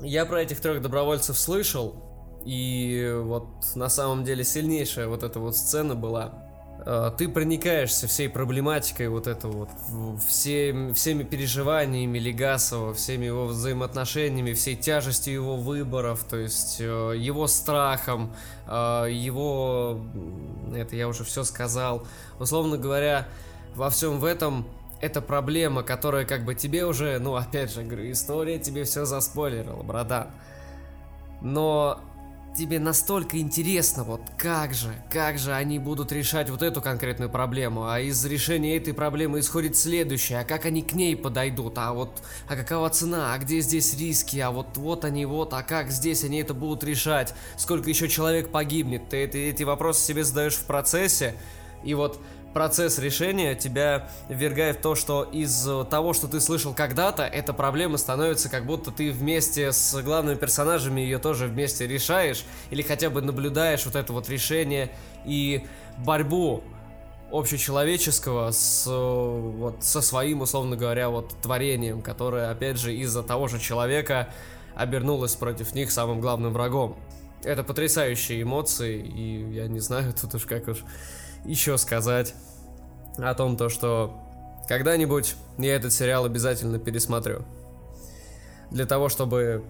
Я 0.00 0.24
про 0.26 0.42
этих 0.42 0.60
трех 0.60 0.80
добровольцев 0.80 1.36
слышал, 1.36 2.40
и 2.44 3.12
вот 3.20 3.48
на 3.74 3.88
самом 3.88 4.24
деле 4.24 4.44
сильнейшая 4.44 5.08
вот 5.08 5.24
эта 5.24 5.40
вот 5.40 5.56
сцена 5.56 5.96
была, 5.96 6.47
ты 7.18 7.28
проникаешься 7.28 8.06
всей 8.06 8.28
проблематикой 8.28 9.08
вот 9.08 9.26
это 9.26 9.48
вот, 9.48 9.68
все, 10.26 10.92
всеми 10.94 11.24
переживаниями 11.24 12.18
Легасова, 12.18 12.94
всеми 12.94 13.26
его 13.26 13.46
взаимоотношениями, 13.46 14.52
всей 14.52 14.76
тяжестью 14.76 15.34
его 15.34 15.56
выборов, 15.56 16.24
то 16.24 16.36
есть 16.36 16.76
э, 16.80 17.14
его 17.16 17.46
страхом, 17.46 18.32
э, 18.66 19.08
его... 19.10 20.00
Это 20.74 20.96
я 20.96 21.08
уже 21.08 21.24
все 21.24 21.44
сказал. 21.44 22.06
Условно 22.38 22.78
говоря, 22.78 23.26
во 23.74 23.90
всем 23.90 24.18
в 24.18 24.24
этом 24.24 24.66
это 25.00 25.20
проблема, 25.20 25.82
которая 25.82 26.24
как 26.24 26.44
бы 26.44 26.54
тебе 26.54 26.84
уже, 26.84 27.18
ну 27.18 27.34
опять 27.36 27.72
же, 27.72 27.82
история 28.10 28.58
тебе 28.58 28.84
все 28.84 29.04
заспойлерила, 29.04 29.82
братан. 29.82 30.28
Но 31.40 32.00
тебе 32.58 32.80
настолько 32.80 33.38
интересно, 33.38 34.02
вот 34.02 34.20
как 34.36 34.74
же, 34.74 34.92
как 35.12 35.38
же 35.38 35.54
они 35.54 35.78
будут 35.78 36.10
решать 36.10 36.50
вот 36.50 36.62
эту 36.62 36.82
конкретную 36.82 37.30
проблему, 37.30 37.88
а 37.88 38.00
из 38.00 38.24
решения 38.24 38.76
этой 38.76 38.92
проблемы 38.92 39.38
исходит 39.38 39.76
следующее, 39.76 40.40
а 40.40 40.44
как 40.44 40.66
они 40.66 40.82
к 40.82 40.92
ней 40.92 41.16
подойдут, 41.16 41.78
а 41.78 41.92
вот, 41.92 42.20
а 42.48 42.56
какова 42.56 42.90
цена, 42.90 43.32
а 43.32 43.38
где 43.38 43.60
здесь 43.60 43.96
риски, 43.96 44.38
а 44.38 44.50
вот 44.50 44.76
вот 44.76 45.04
они 45.04 45.24
вот, 45.24 45.52
а 45.54 45.62
как 45.62 45.92
здесь 45.92 46.24
они 46.24 46.40
это 46.40 46.52
будут 46.52 46.82
решать, 46.82 47.32
сколько 47.56 47.88
еще 47.88 48.08
человек 48.08 48.50
погибнет, 48.50 49.08
ты 49.08 49.18
эти, 49.18 49.36
эти 49.36 49.62
вопросы 49.62 50.04
себе 50.04 50.24
задаешь 50.24 50.54
в 50.54 50.64
процессе, 50.64 51.36
и 51.84 51.94
вот 51.94 52.20
процесс 52.58 52.98
решения 52.98 53.54
тебя 53.54 54.08
ввергает 54.28 54.78
в 54.78 54.80
то, 54.80 54.96
что 54.96 55.22
из 55.22 55.64
того, 55.88 56.12
что 56.12 56.26
ты 56.26 56.40
слышал 56.40 56.74
когда-то, 56.74 57.22
эта 57.22 57.52
проблема 57.52 57.98
становится 57.98 58.48
как 58.48 58.66
будто 58.66 58.90
ты 58.90 59.12
вместе 59.12 59.70
с 59.70 60.02
главными 60.02 60.34
персонажами 60.34 61.00
ее 61.00 61.20
тоже 61.20 61.46
вместе 61.46 61.86
решаешь, 61.86 62.44
или 62.70 62.82
хотя 62.82 63.10
бы 63.10 63.22
наблюдаешь 63.22 63.86
вот 63.86 63.94
это 63.94 64.12
вот 64.12 64.28
решение 64.28 64.90
и 65.24 65.68
борьбу 65.98 66.64
общечеловеческого 67.30 68.50
с, 68.50 68.86
вот, 68.88 69.76
со 69.84 70.00
своим, 70.00 70.40
условно 70.40 70.74
говоря, 70.74 71.10
вот 71.10 71.40
творением, 71.40 72.02
которое, 72.02 72.50
опять 72.50 72.80
же, 72.80 72.92
из-за 72.92 73.22
того 73.22 73.46
же 73.46 73.60
человека 73.60 74.30
обернулось 74.74 75.36
против 75.36 75.74
них 75.74 75.92
самым 75.92 76.20
главным 76.20 76.52
врагом. 76.52 76.96
Это 77.44 77.62
потрясающие 77.62 78.42
эмоции, 78.42 78.98
и 78.98 79.54
я 79.54 79.68
не 79.68 79.78
знаю 79.78 80.12
тут 80.20 80.34
уж 80.34 80.42
как 80.42 80.66
уж 80.66 80.78
еще 81.44 81.78
сказать 81.78 82.34
о 83.18 83.34
том, 83.34 83.56
то, 83.56 83.68
что 83.68 84.12
когда-нибудь 84.68 85.34
я 85.58 85.74
этот 85.74 85.92
сериал 85.92 86.24
обязательно 86.24 86.78
пересмотрю. 86.78 87.44
Для 88.70 88.84
того, 88.86 89.08
чтобы, 89.08 89.64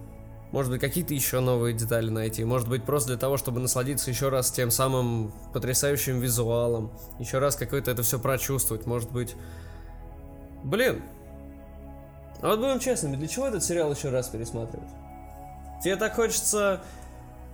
может 0.51 0.71
быть, 0.71 0.81
какие-то 0.81 1.13
еще 1.13 1.39
новые 1.39 1.73
детали 1.73 2.09
найти. 2.09 2.43
Может 2.43 2.67
быть, 2.67 2.83
просто 2.83 3.09
для 3.09 3.17
того, 3.17 3.37
чтобы 3.37 3.59
насладиться 3.59 4.09
еще 4.09 4.29
раз 4.29 4.51
тем 4.51 4.71
самым 4.71 5.31
потрясающим 5.53 6.19
визуалом. 6.19 6.91
Еще 7.17 7.39
раз 7.39 7.55
какое-то 7.55 7.91
это 7.91 8.03
все 8.03 8.19
прочувствовать. 8.19 8.85
Может 8.85 9.11
быть... 9.11 9.35
Блин. 10.63 11.01
А 12.41 12.49
вот 12.49 12.59
будем 12.59 12.79
честными, 12.79 13.15
для 13.15 13.27
чего 13.27 13.47
этот 13.47 13.63
сериал 13.63 13.93
еще 13.93 14.09
раз 14.09 14.27
пересматривать? 14.27 14.89
Тебе 15.83 15.95
так 15.95 16.15
хочется 16.15 16.81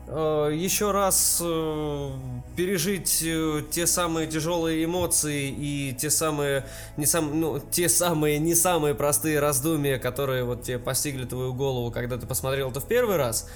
еще 0.07 0.91
раз 0.91 1.41
э, 1.43 2.11
пережить 2.55 3.23
э, 3.25 3.63
те 3.71 3.87
самые 3.87 4.27
тяжелые 4.27 4.85
эмоции 4.85 5.49
и 5.49 5.95
те 5.97 6.11
самые 6.11 6.65
не 6.95 7.07
сам, 7.07 7.39
ну, 7.39 7.59
те 7.59 7.89
самые 7.89 8.37
не 8.37 8.53
самые 8.53 8.93
простые 8.93 9.39
раздумья, 9.39 9.97
которые 9.97 10.43
вот 10.43 10.61
тебе 10.63 10.77
постигли 10.77 11.25
твою 11.25 11.53
голову, 11.53 11.91
когда 11.91 12.17
ты 12.17 12.27
посмотрел 12.27 12.69
это 12.69 12.81
в 12.81 12.87
первый 12.87 13.17
раз. 13.17 13.49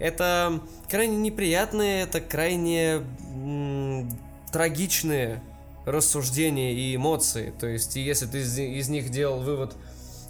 Это 0.00 0.60
крайне 0.90 1.16
неприятные, 1.16 2.02
это 2.02 2.20
крайне 2.20 3.02
м- 3.32 4.10
трагичные 4.52 5.40
рассуждения 5.86 6.72
и 6.72 6.96
эмоции. 6.96 7.54
То 7.60 7.68
есть, 7.68 7.94
если 7.94 8.26
ты 8.26 8.40
из, 8.40 8.58
из 8.58 8.88
них 8.88 9.10
делал 9.10 9.40
вывод 9.40 9.76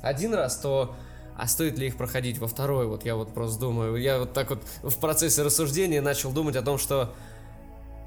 один 0.03 0.35
раз, 0.35 0.59
то 0.59 0.95
а 1.37 1.47
стоит 1.49 1.79
ли 1.79 1.89
их 1.89 1.97
проходить 1.97 2.39
во 2.39 2.47
второй? 2.47 2.87
Вот 2.87 3.05
я 3.05 3.17
вот 3.17 3.33
просто 3.33 3.61
думаю, 3.61 3.97
я 3.97 4.19
вот 4.19 4.33
так 4.33 4.51
вот 4.51 4.63
в 4.83 4.97
процессе 4.99 5.43
рассуждения 5.43 6.01
начал 6.01 6.33
думать 6.33 6.57
о 6.57 6.63
том, 6.63 6.79
что 6.79 7.15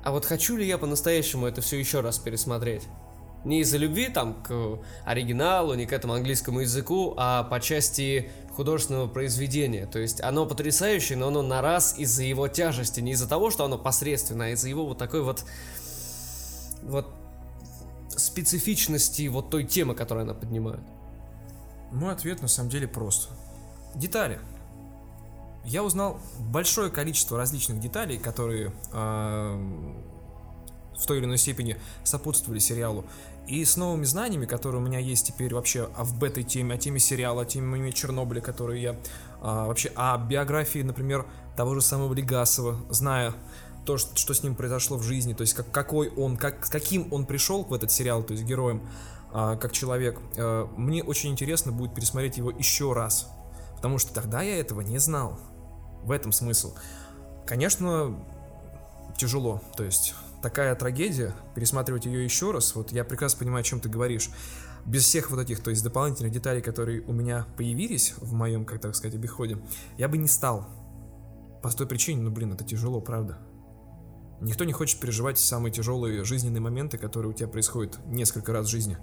а 0.03 0.11
вот 0.11 0.25
хочу 0.25 0.55
ли 0.55 0.65
я 0.65 0.77
по-настоящему 0.77 1.47
это 1.47 1.61
все 1.61 1.77
еще 1.77 1.99
раз 1.99 2.17
пересмотреть? 2.17 2.83
Не 3.43 3.61
из-за 3.61 3.77
любви 3.77 4.07
там 4.07 4.35
к 4.41 4.79
оригиналу, 5.05 5.73
не 5.73 5.85
к 5.85 5.93
этому 5.93 6.13
английскому 6.13 6.61
языку, 6.61 7.13
а 7.17 7.43
по 7.43 7.59
части 7.59 8.31
художественного 8.55 9.07
произведения. 9.07 9.85
То 9.85 9.99
есть 9.99 10.21
оно 10.21 10.45
потрясающее, 10.45 11.17
но 11.17 11.27
оно 11.27 11.41
на 11.41 11.61
раз 11.61 11.95
из-за 11.97 12.23
его 12.23 12.47
тяжести, 12.47 13.01
не 13.01 13.11
из-за 13.11 13.27
того, 13.27 13.51
что 13.51 13.65
оно 13.65 13.77
посредственное, 13.77 14.47
а 14.47 14.49
из-за 14.51 14.69
его 14.69 14.85
вот 14.85 14.97
такой 14.97 15.21
вот 15.21 15.43
вот 16.83 17.07
специфичности 18.09 19.27
вот 19.27 19.49
той 19.49 19.65
темы, 19.65 19.93
которую 19.93 20.23
она 20.23 20.33
поднимает. 20.33 20.81
Мой 21.91 22.13
ответ 22.13 22.41
на 22.41 22.47
самом 22.47 22.69
деле 22.69 22.87
прост. 22.87 23.29
Детали. 23.95 24.39
Я 25.63 25.83
узнал 25.83 26.19
большое 26.39 26.89
количество 26.89 27.37
различных 27.37 27.79
деталей, 27.79 28.17
которые 28.17 28.73
э, 28.93 29.97
в 30.97 31.05
той 31.05 31.17
или 31.17 31.25
иной 31.25 31.37
степени 31.37 31.77
сопутствовали 32.03 32.59
сериалу. 32.59 33.05
И 33.47 33.63
с 33.63 33.77
новыми 33.77 34.03
знаниями, 34.03 34.45
которые 34.45 34.81
у 34.81 34.85
меня 34.85 34.99
есть 34.99 35.27
теперь 35.27 35.53
вообще 35.53 35.89
об 35.95 36.23
этой 36.23 36.43
теме, 36.43 36.75
о 36.75 36.77
теме 36.77 36.99
сериала, 36.99 37.43
о 37.43 37.45
теме 37.45 37.91
Чернобыля, 37.91 38.41
которые 38.41 38.81
я 38.81 38.95
а, 39.41 39.67
вообще 39.67 39.91
о 39.95 40.17
биографии, 40.17 40.79
например, 40.79 41.25
того 41.55 41.75
же 41.75 41.81
самого 41.81 42.13
Легасова, 42.13 42.77
зная 42.89 43.33
то, 43.85 43.97
что, 43.97 44.17
что 44.17 44.33
с 44.33 44.43
ним 44.43 44.55
произошло 44.55 44.97
в 44.97 45.03
жизни, 45.03 45.33
то 45.33 45.41
есть 45.41 45.53
как, 45.53 45.71
какой 45.71 46.09
он, 46.09 46.35
как, 46.35 46.67
каким 46.67 47.11
он 47.13 47.25
пришел 47.25 47.63
в 47.63 47.73
этот 47.73 47.89
сериал, 47.89 48.21
то 48.21 48.33
есть 48.33 48.43
героем, 48.43 48.81
а, 48.81 49.16
как 49.31 49.71
человек, 49.71 50.19
а, 50.37 50.67
мне 50.77 51.03
очень 51.03 51.31
интересно 51.31 51.71
будет 51.71 51.93
пересмотреть 51.93 52.37
его 52.37 52.51
еще 52.51 52.93
раз, 52.93 53.29
потому 53.75 53.97
что 53.97 54.13
тогда 54.13 54.41
я 54.41 54.59
этого 54.59 54.81
не 54.81 54.97
знал. 54.99 55.39
В 56.03 56.11
этом 56.11 56.31
смысл. 56.31 56.73
Конечно, 57.45 58.17
тяжело, 59.17 59.61
то 59.75 59.83
есть 59.83 60.15
такая 60.41 60.73
трагедия, 60.75 61.33
пересматривать 61.55 62.05
ее 62.05 62.23
еще 62.23 62.51
раз, 62.51 62.75
вот 62.75 62.91
я 62.91 63.03
прекрасно 63.03 63.39
понимаю, 63.39 63.61
о 63.61 63.63
чем 63.63 63.79
ты 63.79 63.89
говоришь. 63.89 64.29
Без 64.85 65.03
всех 65.03 65.31
вот 65.31 65.39
этих, 65.39 65.61
то 65.61 65.69
есть 65.69 65.83
дополнительных 65.83 66.31
деталей, 66.31 66.61
которые 66.61 67.01
у 67.01 67.11
меня 67.11 67.45
появились 67.57 68.13
в 68.17 68.31
моем, 68.33 68.63
как 68.63 68.79
так 68.79 68.95
сказать, 68.95 69.15
обиходе, 69.15 69.57
я 69.97 70.07
бы 70.07 70.17
не 70.17 70.29
стал. 70.29 70.65
По 71.61 71.69
той 71.69 71.87
причине, 71.87 72.21
ну 72.21 72.31
блин, 72.31 72.53
это 72.53 72.63
тяжело, 72.63 73.01
правда. 73.01 73.37
Никто 74.41 74.65
не 74.65 74.73
хочет 74.73 74.99
переживать 74.99 75.39
самые 75.39 75.71
тяжелые 75.71 76.23
жизненные 76.23 76.61
моменты, 76.61 76.97
которые 76.97 77.31
у 77.31 77.33
тебя 77.33 77.47
происходят 77.47 77.97
несколько 78.05 78.53
раз 78.53 78.67
в 78.67 78.69
жизни. 78.69 78.97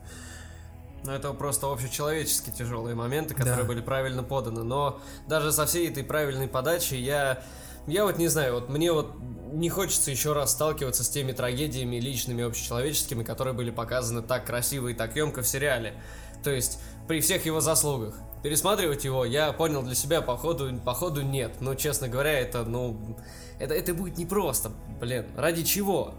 Ну, 1.04 1.12
это 1.12 1.32
просто 1.32 1.70
общечеловеческие 1.70 2.54
тяжелые 2.54 2.94
моменты, 2.94 3.34
которые 3.34 3.62
да. 3.62 3.64
были 3.64 3.80
правильно 3.80 4.22
поданы. 4.22 4.62
Но 4.62 5.00
даже 5.28 5.52
со 5.52 5.66
всей 5.66 5.88
этой 5.88 6.04
правильной 6.04 6.48
подачей 6.48 7.00
я... 7.00 7.42
Я 7.86 8.04
вот 8.04 8.16
не 8.16 8.28
знаю, 8.28 8.54
вот 8.54 8.70
мне 8.70 8.92
вот 8.92 9.12
не 9.52 9.68
хочется 9.68 10.10
еще 10.10 10.32
раз 10.32 10.52
сталкиваться 10.52 11.04
с 11.04 11.08
теми 11.10 11.32
трагедиями 11.32 11.96
личными, 11.96 12.42
общечеловеческими, 12.42 13.22
которые 13.22 13.52
были 13.52 13.70
показаны 13.70 14.22
так 14.22 14.46
красиво 14.46 14.88
и 14.88 14.94
так 14.94 15.14
емко 15.16 15.42
в 15.42 15.46
сериале. 15.46 15.94
То 16.42 16.50
есть, 16.50 16.78
при 17.06 17.20
всех 17.20 17.44
его 17.44 17.60
заслугах. 17.60 18.14
Пересматривать 18.44 19.06
его, 19.06 19.24
я 19.24 19.54
понял 19.54 19.82
для 19.82 19.94
себя, 19.94 20.20
походу, 20.20 20.70
походу 20.84 21.22
нет. 21.22 21.62
Но, 21.62 21.74
честно 21.74 22.08
говоря, 22.08 22.38
это, 22.38 22.62
ну, 22.62 23.16
это, 23.58 23.72
это 23.72 23.94
будет 23.94 24.18
непросто, 24.18 24.70
блин. 25.00 25.24
Ради 25.34 25.62
чего? 25.62 26.12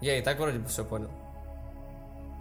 Я 0.00 0.20
и 0.20 0.22
так 0.22 0.38
вроде 0.38 0.60
бы 0.60 0.68
все 0.68 0.84
понял. 0.84 1.10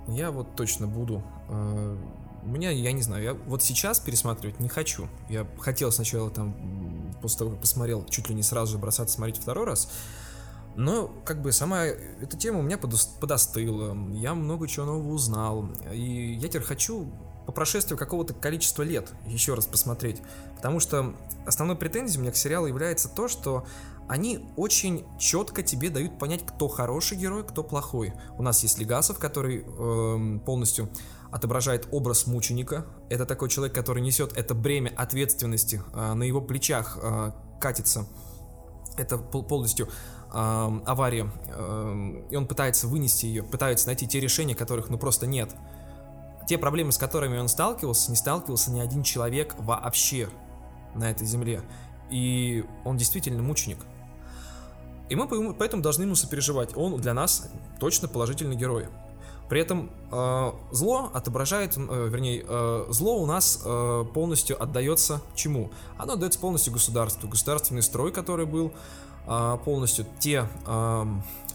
Я 0.07 0.29
вот 0.29 0.55
точно 0.55 0.85
буду. 0.85 1.23
Э, 1.49 1.97
у 2.43 2.47
меня, 2.47 2.69
я 2.69 2.91
не 2.91 3.01
знаю, 3.01 3.23
я 3.23 3.33
вот 3.33 3.63
сейчас 3.63 3.99
пересматривать 3.99 4.59
не 4.59 4.69
хочу. 4.69 5.07
Я 5.29 5.47
хотел 5.59 5.91
сначала 5.91 6.29
там, 6.29 7.11
после 7.19 7.39
того, 7.39 7.51
как 7.51 7.61
посмотрел, 7.61 8.05
чуть 8.05 8.29
ли 8.29 8.35
не 8.35 8.43
сразу 8.43 8.73
же 8.73 8.77
бросаться 8.77 9.15
смотреть 9.15 9.41
второй 9.41 9.65
раз. 9.65 9.91
Но, 10.75 11.07
как 11.25 11.41
бы, 11.41 11.51
сама 11.53 11.85
эта 11.85 12.37
тема 12.37 12.59
у 12.59 12.61
меня 12.61 12.77
подостыла. 12.77 13.97
Я 14.13 14.35
много 14.35 14.67
чего 14.67 14.85
нового 14.85 15.11
узнал. 15.11 15.69
И 15.91 16.37
я 16.39 16.47
теперь 16.49 16.61
хочу 16.61 17.11
по 17.47 17.53
прошествию 17.53 17.97
какого-то 17.97 18.33
количества 18.33 18.83
лет 18.83 19.13
еще 19.25 19.53
раз 19.53 19.65
посмотреть. 19.65 20.21
Потому 20.57 20.81
что 20.81 21.15
основной 21.45 21.77
претензией 21.77 22.19
у 22.19 22.21
меня 22.23 22.33
к 22.33 22.35
сериалу 22.35 22.67
является 22.67 23.07
то, 23.07 23.29
что 23.29 23.65
они 24.09 24.45
очень 24.57 25.05
четко 25.17 25.63
тебе 25.63 25.89
дают 25.89 26.19
понять, 26.19 26.45
кто 26.45 26.67
хороший 26.67 27.17
герой, 27.17 27.45
кто 27.45 27.63
плохой. 27.63 28.13
У 28.37 28.43
нас 28.43 28.61
есть 28.63 28.77
Легасов, 28.79 29.17
который 29.17 29.63
э, 29.65 30.39
полностью 30.45 30.89
отображает 31.31 31.87
образ 31.91 32.27
мученика. 32.27 32.85
Это 33.09 33.25
такой 33.25 33.49
человек, 33.49 33.73
который 33.73 34.03
несет 34.03 34.37
это 34.37 34.53
бремя 34.53 34.91
ответственности, 34.97 35.81
э, 35.93 36.13
на 36.13 36.23
его 36.23 36.41
плечах 36.41 36.97
э, 37.01 37.31
катится. 37.61 38.05
Это 38.97 39.17
полностью 39.17 39.87
э, 39.87 39.89
авария, 40.33 41.31
э, 41.47 42.25
и 42.29 42.35
он 42.35 42.45
пытается 42.45 42.87
вынести 42.87 43.25
ее, 43.25 43.43
пытается 43.43 43.87
найти 43.87 44.05
те 44.05 44.19
решения, 44.19 44.53
которых 44.53 44.89
ну 44.89 44.97
просто 44.97 45.27
нет. 45.27 45.55
Те 46.47 46.57
проблемы, 46.57 46.93
с 46.93 46.97
которыми 46.97 47.37
он 47.37 47.49
сталкивался, 47.49 48.09
не 48.09 48.15
сталкивался 48.17 48.71
ни 48.71 48.79
один 48.79 49.03
человек 49.03 49.53
вообще 49.59 50.29
на 50.95 51.11
этой 51.11 51.27
земле. 51.27 51.61
И 52.09 52.65
он 52.85 52.95
действительно 52.95 53.43
мученик. 53.43 53.79
И 55.09 55.15
мы 55.15 55.53
поэтому 55.53 55.83
должны 55.83 56.03
ему 56.03 56.15
сопереживать. 56.15 56.75
Он 56.75 56.99
для 56.99 57.13
нас 57.13 57.49
точно 57.79 58.07
положительный 58.07 58.55
герой. 58.55 58.87
При 59.49 59.61
этом 59.61 59.89
э, 60.11 60.51
зло 60.71 61.09
отображает, 61.13 61.77
э, 61.77 61.79
вернее, 61.79 62.45
э, 62.47 62.85
зло 62.89 63.17
у 63.17 63.25
нас 63.25 63.61
э, 63.63 64.05
полностью 64.13 64.61
отдается 64.61 65.21
чему? 65.35 65.71
Оно 65.97 66.13
отдается 66.13 66.39
полностью 66.39 66.73
государству. 66.73 67.29
Государственный 67.29 67.81
строй, 67.81 68.11
который 68.11 68.45
был 68.45 68.73
э, 69.25 69.57
полностью 69.63 70.05
те, 70.19 70.47
э, 70.65 71.05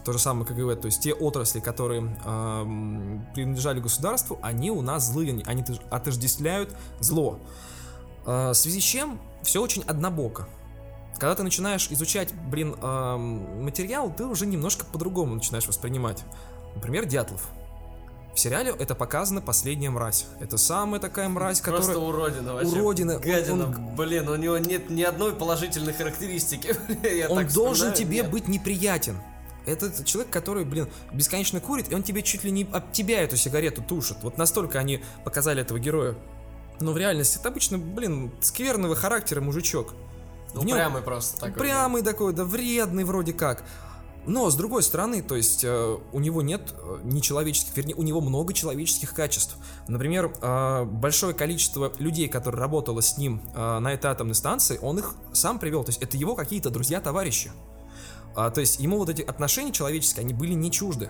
то 0.03 0.11
же 0.13 0.19
самое 0.19 0.45
КГБ, 0.45 0.75
то 0.77 0.85
есть 0.87 1.01
те 1.01 1.13
отрасли, 1.13 1.59
которые 1.59 2.01
э, 2.23 3.23
принадлежали 3.33 3.79
государству, 3.79 4.37
они 4.41 4.71
у 4.71 4.81
нас 4.81 5.11
злые, 5.11 5.41
они 5.45 5.63
отождествляют 5.89 6.75
зло. 6.99 7.39
Э, 8.25 8.51
в 8.51 8.53
связи 8.53 8.79
с 8.79 8.83
чем 8.83 9.19
все 9.43 9.61
очень 9.61 9.83
однобоко. 9.83 10.47
Когда 11.17 11.35
ты 11.35 11.43
начинаешь 11.43 11.87
изучать, 11.89 12.33
блин, 12.33 12.75
э, 12.81 13.17
материал, 13.17 14.13
ты 14.13 14.25
уже 14.25 14.45
немножко 14.45 14.85
по-другому 14.85 15.35
начинаешь 15.35 15.67
воспринимать. 15.67 16.23
Например, 16.75 17.05
Дятлов. 17.05 17.49
В 18.33 18.39
сериале 18.39 18.71
это 18.71 18.95
показано 18.95 19.41
последняя 19.41 19.91
мразь. 19.91 20.25
Это 20.39 20.57
самая 20.57 20.99
такая 20.99 21.29
мразь, 21.29 21.61
Просто 21.61 21.93
которая... 21.93 22.09
уродина 22.09 22.53
вообще. 22.55 22.81
Уродина. 22.81 23.19
Гадина. 23.19 23.65
Он, 23.65 23.95
Блин, 23.95 24.27
у 24.27 24.35
него 24.35 24.57
нет 24.57 24.89
ни 24.89 25.03
одной 25.03 25.33
положительной 25.33 25.93
характеристики. 25.93 26.75
Я 27.15 27.29
он 27.29 27.47
должен 27.47 27.93
тебе 27.93 28.17
нет. 28.17 28.31
быть 28.31 28.47
неприятен. 28.47 29.17
Это 29.65 30.03
человек, 30.03 30.31
который, 30.31 30.65
блин, 30.65 30.89
бесконечно 31.13 31.59
курит, 31.59 31.91
и 31.91 31.95
он 31.95 32.03
тебе 32.03 32.21
чуть 32.21 32.43
ли 32.43 32.51
не 32.51 32.67
об 32.71 32.91
тебя 32.91 33.21
эту 33.21 33.37
сигарету 33.37 33.81
тушит. 33.81 34.17
Вот 34.21 34.37
настолько 34.37 34.79
они 34.79 35.03
показали 35.23 35.61
этого 35.61 35.79
героя. 35.79 36.15
Но 36.79 36.91
в 36.91 36.97
реальности 36.97 37.37
это 37.39 37.49
обычно, 37.49 37.77
блин, 37.77 38.31
скверного 38.41 38.95
характера 38.95 39.41
мужичок. 39.41 39.93
Ну, 40.53 40.61
В 40.61 40.65
нем- 40.65 40.75
прямый 40.75 41.01
просто 41.01 41.39
такой. 41.39 41.53
Прямый 41.53 42.01
такой, 42.01 42.33
да 42.33 42.43
вредный 42.43 43.03
вроде 43.03 43.33
как. 43.33 43.63
Но, 44.25 44.49
с 44.49 44.55
другой 44.55 44.83
стороны, 44.83 45.21
то 45.21 45.35
есть 45.35 45.63
э, 45.65 45.97
у 46.13 46.19
него 46.19 46.41
нет 46.41 46.73
э, 46.77 46.99
нечеловеческих, 47.03 47.75
вернее, 47.75 47.95
у 47.95 48.03
него 48.03 48.21
много 48.21 48.53
человеческих 48.53 49.13
качеств. 49.13 49.57
Например, 49.89 50.33
э, 50.41 50.83
большое 50.85 51.33
количество 51.33 51.91
людей, 51.99 52.29
которые 52.29 52.61
работало 52.61 53.01
с 53.01 53.17
ним 53.17 53.41
э, 53.53 53.79
на 53.79 53.91
этой 53.91 54.09
атомной 54.09 54.35
станции, 54.35 54.79
он 54.81 54.99
их 54.99 55.15
сам 55.33 55.59
привел. 55.59 55.83
То 55.83 55.89
есть 55.89 56.01
это 56.01 56.15
его 56.15 56.35
какие-то 56.35 56.69
друзья-товарищи. 56.69 57.51
А, 58.35 58.49
то 58.49 58.61
есть 58.61 58.79
ему 58.79 58.97
вот 58.97 59.09
эти 59.09 59.21
отношения 59.21 59.71
человеческие, 59.71 60.23
они 60.23 60.33
были 60.33 60.53
не 60.53 60.71
чужды. 60.71 61.09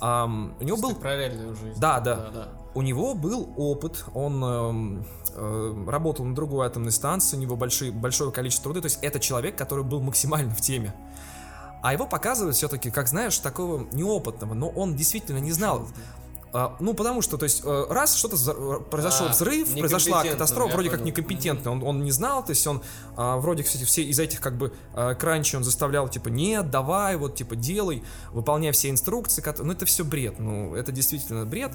Ам, 0.00 0.56
у 0.60 0.64
него 0.64 0.78
был 0.78 0.94
параллельную 0.94 1.54
жизнь. 1.54 1.78
Да, 1.78 2.00
да. 2.00 2.16
да, 2.16 2.30
да. 2.30 2.48
у 2.74 2.82
него 2.82 3.14
был 3.14 3.52
опыт, 3.56 4.04
он 4.14 4.42
эм, 4.42 5.06
э, 5.34 5.84
работал 5.86 6.24
на 6.24 6.34
другой 6.34 6.66
атомной 6.66 6.92
станции, 6.92 7.36
у 7.36 7.40
него 7.40 7.56
большие, 7.56 7.92
большое 7.92 8.32
количество 8.32 8.64
труда, 8.64 8.80
то 8.80 8.86
есть 8.86 8.98
это 9.02 9.20
человек, 9.20 9.56
который 9.56 9.84
был 9.84 10.00
максимально 10.00 10.54
в 10.54 10.60
теме. 10.60 10.94
А 11.82 11.92
его 11.92 12.06
показывают 12.06 12.56
все-таки, 12.56 12.90
как 12.90 13.08
знаешь, 13.08 13.38
такого 13.38 13.86
неопытного, 13.92 14.54
но 14.54 14.68
он 14.68 14.96
действительно 14.96 15.38
не 15.38 15.52
знал. 15.52 15.86
А, 16.52 16.76
ну, 16.80 16.94
потому 16.94 17.22
что, 17.22 17.38
то 17.38 17.44
есть, 17.44 17.62
э, 17.64 17.86
раз 17.88 18.16
что-то 18.16 18.34
взор- 18.36 18.82
произошел 18.82 19.26
А, 19.26 19.30
взрыв, 19.30 19.72
произошла 19.72 20.24
катастрофа, 20.24 20.74
вроде 20.74 20.90
как 20.90 20.98
понял. 21.00 21.08
некомпетентный, 21.12 21.70
он, 21.70 21.82
он 21.82 22.02
не 22.02 22.10
знал, 22.10 22.44
то 22.44 22.50
есть 22.50 22.66
он 22.66 22.82
а, 23.16 23.36
вроде, 23.36 23.62
кстати, 23.62 23.84
все 23.84 24.02
из 24.02 24.18
этих 24.18 24.40
как 24.40 24.56
бы 24.56 24.72
а, 24.94 25.14
кранчи 25.14 25.54
он 25.54 25.62
заставлял, 25.62 26.08
типа, 26.08 26.28
нет, 26.28 26.68
давай, 26.70 27.16
вот, 27.16 27.36
типа, 27.36 27.54
делай, 27.54 28.02
выполняй 28.32 28.72
все 28.72 28.90
инструкции, 28.90 29.42
кото- 29.42 29.62
ну, 29.62 29.72
это 29.72 29.86
все 29.86 30.04
бред, 30.04 30.40
ну, 30.40 30.74
это 30.74 30.90
действительно 30.90 31.46
бред, 31.46 31.72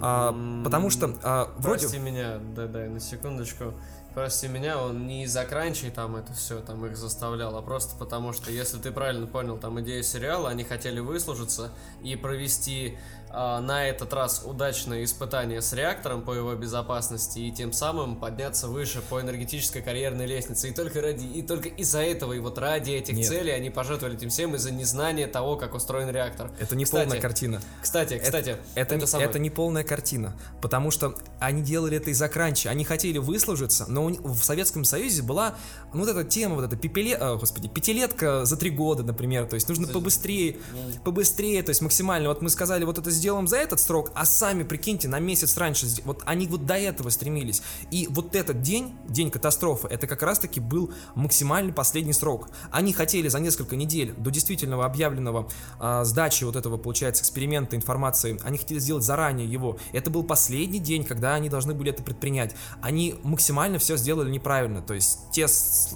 а, 0.00 0.34
потому 0.64 0.88
что 0.88 1.14
а, 1.22 1.52
вроде... 1.58 1.80
Прости 1.80 1.98
меня, 1.98 2.38
да-да, 2.56 2.80
на 2.86 3.00
секундочку. 3.00 3.74
Прости 4.14 4.46
меня, 4.46 4.80
он 4.80 5.08
не 5.08 5.24
из-за 5.24 5.44
кранчей 5.44 5.90
там 5.90 6.14
это 6.14 6.32
все 6.34 6.60
там 6.60 6.86
их 6.86 6.96
заставлял, 6.96 7.56
а 7.56 7.62
просто 7.62 7.96
потому 7.98 8.32
что, 8.32 8.52
если 8.52 8.78
ты 8.78 8.92
правильно 8.92 9.26
понял, 9.26 9.58
там 9.58 9.80
идея 9.80 10.04
сериала, 10.04 10.50
они 10.50 10.62
хотели 10.62 11.00
выслужиться 11.00 11.72
и 12.00 12.14
провести 12.14 12.96
на 13.34 13.86
этот 13.88 14.12
раз 14.12 14.42
удачное 14.44 15.04
испытание 15.04 15.60
с 15.60 15.72
реактором 15.72 16.22
по 16.22 16.32
его 16.32 16.54
безопасности 16.54 17.40
и 17.40 17.52
тем 17.52 17.72
самым 17.72 18.16
подняться 18.16 18.68
выше 18.68 19.02
по 19.02 19.20
энергетической 19.20 19.82
карьерной 19.82 20.26
лестнице. 20.26 20.68
И 20.68 20.72
только 20.72 21.00
ради, 21.00 21.26
и 21.26 21.42
только 21.42 21.68
из-за 21.68 22.00
этого, 22.00 22.32
и 22.32 22.38
вот 22.38 22.58
ради 22.58 22.92
этих 22.92 23.16
Нет. 23.16 23.28
целей 23.28 23.50
они 23.52 23.70
пожертвовали 23.70 24.16
этим 24.16 24.30
всем 24.30 24.54
из-за 24.54 24.70
незнания 24.70 25.26
того, 25.26 25.56
как 25.56 25.74
устроен 25.74 26.10
реактор. 26.10 26.52
Это 26.60 26.76
не 26.76 26.84
Кстати, 26.84 27.04
полная 27.04 27.20
картина. 27.20 27.60
Кстати, 27.82 28.18
кстати, 28.18 28.56
Это, 28.74 28.96
не, 28.96 29.06
самое. 29.06 29.28
это 29.28 29.38
не 29.38 29.50
полная 29.50 29.84
картина, 29.84 30.36
потому 30.62 30.90
что 30.90 31.14
они 31.40 31.62
делали 31.62 31.96
это 31.96 32.10
из-за 32.10 32.28
кранча, 32.28 32.70
они 32.70 32.84
хотели 32.84 33.18
выслужиться, 33.18 33.86
но 33.88 34.06
в 34.06 34.42
Советском 34.42 34.84
Союзе 34.84 35.22
была 35.22 35.54
ну, 35.92 36.00
вот 36.00 36.08
эта 36.08 36.24
тема, 36.24 36.56
вот 36.56 36.64
эта 36.64 36.76
пепеле, 36.76 37.16
а, 37.16 37.36
господи, 37.36 37.68
пятилетка 37.68 38.44
за 38.44 38.56
три 38.56 38.70
года, 38.70 39.02
например, 39.02 39.46
то 39.46 39.54
есть 39.54 39.68
нужно 39.68 39.88
побыстрее, 39.88 40.58
побыстрее, 41.04 41.62
то 41.62 41.70
есть 41.70 41.80
максимально, 41.80 42.28
вот 42.28 42.42
мы 42.42 42.50
сказали, 42.50 42.84
вот 42.84 42.98
это 42.98 43.10
сделаем 43.24 43.48
за 43.48 43.56
этот 43.56 43.80
срок, 43.80 44.12
а 44.14 44.26
сами, 44.26 44.64
прикиньте, 44.64 45.08
на 45.08 45.18
месяц 45.18 45.56
раньше, 45.56 45.86
вот 46.04 46.22
они 46.26 46.46
вот 46.46 46.66
до 46.66 46.74
этого 46.74 47.08
стремились, 47.08 47.62
и 47.90 48.06
вот 48.10 48.36
этот 48.36 48.60
день, 48.60 48.94
день 49.08 49.30
катастрофы, 49.30 49.88
это 49.88 50.06
как 50.06 50.22
раз-таки 50.22 50.60
был 50.60 50.92
максимальный 51.14 51.72
последний 51.72 52.12
срок, 52.12 52.50
они 52.70 52.92
хотели 52.92 53.28
за 53.28 53.40
несколько 53.40 53.76
недель 53.76 54.12
до 54.18 54.30
действительного 54.30 54.84
объявленного 54.84 55.48
а, 55.80 56.04
сдачи 56.04 56.44
вот 56.44 56.56
этого, 56.56 56.76
получается, 56.76 57.22
эксперимента 57.22 57.76
информации, 57.76 58.38
они 58.44 58.58
хотели 58.58 58.78
сделать 58.78 59.04
заранее 59.04 59.50
его. 59.50 59.78
Это 59.92 60.10
был 60.10 60.22
последний 60.22 60.78
день, 60.78 61.02
когда 61.04 61.32
они 61.32 61.48
должны 61.48 61.72
были 61.72 61.92
это 61.92 62.02
предпринять. 62.02 62.54
Они 62.82 63.14
максимально 63.22 63.78
все 63.78 63.96
сделали 63.96 64.30
неправильно. 64.30 64.82
То 64.82 64.92
есть 64.92 65.30
те, 65.32 65.46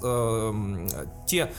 эм, 0.02 0.88
те 1.26 1.52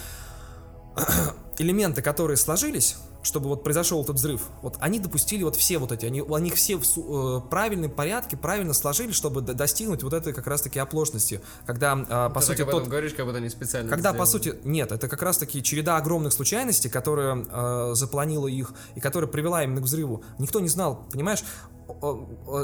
элементы, 1.60 2.02
которые 2.02 2.38
сложились, 2.38 2.96
чтобы 3.22 3.50
вот 3.50 3.64
произошел 3.64 4.02
этот 4.04 4.16
взрыв, 4.16 4.48
вот 4.62 4.78
они 4.80 5.00
допустили 5.00 5.44
вот 5.44 5.56
все 5.56 5.78
вот 5.78 5.92
эти, 5.92 6.06
они, 6.06 6.24
они 6.30 6.52
все 6.52 6.78
в 6.78 6.86
су- 6.86 7.40
э, 7.40 7.50
правильном 7.50 7.92
порядке, 7.92 8.38
правильно 8.38 8.74
сложили, 8.74 9.12
чтобы 9.12 9.42
д- 9.42 9.54
достигнуть 9.54 10.04
вот 10.04 10.14
этой 10.14 10.32
как 10.34 10.48
раз-таки 10.48 10.80
оплошности, 10.80 11.42
когда, 11.66 11.94
э, 11.98 12.34
по 12.34 12.40
Ты 12.40 12.46
сути, 12.46 12.58
так 12.58 12.64
об 12.64 12.70
этом 12.70 12.80
тот, 12.82 12.90
говоришь, 12.90 13.14
как 13.14 13.26
будто 13.26 13.38
они 13.40 13.50
специально 13.50 13.90
когда, 13.90 14.14
по 14.14 14.26
сути, 14.26 14.56
нет, 14.64 14.92
это 14.92 15.08
как 15.08 15.22
раз-таки 15.22 15.62
череда 15.62 15.98
огромных 15.98 16.32
случайностей, 16.34 16.90
которая 16.90 17.46
э, 17.50 17.92
запланила 17.96 18.48
их 18.48 18.74
и 18.96 19.00
которая 19.00 19.30
привела 19.30 19.64
именно 19.64 19.82
к 19.82 19.84
взрыву. 19.84 20.24
Никто 20.38 20.60
не 20.60 20.70
знал, 20.70 21.06
понимаешь? 21.12 21.44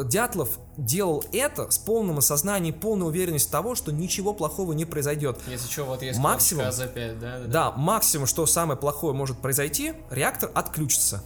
Дятлов 0.06 0.60
делал 0.78 1.24
это 1.32 1.70
с 1.72 1.78
полным 1.78 2.18
осознанием, 2.20 2.74
полной 2.74 3.08
уверенностью 3.08 3.52
того, 3.52 3.76
что 3.76 3.92
ничего 3.92 4.34
плохого 4.34 4.74
не 4.74 4.86
произойдет. 4.86 5.40
Если 5.48 5.70
что, 5.72 5.84
вот 5.86 6.02
есть 6.02 6.20
Максимум- 6.20 6.64
кнопочка 6.66 7.00
АЗ5, 7.00 7.20
да? 7.20 7.40
Да, 7.48 7.72
максимум, 7.72 8.28
что 8.28 8.46
самое 8.46 8.80
плохое 8.80 9.14
может 9.14 9.38
произойти, 9.40 9.94
реактор 10.10 10.52
отключится. 10.54 11.24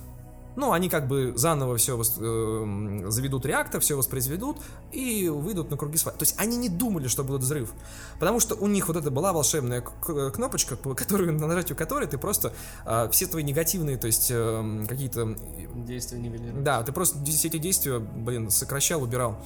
Ну, 0.59 0.73
они 0.73 0.89
как 0.89 1.07
бы 1.07 1.31
заново 1.37 1.77
все 1.77 2.03
заведут 2.03 3.45
реактор, 3.45 3.79
все 3.79 3.95
воспроизведут 3.95 4.57
и 4.91 5.29
выйдут 5.29 5.71
на 5.71 5.77
круги 5.77 5.97
своя. 5.97 6.17
То 6.17 6.23
есть 6.23 6.35
они 6.37 6.57
не 6.57 6.67
думали, 6.67 7.07
что 7.07 7.23
будет 7.23 7.41
взрыв. 7.41 7.71
Потому 8.19 8.41
что 8.41 8.55
у 8.55 8.67
них 8.67 8.89
вот 8.89 8.97
это 8.97 9.09
была 9.09 9.31
волшебная 9.31 9.79
кнопочка, 9.79 10.75
по 10.75 10.95
которую, 10.95 11.31
на 11.39 11.47
нажатию 11.47 11.77
которой 11.77 12.07
ты 12.07 12.17
просто 12.17 12.51
а, 12.85 13.07
все 13.07 13.25
твои 13.25 13.41
негативные, 13.41 13.97
то 13.97 14.07
есть 14.07 14.31
эм, 14.31 14.85
какие-то... 14.85 15.33
Действие 15.75 16.21
нивелирует. 16.21 16.61
Да, 16.61 16.83
ты 16.83 16.91
просто 16.91 17.23
все 17.23 17.47
эти 17.47 17.57
действия, 17.57 17.99
блин, 17.99 18.49
сокращал, 18.49 19.01
убирал. 19.01 19.37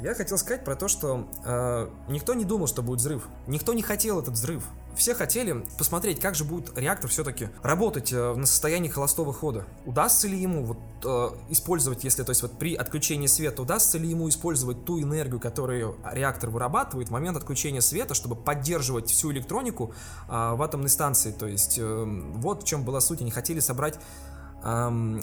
Я 0.00 0.14
хотел 0.14 0.38
сказать 0.38 0.64
про 0.64 0.74
то, 0.74 0.88
что 0.88 1.26
э, 1.44 1.88
никто 2.08 2.32
не 2.34 2.44
думал, 2.44 2.66
что 2.66 2.82
будет 2.82 3.00
взрыв. 3.00 3.28
Никто 3.46 3.72
не 3.74 3.82
хотел 3.82 4.20
этот 4.20 4.34
взрыв. 4.34 4.64
Все 4.96 5.14
хотели 5.14 5.62
посмотреть, 5.76 6.20
как 6.20 6.34
же 6.34 6.44
будет 6.44 6.76
реактор 6.76 7.10
все-таки 7.10 7.50
работать 7.62 8.12
э, 8.12 8.34
на 8.34 8.46
состоянии 8.46 8.88
холостого 8.88 9.32
хода. 9.32 9.66
Удастся 9.84 10.26
ли 10.26 10.38
ему 10.38 10.64
вот 10.64 10.78
э, 11.04 11.28
использовать, 11.50 12.02
если 12.02 12.22
то 12.22 12.30
есть 12.30 12.40
вот 12.40 12.58
при 12.58 12.74
отключении 12.74 13.26
света, 13.26 13.60
удастся 13.60 13.98
ли 13.98 14.08
ему 14.08 14.26
использовать 14.30 14.86
ту 14.86 14.98
энергию, 15.00 15.38
которую 15.38 15.96
реактор 16.10 16.48
вырабатывает 16.48 17.08
в 17.08 17.10
момент 17.10 17.36
отключения 17.36 17.82
света, 17.82 18.14
чтобы 18.14 18.36
поддерживать 18.36 19.10
всю 19.10 19.32
электронику 19.32 19.92
э, 20.28 20.54
в 20.54 20.62
атомной 20.62 20.88
станции. 20.88 21.30
То 21.30 21.46
есть 21.46 21.78
э, 21.78 22.04
вот 22.34 22.62
в 22.62 22.66
чем 22.66 22.82
была 22.82 23.02
суть. 23.02 23.20
Они 23.20 23.30
хотели 23.30 23.60
собрать 23.60 23.96
эм, 23.96 24.02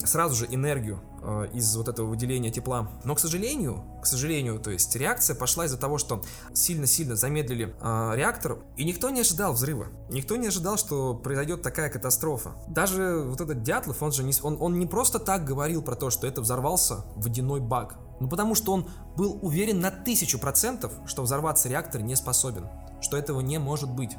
сразу 0.05 0.35
же 0.35 0.47
энергию 0.49 1.01
э, 1.21 1.47
из 1.53 1.75
вот 1.75 1.87
этого 1.87 2.07
выделения 2.07 2.49
тепла. 2.49 2.89
Но, 3.03 3.15
к 3.15 3.19
сожалению, 3.19 3.83
к 4.01 4.05
сожалению, 4.05 4.59
то 4.59 4.71
есть 4.71 4.95
реакция 4.95 5.35
пошла 5.35 5.65
из-за 5.65 5.77
того, 5.77 5.97
что 5.97 6.23
сильно-сильно 6.53 7.15
замедлили 7.15 7.75
э, 7.79 8.11
реактор, 8.15 8.59
и 8.77 8.85
никто 8.85 9.09
не 9.09 9.21
ожидал 9.21 9.53
взрыва. 9.53 9.87
Никто 10.09 10.35
не 10.37 10.47
ожидал, 10.47 10.77
что 10.77 11.15
произойдет 11.15 11.61
такая 11.61 11.89
катастрофа. 11.89 12.53
Даже 12.67 13.23
вот 13.25 13.41
этот 13.41 13.63
Дятлов, 13.63 14.01
он 14.01 14.11
же 14.11 14.23
не, 14.23 14.33
он, 14.41 14.57
он 14.59 14.79
не 14.79 14.85
просто 14.85 15.19
так 15.19 15.43
говорил 15.43 15.81
про 15.81 15.95
то, 15.95 16.09
что 16.09 16.25
это 16.25 16.41
взорвался 16.41 17.05
водяной 17.15 17.59
бак. 17.59 17.97
Ну, 18.19 18.29
потому 18.29 18.55
что 18.55 18.71
он 18.71 18.87
был 19.17 19.39
уверен 19.41 19.81
на 19.81 19.91
тысячу 19.91 20.39
процентов, 20.39 20.93
что 21.05 21.23
взорваться 21.23 21.67
реактор 21.67 22.01
не 22.01 22.15
способен, 22.15 22.69
что 23.01 23.17
этого 23.17 23.41
не 23.41 23.57
может 23.59 23.91
быть 23.91 24.15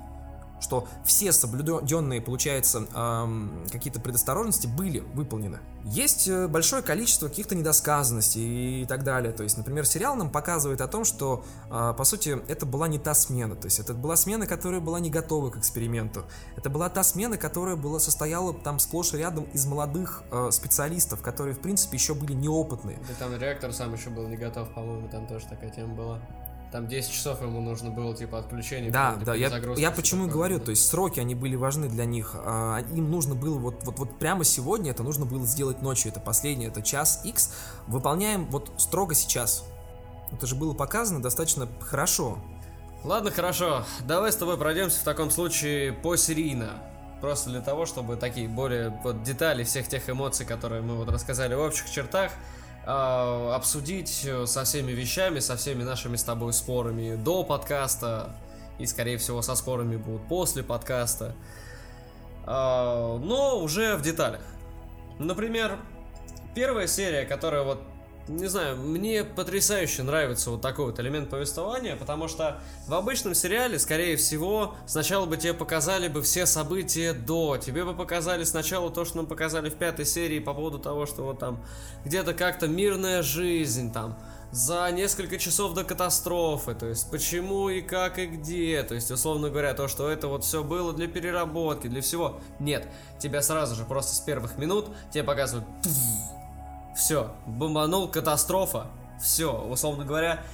что 0.65 0.89
все 1.05 1.31
соблюденные, 1.33 2.21
получается, 2.21 2.87
эм, 2.95 3.65
какие-то 3.71 4.01
предосторожности 4.01 4.67
были 4.67 5.01
выполнены. 5.01 5.61
Есть 5.85 6.27
э, 6.27 6.49
большое 6.49 6.83
количество 6.83 7.29
каких-то 7.29 7.55
недосказанностей 7.55 8.83
и 8.83 8.87
так 8.87 9.05
далее. 9.05 9.33
То 9.33 9.43
есть, 9.43 9.59
например, 9.59 9.87
сериал 9.87 10.17
нам 10.17 10.31
показывает 10.31 10.81
о 10.81 10.89
том, 10.89 11.05
что, 11.05 11.45
э, 11.71 11.95
по 11.97 12.05
сути, 12.05 12.43
это 12.49 12.65
была 12.65 12.89
не 12.89 12.99
та 12.99 13.15
смена. 13.15 13.55
То 13.55 13.67
есть, 13.67 13.79
это 13.79 13.93
была 13.93 14.17
смена, 14.17 14.47
которая 14.47 14.81
была 14.81 14.99
не 14.99 15.11
готова 15.11 15.51
к 15.51 15.59
эксперименту. 15.59 16.25
Это 16.57 16.71
была 16.71 16.89
та 16.89 17.03
смена, 17.05 17.37
которая 17.37 17.77
была, 17.77 18.01
состояла 18.01 18.55
там 18.55 18.79
сплошь 18.79 19.13
и 19.13 19.19
рядом 19.19 19.45
из 19.53 19.67
молодых 19.67 20.23
э, 20.31 20.49
специалистов, 20.51 21.21
которые, 21.21 21.55
в 21.55 21.61
принципе, 21.61 21.99
еще 21.99 22.15
были 22.15 22.33
неопытные. 22.33 22.99
Да 23.07 23.15
там 23.19 23.39
реактор 23.39 23.73
сам 23.73 23.93
еще 23.93 24.09
был 24.09 24.27
не 24.27 24.39
готов, 24.39 24.73
по-моему, 24.73 25.09
там 25.09 25.27
тоже 25.27 25.47
такая 25.47 25.71
тема 25.71 25.95
была. 25.95 26.21
Там 26.75 26.89
10 26.89 27.13
часов 27.13 27.41
ему 27.41 27.61
нужно 27.61 27.91
было, 27.91 28.17
типа, 28.17 28.41
отключение. 28.41 28.91
Да, 28.91 29.15
да, 29.25 29.37
я, 29.37 29.49
я 29.77 29.93
почему 29.93 30.27
и 30.27 30.29
говорю, 30.29 30.59
то 30.59 30.71
есть 30.71 30.89
сроки, 30.89 31.21
они 31.21 31.37
были 31.37 31.55
важны 31.55 31.89
для 31.89 32.05
них. 32.05 32.33
А, 32.35 32.81
им 32.93 33.13
нужно 33.13 33.37
было 33.37 33.61
вот, 33.61 33.85
вот, 33.85 33.97
вот 34.01 34.19
прямо 34.19 34.43
сегодня 34.43 34.91
это 34.91 35.05
нужно 35.05 35.25
было 35.25 35.47
сделать 35.47 35.83
ночью, 35.83 36.11
это 36.11 36.19
последний, 36.19 36.67
это 36.67 36.83
час 36.83 37.21
X. 37.25 37.53
Выполняем 37.87 38.47
вот 38.47 38.73
строго 38.79 39.15
сейчас. 39.15 39.65
Это 40.33 40.49
же 40.49 40.57
было 40.57 40.75
показано 40.75 41.23
достаточно 41.23 41.69
хорошо. 41.79 42.39
Ладно, 43.05 43.31
хорошо. 43.31 43.85
Давай 44.01 44.33
с 44.33 44.37
тобой 44.37 44.59
пройдемся 44.59 44.99
в 44.99 45.05
таком 45.05 45.31
случае 45.31 45.93
посерийно. 45.93 46.83
Просто 47.21 47.51
для 47.51 47.61
того, 47.61 47.87
чтобы 47.87 48.17
такие 48.17 48.49
более 48.49 48.99
вот, 49.05 49.23
детали 49.23 49.63
всех 49.63 49.87
тех 49.87 50.11
эмоций, 50.11 50.45
которые 50.45 50.83
мы 50.83 50.97
вот 50.97 51.09
рассказали 51.09 51.55
в 51.55 51.61
общих 51.61 51.89
чертах, 51.89 52.33
э, 52.87 53.53
обсудить 53.55 54.25
э, 54.25 54.47
со 54.47 54.65
всеми 54.65 54.93
вещами, 54.93 55.39
со 55.39 55.57
всеми 55.57 55.83
нашими 55.83 56.17
с 56.17 56.25
тобой 56.25 56.53
спорами 56.53 57.17
до 57.17 57.45
подкаста 57.45 58.35
и, 58.79 58.87
скорее 58.87 59.19
всего, 59.19 59.43
со 59.43 59.55
спорами 59.55 59.97
будут 59.97 60.27
после 60.29 60.63
подкаста, 60.63 61.35
э, 62.47 62.47
но 62.47 63.59
уже 63.61 63.97
в 63.97 64.03
деталях. 64.03 64.43
Например, 65.19 65.79
первая 66.55 66.87
серия, 66.87 67.25
которая 67.25 67.63
вот 67.63 67.81
не 68.29 68.47
знаю, 68.47 68.77
мне 68.77 69.23
потрясающе 69.23 70.03
нравится 70.03 70.51
вот 70.51 70.63
такой 70.63 70.87
вот 70.87 70.99
элемент 70.99 71.29
повествования, 71.29 71.97
потому 71.97 72.29
что 72.29 72.61
в 72.87 72.95
обычном 72.95 73.35
сериале, 73.35 73.79
скорее 73.79 74.17
всего, 74.17 74.75
сначала 74.87 75.27
бы 75.27 75.37
тебе 75.37 75.53
показали 75.53 76.09
бы 76.09 76.23
все 76.23 76.47
события 76.47 77.13
до, 77.13 77.59
тебе 77.59 77.85
бы 77.85 77.95
показали 77.95 78.45
сначала 78.45 78.91
то, 78.91 79.05
что 79.05 79.19
нам 79.19 79.27
показали 79.27 79.69
в 79.69 79.75
пятой 79.75 80.07
серии 80.07 80.39
по 80.39 80.55
поводу 80.55 80.79
того, 80.79 81.05
что 81.07 81.23
вот 81.23 81.39
там 81.39 81.63
где-то 82.05 82.33
как-то 82.33 82.67
мирная 82.67 83.23
жизнь 83.23 83.93
там, 83.93 84.19
за 84.53 84.89
несколько 84.93 85.37
часов 85.37 85.75
до 85.75 85.85
катастрофы, 85.85 86.75
то 86.75 86.87
есть 86.87 87.11
почему 87.11 87.69
и 87.69 87.83
как 87.83 88.19
и 88.19 88.27
где, 88.27 88.83
то 88.85 88.95
есть 88.95 89.11
условно 89.11 89.51
говоря, 89.51 89.75
то, 89.75 89.89
что 89.89 90.09
это 90.09 90.29
вот 90.29 90.45
все 90.45 90.63
было 90.63 90.93
для 90.93 91.09
переработки, 91.09 91.89
для 91.89 92.01
всего. 92.01 92.41
Нет, 92.59 92.89
тебя 93.19 93.43
сразу 93.43 93.75
же 93.75 93.85
просто 93.85 94.15
с 94.15 94.21
первых 94.21 94.57
минут 94.57 94.89
тебе 95.13 95.25
показывают 95.25 95.67
все, 96.97 97.35
бомбанул, 97.47 98.09
катастрофа. 98.09 98.87
Все, 99.23 99.53
условно 99.53 100.05
говоря, 100.05 100.45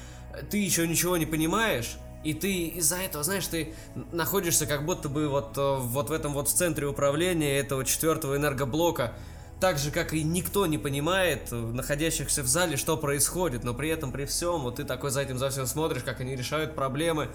ты 0.50 0.58
еще 0.58 0.86
ничего 0.86 1.16
не 1.16 1.26
понимаешь, 1.26 1.96
и 2.22 2.34
ты 2.34 2.66
из-за 2.68 2.96
этого, 2.96 3.24
знаешь, 3.24 3.46
ты 3.46 3.74
находишься 4.12 4.66
как 4.66 4.84
будто 4.84 5.08
бы 5.08 5.28
вот, 5.28 5.56
э, 5.56 5.76
вот 5.78 6.10
в 6.10 6.12
этом 6.12 6.34
вот 6.34 6.48
в 6.48 6.52
центре 6.52 6.86
управления 6.86 7.58
этого 7.58 7.84
четвертого 7.84 8.36
энергоблока, 8.36 9.14
так 9.58 9.78
же, 9.78 9.90
как 9.90 10.12
и 10.12 10.22
никто 10.22 10.66
не 10.66 10.76
понимает, 10.78 11.48
э, 11.50 11.56
находящихся 11.56 12.42
в 12.42 12.46
зале, 12.46 12.76
что 12.76 12.96
происходит, 12.96 13.64
но 13.64 13.72
при 13.72 13.88
этом, 13.88 14.12
при 14.12 14.26
всем, 14.26 14.62
вот 14.62 14.76
ты 14.76 14.84
такой 14.84 15.10
за 15.10 15.22
этим 15.22 15.38
за 15.38 15.48
всем 15.50 15.66
смотришь, 15.66 16.02
как 16.02 16.20
они 16.20 16.36
решают 16.36 16.74
проблемы, 16.74 17.28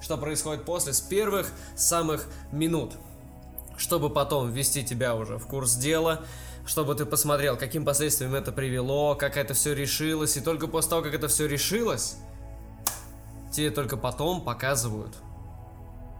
что 0.00 0.16
происходит 0.16 0.64
после, 0.64 0.92
с 0.92 1.00
первых 1.00 1.50
самых 1.76 2.28
минут, 2.52 2.92
чтобы 3.76 4.10
потом 4.10 4.52
ввести 4.52 4.84
тебя 4.84 5.16
уже 5.16 5.38
в 5.38 5.46
курс 5.46 5.74
дела, 5.74 6.24
чтобы 6.68 6.94
ты 6.94 7.06
посмотрел, 7.06 7.56
каким 7.56 7.86
последствиям 7.86 8.34
это 8.34 8.52
привело, 8.52 9.14
как 9.14 9.38
это 9.38 9.54
все 9.54 9.74
решилось, 9.74 10.36
и 10.36 10.40
только 10.40 10.66
после 10.66 10.90
того, 10.90 11.02
как 11.02 11.14
это 11.14 11.26
все 11.26 11.46
решилось, 11.48 12.16
тебе 13.50 13.70
только 13.70 13.96
потом 13.96 14.44
показывают, 14.44 15.16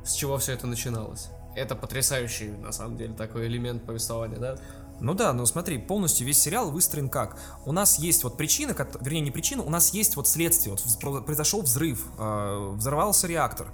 с 0.07 0.15
чего 0.15 0.39
все 0.39 0.55
это 0.55 0.67
начиналось. 0.67 1.29
Это 1.55 1.75
потрясающий, 1.75 2.49
на 2.49 2.73
самом 2.73 2.97
деле, 2.97 3.13
такой 3.13 3.47
элемент 3.47 3.85
повествования, 3.85 4.39
да? 4.39 4.57
Ну 5.01 5.13
да, 5.13 5.35
но 5.35 5.45
смотри, 5.45 5.77
полностью 5.77 6.27
весь 6.27 6.41
сериал 6.41 6.71
выстроен 6.71 7.11
как? 7.11 7.39
У 7.67 7.73
нас 7.73 7.99
есть 7.99 8.25
вот 8.25 8.39
причина, 8.39 8.75
вернее 9.01 9.21
не 9.21 9.31
причина, 9.31 9.63
у 9.63 9.71
нас 9.71 9.93
есть 9.93 10.17
вот 10.17 10.27
следствие. 10.27 10.75
Вот 11.03 11.27
произошел 11.27 11.61
взрыв, 11.61 12.07
э, 12.19 12.73
взорвался 12.75 13.27
реактор. 13.27 13.69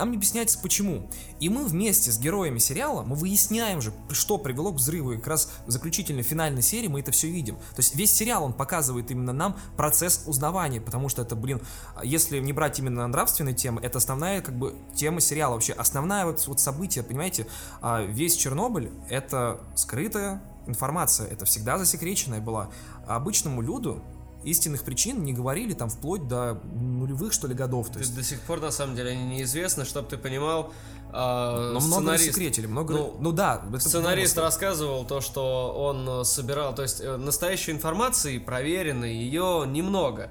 Нам 0.00 0.12
не 0.12 0.16
объясняется 0.16 0.58
почему. 0.58 1.10
И 1.40 1.50
мы 1.50 1.66
вместе 1.66 2.10
с 2.10 2.18
героями 2.18 2.58
сериала, 2.58 3.02
мы 3.02 3.14
выясняем 3.14 3.82
же, 3.82 3.92
что 4.12 4.38
привело 4.38 4.72
к 4.72 4.76
взрыву. 4.76 5.12
И 5.12 5.16
как 5.18 5.26
раз 5.26 5.52
в 5.66 5.70
заключительной 5.70 6.22
финальной 6.22 6.62
серии 6.62 6.88
мы 6.88 7.00
это 7.00 7.10
все 7.12 7.28
видим. 7.28 7.56
То 7.56 7.80
есть 7.80 7.94
весь 7.94 8.10
сериал, 8.10 8.44
он 8.44 8.54
показывает 8.54 9.10
именно 9.10 9.34
нам 9.34 9.58
процесс 9.76 10.22
узнавания, 10.26 10.80
потому 10.80 11.10
что 11.10 11.20
это, 11.20 11.36
блин, 11.36 11.60
если 12.02 12.40
не 12.40 12.54
брать 12.54 12.78
именно 12.78 13.06
нравственные 13.06 13.54
темы, 13.54 13.82
это 13.82 13.98
основная 13.98 14.40
как 14.40 14.56
бы 14.56 14.74
тема 14.94 15.20
сериала 15.20 15.52
вообще. 15.52 15.74
Основная 15.74 16.24
вот, 16.24 16.46
вот 16.46 16.60
событие, 16.60 17.04
понимаете, 17.04 17.46
а 17.82 18.00
весь 18.00 18.36
Чернобыль 18.36 18.90
это 19.10 19.60
скрытая 19.74 20.42
информация, 20.66 21.26
это 21.26 21.44
всегда 21.44 21.76
засекреченная 21.76 22.40
была. 22.40 22.70
А 23.06 23.16
обычному 23.16 23.60
люду 23.60 24.02
истинных 24.44 24.84
причин 24.84 25.22
не 25.24 25.32
говорили 25.32 25.74
там 25.74 25.90
вплоть 25.90 26.26
до 26.28 26.54
нулевых, 26.64 27.32
что 27.32 27.46
ли, 27.46 27.54
годов. 27.54 27.90
То 27.90 27.98
есть... 27.98 28.14
До 28.14 28.22
сих 28.22 28.40
пор, 28.40 28.60
на 28.60 28.70
самом 28.70 28.96
деле, 28.96 29.10
они 29.10 29.24
неизвестны, 29.24 29.84
чтобы 29.84 30.08
ты 30.08 30.16
понимал. 30.16 30.72
Э, 31.12 31.72
Но 31.74 31.80
много 31.80 32.18
секретили, 32.18 32.66
много... 32.66 32.94
Ну, 32.94 33.16
ну 33.20 33.32
да. 33.32 33.62
Сценарист 33.78 34.38
рассказывал 34.38 35.04
то, 35.04 35.20
что 35.20 35.74
он 35.76 36.24
собирал, 36.24 36.74
то 36.74 36.82
есть 36.82 37.00
э, 37.00 37.16
настоящей 37.16 37.72
информации 37.72 38.38
проверенной, 38.38 39.14
ее 39.14 39.64
немного. 39.66 40.30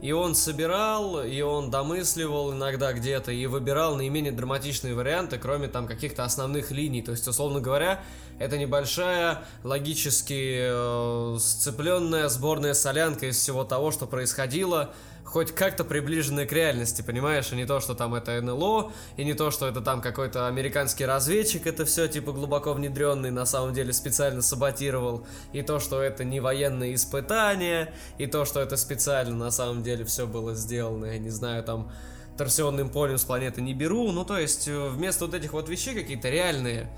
И 0.00 0.12
он 0.12 0.34
собирал, 0.34 1.22
и 1.22 1.42
он 1.42 1.70
домысливал 1.70 2.54
иногда 2.54 2.94
где-то, 2.94 3.32
и 3.32 3.44
выбирал 3.46 3.96
наименее 3.96 4.32
драматичные 4.32 4.94
варианты, 4.94 5.36
кроме 5.36 5.68
там 5.68 5.86
каких-то 5.86 6.24
основных 6.24 6.70
линий. 6.70 7.02
То 7.02 7.12
есть, 7.12 7.28
условно 7.28 7.60
говоря, 7.60 8.02
это 8.40 8.56
небольшая, 8.56 9.44
логически 9.62 10.60
э, 10.62 11.36
сцепленная 11.38 12.28
сборная 12.28 12.72
солянка 12.72 13.26
из 13.26 13.36
всего 13.36 13.64
того, 13.64 13.90
что 13.90 14.06
происходило, 14.06 14.94
хоть 15.24 15.52
как-то 15.52 15.84
приближенная 15.84 16.46
к 16.46 16.52
реальности, 16.52 17.02
понимаешь? 17.02 17.52
И 17.52 17.54
не 17.54 17.66
то, 17.66 17.80
что 17.80 17.94
там 17.94 18.14
это 18.14 18.40
НЛО, 18.40 18.92
и 19.18 19.24
не 19.24 19.34
то, 19.34 19.50
что 19.50 19.68
это 19.68 19.82
там 19.82 20.00
какой-то 20.00 20.48
американский 20.48 21.04
разведчик, 21.04 21.66
это 21.66 21.84
все 21.84 22.08
типа 22.08 22.32
глубоко 22.32 22.72
внедренный, 22.72 23.30
на 23.30 23.44
самом 23.44 23.74
деле 23.74 23.92
специально 23.92 24.40
саботировал, 24.40 25.26
и 25.52 25.60
то, 25.60 25.78
что 25.78 26.00
это 26.00 26.24
не 26.24 26.40
военные 26.40 26.94
испытания, 26.94 27.92
и 28.16 28.26
то, 28.26 28.46
что 28.46 28.60
это 28.60 28.78
специально 28.78 29.36
на 29.36 29.50
самом 29.50 29.82
деле 29.82 30.06
все 30.06 30.26
было 30.26 30.54
сделано, 30.54 31.04
я 31.04 31.18
не 31.18 31.30
знаю, 31.30 31.62
там 31.62 31.92
торсионным 32.38 32.88
полем 32.88 33.18
с 33.18 33.24
планеты 33.24 33.60
не 33.60 33.74
беру, 33.74 34.10
ну 34.12 34.24
то 34.24 34.38
есть 34.38 34.66
э, 34.66 34.88
вместо 34.88 35.26
вот 35.26 35.34
этих 35.34 35.52
вот 35.52 35.68
вещей 35.68 35.94
какие-то 35.94 36.30
реальные 36.30 36.88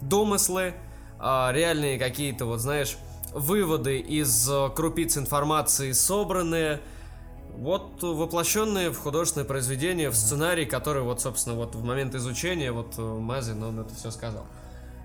домыслы, 0.00 0.74
а, 1.18 1.50
реальные 1.52 1.98
какие-то, 1.98 2.44
вот 2.46 2.60
знаешь, 2.60 2.96
выводы 3.32 3.98
из 3.98 4.48
э, 4.48 4.70
крупиц 4.74 5.18
информации 5.18 5.92
собранные, 5.92 6.80
вот 7.56 8.02
воплощенные 8.02 8.90
в 8.90 8.98
художественное 8.98 9.46
произведение, 9.46 10.10
в 10.10 10.16
сценарий, 10.16 10.64
который 10.64 11.02
вот, 11.02 11.20
собственно, 11.20 11.54
вот 11.54 11.74
в 11.74 11.84
момент 11.84 12.14
изучения, 12.14 12.72
вот 12.72 12.94
э, 12.96 13.02
Мазин, 13.02 13.62
он 13.62 13.80
это 13.80 13.94
все 13.94 14.10
сказал. 14.10 14.46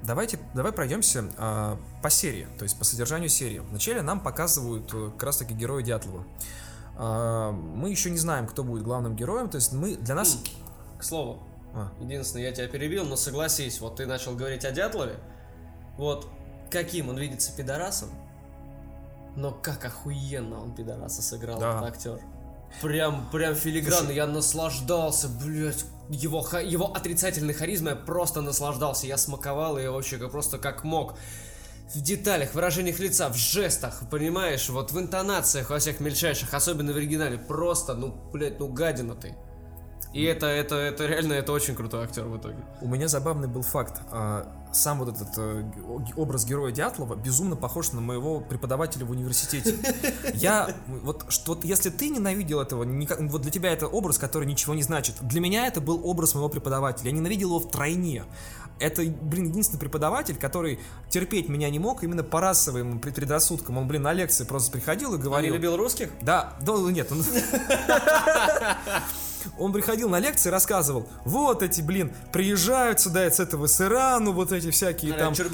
Давайте, 0.04 0.39
давай 0.54 0.72
пройдемся 0.72 1.26
э, 1.38 1.76
по 2.02 2.10
серии, 2.10 2.48
то 2.58 2.64
есть 2.64 2.78
по 2.78 2.84
содержанию 2.84 3.30
серии. 3.30 3.60
Вначале 3.60 4.02
нам 4.02 4.20
показывают 4.20 4.94
э, 4.94 5.12
как 5.12 5.24
раз 5.24 5.38
таки 5.38 5.54
героя 5.54 5.84
Дятлова. 5.84 6.26
А, 6.98 7.52
мы 7.52 7.89
еще 7.89 8.10
не 8.10 8.18
знаем, 8.18 8.48
кто 8.48 8.64
будет 8.64 8.84
главным 8.84 9.16
героем, 9.16 9.50
то 9.50 9.56
есть 9.56 9.74
мы 9.74 9.96
для 9.96 10.16
нас... 10.16 10.38
К 10.98 11.04
слову, 11.04 11.42
А. 11.74 11.91
единственное, 12.01 12.45
я 12.45 12.51
тебя 12.51 12.67
перебил, 12.67 13.05
но 13.05 13.15
согласись, 13.15 13.80
вот 13.80 13.95
ты 13.97 14.05
начал 14.05 14.36
говорить 14.36 14.65
о 14.65 14.72
Дятлове, 14.72 15.15
вот 15.97 16.28
каким 16.69 17.09
он 17.09 17.17
видится 17.17 17.55
пидорасом, 17.55 18.09
но 19.36 19.51
как 19.51 19.86
охуенно 19.86 20.61
он 20.61 20.76
пидораса 20.76 21.22
сыграл, 21.22 21.59
Да. 21.59 21.78
этот 21.78 21.95
актер. 21.95 22.19
Прям, 22.82 23.30
прям 23.32 23.55
филигранно, 23.55 24.11
я 24.11 24.28
наслаждался, 24.28 25.28
блядь, 25.28 25.86
его, 26.09 26.45
его 26.61 26.93
отрицательной 26.93 27.53
харизмой 27.53 27.91
я 27.93 27.95
просто 27.97 28.41
наслаждался, 28.41 29.07
я 29.07 29.17
смаковал 29.17 29.78
ее 29.78 29.91
вообще 29.91 30.17
как, 30.17 30.32
просто 30.32 30.57
как 30.57 30.84
мог. 30.84 31.15
В 31.93 32.01
деталях, 32.01 32.53
выражениях 32.53 32.99
лица, 32.99 33.28
в 33.28 33.36
жестах, 33.36 34.03
понимаешь, 34.09 34.69
вот 34.69 34.91
в 34.93 34.99
интонациях, 34.99 35.69
во 35.69 35.80
всех 35.80 35.99
мельчайших, 35.99 36.53
особенно 36.53 36.93
в 36.93 36.95
оригинале, 36.95 37.38
просто, 37.38 37.93
ну, 37.93 38.13
блядь, 38.32 38.59
ну 38.59 38.69
гадина 38.69 39.15
ты. 39.15 39.36
И 40.14 40.24
это, 40.24 40.45
это, 40.45 40.76
это 40.76 41.05
реально, 41.05 41.34
это 41.34 41.53
очень 41.53 41.74
крутой 41.74 42.03
актер 42.03 42.26
в 42.26 42.38
итоге. 42.38 42.57
У 42.82 42.88
меня 42.88 43.07
забавный 43.07 43.47
был 43.47 43.62
факт. 43.62 44.01
А, 44.12 44.45
Сам 44.74 44.99
вот 44.99 45.16
этот 45.16 45.30
э, 45.38 45.64
образ 46.18 46.45
героя 46.45 46.74
Дятлова 46.74 47.16
безумно 47.16 47.55
похож 47.55 47.93
на 47.93 48.01
моего 48.01 48.41
преподавателя 48.41 49.05
в 49.05 49.12
университете. 49.12 49.78
Я, 50.34 50.76
вот, 50.88 51.26
что, 51.30 51.53
вот 51.53 51.64
если 51.64 51.89
ты 51.89 52.09
ненавидел 52.09 52.59
этого, 52.59 52.84
вот 52.84 53.41
для 53.41 53.51
тебя 53.51 53.72
это 53.72 53.88
образ, 53.88 54.18
который 54.18 54.45
ничего 54.45 54.74
не 54.74 54.84
значит. 54.84 55.16
Для 55.22 55.39
меня 55.39 55.66
это 55.68 55.80
был 55.80 56.05
образ 56.05 56.36
моего 56.36 56.49
преподавателя. 56.49 57.09
Я 57.09 57.16
ненавидел 57.16 57.47
его 57.49 57.59
втройне. 57.62 58.26
Это, 58.80 59.03
блин, 59.03 59.49
единственный 59.49 59.80
преподаватель, 59.80 60.36
который 60.36 60.80
терпеть 61.09 61.47
меня 61.47 61.70
не 61.70 61.80
мог 61.80 62.03
именно 62.03 62.24
по 62.24 62.41
расовым 62.41 62.99
пред- 62.99 63.16
предрассудкам. 63.16 63.78
Он, 63.78 63.88
блин, 63.88 64.01
на 64.01 64.12
лекции 64.12 64.43
просто 64.43 64.72
приходил 64.72 65.12
и 65.12 65.14
Он 65.14 65.20
не 65.20 65.24
говорил... 65.24 65.53
любил 65.53 65.78
русских? 65.78 66.09
Да, 66.22 66.57
да, 66.62 66.74
нет, 66.91 67.09
он... 67.12 67.24
Он 69.58 69.74
приходил 69.74 70.10
на 70.10 70.20
лекции 70.20 70.50
и 70.50 70.52
рассказывал, 70.52 71.08
вот 71.26 71.64
эти, 71.64 71.82
блин, 71.82 72.14
приезжают 72.32 73.00
сюда 73.00 73.30
с 73.30 73.39
этого 73.39 73.68
с 73.68 73.80
Ирану, 73.82 74.32
вот 74.32 74.52
эти 74.52 74.72
всякие 74.72 75.14
Да, 75.14 75.20
там... 75.20 75.34
чур- 75.34 75.52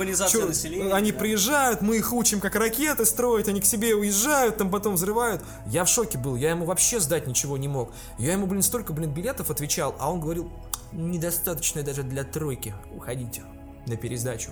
населения, 0.48 0.94
Они 0.94 1.12
да. 1.12 1.20
приезжают, 1.20 1.82
мы 1.82 1.98
их 1.98 2.14
учим, 2.14 2.40
как 2.40 2.56
ракеты 2.56 3.06
строить, 3.06 3.48
они 3.48 3.62
к 3.62 3.66
себе 3.66 3.96
уезжают, 3.96 4.58
там 4.58 4.70
потом 4.70 4.96
взрывают. 4.96 5.44
Я 5.68 5.84
в 5.86 5.90
шоке 5.90 6.18
был, 6.18 6.36
я 6.36 6.52
ему 6.52 6.66
вообще 6.66 7.00
сдать 7.00 7.28
ничего 7.28 7.58
не 7.58 7.68
мог. 7.68 7.92
Я 8.18 8.34
ему, 8.34 8.48
блин, 8.48 8.62
столько, 8.62 8.94
блин, 8.94 9.12
билетов 9.12 9.50
отвечал, 9.50 9.96
а 10.00 10.12
он 10.12 10.20
говорил, 10.22 10.52
недостаточно 10.92 11.84
даже 11.84 12.04
для 12.04 12.24
тройки, 12.24 12.74
уходите 12.96 13.44
на 13.86 13.96
пересдачу. 13.96 14.52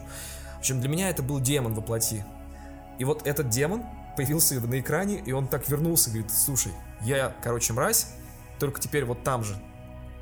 В 0.56 0.60
общем, 0.60 0.80
для 0.80 0.90
меня 0.90 1.10
это 1.10 1.22
был 1.24 1.40
демон 1.40 1.74
во 1.74 1.82
плоти. 1.82 2.26
И 2.98 3.04
вот 3.04 3.26
этот 3.28 3.50
демон 3.50 3.84
появился 4.16 4.56
на 4.60 4.80
экране, 4.80 5.22
и 5.26 5.32
он 5.32 5.48
так 5.48 5.68
вернулся, 5.68 6.10
говорит, 6.10 6.32
слушай, 6.32 6.72
я, 7.02 7.36
короче, 7.44 7.74
мразь, 7.74 8.08
только 8.60 8.80
теперь 8.80 9.06
вот 9.06 9.24
там 9.24 9.44
же. 9.44 9.56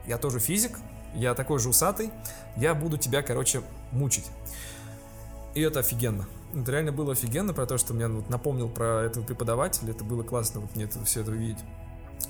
Я 0.06 0.18
тоже 0.18 0.40
физик, 0.40 0.80
я 1.16 1.34
такой 1.34 1.60
же 1.60 1.70
усатый, 1.70 2.12
я 2.58 2.74
буду 2.74 2.98
тебя, 2.98 3.22
короче, 3.22 3.62
мучить. 3.92 4.26
И 5.56 5.62
это 5.62 5.80
офигенно. 5.80 6.26
Это 6.56 6.72
реально 6.72 6.92
было 6.92 7.14
офигенно, 7.14 7.54
про 7.54 7.66
то, 7.66 7.78
что 7.78 7.94
меня 7.94 8.08
вот 8.10 8.30
напомнил 8.30 8.70
про 8.70 9.04
этого 9.04 9.24
преподавателя, 9.24 9.92
это 9.92 10.04
было 10.04 10.24
классно 10.24 10.60
вот 10.62 10.76
мне 10.76 10.86
это, 10.86 11.04
все 11.06 11.22
это 11.22 11.32
увидеть. 11.32 11.64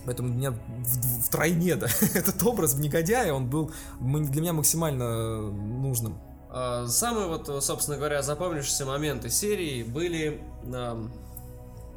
Поэтому 0.06 0.30
меня 0.30 0.51
в- 0.51 1.22
втройне, 1.26 1.76
да, 1.76 1.88
этот 2.14 2.41
образ 2.43 2.76
негодяя, 2.76 3.34
он 3.34 3.47
был 3.47 3.72
для 3.99 4.41
меня 4.41 4.54
максимально 4.54 5.41
нужным. 5.51 6.20
А, 6.49 6.88
Самые 6.88 7.28
вот, 7.28 7.64
собственно 7.64 7.97
говоря, 7.97 8.22
запомнившиеся 8.22 8.86
моменты 8.86 9.30
серии 9.30 9.84
были, 9.84 10.41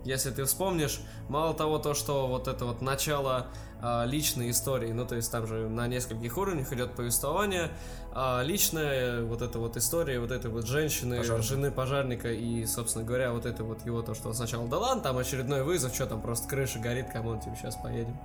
если 0.05 0.31
ты 0.31 0.45
вспомнишь, 0.45 1.01
мало 1.29 1.55
того, 1.55 1.79
то, 1.79 1.95
что 1.95 2.27
вот 2.29 2.49
это 2.49 2.65
вот 2.65 2.81
начало 2.81 3.49
а, 3.83 4.05
личной 4.07 4.51
истории, 4.51 4.91
ну 4.93 5.05
то 5.05 5.17
есть 5.17 5.31
там 5.31 5.47
же 5.47 5.69
на 5.69 5.87
нескольких 5.87 6.39
уровнях 6.39 6.73
идет 6.73 6.95
повествование, 6.95 7.71
а 8.13 8.43
личная 8.43 9.23
вот 9.23 9.43
эта 9.43 9.59
вот 9.59 9.77
история 9.77 10.19
вот 10.19 10.31
этой 10.31 10.51
вот 10.51 10.67
женщины, 10.67 11.19
Пожарника. 11.19 11.47
жены 11.47 11.71
пожарника 11.71 12.33
и, 12.33 12.65
собственно 12.65 13.05
говоря, 13.05 13.33
вот 13.33 13.45
это 13.45 13.65
вот 13.65 13.85
его 13.85 14.01
то, 14.01 14.15
что 14.15 14.29
он 14.29 14.35
сначала 14.35 14.67
да 14.67 14.79
ладно, 14.79 15.03
там 15.03 15.19
очередной 15.19 15.63
вызов, 15.63 15.95
что 15.95 16.07
там 16.07 16.23
просто 16.23 16.49
крыша 16.49 16.79
горит, 16.79 17.07
кому 17.13 17.31
он 17.31 17.41
типа 17.41 17.57
сейчас 17.57 17.77
поедем, 17.77 18.19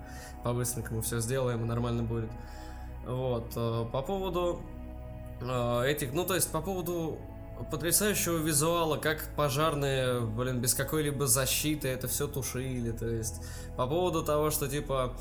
по-быстренькому 0.43 1.01
все 1.01 1.19
сделаем 1.19 1.61
и 1.63 1.65
нормально 1.65 2.03
будет. 2.03 2.29
Вот, 3.05 3.51
э, 3.55 3.85
по 3.91 4.01
поводу 4.01 4.61
э, 5.41 5.83
этих, 5.85 6.13
ну 6.13 6.23
то 6.23 6.35
есть 6.35 6.49
по 6.49 6.61
поводу 6.61 7.17
потрясающего 7.69 8.37
визуала, 8.37 8.97
как 8.97 9.35
пожарные, 9.35 10.21
блин, 10.21 10.59
без 10.59 10.73
какой-либо 10.73 11.27
защиты 11.27 11.87
это 11.87 12.07
все 12.07 12.27
тушили, 12.27 12.91
то 12.91 13.07
есть. 13.07 13.41
По 13.77 13.87
поводу 13.87 14.23
того, 14.23 14.51
что 14.51 14.67
типа 14.67 15.13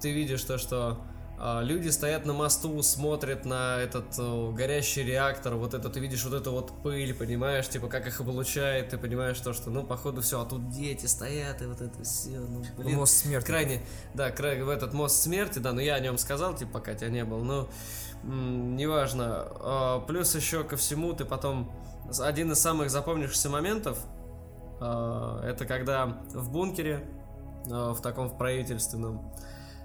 ты 0.00 0.12
видишь 0.12 0.42
то, 0.42 0.58
что 0.58 0.98
люди 1.40 1.88
стоят 1.88 2.26
на 2.26 2.32
мосту, 2.32 2.82
смотрят 2.82 3.44
на 3.44 3.78
этот 3.80 4.18
э, 4.18 4.52
горящий 4.52 5.04
реактор, 5.04 5.54
вот 5.54 5.72
это 5.72 5.88
ты 5.88 6.00
видишь 6.00 6.24
вот 6.24 6.34
эту 6.34 6.50
вот 6.50 6.72
пыль, 6.82 7.14
понимаешь, 7.14 7.68
типа 7.68 7.86
как 7.86 8.06
их 8.08 8.20
облучает, 8.20 8.88
ты 8.88 8.98
понимаешь 8.98 9.38
то, 9.38 9.52
что 9.52 9.70
ну 9.70 9.84
походу 9.84 10.20
все, 10.20 10.40
а 10.40 10.44
тут 10.44 10.68
дети 10.70 11.06
стоят 11.06 11.62
и 11.62 11.66
вот 11.66 11.80
это 11.80 12.02
все, 12.02 12.40
ну 12.40 12.64
блин, 12.76 12.96
Мост 12.96 13.18
смерти. 13.18 13.46
крайне, 13.46 13.82
да, 14.14 14.30
край, 14.30 14.62
в 14.62 14.68
этот 14.68 14.92
мост 14.94 15.22
смерти, 15.22 15.60
да, 15.60 15.72
но 15.72 15.80
я 15.80 15.94
о 15.94 16.00
нем 16.00 16.18
сказал, 16.18 16.56
типа, 16.56 16.72
пока 16.74 16.94
тебя 16.94 17.10
не 17.10 17.24
был, 17.24 17.44
но 17.44 17.68
м, 18.24 18.74
неважно. 18.76 19.46
А, 19.60 20.00
плюс 20.00 20.34
еще 20.34 20.64
ко 20.64 20.76
всему 20.76 21.12
ты 21.12 21.24
потом 21.24 21.70
один 22.20 22.50
из 22.50 22.58
самых 22.58 22.90
запомнившихся 22.90 23.48
моментов 23.48 23.98
а, 24.80 25.40
это 25.44 25.66
когда 25.66 26.06
в 26.34 26.50
бункере 26.50 27.04
а, 27.70 27.92
в 27.92 28.00
таком 28.00 28.28
в 28.28 28.36
правительственном 28.38 29.32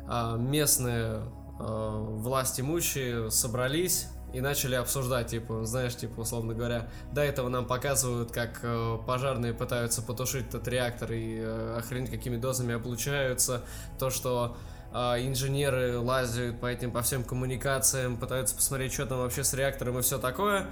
а, 0.07 0.35
местные 0.37 1.21
а, 1.59 1.99
власть 1.99 2.59
имущие 2.59 3.29
собрались 3.31 4.07
и 4.33 4.41
начали 4.41 4.75
обсуждать, 4.75 5.27
типа, 5.27 5.63
знаешь, 5.65 5.95
типа, 5.95 6.21
условно 6.21 6.55
говоря, 6.55 6.89
до 7.11 7.21
этого 7.21 7.49
нам 7.49 7.67
показывают, 7.67 8.31
как 8.31 8.61
э, 8.63 8.97
пожарные 9.05 9.53
пытаются 9.53 10.01
потушить 10.01 10.47
этот 10.47 10.67
реактор 10.67 11.11
и 11.11 11.37
э, 11.37 11.77
охренеть 11.77 12.09
какими 12.09 12.37
дозами 12.37 12.73
облучаются, 12.73 13.61
то, 13.99 14.09
что 14.09 14.57
э, 14.91 14.97
инженеры 15.27 15.99
лазят 15.99 16.59
по 16.59 16.65
этим, 16.65 16.91
по 16.91 17.03
всем 17.03 17.23
коммуникациям, 17.23 18.17
пытаются 18.17 18.55
посмотреть, 18.55 18.93
что 18.93 19.05
там 19.05 19.19
вообще 19.19 19.43
с 19.43 19.53
реактором 19.53 19.99
и 19.99 20.01
все 20.01 20.17
такое. 20.17 20.65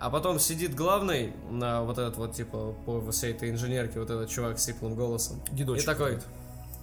А 0.00 0.08
потом 0.08 0.38
сидит 0.38 0.74
главный, 0.74 1.34
на 1.50 1.82
вот 1.82 1.98
этот 1.98 2.16
вот, 2.16 2.32
типа, 2.32 2.72
по 2.86 3.10
всей 3.10 3.32
этой 3.32 3.50
инженерке, 3.50 4.00
вот 4.00 4.08
этот 4.08 4.30
чувак 4.30 4.58
с 4.58 4.64
сиплым 4.64 4.94
голосом. 4.94 5.42
Дедочек 5.50 5.82
и 5.82 5.86
такой. 5.86 6.18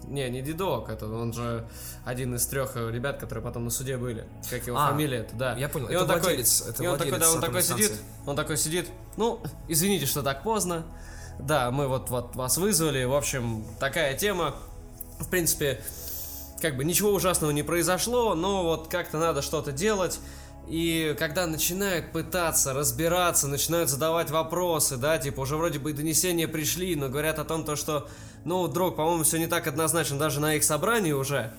Не, 0.08 0.30
не 0.30 0.42
дедок, 0.42 0.90
это 0.90 1.08
он 1.08 1.34
же 1.34 1.68
один 2.04 2.36
из 2.36 2.46
трех 2.46 2.76
э, 2.76 2.92
ребят, 2.92 3.20
которые 3.20 3.44
потом 3.44 3.66
на 3.66 3.70
суде 3.70 3.98
были. 3.98 4.26
Как 4.50 4.66
его 4.68 4.78
А, 4.78 4.90
фамилия 4.90 5.20
это, 5.20 5.36
да. 5.36 5.56
я 5.56 5.70
понял, 5.70 5.88
И 5.88 5.94
это 5.94 6.02
он 6.02 6.08
такой, 6.08 6.22
владелец, 6.22 6.62
это 6.68 6.84
и 6.84 6.88
он 6.88 6.98
такой, 6.98 7.20
да, 7.20 7.32
он 7.32 7.42
такой 7.42 7.64
сидит, 7.64 7.92
он 8.26 8.36
такой 8.36 8.58
сидит, 8.58 8.90
ну, 9.18 9.42
извините, 9.68 10.06
что 10.06 10.24
так 10.24 10.44
поздно. 10.44 10.86
Да, 11.40 11.70
мы 11.72 11.88
вот, 11.88 12.10
вот 12.10 12.36
вас 12.36 12.58
вызвали, 12.58 13.04
в 13.04 13.14
общем, 13.14 13.66
такая 13.80 14.18
тема. 14.18 14.56
В 15.20 15.30
принципе, 15.30 15.82
как 16.62 16.78
бы 16.78 16.86
ничего 16.86 17.12
ужасного 17.12 17.52
не 17.52 17.64
произошло, 17.64 18.36
но 18.36 18.64
вот 18.64 18.88
как-то 18.88 19.18
надо 19.18 19.42
что-то 19.42 19.72
делать. 19.72 20.20
И 20.68 21.16
когда 21.20 21.46
начинают 21.46 22.12
пытаться 22.12 22.74
разбираться, 22.74 23.48
начинают 23.48 23.90
задавать 23.90 24.32
вопросы, 24.32 24.98
да, 24.98 25.18
типа 25.18 25.42
уже 25.42 25.58
вроде 25.58 25.78
бы 25.78 25.92
и 25.92 25.94
донесения 25.94 26.48
пришли, 26.48 26.96
но 26.96 27.08
говорят 27.08 27.38
о 27.38 27.44
том, 27.44 27.64
то, 27.64 27.76
что, 27.76 28.08
ну, 28.46 28.68
друг, 28.68 28.96
по-моему, 28.96 29.24
все 29.24 29.40
не 29.40 29.48
так 29.48 29.68
однозначно 29.68 30.18
даже 30.18 30.40
на 30.40 30.54
их 30.54 30.64
собрании 30.64 31.12
уже. 31.12 31.52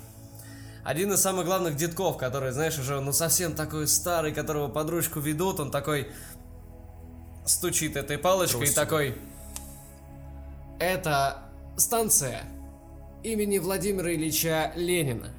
Один 0.84 1.12
из 1.12 1.20
самых 1.20 1.44
главных 1.44 1.74
детков, 1.74 2.16
который, 2.16 2.52
знаешь, 2.52 2.78
уже, 2.78 3.00
ну, 3.00 3.12
совсем 3.12 3.54
такой 3.54 3.88
старый, 3.88 4.32
которого 4.32 4.68
под 4.68 4.88
ручку 4.88 5.18
ведут, 5.18 5.58
он 5.58 5.72
такой 5.72 6.08
стучит 7.44 7.96
этой 7.96 8.18
палочкой 8.18 8.60
и 8.60 8.64
Трусик. 8.64 8.74
такой... 8.76 9.18
Это 10.78 11.38
станция 11.76 12.44
имени 13.24 13.58
Владимира 13.58 14.14
Ильича 14.14 14.72
Ленина. 14.76 15.30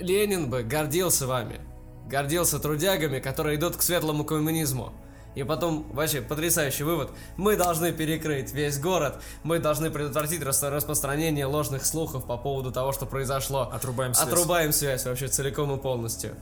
Ленин 0.00 0.50
бы 0.50 0.64
гордился 0.64 1.28
вами. 1.28 1.60
Гордился 2.08 2.58
трудягами, 2.58 3.20
которые 3.20 3.56
идут 3.56 3.76
к 3.76 3.82
светлому 3.82 4.24
коммунизму. 4.24 4.92
И 5.34 5.42
потом, 5.42 5.84
вообще, 5.92 6.20
потрясающий 6.22 6.84
вывод. 6.84 7.10
Мы 7.36 7.56
должны 7.56 7.92
перекрыть 7.92 8.52
весь 8.52 8.78
город. 8.78 9.20
Мы 9.42 9.58
должны 9.58 9.90
предотвратить 9.90 10.42
рас- 10.42 10.62
распространение 10.62 11.46
ложных 11.46 11.84
слухов 11.84 12.24
по 12.24 12.36
поводу 12.36 12.70
того, 12.70 12.92
что 12.92 13.04
произошло. 13.04 13.68
Отрубаем 13.72 14.14
связь. 14.14 14.28
Отрубаем 14.28 14.72
связь 14.72 15.04
вообще 15.04 15.28
целиком 15.28 15.74
и 15.74 15.80
полностью. 15.80 16.36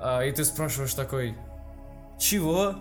А, 0.00 0.24
и 0.24 0.32
ты 0.32 0.44
спрашиваешь 0.44 0.94
такой, 0.94 1.36
чего? 2.18 2.74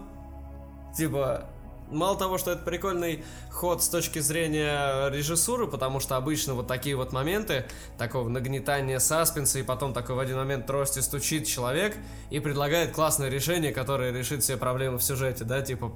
Типа, 0.98 1.46
мало 1.90 2.18
того, 2.18 2.38
что 2.38 2.52
это 2.52 2.64
прикольный 2.64 3.24
ход 3.52 3.84
с 3.84 3.90
точки 3.90 4.20
зрения 4.20 5.10
режиссуры, 5.10 5.68
потому 5.68 6.00
что 6.00 6.16
обычно 6.16 6.54
вот 6.54 6.68
такие 6.68 6.96
вот 6.96 7.12
моменты, 7.12 7.66
такого 7.98 8.30
нагнетания 8.30 9.00
саспенса, 9.00 9.60
и 9.60 9.64
потом 9.64 9.94
такой 9.94 10.16
в 10.16 10.20
один 10.20 10.38
момент 10.38 10.66
трости 10.66 11.00
стучит 11.00 11.48
человек 11.48 11.96
и 12.30 12.40
предлагает 12.40 12.92
классное 12.92 13.30
решение, 13.30 13.72
которое 13.72 14.12
решит 14.12 14.44
все 14.44 14.58
проблемы 14.58 14.98
в 14.98 15.04
сюжете, 15.04 15.44
да, 15.44 15.62
типа, 15.62 15.92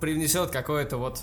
привнесет 0.00 0.50
какое-то 0.50 0.96
вот 0.96 1.20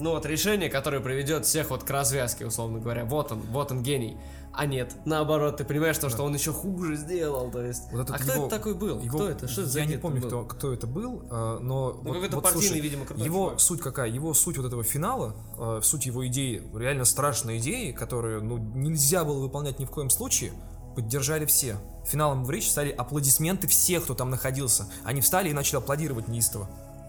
ну 0.00 0.10
вот 0.10 0.26
решение, 0.26 0.70
которое 0.70 1.00
приведет 1.00 1.44
всех 1.44 1.70
вот 1.70 1.84
к 1.84 1.90
развязке, 1.90 2.46
условно 2.46 2.78
говоря. 2.78 3.04
Вот 3.04 3.32
он, 3.32 3.40
вот 3.40 3.72
он 3.72 3.82
гений. 3.82 4.16
А 4.52 4.66
нет, 4.66 4.96
наоборот, 5.04 5.58
ты 5.58 5.64
понимаешь 5.64 5.96
то, 5.98 6.08
что 6.08 6.24
он 6.24 6.34
еще 6.34 6.52
хуже 6.52 6.96
сделал, 6.96 7.50
то 7.50 7.62
есть. 7.64 7.84
Вот 7.92 8.10
а 8.10 8.18
кто 8.18 8.32
его- 8.32 8.46
это 8.46 8.56
такой 8.56 8.74
был? 8.74 8.98
его- 8.98 9.16
кто 9.16 9.28
это? 9.28 9.46
Что 9.46 9.60
это 9.62 9.70
за 9.70 9.78
я 9.80 9.86
не 9.86 9.96
помню, 9.98 10.20
кто, 10.22 10.44
кто 10.44 10.72
это 10.72 10.86
был, 10.86 11.22
а, 11.30 11.58
но 11.60 11.92
Ну, 11.92 12.02
вот- 12.02 12.12
какой-то 12.14 12.36
вот, 12.36 12.42
партийный, 12.44 12.66
слушай, 12.68 12.80
видимо, 12.80 13.04
крутой 13.06 13.24
его 13.24 13.44
чувак. 13.46 13.60
суть 13.60 13.80
какая? 13.80 14.08
Его 14.10 14.34
суть 14.34 14.56
вот 14.56 14.66
этого 14.66 14.82
финала, 14.82 15.36
а, 15.56 15.80
суть 15.82 16.06
его 16.06 16.26
идеи, 16.26 16.62
реально 16.74 17.04
страшные 17.04 17.58
идеи, 17.58 17.92
которые 17.92 18.40
ну 18.40 18.58
нельзя 18.58 19.24
было 19.24 19.38
выполнять 19.38 19.78
ни 19.78 19.84
в 19.84 19.90
коем 19.90 20.10
случае, 20.10 20.52
поддержали 20.96 21.46
все. 21.46 21.76
Финалом 22.06 22.44
в 22.44 22.50
речь 22.50 22.68
стали 22.68 22.90
аплодисменты 22.90 23.68
всех, 23.68 24.04
кто 24.04 24.14
там 24.14 24.30
находился. 24.30 24.86
Они 25.04 25.20
встали 25.20 25.50
и 25.50 25.52
начали 25.52 25.76
аплодировать 25.76 26.26
неистово. 26.26 26.68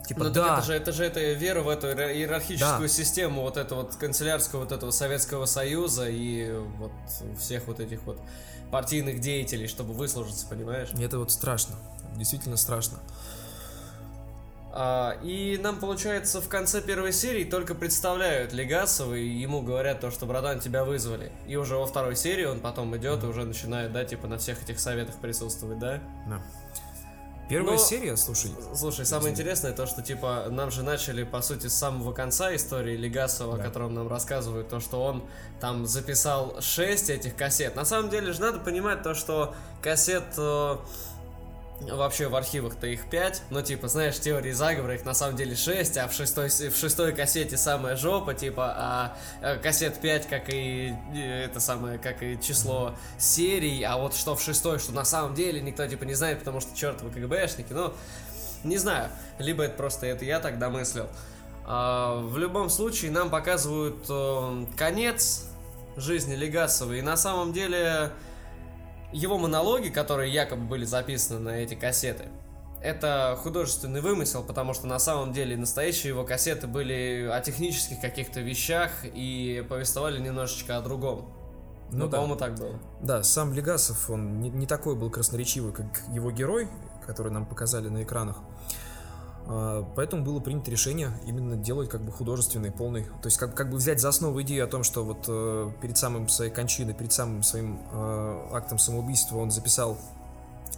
Типа, 0.10 0.24
Ну 0.24 0.30
да, 0.32 0.58
это 0.58 0.66
же, 0.66 0.74
это 0.74 0.92
же 0.92 1.06
это 1.06 1.20
вера 1.20 1.62
в 1.62 1.70
эту 1.70 1.86
иер- 1.88 2.12
иерархическую 2.12 2.82
Да. 2.82 2.88
систему 2.88 3.44
вот 3.44 3.58
этого 3.58 3.84
вот 3.84 3.96
канцелярского 3.96 4.62
вот 4.62 4.72
этого 4.72 4.90
Советского 4.90 5.46
Союза 5.46 6.10
и 6.10 6.52
вот 6.80 6.92
всех 7.40 7.68
вот 7.68 7.80
этих 7.80 8.02
вот 8.08 8.20
партийных 8.72 9.20
деятелей, 9.22 9.68
чтобы 9.68 9.94
выслужиться, 9.94 10.48
понимаешь? 10.48 10.90
это 11.00 11.20
вот 11.20 11.32
страшно. 11.32 11.76
Действительно 12.18 12.58
страшно. 12.58 12.98
А, 14.72 15.18
и 15.24 15.60
нам, 15.62 15.80
получается, 15.80 16.42
в 16.42 16.48
конце 16.48 16.82
первой 16.82 17.12
серии 17.14 17.44
только 17.44 17.76
представляют 17.76 18.52
Легасова, 18.52 19.14
и 19.14 19.28
ему 19.28 19.62
говорят 19.62 20.00
то, 20.00 20.10
что, 20.10 20.26
братан, 20.26 20.60
тебя 20.60 20.86
вызвали. 20.86 21.32
И 21.48 21.56
уже 21.56 21.76
во 21.76 21.86
второй 21.86 22.16
серии 22.16 22.46
он 22.46 22.60
потом 22.62 22.96
идет 22.98 23.24
и 23.24 23.28
уже 23.28 23.46
начинает, 23.46 23.92
да, 23.94 24.06
типа, 24.06 24.28
на 24.28 24.40
всех 24.40 24.62
этих 24.64 24.80
советах 24.80 25.16
присутствовать, 25.16 25.78
да? 25.80 26.02
Да. 26.28 26.42
Первая 27.50 27.78
Но- 27.78 27.84
серия, 27.84 28.16
слушай, 28.16 28.52
Слушай, 28.76 29.06
самое 29.08 29.32
интересное 29.32 29.72
то, 29.74 29.88
что, 29.88 30.04
типа, 30.04 30.46
нам 30.52 30.70
же 30.70 30.84
начали, 30.84 31.24
по 31.24 31.42
сути, 31.42 31.66
с 31.68 31.74
самого 31.74 32.14
конца 32.14 32.56
истории 32.56 32.96
Легасова, 32.96 33.58
Да. 33.58 33.64
о 33.64 33.66
котором 33.66 33.96
нам 33.96 34.08
рассказывают, 34.08 34.70
то, 34.70 34.80
что 34.80 35.04
он 35.04 35.24
там 35.60 35.88
записал 35.88 36.62
6 36.62 37.10
этих 37.10 37.36
кассет. 37.36 37.76
На 37.76 37.86
самом 37.86 38.10
деле 38.12 38.34
же 38.34 38.42
надо 38.42 38.60
понимать 38.60 39.02
то, 39.04 39.16
что 39.16 39.56
кассет... 39.82 40.26
Вообще 41.82 42.28
в 42.28 42.36
архивах-то 42.36 42.88
их 42.88 43.10
5, 43.10 43.44
но 43.52 43.62
типа, 43.62 43.88
знаешь, 43.88 44.20
теории 44.20 44.52
заговора 44.52 44.96
их 44.96 45.06
на 45.06 45.14
самом 45.14 45.38
деле 45.38 45.56
6, 45.56 45.98
а 45.98 46.10
в 46.10 46.14
шестой, 46.14 46.50
в 46.50 46.76
шестой 46.76 47.14
кассете 47.14 47.56
самая 47.56 47.96
жопа, 47.96 48.34
типа, 48.34 48.74
а 48.78 49.18
э, 49.42 49.56
кассет 49.58 50.00
5, 50.02 50.28
как 50.28 50.50
и 50.50 50.94
э, 51.16 51.46
это 51.46 51.62
самое, 51.62 51.98
как 51.98 52.22
и 52.22 52.38
число 52.42 52.96
серий, 53.18 53.82
а 53.84 53.98
вот 53.98 54.14
что 54.14 54.36
в 54.36 54.42
шестой, 54.42 54.80
что 54.80 54.92
на 54.92 55.06
самом 55.06 55.36
деле 55.36 55.62
никто 55.62 55.88
типа 55.88 56.04
не 56.04 56.16
знает, 56.16 56.40
потому 56.40 56.60
что 56.60 56.76
чертовы 56.76 57.12
КГБшники, 57.12 57.72
ну, 57.72 57.94
не 58.66 58.78
знаю, 58.78 59.10
либо 59.38 59.64
это 59.64 59.76
просто 59.76 60.06
это 60.06 60.26
я 60.26 60.42
так 60.42 60.60
домыслил. 60.60 61.08
А, 61.66 62.20
в 62.20 62.38
любом 62.38 62.70
случае 62.70 63.12
нам 63.12 63.30
показывают 63.30 64.06
э, 64.10 64.66
конец 64.76 65.46
жизни 65.96 66.36
Легасова, 66.36 66.94
и 66.94 67.02
на 67.02 67.16
самом 67.16 67.54
деле 67.54 68.12
его 69.12 69.38
монологи, 69.38 69.90
которые 69.90 70.32
якобы 70.32 70.64
были 70.64 70.86
записаны 70.86 71.40
на 71.40 71.50
эти 71.50 71.74
кассеты, 71.76 72.26
это 72.82 73.38
художественный 73.42 74.02
вымысел, 74.02 74.44
потому 74.44 74.74
что 74.74 74.88
на 74.88 75.00
самом 75.00 75.34
деле 75.34 75.58
настоящие 75.58 76.10
его 76.10 76.24
кассеты 76.24 76.68
были 76.68 77.30
о 77.32 77.40
технических 77.42 78.00
каких-то 78.00 78.40
вещах 78.40 78.92
и 79.04 79.66
повествовали 79.68 80.20
немножечко 80.20 80.78
о 80.78 80.82
другом. 80.82 81.34
Ну, 81.92 82.06
Ну 82.06 82.08
да. 82.08 82.18
по-моему, 82.18 82.36
так 82.36 82.56
было. 82.56 82.80
Да, 83.02 83.24
сам 83.24 83.52
Легасов, 83.54 84.10
он 84.10 84.40
не, 84.40 84.50
не 84.50 84.68
такой 84.68 84.96
был 84.96 85.10
красноречивый, 85.10 85.74
как 85.74 85.88
его 86.14 86.32
герой, 86.32 86.70
который 87.06 87.32
нам 87.32 87.46
показали 87.46 87.90
на 87.90 88.04
экранах. 88.04 88.38
А, 89.50 89.84
Поэтому 89.96 90.24
было 90.24 90.40
принято 90.40 90.70
решение 90.70 91.12
именно 91.26 91.56
делать 91.56 91.90
как 91.90 92.02
бы 92.02 92.12
художественный, 92.12 92.72
полный. 92.72 93.06
То 93.06 93.26
есть 93.26 93.38
как, 93.38 93.56
как 93.56 93.72
бы 93.72 93.78
взять 93.78 94.00
за 94.00 94.10
основу 94.10 94.40
идею 94.44 94.64
о 94.64 94.68
том, 94.68 94.84
что 94.84 95.04
вот 95.04 95.26
э, 95.28 95.72
перед 95.82 95.98
самым 95.98 96.30
своей 96.30 96.52
кончиной, 96.52 96.94
перед 96.94 97.12
самым 97.12 97.42
своим 97.42 97.80
э, 97.92 98.48
актом 98.54 98.78
самоубийства 98.78 99.38
он 99.38 99.50
записал, 99.50 99.98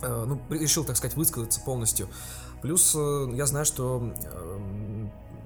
э, 0.01 0.25
ну, 0.25 0.39
решил, 0.49 0.85
так 0.85 0.95
сказать, 0.95 1.17
высказаться 1.17 1.59
полностью. 1.59 2.07
Плюс 2.61 2.95
э, 2.95 3.27
я 3.33 3.45
знаю, 3.45 3.65
что 3.65 4.01
э, 4.23 4.57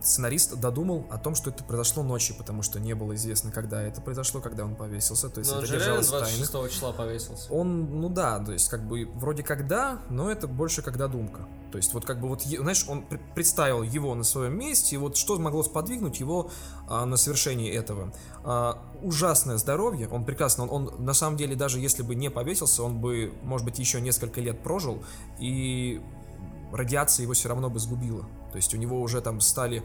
сценарист 0.02 0.60
додумал 0.60 1.06
о 1.10 1.18
том, 1.18 1.36
что 1.36 1.50
это 1.50 1.64
произошло 1.64 2.04
ночью, 2.04 2.36
потому 2.36 2.62
что 2.62 2.80
не 2.80 2.94
было 2.94 3.16
известно, 3.16 3.52
когда 3.52 3.82
это 3.82 4.02
произошло, 4.02 4.42
когда 4.42 4.66
он 4.66 4.76
повесился. 4.76 5.30
То 5.30 5.40
есть 5.40 5.52
Но 5.52 5.58
он 5.58 5.64
это 5.64 5.74
реально 5.74 6.02
держалось 6.02 6.08
тайной. 6.08 6.46
26 6.46 6.74
числа 6.74 6.92
повесился. 6.92 7.54
Он, 7.54 8.02
ну 8.02 8.10
да, 8.10 8.40
то 8.40 8.52
есть 8.52 8.70
как 8.70 8.88
бы 8.88 9.10
вроде 9.16 9.44
как 9.44 9.68
да, 9.68 10.02
но 10.10 10.32
это 10.32 10.48
больше 10.48 10.82
как 10.82 10.98
додумка. 10.98 11.48
То 11.72 11.78
есть 11.78 11.94
вот 11.94 12.06
как 12.06 12.22
бы 12.22 12.28
вот, 12.30 12.44
знаешь, 12.44 12.86
он 12.88 13.04
пр- 13.04 13.20
представил 13.34 13.84
его 13.84 14.16
на 14.16 14.24
своем 14.24 14.58
месте, 14.58 14.96
и 14.96 14.98
вот 14.98 15.18
что 15.18 15.38
могло 15.40 15.64
сподвигнуть 15.64 16.20
его 16.20 16.50
а, 16.88 17.06
на 17.06 17.18
совершение 17.18 17.74
этого. 17.74 18.14
А, 18.44 18.82
ужасное 19.02 19.58
здоровье, 19.58 20.08
он 20.08 20.24
прекрасно, 20.24 20.68
он, 20.68 20.90
он 20.90 21.06
на 21.06 21.14
самом 21.14 21.38
деле 21.38 21.56
даже 21.56 21.80
если 21.80 22.04
бы 22.04 22.16
не 22.16 22.30
повесился, 22.30 22.84
он 22.84 23.00
бы, 23.00 23.34
может 23.44 23.66
быть, 23.66 23.80
еще 23.80 24.00
несколько 24.00 24.40
лет 24.40 24.62
прожил, 24.62 25.04
и 25.40 26.02
радиация 26.72 27.24
его 27.24 27.34
все 27.34 27.50
равно 27.50 27.70
бы 27.70 27.80
сгубила. 27.80 28.26
То 28.56 28.60
есть 28.60 28.74
у 28.74 28.78
него 28.78 29.02
уже 29.02 29.20
там 29.20 29.42
стали 29.42 29.84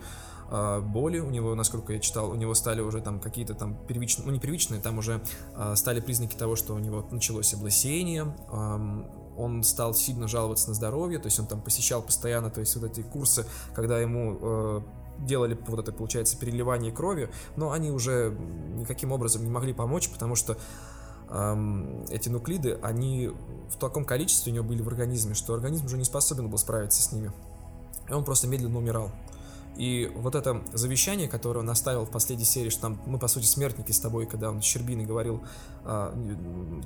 а, 0.49 0.81
боли, 0.81 1.19
у 1.19 1.29
него, 1.29 1.57
насколько 1.57 1.93
я 1.93 1.99
читал, 1.99 2.31
у 2.31 2.37
него 2.37 2.55
стали 2.55 2.81
уже 2.81 3.01
там 3.01 3.19
какие-то 3.19 3.55
там 3.55 3.77
первичные, 3.89 4.27
ну 4.27 4.33
не 4.33 4.39
первичные, 4.39 4.81
там 4.81 4.99
уже 4.99 5.21
а, 5.57 5.75
стали 5.75 5.99
признаки 5.99 6.37
того, 6.37 6.55
что 6.55 6.75
у 6.77 6.79
него 6.79 7.05
началось 7.11 7.53
облысение, 7.53 8.33
он 9.37 9.65
стал 9.65 9.93
сильно 9.95 10.29
жаловаться 10.29 10.69
на 10.69 10.75
здоровье, 10.75 11.19
то 11.19 11.27
есть 11.27 11.41
он 11.41 11.47
там 11.47 11.61
посещал 11.61 12.01
постоянно, 12.01 12.49
то 12.49 12.61
есть 12.61 12.77
вот 12.77 12.89
эти 12.89 13.01
курсы, 13.01 13.45
когда 13.75 13.99
ему 13.99 14.39
э, 14.41 14.81
делали 15.19 15.59
вот 15.67 15.81
это, 15.81 15.91
получается, 15.91 16.39
переливание 16.39 16.93
крови, 16.93 17.29
но 17.57 17.73
они 17.73 17.91
уже 17.91 18.37
никаким 18.77 19.11
образом 19.11 19.43
не 19.43 19.51
могли 19.51 19.73
помочь, 19.73 20.11
потому 20.11 20.37
что 20.37 20.59
ам, 21.29 22.05
эти 22.11 22.29
нуклиды, 22.29 22.79
они 22.83 23.33
в 23.71 23.79
таком 23.79 24.05
количестве 24.05 24.53
у 24.53 24.55
него 24.55 24.65
были 24.65 24.83
в 24.83 24.89
организме, 24.89 25.35
что 25.35 25.55
организм 25.55 25.87
уже 25.87 25.97
не 25.97 26.05
способен 26.05 26.49
был 26.51 26.59
справиться 26.59 27.03
с 27.03 27.13
ними. 27.13 27.33
И 28.11 28.13
он 28.13 28.25
просто 28.25 28.49
медленно 28.49 28.79
умирал. 28.79 29.11
И 29.77 30.13
вот 30.17 30.35
это 30.35 30.63
завещание, 30.75 31.29
которое 31.29 31.61
он 31.61 31.71
оставил 31.71 32.05
в 32.05 32.11
последней 32.11 32.45
серии, 32.45 32.69
что 32.69 32.83
там 32.83 33.01
мы, 33.07 33.19
по 33.19 33.29
сути, 33.29 33.47
смертники 33.47 33.93
с 33.93 34.01
тобой, 34.01 34.27
когда 34.27 34.51
он 34.51 34.61
с 34.61 34.65
Щербиной 34.65 35.07
говорил 35.07 35.43
а, 35.85 36.13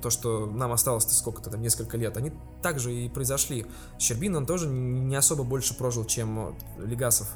то, 0.00 0.10
что 0.10 0.46
нам 0.46 0.70
осталось-то 0.70 1.14
сколько-то 1.14 1.50
там, 1.50 1.62
несколько 1.62 1.96
лет, 1.96 2.16
они 2.16 2.30
также 2.62 2.94
и 2.94 3.08
произошли. 3.08 3.66
Щербин, 3.98 4.36
он 4.36 4.46
тоже 4.46 4.68
не 4.68 5.16
особо 5.16 5.42
больше 5.44 5.74
прожил, 5.76 6.04
чем 6.04 6.56
Легасов. 6.78 7.26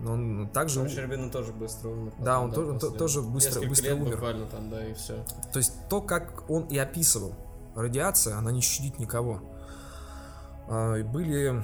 Но 0.00 0.12
он 0.12 0.48
также... 0.54 0.80
Ну, 0.80 0.88
Щербина 0.88 1.28
тоже 1.28 1.52
быстро 1.52 1.88
умер. 1.88 2.12
Да, 2.20 2.40
он 2.40 2.50
потом, 2.50 2.78
то- 2.78 2.86
то- 2.86 2.86
после 2.86 2.98
тоже 2.98 3.20
быстро- 3.20 3.68
быстро 3.68 3.84
лет 3.90 4.00
умер. 4.00 4.12
буквально 4.12 4.46
там, 4.46 4.70
да, 4.70 4.86
и 4.86 4.94
все. 4.94 5.24
То 5.52 5.58
есть 5.58 5.72
то, 5.90 6.00
как 6.00 6.48
он 6.48 6.62
и 6.66 6.78
описывал, 6.78 7.34
радиация, 7.74 8.38
она 8.38 8.52
не 8.52 8.60
щадит 8.60 9.00
никого. 9.00 9.42
А, 10.70 11.02
Были, 11.02 11.62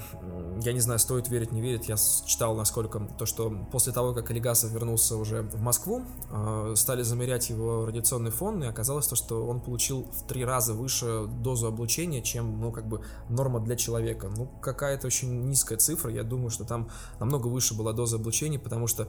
я 0.62 0.72
не 0.72 0.80
знаю, 0.80 0.98
стоит 0.98 1.28
верить, 1.28 1.52
не 1.52 1.60
верить, 1.60 1.88
я 1.88 1.96
читал, 2.26 2.56
насколько, 2.56 3.00
то, 3.18 3.26
что 3.26 3.50
после 3.70 3.92
того, 3.92 4.14
как 4.14 4.30
Олегасов 4.30 4.70
вернулся 4.72 5.16
уже 5.16 5.42
в 5.42 5.60
Москву, 5.60 6.02
а, 6.30 6.72
стали 6.74 7.02
замерять 7.02 7.50
его 7.50 7.84
радиационный 7.84 8.30
фон, 8.30 8.62
и 8.64 8.66
оказалось 8.66 9.06
то, 9.06 9.14
что 9.14 9.46
он 9.46 9.60
получил 9.60 10.04
в 10.04 10.26
три 10.26 10.44
раза 10.44 10.72
выше 10.72 11.26
дозу 11.26 11.66
облучения, 11.66 12.22
чем, 12.22 12.60
ну, 12.60 12.72
как 12.72 12.88
бы, 12.88 13.02
норма 13.28 13.60
для 13.60 13.76
человека. 13.76 14.30
Ну, 14.34 14.46
какая-то 14.46 15.06
очень 15.06 15.48
низкая 15.48 15.76
цифра, 15.76 16.10
я 16.10 16.22
думаю, 16.22 16.48
что 16.50 16.64
там 16.64 16.88
намного 17.20 17.48
выше 17.48 17.74
была 17.74 17.92
доза 17.92 18.16
облучения, 18.16 18.58
потому 18.58 18.86
что 18.86 19.08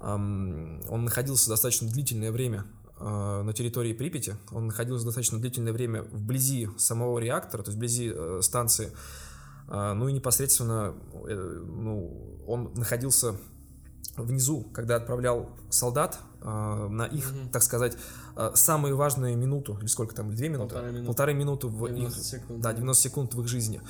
ам, 0.00 0.80
он 0.88 1.04
находился 1.04 1.50
достаточно 1.50 1.88
длительное 1.88 2.32
время 2.32 2.64
э, 2.98 3.42
на 3.42 3.52
территории 3.52 3.92
Припяти. 3.92 4.36
Он 4.52 4.68
находился 4.68 5.04
достаточно 5.04 5.38
длительное 5.38 5.74
время 5.74 6.02
вблизи 6.02 6.68
самого 6.78 7.18
реактора, 7.18 7.62
то 7.62 7.68
есть 7.68 7.76
вблизи 7.76 8.10
э, 8.14 8.40
станции. 8.42 8.92
А, 9.68 9.94
ну 9.94 10.08
и 10.08 10.12
непосредственно 10.12 10.94
э, 11.26 11.62
ну, 11.66 12.42
он 12.46 12.72
находился 12.74 13.36
внизу, 14.16 14.62
когда 14.72 14.96
отправлял 14.96 15.50
солдат 15.70 16.18
э, 16.40 16.46
на 16.46 17.04
их, 17.06 17.32
Мгм. 17.32 17.48
так 17.48 17.62
сказать, 17.62 17.96
э, 18.36 18.50
самые 18.54 18.94
важные 18.94 19.34
минуту, 19.36 19.76
или 19.80 19.86
сколько 19.86 20.14
там, 20.14 20.30
две 20.34 20.48
минуты? 20.48 20.74
Полторы 20.74 20.92
минуты. 20.92 21.06
Полторы 21.06 21.34
минуты 21.34 21.66
в 21.68 21.88
90 21.88 22.18
их, 22.20 22.24
секунд. 22.26 22.60
да, 22.60 22.72
90 22.72 23.02
секунд 23.02 23.34
в 23.34 23.40
их 23.40 23.48
жизни. 23.48 23.80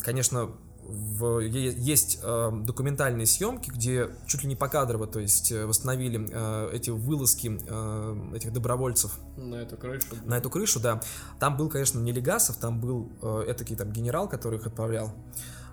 Конечно, 0.00 0.50
в- 0.88 1.40
есть 1.40 2.20
э, 2.22 2.50
документальные 2.64 3.26
съемки, 3.26 3.70
где 3.70 4.08
чуть 4.26 4.42
ли 4.42 4.48
не 4.48 4.56
покадрово, 4.56 5.06
то 5.06 5.20
есть 5.20 5.52
э, 5.52 5.66
восстановили 5.66 6.28
э, 6.30 6.70
эти 6.72 6.90
вылазки 6.90 7.58
э, 7.66 8.36
этих 8.36 8.52
добровольцев 8.52 9.18
На 9.36 9.56
эту 9.56 9.76
крышу. 9.76 10.16
на 10.24 10.34
эту 10.38 10.50
крышу, 10.50 10.80
да. 10.80 11.00
Там 11.38 11.56
был, 11.56 11.68
конечно, 11.68 11.98
не 11.98 12.12
Легасов, 12.12 12.56
там 12.56 12.80
был 12.80 13.10
э, 13.22 13.44
этакий 13.48 13.76
там 13.76 13.90
генерал, 13.92 14.28
который 14.28 14.58
их 14.58 14.66
отправлял. 14.66 15.12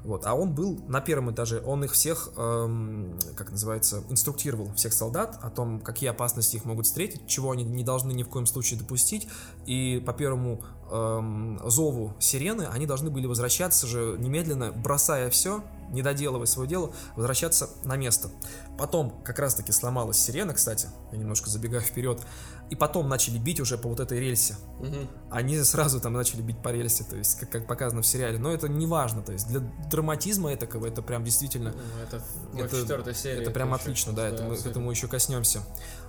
Вот. 0.03 0.25
А 0.25 0.33
он 0.33 0.53
был 0.53 0.79
на 0.87 1.01
первом 1.01 1.31
этаже, 1.31 1.61
он 1.65 1.83
их 1.83 1.93
всех, 1.93 2.31
эм, 2.35 3.17
как 3.35 3.51
называется, 3.51 4.03
инструктировал, 4.09 4.73
всех 4.73 4.93
солдат 4.93 5.39
о 5.41 5.49
том, 5.49 5.79
какие 5.79 6.09
опасности 6.09 6.57
их 6.57 6.65
могут 6.65 6.85
встретить, 6.85 7.25
чего 7.27 7.51
они 7.51 7.63
не 7.63 7.83
должны 7.83 8.11
ни 8.11 8.23
в 8.23 8.29
коем 8.29 8.45
случае 8.45 8.79
допустить. 8.79 9.27
И 9.65 10.03
по 10.05 10.13
первому 10.13 10.61
эм, 10.91 11.59
зову 11.65 12.13
сирены 12.19 12.63
они 12.63 12.85
должны 12.85 13.09
были 13.09 13.25
возвращаться 13.25 13.87
же 13.87 14.17
немедленно, 14.19 14.71
бросая 14.71 15.29
все, 15.29 15.63
не 15.91 16.01
доделывая 16.01 16.47
свое 16.47 16.67
дело, 16.67 16.91
возвращаться 17.15 17.69
на 17.83 17.95
место. 17.95 18.29
Потом 18.77 19.21
как 19.23 19.39
раз-таки 19.39 19.71
сломалась 19.71 20.17
сирена, 20.17 20.53
кстати, 20.53 20.87
я 21.11 21.17
немножко 21.17 21.49
забегаю 21.49 21.81
вперед, 21.83 22.19
и 22.69 22.75
потом 22.75 23.07
начали 23.07 23.37
бить 23.37 23.59
уже 23.59 23.77
по 23.77 23.87
вот 23.87 23.99
этой 23.99 24.19
рельсе. 24.19 24.55
Угу. 24.79 24.97
Они 25.29 25.59
сразу 25.59 25.99
там 25.99 26.13
начали 26.13 26.41
бить 26.41 26.61
по 26.61 26.69
рельсе, 26.69 27.03
то 27.03 27.15
есть 27.15 27.39
как, 27.39 27.51
как 27.51 27.67
показано 27.67 28.01
в 28.01 28.07
сериале. 28.07 28.39
Но 28.39 28.51
это 28.51 28.67
не 28.67 28.87
важно, 28.87 29.21
то 29.21 29.31
есть 29.31 29.47
для 29.47 29.59
драматизма 29.91 30.53
этакого 30.53 30.87
это 30.87 31.03
прям 31.03 31.23
действительно... 31.23 31.71
Ну, 31.71 32.03
это 32.03 32.65
Это- 32.65 32.81
четвертой 32.81 33.13
серии. 33.13 33.41
Это 33.41 33.51
прям 33.51 33.73
отлично, 33.73 34.13
да, 34.13 34.27
это 34.27 34.43
мы, 34.43 34.55
к 34.55 34.65
этому 34.65 34.89
еще 34.89 35.07
коснемся. 35.07 35.61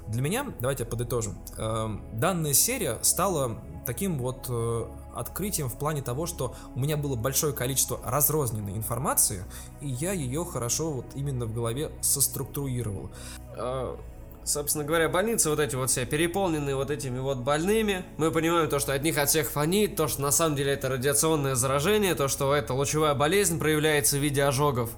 Для 0.08 0.22
меня, 0.22 0.52
давайте 0.60 0.84
подытожим, 0.84 1.38
эм, 1.58 2.02
данная 2.14 2.54
серия 2.54 2.98
стала 3.02 3.62
таким 3.84 4.18
вот 4.18 4.46
э, 4.48 4.86
открытием 5.14 5.68
в 5.68 5.78
плане 5.78 6.02
того, 6.02 6.26
что 6.26 6.54
у 6.74 6.80
меня 6.80 6.96
было 6.96 7.16
большое 7.16 7.52
количество 7.52 8.00
разрозненной 8.04 8.76
информации, 8.76 9.44
и 9.80 9.88
я 9.88 10.12
ее 10.12 10.44
хорошо 10.44 10.90
вот 10.90 11.06
именно 11.14 11.46
в 11.46 11.54
голове 11.54 11.90
соструктурировал. 12.00 13.10
А, 13.56 13.98
Собственно 14.44 14.84
говоря, 14.84 15.08
больницы 15.08 15.48
вот 15.48 15.58
эти 15.58 15.74
вот 15.74 15.88
все 15.88 16.04
переполненные 16.04 16.76
вот 16.76 16.90
этими 16.90 17.18
вот 17.18 17.38
больными. 17.38 18.04
Мы 18.18 18.30
понимаем 18.30 18.68
то, 18.68 18.78
что 18.78 18.92
от 18.92 19.02
них 19.02 19.16
от 19.16 19.30
всех 19.30 19.50
фонит, 19.50 19.96
то, 19.96 20.06
что 20.06 20.20
на 20.20 20.30
самом 20.30 20.54
деле 20.54 20.72
это 20.72 20.90
радиационное 20.90 21.54
заражение, 21.54 22.14
то, 22.14 22.28
что 22.28 22.54
это 22.54 22.74
лучевая 22.74 23.14
болезнь 23.14 23.58
проявляется 23.58 24.18
в 24.18 24.20
виде 24.20 24.44
ожогов. 24.44 24.90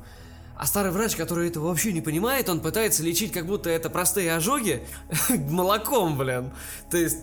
А 0.57 0.67
старый 0.67 0.91
врач, 0.91 1.15
который 1.15 1.49
это 1.49 1.61
вообще 1.61 1.93
не 1.93 2.01
понимает, 2.01 2.49
он 2.49 2.61
пытается 2.61 3.05
лечить, 3.05 3.33
как 3.33 3.47
будто 3.47 3.71
это 3.71 3.89
простые 3.89 4.35
ожоги 4.35 4.83
молоком, 5.29 6.19
блин. 6.19 6.51
То 6.91 6.97
есть 6.97 7.19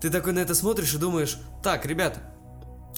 ты 0.00 0.08
такой 0.08 0.32
на 0.32 0.38
это 0.38 0.54
смотришь 0.54 0.94
и 0.94 0.98
думаешь, 0.98 1.38
так, 1.62 1.84
ребята, 1.84 2.20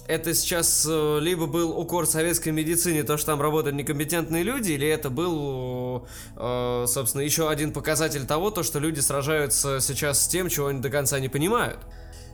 это 0.07 0.35
сейчас 0.35 0.87
э, 0.89 1.19
либо 1.21 1.47
был 1.47 1.79
укор 1.79 2.07
советской 2.07 2.51
медицине, 2.51 3.03
то, 3.03 3.17
что 3.17 3.27
там 3.27 3.41
работают 3.43 3.77
некомпетентные 3.77 4.43
люди, 4.43 4.73
или 4.73 4.87
это 4.89 5.11
был, 5.11 6.07
э, 6.37 6.85
собственно, 6.87 7.23
еще 7.23 7.49
один 7.49 7.73
показатель 7.73 8.27
того, 8.27 8.51
то, 8.51 8.63
что 8.63 8.79
люди 8.79 9.01
сражаются 9.01 9.81
сейчас 9.81 10.25
с 10.25 10.29
тем, 10.29 10.49
чего 10.49 10.69
они 10.69 10.81
до 10.81 10.91
конца 10.91 11.19
не 11.21 11.29
понимают. 11.29 11.79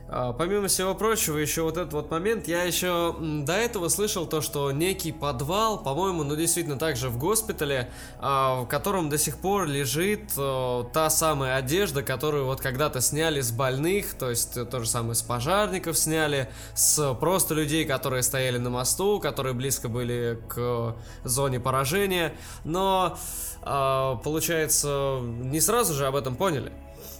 А, 0.09 0.31
помимо 0.31 0.67
всего 0.67 0.95
прочего, 0.95 1.37
еще 1.37 1.63
вот 1.63 1.75
этот 1.75 1.93
вот 1.93 2.09
момент, 2.11 2.47
я 2.47 2.63
еще 2.63 3.15
до 3.19 3.53
этого 3.53 3.89
слышал 3.89 4.25
то, 4.25 4.41
что 4.41 4.71
некий 4.71 5.11
подвал, 5.11 5.83
по-моему, 5.83 6.23
ну 6.23 6.35
действительно 6.35 6.77
также 6.77 7.09
в 7.09 7.17
госпитале, 7.17 7.91
а, 8.19 8.61
в 8.61 8.67
котором 8.67 9.09
до 9.09 9.17
сих 9.17 9.37
пор 9.37 9.67
лежит 9.67 10.31
э, 10.37 10.83
та 10.93 11.09
самая 11.09 11.57
одежда, 11.57 12.03
которую 12.03 12.45
вот 12.45 12.61
когда-то 12.61 13.01
сняли 13.01 13.41
с 13.41 13.51
больных, 13.51 14.13
то 14.13 14.29
есть 14.29 14.55
э, 14.55 14.63
то 14.63 14.79
же 14.79 14.87
самое 14.87 15.15
с 15.15 15.21
пожарников 15.21 15.97
сняли, 15.97 16.49
с 16.73 17.13
просто 17.15 17.53
людей, 17.53 17.83
которые 17.83 18.23
стояли 18.23 18.57
на 18.59 18.69
мосту, 18.69 19.19
которые 19.19 19.53
близко 19.53 19.89
были 19.89 20.39
к 20.47 20.95
зоне 21.25 21.59
поражения, 21.59 22.33
но 22.63 23.17
а, 23.61 24.15
получается 24.17 25.19
не 25.21 25.59
сразу 25.59 25.93
же 25.93 26.07
об 26.07 26.15
этом 26.15 26.37
поняли 26.37 26.71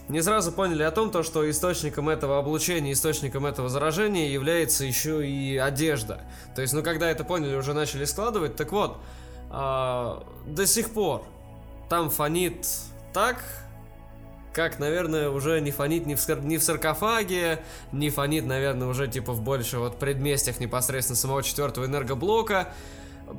не 0.08 0.22
сразу 0.22 0.52
поняли 0.52 0.82
о 0.82 0.90
том, 0.90 1.10
то, 1.10 1.22
что 1.22 1.48
источником 1.50 2.08
этого 2.08 2.38
облучения, 2.38 2.92
источником 2.92 3.46
этого 3.46 3.68
заражения 3.68 4.28
является 4.28 4.84
еще 4.84 5.26
и 5.26 5.56
одежда. 5.56 6.22
То 6.54 6.62
есть, 6.62 6.72
ну, 6.72 6.82
когда 6.82 7.10
это 7.10 7.24
поняли, 7.24 7.54
уже 7.54 7.74
начали 7.74 8.04
складывать. 8.04 8.56
Так 8.56 8.72
вот, 8.72 8.96
а, 9.50 10.24
до 10.46 10.66
сих 10.66 10.90
пор 10.90 11.24
там 11.88 12.10
фонит 12.10 12.66
так, 13.12 13.42
как, 14.52 14.78
наверное, 14.78 15.30
уже 15.30 15.60
не 15.60 15.70
фонит 15.70 16.06
ни 16.06 16.14
в, 16.14 16.20
сар- 16.20 16.40
ни 16.40 16.56
в 16.56 16.62
саркофаге, 16.62 17.60
не 17.92 18.10
фонит, 18.10 18.44
наверное, 18.44 18.88
уже 18.88 19.08
типа 19.08 19.32
в 19.32 19.42
больше 19.42 19.78
вот 19.78 19.98
предместьях 19.98 20.58
непосредственно 20.58 21.16
самого 21.16 21.42
четвертого 21.42 21.84
энергоблока. 21.84 22.72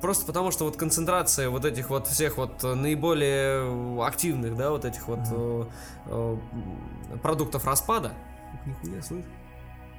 Просто 0.01 0.25
потому, 0.25 0.51
что 0.51 0.65
вот 0.65 0.77
концентрация 0.77 1.49
вот 1.49 1.65
этих 1.65 1.89
вот 1.89 2.07
всех 2.07 2.37
вот 2.37 2.63
э, 2.63 2.73
наиболее 2.73 4.03
активных, 4.05 4.55
да, 4.55 4.71
вот 4.71 4.85
этих 4.85 5.07
вот 5.07 5.19
э, 5.31 5.65
э, 6.05 6.37
продуктов 7.23 7.65
распада. 7.65 8.13
Нихуя, 8.65 9.01
слышь? 9.01 9.25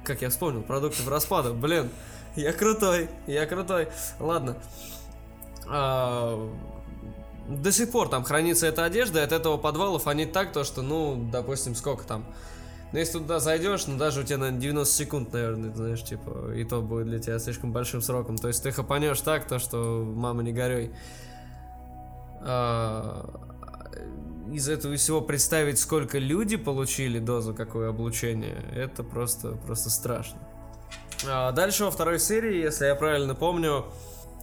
Как 0.03 0.21
я 0.21 0.29
вспомнил, 0.29 0.61
продуктов 0.63 1.07
распада, 1.07 1.53
блин. 1.53 1.89
Я 2.35 2.53
крутой, 2.53 3.09
я 3.27 3.45
крутой. 3.45 3.89
Ладно. 4.19 4.57
А, 5.67 6.49
до 7.47 7.71
сих 7.71 7.91
пор 7.91 8.07
там 8.09 8.23
хранится 8.23 8.67
эта 8.67 8.85
одежда, 8.85 9.19
и 9.19 9.23
от 9.23 9.31
этого 9.31 9.57
подвала 9.57 9.99
фонит 9.99 10.31
так, 10.31 10.53
то 10.53 10.63
что, 10.63 10.81
ну, 10.81 11.15
допустим, 11.31 11.75
сколько 11.75 12.05
там. 12.05 12.25
Ну, 12.91 12.99
если 12.99 13.19
туда 13.19 13.39
зайдешь, 13.39 13.87
ну, 13.87 13.97
даже 13.97 14.21
у 14.21 14.23
тебя, 14.23 14.37
наверное, 14.37 14.59
90 14.59 14.93
секунд, 14.93 15.33
наверное, 15.33 15.73
знаешь, 15.73 16.03
типа, 16.03 16.53
и 16.53 16.65
то 16.65 16.81
будет 16.81 17.07
для 17.07 17.19
тебя 17.19 17.39
слишком 17.39 17.71
большим 17.71 18.01
сроком. 18.01 18.37
То 18.37 18.49
есть 18.49 18.61
ты 18.63 18.71
хапанешь 18.71 19.21
так, 19.21 19.47
то 19.47 19.59
что, 19.59 20.03
мама, 20.05 20.43
не 20.43 20.51
горюй. 20.51 20.91
А, 22.41 23.29
из 24.51 24.67
этого 24.67 24.95
всего 24.97 25.21
представить, 25.21 25.79
сколько 25.79 26.19
люди 26.19 26.57
получили 26.57 27.19
дозу, 27.19 27.53
какое 27.53 27.89
облучение, 27.89 28.61
это 28.75 29.03
просто, 29.03 29.51
просто 29.65 29.89
страшно. 29.89 30.39
А, 31.27 31.51
дальше 31.53 31.85
во 31.85 31.91
второй 31.91 32.19
серии, 32.19 32.61
если 32.61 32.87
я 32.87 32.95
правильно 32.95 33.35
помню, 33.35 33.85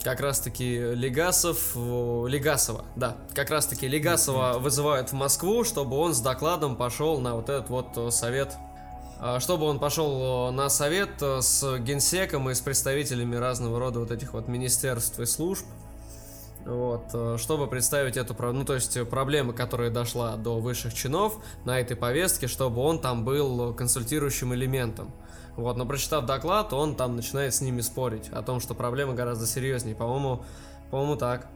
как 0.02 0.20
раз 0.20 0.40
таки 0.40 0.78
Легасов, 0.78 1.72
о, 1.76 2.26
Легасова, 2.26 2.84
да, 2.96 3.16
как 3.34 3.50
раз 3.50 3.66
таки 3.66 3.88
Легасова 3.88 4.58
вызывают 4.58 5.10
в 5.10 5.12
Москву, 5.14 5.64
чтобы 5.64 5.96
он 5.96 6.14
с 6.14 6.20
докладом 6.20 6.76
пошел 6.76 7.18
на 7.20 7.34
вот 7.34 7.48
этот 7.48 7.68
вот 7.68 7.88
э, 7.96 8.10
совет, 8.10 8.54
А, 9.20 9.40
чтобы 9.40 9.64
он 9.66 9.80
пошел 9.80 10.48
э, 10.48 10.50
на 10.52 10.68
совет 10.68 11.10
э, 11.20 11.40
с 11.42 11.78
генсеком 11.78 12.48
и 12.50 12.54
с 12.54 12.60
представителями 12.60 13.34
разного 13.36 13.80
рода 13.80 13.98
вот 13.98 14.12
этих 14.12 14.32
вот 14.32 14.46
министерств 14.46 15.18
и 15.18 15.26
служб, 15.26 15.66
вот, 16.64 17.06
э, 17.12 17.36
чтобы 17.38 17.66
представить 17.66 18.16
эту, 18.16 18.34
про- 18.34 18.52
ну, 18.52 18.64
то 18.64 18.74
есть 18.74 18.96
э, 18.96 19.04
проблема, 19.04 19.52
которая 19.52 19.90
дошла 19.90 20.36
до 20.36 20.60
высших 20.60 20.94
чинов 20.94 21.38
на 21.64 21.80
этой 21.80 21.96
повестке, 21.96 22.46
чтобы 22.46 22.80
он 22.80 23.00
там 23.00 23.24
был 23.24 23.72
э, 23.72 23.74
консультирующим 23.74 24.54
элементом. 24.54 25.12
Вот, 25.58 25.76
но 25.76 25.84
прочитав 25.84 26.24
доклад, 26.24 26.72
он 26.72 26.94
там 26.94 27.16
начинает 27.16 27.52
с 27.52 27.60
ними 27.60 27.80
спорить 27.80 28.28
о 28.28 28.42
том, 28.42 28.60
что 28.60 28.74
проблема 28.74 29.14
гораздо 29.14 29.44
серьезнее. 29.44 29.96
По-моему, 29.96 30.44
по-моему, 30.92 31.16
так. 31.16 31.48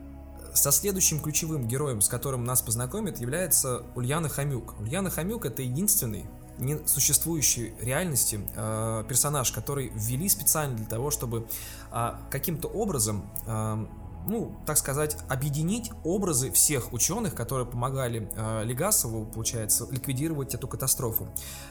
Со 0.54 0.72
следующим 0.72 1.20
ключевым 1.20 1.68
героем, 1.68 2.00
с 2.00 2.08
которым 2.08 2.44
нас 2.44 2.62
познакомит, 2.62 3.20
является 3.20 3.84
Ульяна 3.94 4.28
Хомюк. 4.28 4.74
Ульяна 4.80 5.08
Хомюк 5.08 5.46
это 5.46 5.62
единственный 5.62 6.26
не 6.58 6.84
существующий 6.84 7.74
реальности 7.80 8.40
э, 8.56 9.04
персонаж, 9.08 9.52
который 9.52 9.92
ввели 9.94 10.28
специально 10.28 10.76
для 10.76 10.86
того, 10.86 11.10
чтобы 11.12 11.46
а, 11.90 12.20
каким-то 12.30 12.68
образом, 12.68 13.30
а, 13.46 13.86
ну, 14.26 14.56
так 14.66 14.78
сказать, 14.78 15.16
объединить 15.28 15.90
образы 16.04 16.50
всех 16.50 16.92
ученых, 16.92 17.34
которые 17.34 17.66
помогали 17.66 18.30
э, 18.34 18.64
Легасову, 18.64 19.26
получается, 19.26 19.86
ликвидировать 19.90 20.54
эту 20.54 20.68
катастрофу. 20.68 21.28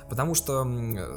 Потому 0.09 0.35
что 0.35 0.65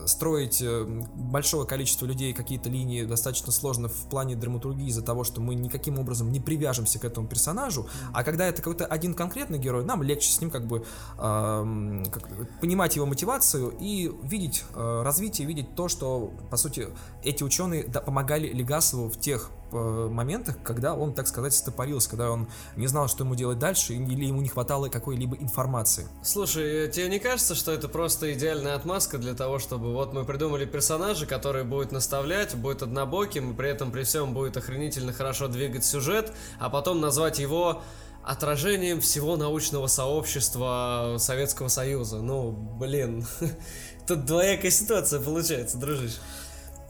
строить 0.06 0.62
э, 0.62 0.84
большое 1.14 1.66
количество 1.66 2.06
людей 2.06 2.32
какие-то 2.32 2.68
линии 2.68 3.04
достаточно 3.04 3.52
сложно 3.52 3.88
в 3.88 4.08
плане 4.08 4.36
драматургии 4.36 4.88
из-за 4.88 5.02
того, 5.02 5.24
что 5.24 5.40
мы 5.40 5.54
никаким 5.54 5.98
образом 5.98 6.30
не 6.32 6.40
привяжемся 6.40 6.98
к 6.98 7.04
этому 7.04 7.26
персонажу. 7.26 7.88
А 8.12 8.24
когда 8.24 8.46
это 8.46 8.62
какой-то 8.62 8.86
один 8.86 9.14
конкретный 9.14 9.58
герой, 9.58 9.84
нам 9.84 10.02
легче 10.02 10.30
с 10.30 10.40
ним 10.40 10.50
как 10.50 10.66
бы 10.66 10.84
эм, 11.18 12.04
как- 12.10 12.60
понимать 12.60 12.96
его 12.96 13.06
мотивацию 13.06 13.74
и 13.80 14.10
видеть 14.22 14.64
э, 14.74 15.02
развитие, 15.02 15.46
видеть 15.46 15.74
то, 15.74 15.88
что, 15.88 16.32
по 16.50 16.56
сути, 16.56 16.88
эти 17.22 17.42
ученые 17.42 17.84
да, 17.84 18.00
помогали 18.00 18.48
Легасову 18.48 19.08
в 19.08 19.18
тех 19.18 19.50
э, 19.50 19.63
моментах, 19.74 20.56
когда 20.62 20.94
он, 20.94 21.14
так 21.14 21.26
сказать, 21.26 21.54
стопорился, 21.54 22.10
когда 22.10 22.30
он 22.30 22.48
не 22.76 22.86
знал, 22.86 23.08
что 23.08 23.24
ему 23.24 23.34
делать 23.34 23.58
дальше, 23.58 23.94
или 23.94 24.24
ему 24.24 24.40
не 24.40 24.48
хватало 24.48 24.88
какой-либо 24.88 25.36
информации. 25.36 26.06
Слушай, 26.22 26.90
тебе 26.90 27.08
не 27.08 27.18
кажется, 27.18 27.54
что 27.54 27.72
это 27.72 27.88
просто 27.88 28.32
идеальная 28.32 28.74
отмазка 28.74 29.18
для 29.18 29.34
того, 29.34 29.58
чтобы 29.58 29.92
вот 29.92 30.12
мы 30.12 30.24
придумали 30.24 30.64
персонажа, 30.64 31.26
который 31.26 31.64
будет 31.64 31.92
наставлять, 31.92 32.54
будет 32.54 32.82
однобоким, 32.82 33.52
и 33.52 33.54
при 33.54 33.70
этом 33.70 33.90
при 33.90 34.04
всем 34.04 34.34
будет 34.34 34.56
охренительно 34.56 35.12
хорошо 35.12 35.48
двигать 35.48 35.84
сюжет, 35.84 36.32
а 36.58 36.70
потом 36.70 37.00
назвать 37.00 37.38
его 37.38 37.82
отражением 38.24 39.00
всего 39.00 39.36
научного 39.36 39.86
сообщества 39.86 41.16
Советского 41.18 41.68
Союза. 41.68 42.22
Ну, 42.22 42.52
блин, 42.52 43.26
тут 44.06 44.24
двоякая 44.24 44.70
ситуация 44.70 45.20
получается, 45.20 45.78
дружище. 45.78 46.16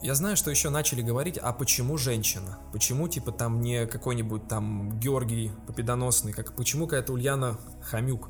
Я 0.05 0.13
знаю, 0.13 0.37
что 0.37 0.51
еще 0.51 0.69
начали 0.69 1.01
говорить, 1.01 1.39
а 1.39 1.51
почему 1.51 1.97
женщина? 1.97 2.59
Почему, 2.71 3.07
типа, 3.07 3.31
там 3.31 3.59
не 3.59 3.87
какой-нибудь 3.87 4.47
там 4.47 4.99
Георгий 4.99 5.51
Победоносный, 5.65 6.31
как 6.31 6.55
почему 6.55 6.85
какая-то 6.85 7.13
Ульяна 7.13 7.57
Хомюк? 7.81 8.29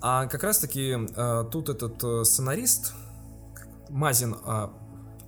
А 0.00 0.24
как 0.28 0.42
раз-таки 0.42 0.96
э, 1.14 1.44
тут 1.52 1.68
этот 1.68 2.02
э, 2.02 2.24
сценарист 2.24 2.94
Мазин, 3.90 4.34
а, 4.42 4.72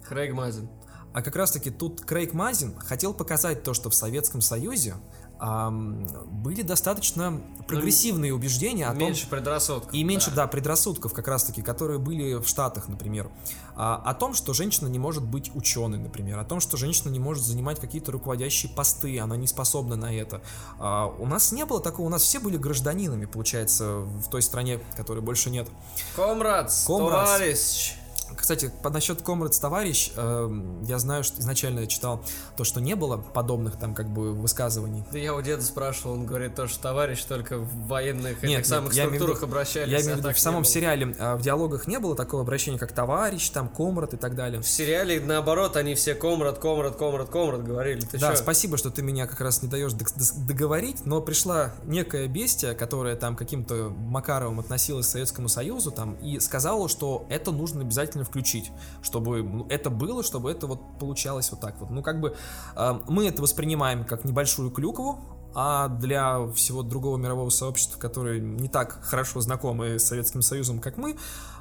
Хрейг 0.05 0.33
Мазин. 0.33 0.71
а 1.13 1.21
как 1.21 1.37
раз-таки 1.37 1.69
тут 1.69 2.07
Крейг 2.07 2.33
Мазин 2.33 2.75
хотел 2.79 3.13
показать 3.13 3.63
то, 3.63 3.75
что 3.75 3.91
в 3.91 3.95
Советском 3.95 4.41
Союзе 4.41 4.95
были 5.41 6.61
достаточно 6.61 7.41
прогрессивные 7.67 8.35
убеждения 8.35 8.87
о 8.87 8.93
меньше 8.93 9.23
том... 9.23 9.31
предрассудков. 9.31 9.95
И 9.95 10.05
меньше, 10.05 10.31
да. 10.31 10.37
да, 10.37 10.47
предрассудков 10.49 11.15
как 11.15 11.29
раз-таки, 11.29 11.63
которые 11.63 11.99
были 11.99 12.35
в 12.35 12.47
Штатах, 12.47 12.89
например. 12.89 13.31
А, 13.75 13.97
о 14.05 14.13
том, 14.13 14.35
что 14.35 14.53
женщина 14.53 14.89
не 14.89 14.99
может 14.99 15.23
быть 15.23 15.51
ученой, 15.55 15.99
например. 15.99 16.39
О 16.39 16.45
том, 16.45 16.61
что 16.61 16.77
женщина 16.77 17.11
не 17.11 17.19
может 17.19 17.43
занимать 17.45 17.81
какие-то 17.81 18.13
руководящие 18.13 18.71
посты, 18.71 19.19
она 19.19 19.37
не 19.37 19.47
способна 19.47 19.97
на 19.97 20.15
это. 20.15 20.43
А, 20.79 21.07
у 21.07 21.27
нас 21.27 21.53
не 21.53 21.65
было 21.65 21.81
такого, 21.81 22.07
у 22.07 22.11
нас 22.11 22.23
все 22.23 22.39
были 22.39 22.59
гражданинами, 22.59 23.25
получается, 23.25 24.01
в 24.01 24.29
той 24.29 24.43
стране, 24.43 24.81
которой 24.97 25.21
больше 25.21 25.49
нет. 25.49 25.69
Комрадс, 26.17 26.85
Комрадс. 26.85 27.31
товарищ. 27.31 27.95
Кстати, 28.41 28.73
по 28.83 28.91
насчет 28.91 29.23
Комрадс 29.23 29.59
товарищ, 29.59 30.13
э, 30.17 30.51
я 30.87 30.99
знаю, 30.99 31.25
что 31.25 31.41
изначально 31.41 31.81
я 31.81 31.87
читал 31.87 32.25
то, 32.57 32.65
что 32.65 32.81
не 32.81 32.95
было 32.95 33.19
подобных 33.19 33.77
там 33.77 33.95
как 33.95 34.09
бы 34.09 34.33
высказываний. 34.33 35.05
Да 35.13 35.19
я 35.19 35.35
у 35.35 35.43
деда 35.43 35.63
спрашивал, 35.63 36.15
он 36.15 36.27
говорит 36.27 36.55
то, 36.55 36.67
что 36.67 36.81
товарищ 36.81 37.23
только 37.25 37.59
в 37.59 37.87
военных 37.87 38.43
нет, 38.43 38.61
этих 38.61 38.67
самых 38.67 38.95
нет, 38.95 39.07
структурах 39.07 39.37
виду, 39.39 39.47
обращались. 39.47 39.93
Я 39.93 40.01
имею 40.01 40.17
в 40.17 40.19
виду, 40.19 40.33
в 40.33 40.39
самом 40.39 40.65
сериале 40.65 41.15
э, 41.19 41.37
в 41.37 41.43
диалогах 41.43 41.87
не 41.87 41.99
было 41.99 42.17
такого 42.17 42.43
обращения, 42.43 42.79
как 42.79 42.93
товарищ, 42.93 43.49
там, 43.51 43.69
комрад 43.69 44.15
и 44.15 44.17
так 44.17 44.35
далее. 44.35 44.63
В 44.63 44.69
сериале, 44.69 45.21
наоборот, 45.21 45.77
они 45.77 45.95
все 45.95 46.15
комрад, 46.15 46.59
комрад, 46.59 46.97
комрад, 46.97 47.29
комрад 47.29 47.63
говорили. 47.63 48.01
Ты 48.01 48.19
да, 48.19 48.31
чё? 48.31 48.37
спасибо, 48.37 48.77
что 48.77 48.91
ты 48.91 49.03
меня 49.03 49.27
как 49.27 49.41
раз 49.41 49.63
не 49.63 49.69
даешь 49.69 49.93
договорить, 49.93 51.05
но 51.05 51.21
пришла 51.21 51.75
некая 51.85 52.27
бестия, 52.27 52.75
которая 52.75 53.17
там 53.17 53.37
каким-то 53.37 53.91
Макаровым 53.91 54.61
относилась 54.61 55.07
к 55.07 55.11
Советскому 55.11 55.49
Союзу 55.49 55.91
там 55.91 56.15
и 56.15 56.41
сказала, 56.41 56.89
что 56.89 57.27
это 57.29 57.53
нужно 57.53 57.83
обязательно 57.83 58.25
включить, 58.31 58.71
чтобы 59.03 59.43
ну, 59.43 59.67
это 59.69 59.91
было, 59.91 60.23
чтобы 60.23 60.51
это 60.51 60.67
вот 60.67 60.99
получалось 60.99 61.51
вот 61.51 61.61
так 61.61 61.79
вот. 61.81 61.91
Ну, 61.91 62.03
как 62.03 62.21
бы 62.21 62.37
э, 62.77 63.01
мы 63.09 63.27
это 63.27 63.43
воспринимаем 63.43 64.05
как 64.05 64.25
небольшую 64.25 64.71
клюкву, 64.71 65.19
а 65.53 65.89
для 65.89 66.47
всего 66.55 66.83
другого 66.83 67.17
мирового 67.17 67.51
сообщества, 67.51 67.99
которое 67.99 68.39
не 68.39 68.69
так 68.69 69.01
хорошо 69.03 69.41
знакомы 69.41 69.99
с 69.99 70.05
Советским 70.05 70.43
Союзом, 70.43 70.79
как 70.79 70.97
мы, 70.97 71.17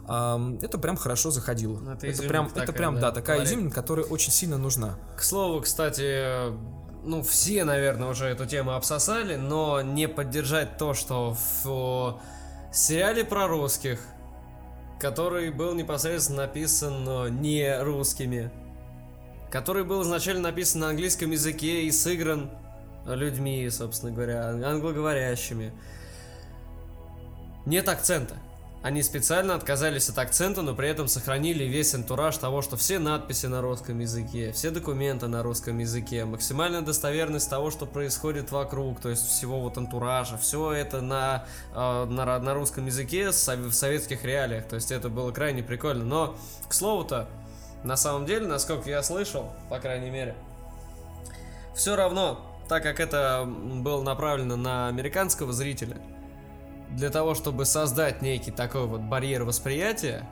э, 0.08 0.58
это 0.62 0.78
прям 0.78 0.96
хорошо 0.96 1.32
заходило. 1.32 1.80
Ну, 1.80 1.92
это, 1.94 2.06
это 2.06 2.24
прям, 2.24 2.48
такая, 2.48 2.64
это 2.64 2.74
прям, 2.74 2.96
да, 2.96 3.02
да 3.02 3.12
такая 3.12 3.44
изюминка, 3.44 3.76
которая 3.76 4.06
очень 4.06 4.32
сильно 4.32 4.58
нужна. 4.58 4.96
К 5.18 5.24
слову, 5.24 5.62
кстати, 5.62 6.54
ну, 7.04 7.24
все, 7.24 7.64
наверное, 7.64 8.10
уже 8.10 8.28
эту 8.28 8.46
тему 8.46 8.74
обсосали, 8.74 9.36
но 9.38 9.82
не 9.82 10.08
поддержать 10.08 10.78
то, 10.78 10.94
что 10.94 11.36
в 11.64 12.20
сериале 12.72 13.24
про 13.24 13.48
русских 13.48 14.00
который 15.00 15.50
был 15.50 15.74
непосредственно 15.74 16.44
написан 16.44 17.42
не 17.42 17.82
русскими, 17.82 18.52
который 19.50 19.86
был 19.86 20.04
изначально 20.04 20.50
написан 20.50 20.82
на 20.82 20.90
английском 20.90 21.32
языке 21.32 21.84
и 21.84 21.92
сыгран 21.92 22.52
людьми, 23.06 23.68
собственно 23.70 24.12
говоря, 24.12 24.50
англоговорящими. 24.50 25.74
Нет 27.66 27.88
акцента. 27.88 28.36
Они 28.82 29.04
специально 29.04 29.56
отказались 29.56 30.08
от 30.08 30.18
акцента, 30.20 30.62
но 30.62 30.74
при 30.74 30.88
этом 30.88 31.10
сохранили 31.10 31.66
весь 31.66 31.94
антураж 31.94 32.38
того, 32.38 32.62
что 32.62 32.78
все 32.78 32.98
надписи 32.98 33.48
на 33.48 33.62
русском 33.62 34.00
языке, 34.00 34.54
все 34.54 34.72
документы 34.72 35.28
на 35.28 35.44
русском 35.44 35.78
языке, 35.80 36.24
максимальная 36.24 36.80
достоверность 36.80 37.50
того, 37.50 37.72
что 37.72 37.86
происходит 37.86 38.52
вокруг, 38.52 39.02
то 39.02 39.10
есть 39.10 39.28
всего 39.28 39.60
вот 39.60 39.78
антуража, 39.78 40.38
все 40.38 40.72
это 40.72 41.02
на, 41.02 41.44
э, 41.76 42.06
на, 42.06 42.40
на 42.40 42.54
русском 42.54 42.86
языке 42.86 43.32
в 43.32 43.74
советских 43.74 44.24
реалиях, 44.24 44.66
то 44.70 44.76
есть 44.76 44.94
это 44.94 45.10
было 45.10 45.32
крайне 45.32 45.62
прикольно. 45.62 46.06
Но, 46.06 46.38
к 46.70 46.74
слову-то, 46.74 47.28
на 47.84 47.98
самом 47.98 48.26
деле, 48.26 48.48
насколько 48.48 48.90
я 48.90 49.04
слышал, 49.04 49.52
по 49.70 49.80
крайней 49.80 50.10
мере, 50.10 50.36
все 51.76 51.98
равно, 51.98 52.40
так 52.70 52.82
как 52.82 53.02
это 53.02 53.46
было 53.46 54.02
направлено 54.04 54.56
на 54.56 54.88
американского 54.88 55.52
зрителя, 55.52 55.98
для 56.90 57.10
того, 57.10 57.36
чтобы 57.36 57.66
создать 57.66 58.22
некий 58.22 58.52
такой 58.52 58.86
вот 58.86 59.02
барьер 59.02 59.44
восприятия, 59.44 60.28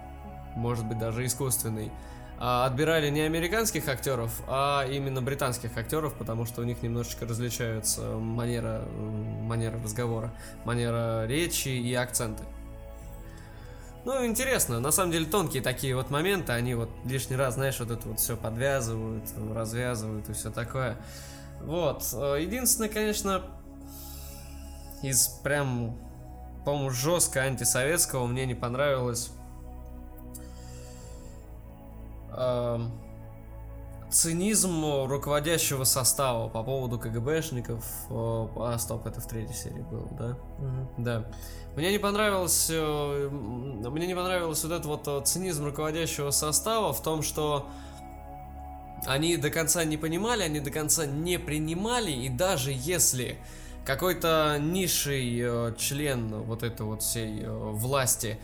может 0.55 0.85
быть 0.85 0.97
даже 0.97 1.25
искусственный, 1.25 1.91
а, 2.39 2.65
отбирали 2.67 3.09
не 3.09 3.21
американских 3.21 3.87
актеров, 3.87 4.43
а 4.47 4.85
именно 4.87 5.21
британских 5.21 5.75
актеров, 5.75 6.13
потому 6.13 6.45
что 6.45 6.61
у 6.61 6.63
них 6.63 6.83
немножечко 6.83 7.25
различаются 7.25 8.01
манера, 8.17 8.83
манера 9.41 9.81
разговора, 9.81 10.31
манера 10.63 11.25
речи 11.25 11.69
и 11.69 11.93
акценты. 11.95 12.43
Ну, 14.05 14.25
интересно, 14.25 14.79
на 14.79 14.91
самом 14.91 15.11
деле 15.11 15.25
тонкие 15.25 15.61
такие 15.61 15.95
вот 15.95 16.11
моменты, 16.11 16.53
они 16.53 16.75
вот 16.75 16.89
лишний 17.05 17.35
раз, 17.35 17.55
знаешь, 17.55 17.79
вот 17.79 17.91
это 17.91 18.07
вот 18.07 18.19
все 18.19 18.37
подвязывают, 18.37 19.25
развязывают 19.53 20.29
и 20.29 20.33
все 20.33 20.51
такое. 20.51 20.95
Вот, 21.61 22.03
единственное, 22.03 22.89
конечно, 22.89 23.43
из 25.01 25.27
прям 25.43 25.97
по-моему, 26.67 26.89
жестко 26.89 27.43
антисоветского 27.43 28.27
мне 28.27 28.45
не 28.45 28.53
понравилось. 28.53 29.31
Э, 32.29 32.79
цинизм 34.11 35.05
руководящего 35.05 35.85
состава 35.85 36.49
по 36.49 36.63
поводу 36.63 36.99
КГБшников. 36.99 37.85
а, 38.09 38.77
стоп, 38.79 39.07
это 39.07 39.21
в 39.21 39.27
третьей 39.27 39.55
серии 39.55 39.85
было, 39.89 40.09
да? 40.19 40.37
Угу. 40.57 41.03
Да. 41.05 41.31
Мне 41.77 41.89
не 41.89 41.99
понравилось, 41.99 42.67
э, 42.69 43.29
мне 43.31 44.05
не 44.05 44.15
понравилось 44.15 44.61
вот 44.61 44.73
этот 44.73 44.85
вот 45.07 45.25
цинизм 45.25 45.63
руководящего 45.63 46.31
состава 46.31 46.91
в 46.91 47.01
том, 47.01 47.21
что 47.21 47.65
они 49.05 49.37
до 49.37 49.49
конца 49.49 49.85
не 49.85 49.95
понимали, 49.95 50.43
они 50.43 50.59
до 50.59 50.71
конца 50.71 51.05
не 51.05 51.39
принимали, 51.39 52.11
и 52.11 52.27
даже 52.27 52.73
если 52.75 53.37
какой-то 53.87 54.57
низший 54.59 55.39
э, 55.39 55.73
член 55.77 56.27
вот 56.43 56.61
этой 56.61 56.85
вот 56.85 57.01
всей 57.01 57.41
э, 57.41 57.49
власти 57.49 58.37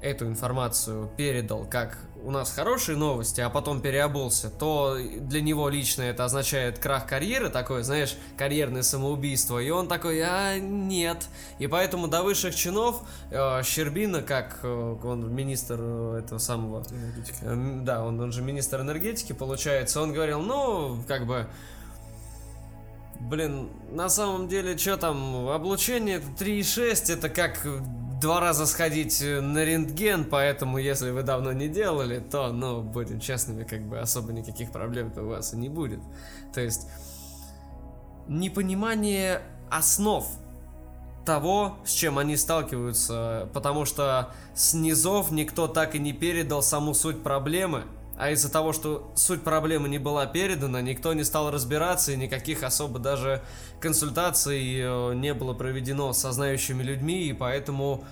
эту 0.00 0.26
информацию 0.26 1.10
передал 1.16 1.66
как 1.66 1.98
у 2.22 2.30
нас 2.30 2.50
хорошие 2.50 2.96
новости, 2.96 3.40
а 3.42 3.50
потом 3.50 3.82
переобулся, 3.82 4.48
то 4.50 4.96
для 4.98 5.42
него 5.42 5.68
лично 5.68 6.02
это 6.02 6.24
означает 6.24 6.78
крах 6.78 7.06
карьеры, 7.06 7.50
такое, 7.50 7.82
знаешь, 7.82 8.16
карьерное 8.36 8.82
самоубийство, 8.82 9.58
и 9.58 9.68
он 9.68 9.88
такой, 9.88 10.20
а 10.22 10.58
нет. 10.58 11.28
И 11.58 11.66
поэтому 11.66 12.08
до 12.08 12.22
высших 12.22 12.56
чинов 12.56 13.02
э, 13.30 13.62
Щербина, 13.62 14.22
как 14.22 14.60
э, 14.62 14.96
он 15.04 15.32
министр 15.34 15.76
э, 15.78 16.20
этого 16.24 16.38
самого... 16.38 16.82
Э, 17.42 17.80
да, 17.82 18.02
он, 18.02 18.18
он 18.18 18.32
же 18.32 18.42
министр 18.42 18.80
энергетики, 18.80 19.32
получается, 19.32 20.00
он 20.00 20.12
говорил, 20.12 20.40
ну, 20.40 20.98
как 21.06 21.26
бы 21.26 21.46
Блин, 23.20 23.70
на 23.90 24.08
самом 24.08 24.48
деле, 24.48 24.76
что 24.78 24.96
там, 24.96 25.48
облучение 25.48 26.18
3,6 26.18 27.12
это 27.12 27.28
как 27.28 27.66
два 28.20 28.40
раза 28.40 28.66
сходить 28.66 29.20
на 29.20 29.64
рентген, 29.64 30.24
поэтому 30.24 30.78
если 30.78 31.10
вы 31.10 31.22
давно 31.22 31.52
не 31.52 31.68
делали, 31.68 32.18
то, 32.20 32.52
ну, 32.52 32.82
будем 32.82 33.20
честными, 33.20 33.64
как 33.64 33.82
бы 33.82 33.98
особо 33.98 34.32
никаких 34.32 34.70
проблем-то 34.70 35.22
у 35.22 35.28
вас 35.28 35.52
и 35.54 35.56
не 35.56 35.68
будет. 35.68 36.00
То 36.54 36.60
есть, 36.60 36.88
непонимание 38.28 39.42
основ 39.70 40.26
того, 41.24 41.76
с 41.84 41.90
чем 41.90 42.18
они 42.18 42.36
сталкиваются, 42.36 43.48
потому 43.52 43.84
что 43.84 44.32
с 44.54 44.74
низов 44.74 45.30
никто 45.32 45.66
так 45.66 45.94
и 45.94 45.98
не 45.98 46.12
передал 46.12 46.62
саму 46.62 46.94
суть 46.94 47.22
проблемы, 47.22 47.82
а 48.18 48.30
из-за 48.30 48.50
того, 48.50 48.72
что 48.72 49.10
суть 49.14 49.42
проблемы 49.42 49.88
не 49.88 49.98
была 49.98 50.26
передана, 50.26 50.80
никто 50.80 51.12
не 51.12 51.22
стал 51.22 51.50
разбираться, 51.50 52.12
и 52.12 52.16
никаких 52.16 52.62
особо 52.62 52.98
даже 52.98 53.42
консультаций 53.78 54.80
э, 54.80 55.14
не 55.14 55.34
было 55.34 55.52
проведено 55.52 56.12
со 56.12 56.32
знающими 56.32 56.82
людьми, 56.82 57.24
и 57.24 57.32
поэтому 57.34 58.04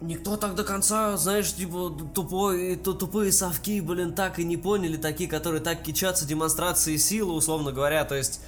никто 0.00 0.36
так 0.36 0.54
до 0.54 0.62
конца, 0.62 1.16
знаешь, 1.16 1.52
типа, 1.52 1.92
тупой, 2.14 2.76
тупые 2.76 3.32
совки, 3.32 3.80
блин, 3.80 4.14
так 4.14 4.38
и 4.38 4.44
не 4.44 4.56
поняли, 4.56 4.96
такие, 4.96 5.28
которые 5.28 5.60
так 5.60 5.82
кичатся 5.82 6.24
демонстрации 6.24 6.96
силы, 6.96 7.34
условно 7.34 7.72
говоря, 7.72 8.04
то 8.04 8.14
есть, 8.14 8.40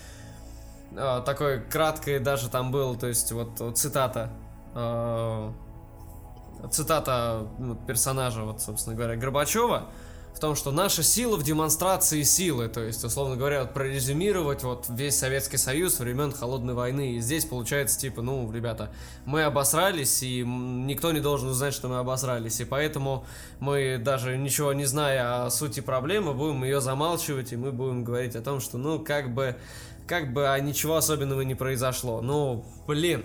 э, 0.92 1.22
такой 1.26 1.62
краткой 1.62 2.20
даже 2.20 2.48
там 2.48 2.70
был, 2.70 2.94
то 2.94 3.08
есть, 3.08 3.32
вот, 3.32 3.58
вот 3.58 3.76
цитата, 3.76 4.30
э, 4.74 5.52
цитата 6.70 7.46
ну, 7.58 7.74
персонажа, 7.74 8.42
вот, 8.42 8.60
собственно 8.60 8.96
говоря, 8.96 9.16
Горбачева, 9.16 9.88
в 10.34 10.38
том, 10.38 10.54
что 10.54 10.70
наша 10.70 11.02
сила 11.02 11.36
в 11.36 11.42
демонстрации 11.42 12.22
силы, 12.22 12.68
то 12.68 12.80
есть, 12.80 13.04
условно 13.04 13.36
говоря, 13.36 13.62
вот 13.62 13.74
прорезюмировать 13.74 14.62
вот 14.62 14.86
весь 14.88 15.18
Советский 15.18 15.56
Союз 15.56 15.98
времен 15.98 16.32
Холодной 16.32 16.74
войны. 16.74 17.16
И 17.16 17.20
здесь 17.20 17.44
получается, 17.44 17.98
типа, 17.98 18.22
ну, 18.22 18.50
ребята, 18.50 18.90
мы 19.26 19.42
обосрались, 19.42 20.22
и 20.22 20.42
никто 20.42 21.12
не 21.12 21.20
должен 21.20 21.48
узнать, 21.48 21.74
что 21.74 21.88
мы 21.88 21.98
обосрались. 21.98 22.60
И 22.60 22.64
поэтому 22.64 23.26
мы, 23.58 24.00
даже 24.02 24.38
ничего 24.38 24.72
не 24.72 24.84
зная 24.84 25.44
о 25.44 25.50
сути 25.50 25.80
проблемы, 25.80 26.32
будем 26.32 26.64
ее 26.64 26.80
замалчивать, 26.80 27.52
и 27.52 27.56
мы 27.56 27.72
будем 27.72 28.04
говорить 28.04 28.36
о 28.36 28.40
том, 28.40 28.60
что, 28.60 28.78
ну, 28.78 28.98
как 29.00 29.34
бы, 29.34 29.56
как 30.06 30.32
бы, 30.32 30.48
а 30.48 30.58
ничего 30.60 30.96
особенного 30.96 31.42
не 31.42 31.54
произошло. 31.54 32.20
Ну, 32.20 32.64
блин, 32.86 33.24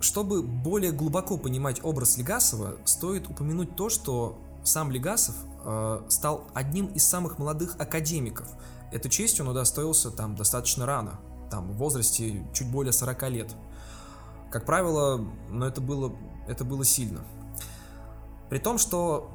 чтобы 0.00 0.42
более 0.42 0.92
глубоко 0.92 1.36
понимать 1.36 1.84
образ 1.84 2.16
Легасова, 2.16 2.76
стоит 2.84 3.28
упомянуть 3.28 3.76
то, 3.76 3.88
что 3.88 4.38
сам 4.64 4.90
Легасов 4.90 5.34
э, 5.64 6.02
стал 6.08 6.44
одним 6.54 6.86
из 6.86 7.04
самых 7.04 7.38
молодых 7.38 7.76
академиков. 7.78 8.48
этой 8.92 9.10
честью 9.10 9.44
он 9.44 9.52
удостоился 9.52 10.10
там 10.10 10.34
достаточно 10.34 10.86
рано, 10.86 11.20
там 11.50 11.72
в 11.72 11.76
возрасте 11.76 12.44
чуть 12.52 12.70
более 12.70 12.92
40 12.92 13.30
лет. 13.30 13.54
Как 14.50 14.66
правило, 14.66 15.24
но 15.48 15.66
это 15.66 15.80
было, 15.80 16.16
это 16.48 16.64
было 16.64 16.84
сильно. 16.84 17.20
При 18.48 18.58
том, 18.58 18.78
что 18.78 19.30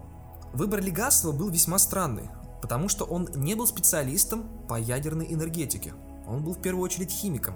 выбор 0.54 0.82
Легасова 0.82 1.32
был 1.32 1.50
весьма 1.50 1.80
странный, 1.80 2.30
потому 2.62 2.90
что 2.90 3.06
он 3.06 3.30
не 3.36 3.56
был 3.56 3.68
специалистом 3.68 4.50
по 4.68 4.80
ядерной 4.80 5.32
энергетике. 5.32 5.94
Он 6.28 6.44
был 6.44 6.54
в 6.54 6.62
первую 6.62 6.84
очередь 6.84 7.12
химиком. 7.12 7.56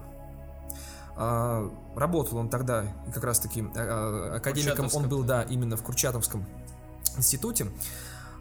А, 1.21 1.69
работал 1.95 2.37
он 2.37 2.47
тогда 2.47 2.85
как 3.13 3.25
раз-таки 3.25 3.65
а, 3.75 4.35
академиком, 4.37 4.87
он 4.93 5.09
был, 5.09 5.23
да, 5.23 5.43
именно 5.43 5.75
в 5.75 5.83
Курчатовском 5.83 6.45
институте. 7.17 7.67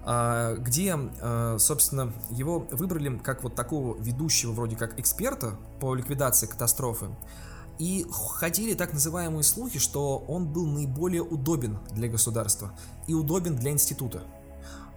А, 0.04 0.54
где, 0.54 0.96
а, 0.96 1.56
собственно, 1.58 2.12
его 2.30 2.60
выбрали 2.70 3.18
как 3.18 3.42
вот 3.42 3.56
такого 3.56 4.00
ведущего 4.00 4.52
вроде 4.52 4.76
как 4.76 4.96
эксперта 5.00 5.56
по 5.80 5.92
ликвидации 5.96 6.46
катастрофы. 6.46 7.08
И 7.80 8.06
ходили 8.10 8.74
так 8.74 8.92
называемые 8.92 9.42
слухи, 9.42 9.80
что 9.80 10.18
он 10.18 10.46
был 10.46 10.66
наиболее 10.66 11.22
удобен 11.22 11.80
для 11.90 12.08
государства 12.08 12.78
и 13.08 13.14
удобен 13.14 13.56
для 13.56 13.72
института. 13.72 14.22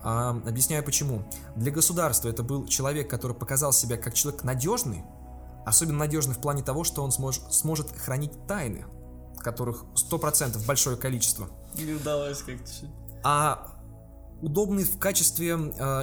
А, 0.03 0.39
объясняю 0.45 0.83
почему. 0.83 1.23
Для 1.55 1.71
государства 1.71 2.29
это 2.29 2.43
был 2.43 2.67
человек, 2.67 3.09
который 3.09 3.35
показал 3.35 3.73
себя 3.73 3.97
как 3.97 4.13
человек 4.13 4.43
надежный, 4.43 5.03
особенно 5.65 5.99
надежный 5.99 6.35
в 6.35 6.39
плане 6.39 6.63
того, 6.63 6.83
что 6.83 7.03
он 7.03 7.11
смож, 7.11 7.39
сможет 7.49 7.91
хранить 7.97 8.47
тайны, 8.47 8.85
которых 9.39 9.85
100% 9.95 10.65
большое 10.65 10.97
количество. 10.97 11.47
Не 11.75 11.93
удалось 11.93 12.41
как-то. 12.41 12.71
А 13.23 13.71
удобный 14.41 14.83
в 14.83 14.97
качестве 14.97 15.51
э, 15.51 15.55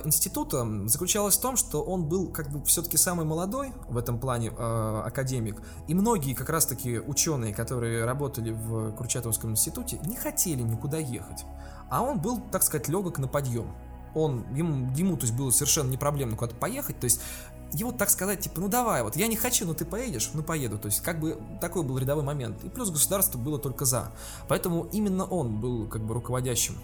института 0.04 0.66
заключалась 0.86 1.36
в 1.36 1.40
том, 1.40 1.56
что 1.56 1.82
он 1.82 2.04
был 2.04 2.30
как 2.30 2.50
бы 2.50 2.64
все-таки 2.64 2.96
самый 2.96 3.26
молодой 3.26 3.72
в 3.88 3.96
этом 3.96 4.18
плане 4.18 4.52
э, 4.56 5.02
академик, 5.04 5.60
и 5.88 5.94
многие 5.94 6.34
как 6.34 6.48
раз-таки 6.48 6.98
ученые, 6.98 7.54
которые 7.54 8.04
работали 8.04 8.52
в 8.52 8.92
Курчатовском 8.92 9.50
институте, 9.50 9.98
не 10.06 10.16
хотели 10.16 10.62
никуда 10.62 10.98
ехать, 10.98 11.44
а 11.90 12.02
он 12.02 12.20
был, 12.20 12.40
так 12.52 12.62
сказать, 12.62 12.88
легок 12.88 13.18
на 13.18 13.28
подъем. 13.28 13.74
Он, 14.14 14.46
ему, 14.54 14.90
ему 14.94 15.16
то 15.16 15.26
есть 15.26 15.36
было 15.36 15.50
совершенно 15.50 15.90
не 15.90 15.98
проблемно 15.98 16.36
куда-то 16.36 16.56
поехать, 16.56 16.98
то 16.98 17.04
есть 17.04 17.20
его, 17.72 17.92
так 17.92 18.10
сказать, 18.10 18.40
типа, 18.40 18.60
ну 18.60 18.68
давай, 18.68 19.02
вот 19.02 19.16
я 19.16 19.26
не 19.26 19.36
хочу, 19.36 19.66
но 19.66 19.74
ты 19.74 19.84
поедешь, 19.84 20.30
ну 20.32 20.42
поеду. 20.42 20.78
То 20.78 20.86
есть, 20.86 21.00
как 21.02 21.20
бы 21.20 21.38
такой 21.60 21.82
был 21.82 21.98
рядовой 21.98 22.24
момент. 22.24 22.64
И 22.64 22.68
плюс 22.68 22.90
государство 22.90 23.38
было 23.38 23.58
только 23.58 23.84
за. 23.84 24.12
Поэтому 24.48 24.84
именно 24.92 25.24
он 25.24 25.60
был 25.60 25.86
как 25.86 26.02
бы 26.02 26.14
руководящим. 26.14 26.78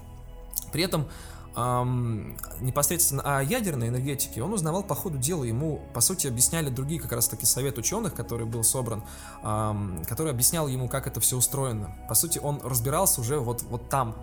При 0.73 0.83
этом 0.83 1.09
эм, 1.57 2.37
непосредственно 2.61 3.23
о 3.39 3.43
ядерной 3.43 3.89
энергетике 3.89 4.43
он 4.43 4.53
узнавал 4.53 4.83
по 4.83 4.95
ходу 4.95 5.19
дела. 5.19 5.45
Ему, 5.45 5.83
по 5.95 6.01
сути, 6.01 6.27
объясняли 6.27 6.69
другие 6.69 7.01
как 7.01 7.13
раз-таки 7.13 7.47
совет 7.47 7.79
ученых, 7.79 8.15
который 8.15 8.47
был 8.47 8.63
собран, 8.63 9.03
эм, 9.43 10.05
который 10.07 10.33
объяснял 10.33 10.69
ему, 10.69 10.89
как 10.89 11.07
это 11.07 11.21
все 11.21 11.37
устроено. 11.37 11.97
По 12.09 12.15
сути, 12.15 12.39
он 12.39 12.61
разбирался 12.63 13.21
уже 13.21 13.39
вот, 13.39 13.63
вот 13.63 13.89
там, 13.89 14.15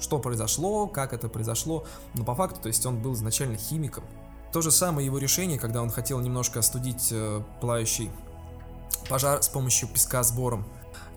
что 0.00 0.18
произошло, 0.18 0.86
как 0.86 1.12
это 1.12 1.28
произошло. 1.28 1.84
Но 2.14 2.24
по 2.24 2.34
факту, 2.34 2.60
то 2.62 2.68
есть 2.68 2.84
он 2.84 3.00
был 3.00 3.14
изначально 3.14 3.56
химиком. 3.56 4.04
То 4.54 4.62
же 4.62 4.70
самое 4.70 5.04
его 5.04 5.18
решение, 5.18 5.58
когда 5.58 5.82
он 5.82 5.90
хотел 5.90 6.20
немножко 6.20 6.60
остудить 6.60 7.08
э, 7.10 7.42
пылающий 7.60 8.08
пожар 9.08 9.42
с 9.42 9.48
помощью 9.48 9.88
песка 9.88 10.22
сбором. 10.22 10.64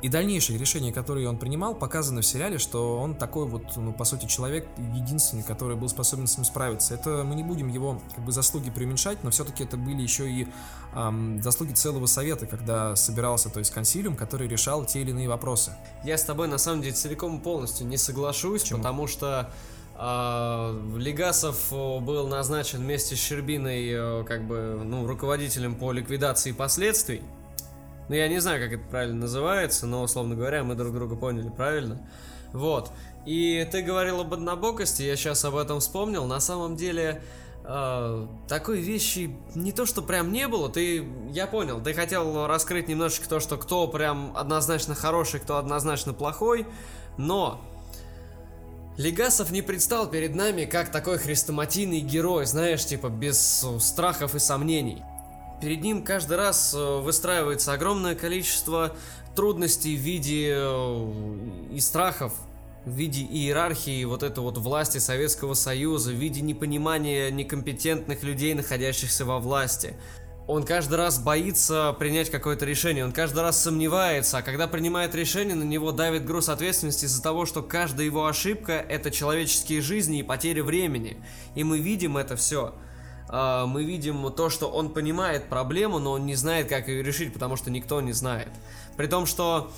И 0.02 0.10
дальнейшие 0.10 0.58
решения, 0.58 0.92
которые 0.92 1.30
он 1.30 1.38
принимал, 1.38 1.76
показаны 1.76 2.22
в 2.22 2.26
сериале, 2.26 2.58
что 2.58 3.00
он 3.00 3.14
такой 3.14 3.46
вот, 3.46 3.76
ну, 3.76 3.94
по 3.94 4.06
сути, 4.06 4.26
человек 4.26 4.68
единственный, 4.96 5.44
который 5.44 5.76
был 5.78 5.88
способен 5.88 6.26
с 6.26 6.36
ним 6.36 6.46
справиться. 6.46 6.96
Это 6.96 7.24
мы 7.24 7.36
не 7.36 7.44
будем 7.44 7.68
его, 7.68 8.02
как 8.16 8.26
бы, 8.26 8.32
заслуги 8.32 8.72
преуменьшать, 8.72 9.24
но 9.24 9.30
все-таки 9.30 9.66
это 9.66 9.78
были 9.78 10.02
еще 10.02 10.28
и 10.28 10.48
эм, 10.96 11.40
заслуги 11.44 11.74
целого 11.74 12.08
совета, 12.08 12.48
когда 12.48 12.96
собирался, 12.96 13.52
то 13.52 13.60
есть, 13.60 13.70
консилиум, 13.70 14.16
который 14.16 14.48
решал 14.48 14.84
те 14.84 15.02
или 15.02 15.12
иные 15.12 15.30
вопросы. 15.30 15.76
Я 16.04 16.18
с 16.18 16.24
тобой, 16.24 16.48
на 16.48 16.58
самом 16.58 16.82
деле, 16.82 16.96
целиком 16.96 17.38
и 17.38 17.40
полностью 17.40 17.86
не 17.86 17.98
соглашусь, 17.98 18.64
Почему? 18.64 18.80
потому 18.80 19.06
что 19.06 19.52
Легасов 19.98 21.72
был 21.72 22.28
назначен 22.28 22.80
вместе 22.80 23.16
с 23.16 23.20
Щербиной, 23.20 24.24
как 24.26 24.46
бы, 24.48 24.82
ну, 24.84 25.08
руководителем 25.08 25.76
по 25.76 25.92
ликвидации 25.92 26.52
последствий 26.52 27.24
ну, 28.10 28.16
я 28.16 28.28
не 28.28 28.40
знаю, 28.40 28.62
как 28.62 28.80
это 28.80 28.90
правильно 28.90 29.22
называется, 29.22 29.86
но, 29.86 30.02
условно 30.04 30.36
говоря, 30.36 30.64
мы 30.64 30.76
друг 30.76 30.94
друга 30.94 31.16
поняли 31.16 31.50
правильно. 31.50 32.00
Вот. 32.54 32.92
И 33.26 33.68
ты 33.70 33.82
говорил 33.82 34.22
об 34.22 34.34
однобокости, 34.34 35.02
я 35.02 35.18
сейчас 35.18 35.44
об 35.44 35.58
этом 35.58 35.82
вспомнил. 35.82 36.26
На 36.26 36.40
самом 36.40 36.78
деле, 36.78 37.22
э, 37.66 38.28
такой 38.48 38.80
вещи 38.80 39.36
не 39.56 39.74
то, 39.74 39.86
что 39.86 40.02
прям 40.02 40.32
не 40.32 40.48
было. 40.48 40.70
Ты, 40.70 41.06
я 41.32 41.48
понял, 41.48 41.82
ты 41.82 41.94
хотел 41.94 42.48
раскрыть 42.48 42.88
немножечко 42.88 43.28
то, 43.28 43.42
что 43.42 43.58
кто 43.58 43.88
прям 43.90 44.32
однозначно 44.38 44.96
хороший, 44.96 45.42
кто 45.42 45.58
однозначно 45.58 46.14
плохой. 46.14 46.66
Но 47.18 47.60
Легасов 48.98 49.52
не 49.52 49.62
предстал 49.62 50.10
перед 50.10 50.34
нами 50.34 50.66
как 50.66 50.92
такой 50.92 51.20
хрестоматийный 51.20 52.00
герой, 52.00 52.48
знаешь, 52.48 52.84
типа 52.84 53.10
без 53.10 53.64
страхов 53.80 54.34
и 54.34 54.40
сомнений. 54.40 55.04
Перед 55.62 55.82
ним 55.82 56.04
каждый 56.04 56.38
раз 56.38 56.74
э, 56.74 57.00
выстраивается 57.00 57.74
огромное 57.74 58.16
количество 58.16 58.96
трудностей 59.36 59.96
в 59.96 60.00
виде 60.00 60.54
э, 60.56 61.12
и 61.74 61.80
страхов, 61.80 62.34
в 62.86 62.92
виде 62.92 63.22
иерархии 63.22 64.04
вот 64.04 64.24
этой 64.24 64.40
вот 64.40 64.58
власти 64.58 64.98
Советского 64.98 65.54
Союза, 65.54 66.12
в 66.12 66.16
виде 66.16 66.42
непонимания 66.42 67.30
некомпетентных 67.30 68.24
людей, 68.24 68.56
находящихся 68.56 69.26
во 69.26 69.40
власти. 69.40 69.96
Он 70.48 70.64
каждый 70.64 70.96
раз 70.96 71.20
боится 71.20 71.94
принять 72.00 72.30
какое-то 72.30 72.66
решение, 72.66 73.04
он 73.04 73.12
каждый 73.12 73.42
раз 73.42 73.62
сомневается, 73.62 74.38
а 74.38 74.42
когда 74.42 74.68
принимает 74.68 75.14
решение, 75.14 75.56
на 75.56 75.64
него 75.64 75.92
давит 75.92 76.26
груз 76.26 76.48
ответственности 76.48 77.06
из-за 77.06 77.22
того, 77.22 77.46
что 77.46 77.62
каждая 77.62 78.06
его 78.06 78.26
ошибка– 78.26 78.72
это 78.90 79.12
человеческие 79.12 79.82
жизни 79.82 80.20
и 80.20 80.24
потеря 80.24 80.64
времени. 80.64 81.18
И 81.56 81.66
мы 81.66 81.80
видим 81.80 82.18
это 82.18 82.36
все– 82.36 82.74
э, 83.30 83.66
мы 83.66 83.84
видим 83.84 84.32
то, 84.32 84.50
что 84.50 84.70
он 84.70 84.90
понимает 84.90 85.50
проблему, 85.50 86.00
но 86.00 86.14
он 86.14 86.26
не 86.26 86.36
знает, 86.36 86.70
как 86.70 86.88
ее 86.88 87.04
решить, 87.04 87.34
потому 87.34 87.56
что 87.56 87.70
никто 87.70 88.02
не 88.02 88.14
знает. 88.14 88.50
При 88.96 89.08
том, 89.08 89.26
что 89.26 89.72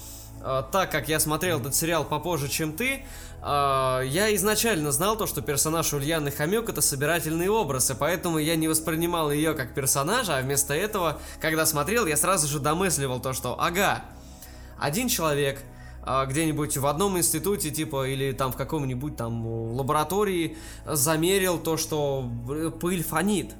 так 0.72 0.92
как 0.92 1.10
я 1.10 1.20
смотрел 1.20 1.60
этот 1.60 1.76
сериал 1.76 2.06
попозже, 2.06 2.48
чем 2.48 2.74
ты, 2.74 3.04
э, 3.42 4.02
я 4.06 4.36
изначально 4.36 4.92
знал 4.92 5.18
то, 5.18 5.28
что 5.28 5.42
персонаж 5.42 5.94
Ульяны 5.94 6.32
Хомек 6.32 6.70
это 6.70 6.82
собирательный 6.82 7.50
образ, 7.50 7.92
и 7.92 7.96
поэтому 7.96 8.38
я 8.38 8.56
не 8.56 8.68
воспринимал 8.68 9.32
ее 9.32 9.54
как 9.54 9.74
персонажа, 9.74 10.38
а 10.38 10.42
вместо 10.42 10.74
этого, 10.74 11.20
когда 11.42 11.66
смотрел, 11.66 12.06
я 12.06 12.18
сразу 12.18 12.48
же 12.48 12.60
домысливал 12.60 13.20
то, 13.20 13.34
что 13.34 13.60
ага, 13.60 14.04
один 14.80 15.10
человек 15.10 15.60
а, 16.02 16.26
где-нибудь 16.26 16.78
в 16.78 16.88
одном 16.88 17.18
институте, 17.18 17.70
типа, 17.70 18.08
или 18.08 18.32
там 18.32 18.52
в 18.52 18.56
каком-нибудь 18.56 19.16
там 19.16 19.46
лаборатории 19.46 20.58
замерил 20.86 21.60
то, 21.60 21.78
что 21.78 22.30
пыль 22.80 23.04
фонит. 23.04 23.54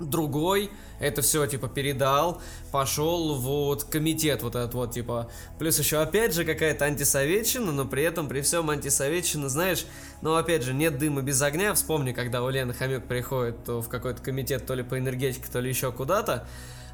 Другой 0.00 0.70
это 1.00 1.22
все, 1.22 1.46
типа, 1.46 1.68
передал, 1.68 2.40
пошел 2.72 3.34
вот 3.34 3.84
комитет 3.84 4.42
вот 4.42 4.54
этот 4.54 4.74
вот, 4.74 4.92
типа. 4.92 5.30
Плюс 5.58 5.78
еще, 5.78 5.98
опять 5.98 6.34
же, 6.34 6.44
какая-то 6.44 6.84
антисоветчина, 6.84 7.72
но 7.72 7.86
при 7.86 8.02
этом, 8.02 8.28
при 8.28 8.42
всем 8.42 8.68
антисоветчина, 8.70 9.48
знаешь, 9.48 9.86
ну, 10.20 10.36
опять 10.36 10.62
же, 10.62 10.74
нет 10.74 10.98
дыма 10.98 11.22
без 11.22 11.40
огня. 11.40 11.72
Вспомни, 11.74 12.12
когда 12.12 12.42
у 12.42 12.50
Лены 12.50 12.74
Хомяк 12.74 13.06
приходит 13.06 13.66
в 13.66 13.88
какой-то 13.88 14.22
комитет 14.22 14.66
то 14.66 14.74
ли 14.74 14.82
по 14.82 14.98
энергетике, 14.98 15.46
то 15.50 15.60
ли 15.60 15.70
еще 15.70 15.90
куда-то, 15.90 16.46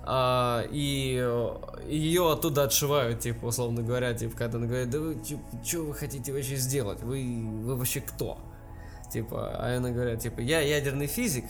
а, 0.09 0.65
и 0.71 1.21
ее 1.89 2.33
оттуда 2.33 2.63
отшивают, 2.63 3.21
типа, 3.21 3.47
условно 3.47 3.83
говоря, 3.83 4.15
типа, 4.15 4.37
когда 4.37 4.59
она 4.59 4.69
говорит, 4.69 4.89
да 4.89 5.01
вы, 5.01 5.17
что 5.65 5.81
вы 5.81 5.95
хотите 5.95 6.33
вообще 6.33 6.55
сделать? 6.55 7.03
Вы, 7.03 7.25
вы 7.65 7.75
вообще 7.75 8.01
кто? 8.01 8.39
Типа, 9.13 9.51
а 9.53 9.77
она 9.77 9.91
говорит, 9.91 10.21
типа, 10.21 10.39
я 10.41 10.61
ядерный 10.61 11.09
физик, 11.09 11.45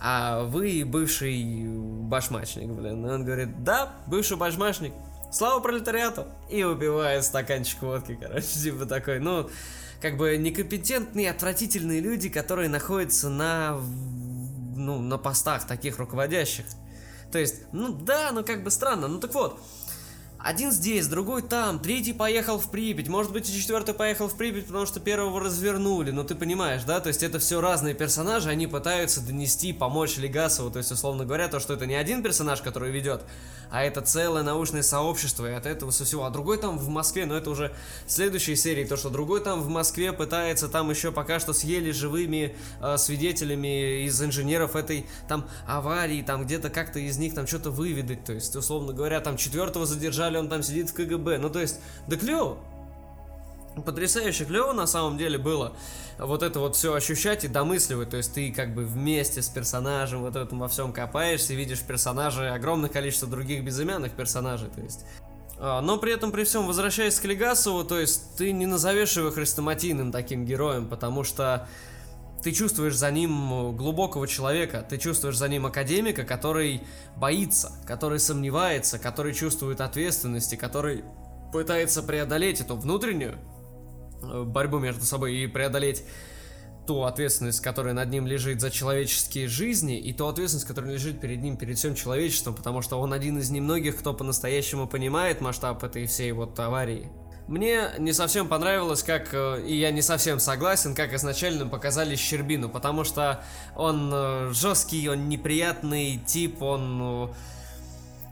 а 0.00 0.44
вы 0.44 0.84
бывший 0.86 1.66
башмачник, 1.68 2.68
блин. 2.70 3.04
И 3.06 3.08
он 3.08 3.24
говорит, 3.24 3.64
да, 3.64 3.92
бывший 4.06 4.36
башмачник, 4.36 4.92
слава 5.32 5.60
пролетариату! 5.60 6.26
И 6.50 6.62
убивает 6.64 7.24
стаканчик 7.24 7.82
водки, 7.82 8.18
короче, 8.20 8.46
типа 8.62 8.86
такой, 8.86 9.20
ну, 9.20 9.48
как 10.00 10.16
бы 10.16 10.36
некомпетентные, 10.36 11.30
отвратительные 11.30 12.00
люди, 12.00 12.28
которые 12.28 12.68
находятся 12.68 13.28
на, 13.28 13.80
ну, 14.76 15.00
на 15.00 15.18
постах 15.18 15.66
таких 15.66 15.98
руководящих. 15.98 16.66
То 17.32 17.38
есть, 17.38 17.62
ну 17.72 17.92
да, 17.92 18.30
ну 18.32 18.44
как 18.44 18.62
бы 18.62 18.70
странно. 18.70 19.08
Ну 19.08 19.18
так 19.18 19.34
вот, 19.34 19.60
один 20.38 20.70
здесь, 20.70 21.06
другой 21.08 21.42
там, 21.42 21.78
третий 21.78 22.12
поехал 22.12 22.58
в 22.58 22.70
Припять, 22.70 23.08
может 23.08 23.32
быть 23.32 23.48
и 23.48 23.58
четвертый 23.58 23.94
поехал 23.94 24.28
в 24.28 24.36
Припять, 24.36 24.66
потому 24.66 24.86
что 24.86 25.00
первого 25.00 25.40
развернули, 25.40 26.10
ну 26.10 26.24
ты 26.24 26.34
понимаешь, 26.34 26.84
да, 26.84 27.00
то 27.00 27.08
есть 27.08 27.22
это 27.22 27.38
все 27.38 27.60
разные 27.60 27.94
персонажи, 27.94 28.48
они 28.48 28.66
пытаются 28.66 29.20
донести, 29.20 29.72
помочь 29.72 30.18
Легасову, 30.18 30.70
то 30.70 30.78
есть 30.78 30.92
условно 30.92 31.24
говоря, 31.24 31.48
то, 31.48 31.58
что 31.58 31.74
это 31.74 31.86
не 31.86 31.94
один 31.94 32.22
персонаж, 32.22 32.60
который 32.60 32.92
ведет, 32.92 33.22
а 33.70 33.82
это 33.82 34.02
целое 34.02 34.42
научное 34.42 34.82
сообщество, 34.82 35.50
и 35.50 35.54
от 35.54 35.66
этого 35.66 35.90
со 35.90 36.04
всего, 36.04 36.24
а 36.24 36.30
другой 36.30 36.58
там 36.58 36.78
в 36.78 36.88
Москве, 36.88 37.26
но 37.26 37.34
это 37.36 37.50
уже 37.50 37.72
следующей 38.06 38.56
серии, 38.56 38.84
то, 38.84 38.96
что 38.96 39.10
другой 39.10 39.40
там 39.40 39.62
в 39.62 39.68
Москве 39.68 40.12
пытается 40.12 40.68
там 40.68 40.90
еще 40.90 41.12
пока 41.12 41.40
что 41.40 41.54
съели 41.54 41.90
живыми 41.90 42.56
э, 42.80 42.98
свидетелями 42.98 44.04
из 44.04 44.22
инженеров 44.22 44.76
этой 44.76 45.06
там 45.28 45.48
аварии, 45.66 46.22
там 46.22 46.44
где-то 46.44 46.70
как-то 46.70 46.98
из 46.98 47.16
них 47.18 47.34
там 47.34 47.46
что-то 47.46 47.70
выведать, 47.70 48.24
то 48.24 48.32
есть 48.32 48.54
условно 48.54 48.92
говоря, 48.92 49.20
там 49.20 49.36
четвертого 49.36 49.86
задержали 49.86 50.25
он 50.34 50.48
там 50.48 50.62
сидит 50.62 50.90
в 50.90 50.94
КГБ. 50.94 51.38
Ну, 51.38 51.50
то 51.50 51.60
есть, 51.60 51.80
да 52.08 52.16
клево. 52.16 52.58
Потрясающе 53.84 54.46
клево 54.46 54.72
на 54.72 54.86
самом 54.86 55.18
деле 55.18 55.38
было 55.38 55.76
вот 56.18 56.42
это 56.42 56.60
вот 56.60 56.76
все 56.76 56.94
ощущать 56.94 57.44
и 57.44 57.48
домысливать. 57.48 58.10
То 58.10 58.16
есть 58.16 58.32
ты 58.32 58.50
как 58.50 58.74
бы 58.74 58.84
вместе 58.84 59.42
с 59.42 59.48
персонажем 59.48 60.22
вот 60.22 60.36
этом 60.36 60.58
во 60.58 60.68
всем 60.68 60.92
копаешься, 60.92 61.54
видишь 61.54 61.80
персонажей, 61.80 62.50
огромное 62.50 62.88
количество 62.88 63.28
других 63.28 63.64
безымянных 63.64 64.12
персонажей. 64.12 64.68
То 64.74 64.80
есть 64.80 65.04
а, 65.58 65.80
но 65.80 65.98
при 65.98 66.12
этом, 66.12 66.32
при 66.32 66.44
всем, 66.44 66.66
возвращаясь 66.66 67.18
к 67.18 67.24
Легасову, 67.24 67.84
то 67.84 67.98
есть 67.98 68.36
ты 68.36 68.52
не 68.52 68.66
назовешь 68.66 69.16
его 69.16 69.30
хрестоматийным 69.30 70.12
таким 70.12 70.44
героем, 70.44 70.86
потому 70.86 71.24
что 71.24 71.68
ты 72.42 72.52
чувствуешь 72.52 72.96
за 72.96 73.10
ним 73.10 73.76
глубокого 73.76 74.28
человека, 74.28 74.86
ты 74.88 74.98
чувствуешь 74.98 75.36
за 75.36 75.48
ним 75.48 75.66
академика, 75.66 76.24
который 76.24 76.82
боится, 77.16 77.72
который 77.86 78.20
сомневается, 78.20 78.98
который 78.98 79.34
чувствует 79.34 79.80
ответственность 79.80 80.52
и 80.52 80.56
который 80.56 81.04
пытается 81.52 82.02
преодолеть 82.02 82.60
эту 82.60 82.76
внутреннюю 82.76 83.36
э, 84.22 84.42
борьбу 84.44 84.78
между 84.78 85.04
собой 85.04 85.36
и 85.36 85.46
преодолеть 85.46 86.04
ту 86.86 87.02
ответственность, 87.02 87.60
которая 87.60 87.94
над 87.94 88.10
ним 88.10 88.26
лежит 88.26 88.60
за 88.60 88.70
человеческие 88.70 89.48
жизни, 89.48 89.98
и 89.98 90.12
ту 90.12 90.26
ответственность, 90.26 90.68
которая 90.68 90.92
лежит 90.92 91.20
перед 91.20 91.42
ним, 91.42 91.56
перед 91.56 91.76
всем 91.76 91.94
человечеством, 91.94 92.54
потому 92.54 92.80
что 92.80 93.00
он 93.00 93.12
один 93.12 93.38
из 93.38 93.50
немногих, 93.50 93.96
кто 93.96 94.14
по-настоящему 94.14 94.86
понимает 94.86 95.40
масштаб 95.40 95.82
этой 95.82 96.06
всей 96.06 96.32
вот 96.32 96.58
аварии. 96.60 97.10
Мне 97.48 97.90
не 97.98 98.12
совсем 98.12 98.48
понравилось, 98.48 99.04
как, 99.04 99.28
э, 99.32 99.62
и 99.64 99.76
я 99.76 99.92
не 99.92 100.02
совсем 100.02 100.40
согласен, 100.40 100.96
как 100.96 101.14
изначально 101.14 101.68
показали 101.68 102.16
Щербину, 102.16 102.68
потому 102.68 103.04
что 103.04 103.44
он 103.76 104.10
э, 104.12 104.50
жесткий, 104.52 105.08
он 105.08 105.28
неприятный 105.28 106.20
тип, 106.26 106.60
он 106.60 107.28
э, 107.30 107.34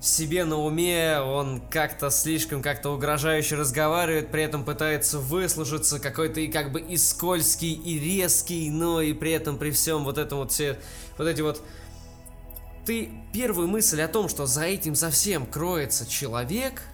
себе 0.00 0.44
на 0.44 0.58
уме, 0.58 1.20
он 1.20 1.62
как-то 1.70 2.10
слишком 2.10 2.60
как-то 2.60 2.90
угрожающе 2.90 3.54
разговаривает, 3.54 4.32
при 4.32 4.42
этом 4.42 4.64
пытается 4.64 5.20
выслужиться, 5.20 6.00
какой-то 6.00 6.40
и 6.40 6.48
как 6.48 6.72
бы 6.72 6.80
и 6.80 6.96
скользкий, 6.96 7.72
и 7.72 8.00
резкий, 8.00 8.68
но 8.68 9.00
и 9.00 9.12
при 9.12 9.30
этом 9.30 9.58
при 9.58 9.70
всем 9.70 10.02
вот 10.02 10.18
этом 10.18 10.38
вот 10.38 10.50
все, 10.50 10.76
вот 11.18 11.28
эти 11.28 11.40
вот. 11.40 11.62
Ты 12.84 13.10
первую 13.32 13.68
мысль 13.68 14.02
о 14.02 14.08
том, 14.08 14.28
что 14.28 14.44
за 14.44 14.64
этим 14.64 14.96
совсем 14.96 15.46
кроется 15.46 16.04
человек– 16.04 16.82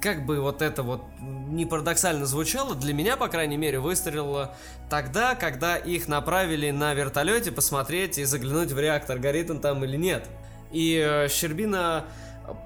как 0.00 0.24
бы 0.24 0.40
вот 0.40 0.62
это 0.62 0.82
вот 0.82 1.04
не 1.20 1.66
парадоксально 1.66 2.26
звучало, 2.26 2.74
для 2.74 2.94
меня, 2.94 3.16
по 3.16 3.28
крайней 3.28 3.56
мере, 3.56 3.78
выстрелило 3.78 4.54
тогда, 4.88 5.34
когда 5.34 5.76
их 5.76 6.08
направили 6.08 6.70
на 6.70 6.94
вертолете 6.94 7.52
посмотреть 7.52 8.18
и 8.18 8.24
заглянуть 8.24 8.72
в 8.72 8.78
реактор, 8.78 9.18
горит 9.18 9.50
он 9.50 9.60
там 9.60 9.84
или 9.84 9.96
нет. 9.96 10.26
И 10.72 10.96
э, 10.96 11.28
Щербина 11.28 12.06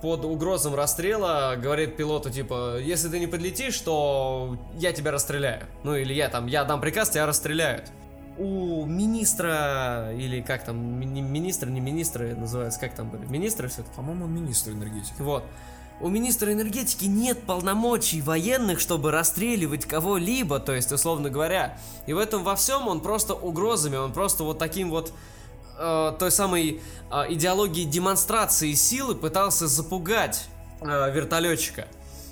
под 0.01 0.25
угрозом 0.25 0.75
расстрела 0.75 1.57
говорит 1.57 1.97
пилоту, 1.97 2.31
типа, 2.31 2.79
если 2.79 3.09
ты 3.09 3.19
не 3.19 3.27
подлетишь, 3.27 3.79
то 3.81 4.57
я 4.79 4.93
тебя 4.93 5.11
расстреляю. 5.11 5.65
Ну 5.83 5.95
или 5.95 6.13
я 6.15 6.29
там, 6.29 6.47
я 6.47 6.65
дам 6.65 6.81
приказ, 6.81 7.11
тебя 7.11 7.27
расстреляют. 7.27 7.91
У 8.37 8.85
министра, 8.85 10.13
или 10.17 10.41
как 10.41 10.65
там, 10.65 10.77
ми- 10.99 11.07
министр, 11.07 11.69
не 11.69 11.81
министры 11.81 12.35
называется, 12.35 12.81
как 12.81 12.95
там 12.95 13.11
были, 13.11 13.25
министры 13.27 13.69
все-таки? 13.69 13.95
По-моему, 13.95 14.25
он 14.25 14.35
министр 14.35 14.73
энергетики. 14.73 15.21
Вот 15.21 15.45
у 16.01 16.09
министра 16.09 16.53
энергетики 16.53 17.05
нет 17.05 17.43
полномочий 17.45 18.21
военных, 18.21 18.81
чтобы 18.81 19.11
расстреливать 19.11 19.87
кого-либо, 19.87 20.59
то 20.59 20.73
есть, 20.73 20.93
условно 20.93 21.31
говоря. 21.31 21.79
И 22.07 22.13
в 22.13 22.19
этом 22.19 22.43
во 22.43 22.57
всем 22.57 22.89
он 22.89 23.01
просто 23.01 23.35
угрозами, 23.35 23.97
он 23.97 24.13
просто 24.13 24.45
вот 24.45 24.59
таким 24.59 24.91
вот 24.91 25.13
э, 25.79 26.13
той 26.19 26.31
самой 26.31 26.83
э, 27.11 27.33
идеологией 27.33 27.89
демонстрации 27.89 28.73
силы 28.75 29.15
пытался 29.15 29.69
запугать 29.69 30.47
э, 30.81 31.13
вертолетчика. 31.13 31.87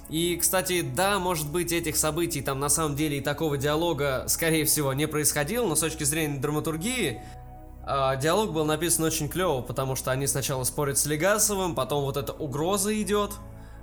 И, 0.09 0.37
кстати, 0.37 0.83
да, 0.83 1.19
может 1.19 1.51
быть, 1.51 1.73
этих 1.73 1.97
событий 1.97 2.43
там 2.43 2.61
на 2.61 2.69
самом 2.69 2.97
деле 2.97 3.19
и 3.19 3.21
такого 3.21 3.57
диалога, 3.57 4.25
скорее 4.27 4.67
всего, 4.67 4.93
не 4.93 5.07
происходило, 5.07 5.67
но 5.67 5.77
с 5.77 5.81
точки 5.81 6.05
зрения 6.05 6.39
драматургии, 6.39 7.23
э, 7.87 8.21
диалог 8.21 8.53
был 8.53 8.65
написан 8.65 9.05
очень 9.05 9.29
клево, 9.29 9.63
потому 9.63 9.95
что 9.95 10.11
они 10.11 10.27
сначала 10.27 10.65
спорят 10.65 10.99
с 10.99 11.07
Легасовым, 11.07 11.77
потом 11.77 12.03
вот 12.03 12.17
эта 12.17 12.33
угроза 12.33 13.01
идет, 13.01 13.31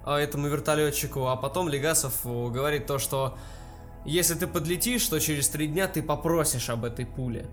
этому 0.05 0.47
вертолетчику, 0.47 1.27
а 1.27 1.35
потом 1.35 1.69
Легасов 1.69 2.26
э, 2.26 2.47
говорит 2.49 2.88
то, 2.88 2.97
что 2.99 3.38
если 4.05 4.34
ты 4.35 4.47
подлетишь, 4.47 5.07
то 5.07 5.19
через 5.19 5.49
три 5.49 5.67
дня 5.67 5.88
ты 5.88 6.01
попросишь 6.01 6.69
об 6.69 6.85
этой 6.85 7.05
пуле. 7.05 7.47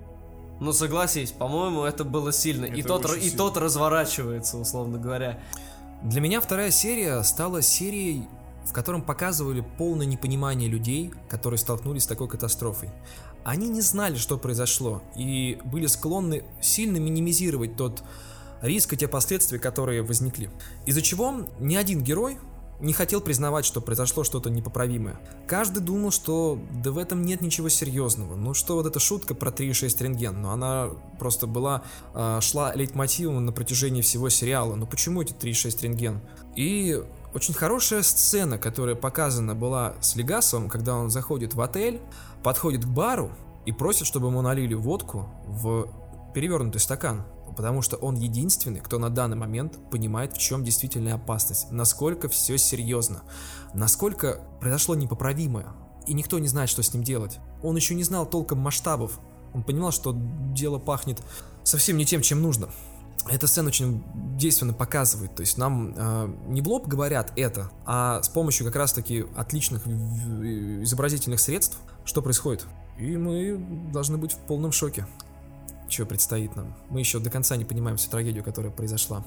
Ну 0.61 0.73
согласись, 0.73 1.33
по-моему, 1.33 1.83
это 1.83 2.05
было 2.05 2.33
сильно. 2.33 2.65
Это 2.65 2.77
и, 2.77 2.83
тот, 2.83 3.05
и 3.17 3.21
сильно. 3.21 3.39
тот 3.39 3.57
разворачивается, 3.59 4.57
условно 4.57 4.99
говоря. 4.99 5.41
Для 6.03 6.21
меня 6.21 6.41
вторая 6.41 6.71
серия 6.71 7.23
стала 7.23 7.63
серией, 7.63 8.27
в 8.65 8.73
котором 8.73 9.03
показывали 9.03 9.65
полное 9.77 10.07
непонимание 10.07 10.69
людей, 10.69 11.13
которые 11.29 11.59
столкнулись 11.59 12.05
с 12.05 12.07
такой 12.07 12.29
катастрофой. 12.29 12.91
Они 13.45 13.69
не 13.69 13.81
знали, 13.81 14.17
что 14.17 14.39
произошло, 14.39 15.03
и 15.15 15.59
были 15.65 15.87
склонны 15.87 16.45
сильно 16.61 16.97
минимизировать 16.97 17.77
тот 17.77 18.03
риск 18.67 18.93
и 18.93 18.97
те 18.97 19.09
последствия, 19.09 19.59
которые 19.59 20.03
возникли. 20.03 20.51
Из-за 20.85 21.03
чего 21.03 21.47
ни 21.59 21.77
один 21.77 22.03
герой 22.03 22.39
не 22.81 22.93
хотел 22.93 23.21
признавать, 23.21 23.65
что 23.65 23.81
произошло 23.81 24.25
что-то 24.25 24.51
непоправимое. 24.51 25.19
Каждый 25.47 25.81
думал, 25.81 26.11
что 26.11 26.59
да 26.83 26.91
в 26.91 26.99
этом 26.99 27.23
нет 27.25 27.41
ничего 27.41 27.69
серьезного. 27.69 28.37
Ну 28.37 28.55
что 28.55 28.75
вот 28.75 28.87
эта 28.87 29.01
шутка 29.01 29.35
про 29.35 29.51
3,6 29.51 30.03
рентген, 30.03 30.43
но 30.43 30.53
она 30.53 30.91
просто 31.19 31.47
была, 31.47 31.83
э, 32.15 32.41
шла 32.43 32.75
лейтмотивом 32.75 33.45
на 33.47 33.53
протяжении 33.53 34.03
всего 34.03 34.29
сериала. 34.29 34.75
Ну 34.75 34.87
почему 34.87 35.23
эти 35.23 35.33
3,6 35.33 35.83
рентген? 35.83 36.21
И 36.55 37.03
очень 37.35 37.55
хорошая 37.55 38.03
сцена, 38.03 38.59
которая 38.59 38.95
показана 38.95 39.55
была 39.55 39.95
с 40.01 40.17
Легасом, 40.17 40.69
когда 40.69 40.97
он 40.97 41.11
заходит 41.11 41.55
в 41.55 41.61
отель, 41.61 42.01
подходит 42.43 42.85
к 42.85 42.89
бару 42.89 43.31
и 43.65 43.73
просит, 43.73 44.07
чтобы 44.07 44.29
ему 44.29 44.43
налили 44.43 44.75
водку 44.75 45.29
в 45.47 45.89
перевернутый 46.35 46.81
стакан 46.81 47.25
потому 47.57 47.83
что 47.83 47.97
он 47.97 48.17
единственный, 48.17 48.81
кто 48.81 48.99
на 48.99 49.11
данный 49.11 49.37
момент 49.37 49.79
понимает, 49.91 50.35
в 50.35 50.39
чем 50.39 50.63
действительно 50.63 51.15
опасность, 51.15 51.71
насколько 51.71 52.29
все 52.29 52.59
серьезно, 52.59 53.23
насколько 53.75 54.41
произошло 54.61 54.95
непоправимое, 54.95 55.67
и 56.07 56.15
никто 56.15 56.39
не 56.39 56.49
знает, 56.49 56.71
что 56.71 56.83
с 56.83 56.93
ним 56.95 57.03
делать. 57.03 57.39
Он 57.63 57.75
еще 57.75 57.95
не 57.95 58.05
знал 58.05 58.27
толком 58.27 58.59
масштабов, 58.59 59.19
он 59.55 59.63
понимал, 59.63 59.91
что 59.91 60.15
дело 60.55 60.79
пахнет 60.79 61.21
совсем 61.65 61.97
не 61.97 62.05
тем, 62.05 62.21
чем 62.21 62.43
нужно. 62.43 62.69
Эта 63.29 63.49
сцена 63.49 63.69
очень 63.69 64.05
действенно 64.37 64.73
показывает, 64.73 65.35
то 65.35 65.41
есть 65.41 65.59
нам 65.59 65.95
э, 65.97 66.29
не 66.47 66.61
в 66.61 66.69
лоб 66.69 66.87
говорят 66.87 67.33
это, 67.35 67.71
а 67.85 68.23
с 68.23 68.29
помощью 68.29 68.67
как 68.67 68.77
раз-таки 68.77 69.25
отличных 69.35 69.85
изобразительных 69.87 71.41
средств, 71.41 71.79
что 72.05 72.23
происходит. 72.23 72.67
И 72.99 73.17
мы 73.17 73.59
должны 73.93 74.17
быть 74.17 74.33
в 74.33 74.39
полном 74.39 74.71
шоке 74.71 75.07
что 75.89 76.07
предстоит 76.07 76.57
нам. 76.57 76.75
Мы 76.91 77.01
еще 77.01 77.19
до 77.19 77.31
конца 77.31 77.57
не 77.57 77.65
понимаем 77.65 77.97
всю 77.97 78.11
трагедию, 78.11 78.45
которая 78.45 78.73
произошла. 78.73 79.25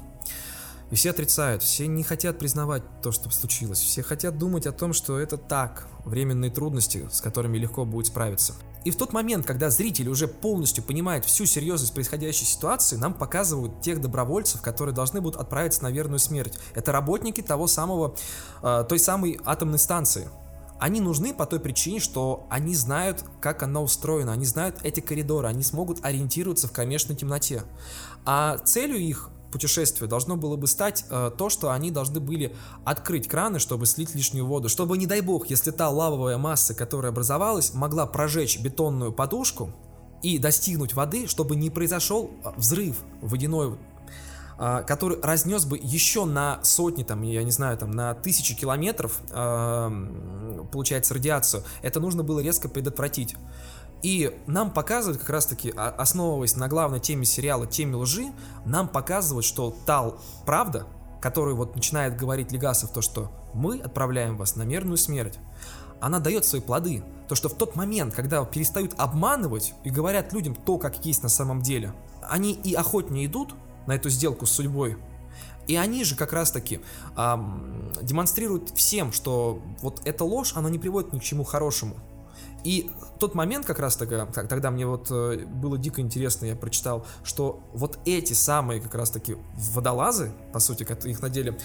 И 0.92 0.96
все 0.96 1.12
отрицают, 1.12 1.62
все 1.62 1.86
не 1.86 2.04
хотят 2.04 2.40
признавать 2.40 2.82
то, 3.04 3.12
что 3.12 3.30
случилось. 3.30 3.80
Все 3.80 4.02
хотят 4.02 4.38
думать 4.38 4.66
о 4.66 4.72
том, 4.72 4.94
что 4.94 5.20
это 5.20 5.38
так, 5.38 5.88
временные 6.04 6.50
трудности, 6.50 7.08
с 7.12 7.22
которыми 7.22 7.58
легко 7.58 7.86
будет 7.86 8.08
справиться. 8.08 8.56
И 8.86 8.92
в 8.92 8.96
тот 8.96 9.14
момент, 9.14 9.46
когда 9.46 9.70
зритель 9.70 10.08
уже 10.08 10.28
полностью 10.28 10.84
понимает 10.84 11.26
всю 11.26 11.46
серьезность 11.46 11.94
происходящей 11.94 12.46
ситуации, 12.46 12.96
нам 12.96 13.14
показывают 13.14 13.82
тех 13.82 14.02
добровольцев, 14.02 14.62
которые 14.62 14.96
должны 14.96 15.22
будут 15.22 15.40
отправиться 15.40 15.84
на 15.84 15.92
верную 15.92 16.20
смерть. 16.20 16.58
Это 16.74 16.92
работники 16.92 17.42
того 17.42 17.68
самого, 17.68 18.16
э, 18.64 18.86
той 18.88 19.00
самой 19.00 19.40
атомной 19.46 19.80
станции. 19.80 20.30
Они 20.80 21.02
нужны 21.02 21.34
по 21.34 21.46
той 21.46 21.60
причине, 21.60 22.00
что 22.00 22.48
они 22.50 22.74
знают, 22.74 23.24
как 23.42 23.64
она 23.64 23.82
устроена, 23.82 24.32
они 24.32 24.46
знают 24.46 24.80
эти 24.84 25.02
коридоры, 25.02 25.48
они 25.48 25.62
смогут 25.62 26.04
ориентироваться 26.04 26.68
в 26.68 26.72
кромешной 26.72 27.16
темноте. 27.16 27.64
А 28.26 28.58
целью 28.60 28.98
их 28.98 29.30
путешествия 29.52 30.08
должно 30.08 30.38
было 30.38 30.56
бы 30.56 30.68
стать 30.68 31.06
э, 31.10 31.32
то, 31.38 31.50
что 31.50 31.72
они 31.72 31.92
должны 31.92 32.20
были 32.20 32.56
открыть 32.86 33.28
краны, 33.28 33.60
чтобы 33.60 33.86
слить 33.86 34.16
лишнюю 34.16 34.46
воду, 34.46 34.70
чтобы, 34.70 34.98
не 34.98 35.06
дай 35.06 35.22
бог, 35.22 35.50
если 35.50 35.72
та 35.72 35.90
лавовая 35.90 36.38
масса, 36.38 36.74
которая 36.74 37.12
образовалась, 37.12 37.74
могла 37.74 38.06
прожечь 38.06 38.60
бетонную 38.60 39.12
подушку 39.12 39.72
и 40.22 40.38
достигнуть 40.38 40.94
воды, 40.94 41.28
чтобы 41.28 41.56
не 41.56 41.70
произошел 41.70 42.32
э, 42.44 42.52
взрыв 42.58 42.98
водяной 43.22 43.78
который 44.86 45.22
разнес 45.22 45.64
бы 45.64 45.80
еще 45.82 46.26
на 46.26 46.60
сотни, 46.64 47.04
там, 47.04 47.22
я 47.22 47.44
не 47.44 47.52
знаю, 47.52 47.78
там, 47.78 47.92
на 47.92 48.14
тысячи 48.14 48.56
километров, 48.56 49.22
э, 49.32 50.66
получается, 50.72 51.14
радиацию, 51.14 51.64
это 51.82 52.00
нужно 52.00 52.24
было 52.24 52.42
резко 52.42 52.68
предотвратить. 52.68 53.36
И 54.02 54.38
нам 54.48 54.72
показывают, 54.72 55.20
как 55.20 55.30
раз 55.30 55.46
таки, 55.46 55.74
основываясь 55.76 56.56
на 56.56 56.68
главной 56.68 57.00
теме 57.00 57.26
сериала, 57.26 57.68
теме 57.68 57.96
лжи, 57.96 58.32
нам 58.66 58.88
показывают, 58.88 59.46
что 59.46 59.76
та 59.86 60.12
правда, 60.46 60.88
которую 61.22 61.58
вот 61.58 61.76
начинает 61.76 62.18
говорить 62.18 62.52
Легасов, 62.52 62.92
то, 62.92 63.02
что 63.02 63.32
мы 63.54 63.80
отправляем 63.80 64.38
вас 64.38 64.56
на 64.56 64.64
мерную 64.64 64.98
смерть, 64.98 65.38
она 66.00 66.20
дает 66.20 66.46
свои 66.46 66.62
плоды. 66.62 67.04
То, 67.28 67.36
что 67.36 67.50
в 67.50 67.56
тот 67.56 67.76
момент, 67.76 68.14
когда 68.14 68.44
перестают 68.46 68.94
обманывать 68.98 69.74
и 69.84 69.90
говорят 69.90 70.32
людям 70.34 70.56
то, 70.56 70.78
как 70.78 71.06
есть 71.06 71.24
на 71.24 71.30
самом 71.30 71.62
деле, 71.62 71.94
они 72.22 72.54
и 72.54 72.74
охотнее 72.74 73.26
идут 73.26 73.54
на 73.90 73.94
эту 73.94 74.10
сделку 74.10 74.46
с 74.46 74.52
судьбой, 74.52 74.98
и 75.68 75.76
они 75.76 76.04
же 76.04 76.16
как 76.16 76.32
раз-таки 76.32 76.80
эм, 77.18 77.92
демонстрируют 78.04 78.70
всем, 78.76 79.12
что 79.12 79.64
вот 79.82 80.02
эта 80.06 80.24
ложь, 80.24 80.54
она 80.56 80.70
не 80.70 80.78
приводит 80.78 81.12
ни 81.12 81.18
к 81.18 81.24
чему 81.24 81.44
хорошему. 81.44 81.96
И 82.64 82.92
тот 83.20 83.34
момент 83.34 83.66
как 83.66 83.80
раз 83.80 83.96
тогда, 83.96 84.28
тогда 84.28 84.70
мне 84.70 84.86
вот 84.86 85.08
э, 85.10 85.46
было 85.46 85.78
дико 85.78 86.02
интересно, 86.02 86.46
я 86.46 86.56
прочитал, 86.56 87.04
что 87.24 87.64
вот 87.74 87.98
эти 88.06 88.34
самые 88.34 88.80
как 88.80 88.94
раз 88.94 89.10
таки 89.10 89.38
водолазы, 89.56 90.32
по 90.54 90.60
сути, 90.60 90.84
их 91.08 91.22
надели, 91.22 91.52
а, 91.52 91.60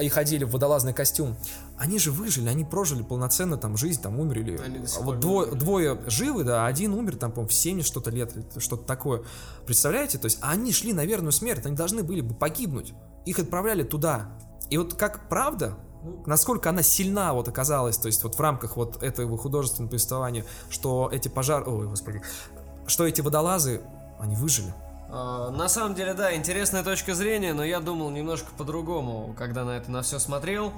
их 0.00 0.16
одели 0.16 0.44
в 0.44 0.50
водолазный 0.50 0.92
костюм, 0.92 1.36
они 1.76 1.98
же 1.98 2.12
выжили, 2.12 2.48
они 2.48 2.64
прожили 2.64 3.02
полноценно 3.02 3.56
там 3.56 3.76
жизнь, 3.76 4.00
там 4.00 4.18
умерли. 4.18 4.60
Вот 5.00 5.20
двое, 5.20 5.52
двое 5.52 6.00
живы, 6.06 6.44
да, 6.44 6.66
один 6.66 6.94
умер 6.94 7.16
там, 7.16 7.30
по-моему, 7.30 7.48
в 7.48 7.54
70 7.54 7.86
что-то 7.86 8.10
лет, 8.10 8.34
что-то 8.58 8.84
такое. 8.84 9.22
Представляете? 9.66 10.18
То 10.18 10.26
есть 10.26 10.38
они 10.40 10.72
шли 10.72 10.92
на 10.92 11.04
верную 11.04 11.32
смерть, 11.32 11.66
они 11.66 11.76
должны 11.76 12.02
были 12.02 12.20
бы 12.20 12.34
погибнуть. 12.34 12.94
Их 13.24 13.38
отправляли 13.38 13.82
туда. 13.82 14.38
И 14.70 14.78
вот 14.78 14.94
как 14.94 15.28
правда, 15.28 15.76
насколько 16.26 16.70
она 16.70 16.82
сильна 16.82 17.34
вот 17.34 17.48
оказалась, 17.48 17.98
то 17.98 18.06
есть 18.06 18.22
вот 18.22 18.36
в 18.36 18.40
рамках 18.40 18.76
вот 18.76 19.02
этого 19.02 19.36
художественного 19.38 19.90
повествования, 19.90 20.44
что 20.70 21.08
эти 21.12 21.28
пожар... 21.28 21.68
Ой, 21.68 21.86
господи. 21.86 22.22
Что 22.86 23.06
эти 23.06 23.20
водолазы, 23.20 23.82
они 24.18 24.36
выжили. 24.36 24.72
А, 25.08 25.50
на 25.50 25.68
самом 25.68 25.94
деле, 25.94 26.14
да, 26.14 26.34
интересная 26.34 26.82
точка 26.82 27.14
зрения, 27.14 27.54
но 27.54 27.64
я 27.64 27.80
думал 27.80 28.10
немножко 28.10 28.48
по-другому, 28.56 29.34
когда 29.38 29.64
на 29.64 29.76
это 29.76 29.90
на 29.90 30.02
все 30.02 30.18
смотрел. 30.18 30.72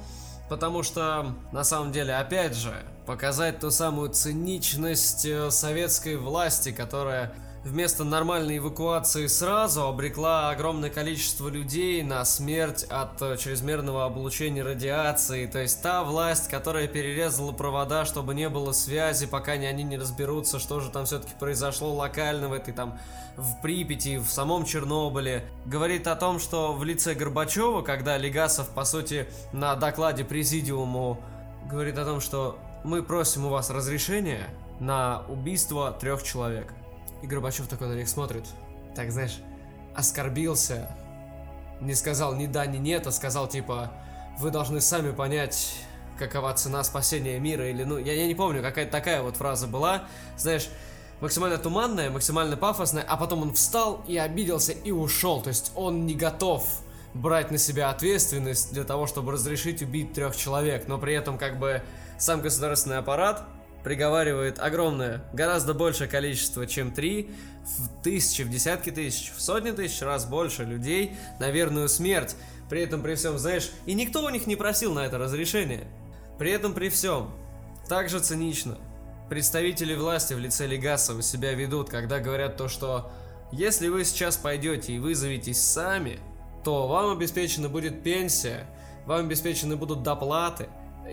Потому 0.49 0.83
что, 0.83 1.35
на 1.53 1.63
самом 1.63 1.93
деле, 1.93 2.15
опять 2.15 2.55
же, 2.55 2.73
показать 3.05 3.61
ту 3.61 3.71
самую 3.71 4.11
циничность 4.11 5.27
э, 5.27 5.51
советской 5.51 6.17
власти, 6.17 6.73
которая 6.73 7.35
вместо 7.65 8.05
нормальной 8.05 8.59
эвакуации 8.59 9.27
сразу 9.27 9.87
обрекла 9.87 10.51
огромное 10.51 10.91
количество 10.91 11.49
людей 11.49 12.03
на 12.03 12.25
смерть 12.25 12.85
от 12.85 13.21
э, 13.21 13.37
чрезмерного 13.37 14.05
облучения 14.05 14.63
радиации. 14.63 15.47
То 15.47 15.61
есть 15.61 15.83
та 15.83 16.05
власть, 16.05 16.49
которая 16.49 16.89
перерезала 16.89 17.53
провода, 17.53 18.05
чтобы 18.05 18.35
не 18.35 18.49
было 18.49 18.73
связи, 18.73 19.27
пока 19.27 19.53
они 19.53 19.83
не 19.83 19.99
разберутся, 19.99 20.59
что 20.59 20.81
же 20.81 20.91
там 20.91 21.07
все-таки 21.07 21.33
произошло 21.39 21.93
локально 21.95 22.49
в 22.49 22.53
этой 22.53 22.73
там 22.73 22.99
в 23.37 23.61
Припяти, 23.63 24.19
в 24.19 24.29
самом 24.29 24.65
Чернобыле, 24.65 25.45
говорит 25.65 26.07
о 26.09 26.17
том, 26.17 26.41
что 26.41 26.73
в 26.73 26.83
лице 26.85 27.15
Горбачева, 27.15 27.83
когда 27.83 28.17
Легасов, 28.17 28.69
по 28.71 28.85
сути, 28.85 29.29
на 29.53 29.77
докладе 29.77 30.25
президиуму 30.25 31.23
говорит 31.71 31.99
о 31.99 32.05
том, 32.05 32.21
что 32.21 32.59
мы 32.85 33.03
просим 33.03 33.47
у 33.47 33.51
вас 33.51 33.71
разрешения 33.71 34.49
на 34.81 35.23
убийство 35.29 35.93
трех 35.93 36.23
человек. 36.23 36.73
И 37.23 37.27
Горбачев 37.27 37.67
такой 37.67 37.89
на 37.89 37.95
них 37.95 38.09
смотрит. 38.09 38.45
Так, 38.95 39.11
знаешь, 39.11 39.39
оскорбился. 39.95 40.89
Не 41.81 41.95
сказал 41.95 42.35
ни 42.35 42.47
да, 42.47 42.67
ни 42.67 42.79
нет, 42.79 43.07
а 43.07 43.13
сказал 43.13 43.49
типа, 43.49 43.93
вы 44.39 44.51
должны 44.51 44.81
сами 44.81 45.13
понять, 45.13 45.75
какова 46.19 46.53
цена 46.55 46.83
спасения 46.85 47.39
мира, 47.39 47.69
или, 47.69 47.85
ну, 47.85 47.99
я, 47.99 48.15
я 48.15 48.27
не 48.27 48.35
помню, 48.35 48.63
какая-то 48.63 48.91
такая 48.91 49.23
вот 49.23 49.37
фраза 49.37 49.67
была, 49.67 50.05
знаешь, 50.37 50.69
максимально 51.21 51.59
туманная, 51.59 52.11
максимально 52.11 52.57
пафосная, 52.57 53.05
а 53.07 53.17
потом 53.17 53.43
он 53.43 53.55
встал 53.55 54.05
и 54.07 54.17
обиделся 54.17 54.73
и 54.73 54.91
ушел, 54.91 55.41
то 55.41 55.49
есть 55.49 55.73
он 55.75 56.07
не 56.07 56.15
готов 56.15 56.65
брать 57.15 57.51
на 57.51 57.59
себя 57.59 57.91
ответственность 57.91 58.73
для 58.73 58.85
того, 58.85 59.07
чтобы 59.07 59.33
разрешить 59.33 59.83
убить 59.83 60.13
трех 60.13 60.37
человек, 60.37 60.87
но 60.89 60.99
при 60.99 61.15
этом 61.15 61.39
как 61.39 61.59
бы 61.59 61.83
сам 62.19 62.41
государственный 62.41 62.99
аппарат 62.99 63.45
приговаривает 63.85 64.59
огромное, 64.59 65.23
гораздо 65.33 65.75
большее 65.75 66.09
количество, 66.09 66.67
чем 66.67 66.93
три, 66.93 67.31
в 67.65 68.03
тысячи, 68.03 68.43
в 68.43 68.51
десятки 68.51 68.91
тысяч, 68.91 69.33
в 69.37 69.41
сотни 69.41 69.71
тысяч 69.71 70.03
раз 70.03 70.27
больше 70.27 70.65
людей 70.65 71.17
на 71.39 71.51
верную 71.51 71.89
смерть. 71.89 72.37
При 72.69 72.83
этом, 72.83 73.03
при 73.03 73.15
всем, 73.15 73.39
знаешь, 73.39 73.71
и 73.87 73.95
никто 73.95 74.25
у 74.25 74.29
них 74.29 74.47
не 74.47 74.57
просил 74.57 74.93
на 74.93 75.07
это 75.07 75.19
разрешение. 75.19 75.87
При 76.39 76.51
этом, 76.51 76.75
при 76.75 76.89
всем, 76.89 77.31
также 77.89 78.21
цинично. 78.21 78.79
Представители 79.31 79.95
власти 79.95 80.35
в 80.35 80.39
лице 80.39 80.67
Легасова 80.67 81.23
себя 81.23 81.53
ведут, 81.55 81.91
когда 81.91 82.19
говорят 82.19 82.57
то, 82.57 82.69
что 82.69 83.11
если 83.53 83.89
вы 83.89 84.05
сейчас 84.05 84.37
пойдете 84.37 84.93
и 84.93 84.99
вызоветесь 84.99 85.63
сами, 85.63 86.19
то 86.65 86.87
вам 86.87 87.11
обеспечена 87.13 87.69
будет 87.69 88.03
пенсия, 88.03 88.67
вам 89.07 89.27
обеспечены 89.27 89.77
будут 89.77 90.03
доплаты, 90.03 90.69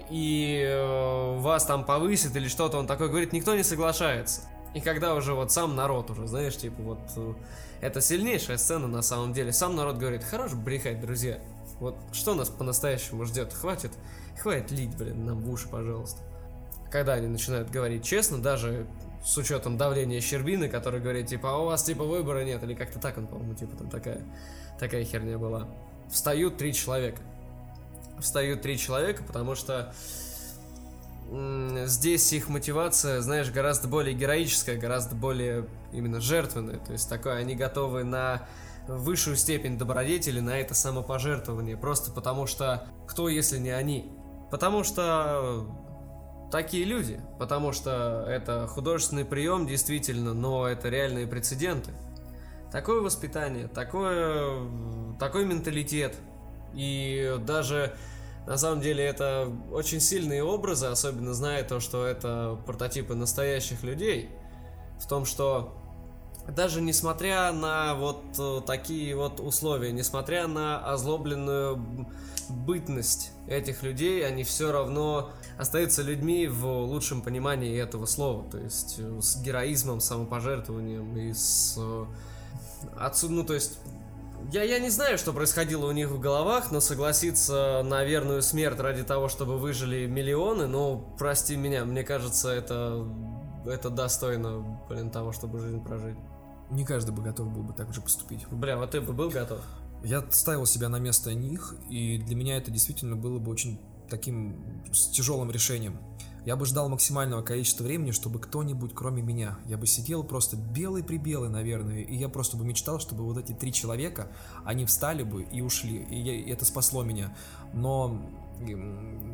и 0.09 0.63
э, 0.65 1.39
вас 1.39 1.65
там 1.65 1.85
повысит 1.85 2.35
или 2.35 2.47
что-то, 2.47 2.77
он 2.77 2.87
такой 2.87 3.09
говорит, 3.09 3.33
никто 3.33 3.55
не 3.55 3.63
соглашается. 3.63 4.41
И 4.73 4.81
когда 4.81 5.15
уже 5.15 5.33
вот 5.33 5.51
сам 5.51 5.75
народ 5.75 6.09
уже, 6.11 6.27
знаешь, 6.27 6.57
типа 6.57 6.81
вот 6.81 6.99
э, 7.15 7.33
это 7.81 8.01
сильнейшая 8.01 8.57
сцена 8.57 8.87
на 8.87 9.01
самом 9.01 9.33
деле. 9.33 9.53
Сам 9.53 9.75
народ 9.75 9.97
говорит, 9.97 10.23
хорош 10.23 10.53
брехать, 10.53 10.99
друзья. 10.99 11.39
Вот 11.79 11.95
что 12.11 12.33
нас 12.35 12.49
по-настоящему 12.49 13.25
ждет? 13.25 13.53
Хватит, 13.53 13.91
хватит 14.41 14.71
лить, 14.71 14.95
блин, 14.97 15.25
нам 15.25 15.39
в 15.39 15.49
уши, 15.49 15.67
пожалуйста. 15.69 16.21
Когда 16.91 17.13
они 17.13 17.27
начинают 17.27 17.69
говорить 17.69 18.03
честно, 18.03 18.37
даже 18.37 18.87
с 19.25 19.37
учетом 19.37 19.77
давления 19.77 20.21
Щербины, 20.21 20.69
который 20.69 20.99
говорит, 20.99 21.27
типа, 21.27 21.51
а 21.51 21.57
у 21.57 21.65
вас, 21.65 21.83
типа, 21.83 22.03
выбора 22.03 22.43
нет, 22.43 22.63
или 22.63 22.73
как-то 22.73 22.99
так 22.99 23.17
он, 23.17 23.27
по-моему, 23.27 23.55
типа, 23.55 23.75
там 23.75 23.89
такая, 23.89 24.21
такая 24.79 25.03
херня 25.03 25.37
была. 25.37 25.67
Встают 26.09 26.57
три 26.57 26.73
человека 26.73 27.21
встают 28.19 28.61
три 28.61 28.77
человека, 28.77 29.23
потому 29.23 29.55
что 29.55 29.93
здесь 31.85 32.31
их 32.33 32.49
мотивация, 32.49 33.21
знаешь, 33.21 33.49
гораздо 33.49 33.87
более 33.87 34.13
героическая, 34.13 34.77
гораздо 34.77 35.15
более 35.15 35.67
именно 35.91 36.21
жертвенная. 36.21 36.77
То 36.77 36.91
есть 36.91 37.09
такое, 37.09 37.37
они 37.37 37.55
готовы 37.55 38.03
на 38.03 38.47
высшую 38.87 39.35
степень 39.35 39.77
добродетели, 39.77 40.39
на 40.39 40.59
это 40.59 40.75
самопожертвование. 40.75 41.77
Просто 41.77 42.11
потому 42.11 42.45
что 42.45 42.87
кто, 43.07 43.27
если 43.27 43.57
не 43.57 43.71
они? 43.71 44.11
Потому 44.51 44.83
что 44.83 45.65
такие 46.51 46.85
люди. 46.85 47.19
Потому 47.39 47.71
что 47.71 48.23
это 48.27 48.67
художественный 48.67 49.25
прием, 49.25 49.65
действительно, 49.65 50.33
но 50.33 50.67
это 50.67 50.89
реальные 50.89 51.25
прецеденты. 51.25 51.91
Такое 52.71 53.01
воспитание, 53.01 53.67
такое, 53.67 54.67
такой 55.19 55.45
менталитет– 55.45 56.15
и 56.75 57.37
даже 57.45 57.95
на 58.45 58.57
самом 58.57 58.81
деле 58.81 59.03
это 59.03 59.51
очень 59.71 59.99
сильные 59.99 60.43
образы, 60.43 60.87
особенно 60.87 61.33
зная 61.33 61.63
то, 61.63 61.79
что 61.79 62.05
это 62.05 62.59
прототипы 62.65 63.15
настоящих 63.15 63.83
людей. 63.83 64.29
В 64.99 65.07
том, 65.07 65.25
что 65.25 65.73
даже 66.47 66.81
несмотря 66.81 67.51
на 67.51 67.95
вот 67.95 68.23
э, 68.37 68.61
такие 68.65 69.15
вот 69.15 69.39
условия, 69.39 69.91
несмотря 69.91 70.47
на 70.47 70.79
озлобленную 70.79 72.07
бытность 72.49 73.31
этих 73.47 73.81
людей, 73.81 74.25
они 74.25 74.43
все 74.43 74.71
равно 74.71 75.31
остаются 75.57 76.03
людьми 76.03 76.47
в 76.47 76.65
лучшем 76.65 77.23
понимании 77.23 77.75
этого 77.81 78.05
слова. 78.05 78.47
То 78.51 78.59
есть 78.59 78.95
э, 78.99 79.19
с 79.21 79.41
героизмом, 79.41 79.99
самопожертвованием 79.99 81.17
и 81.17 81.33
с... 81.33 81.75
Э, 81.77 82.05
Отсюда, 82.97 83.33
ну 83.33 83.43
то 83.43 83.53
есть 83.55 83.79
я, 84.51 84.63
я 84.63 84.79
не 84.79 84.89
знаю, 84.89 85.17
что 85.17 85.33
происходило 85.33 85.87
у 85.87 85.91
них 85.91 86.09
в 86.09 86.19
головах, 86.19 86.71
но 86.71 86.79
согласиться 86.79 87.81
на 87.83 88.03
верную 88.03 88.41
смерть 88.41 88.79
ради 88.79 89.03
того, 89.03 89.29
чтобы 89.29 89.57
выжили 89.57 90.05
миллионы, 90.05 90.67
ну, 90.67 91.15
прости 91.17 91.55
меня, 91.55 91.85
мне 91.85 92.03
кажется, 92.03 92.49
это, 92.49 93.07
это 93.65 93.89
достойно, 93.89 94.59
блин, 94.89 95.09
того, 95.11 95.31
чтобы 95.31 95.59
жизнь 95.59 95.83
прожить. 95.83 96.17
Не 96.71 96.85
каждый 96.85 97.11
бы 97.11 97.21
готов 97.21 97.51
был 97.53 97.63
бы 97.63 97.73
так 97.73 97.93
же 97.93 98.01
поступить. 98.01 98.47
Бля, 98.49 98.77
вот 98.77 98.91
ты 98.91 99.01
бы 99.01 99.13
был 99.13 99.29
готов? 99.29 99.61
Я 100.03 100.23
ставил 100.31 100.65
себя 100.65 100.89
на 100.89 100.97
место 100.97 101.33
них, 101.33 101.75
и 101.89 102.17
для 102.17 102.35
меня 102.35 102.57
это 102.57 102.71
действительно 102.71 103.15
было 103.15 103.39
бы 103.39 103.51
очень 103.51 103.79
таким 104.09 104.83
тяжелым 105.11 105.51
решением. 105.51 105.99
Я 106.45 106.55
бы 106.55 106.65
ждал 106.65 106.89
максимального 106.89 107.41
количества 107.41 107.83
времени, 107.83 108.11
чтобы 108.11 108.39
кто-нибудь, 108.39 108.93
кроме 108.93 109.23
меня, 109.23 109.57
я 109.65 109.77
бы 109.77 109.87
сидел 109.87 110.23
просто 110.23 110.55
белый-прибелый, 110.55 111.49
наверное, 111.49 112.01
и 112.01 112.15
я 112.15 112.29
просто 112.29 112.55
бы 112.55 112.63
мечтал, 112.63 112.99
чтобы 112.99 113.23
вот 113.23 113.37
эти 113.37 113.51
три 113.51 113.73
человека, 113.73 114.27
они 114.63 114.85
встали 114.85 115.23
бы 115.23 115.41
и 115.41 115.61
ушли, 115.61 116.05
и, 116.09 116.19
я, 116.19 116.33
и 116.35 116.51
это 116.51 116.63
спасло 116.63 117.03
меня. 117.03 117.35
Но 117.73 118.21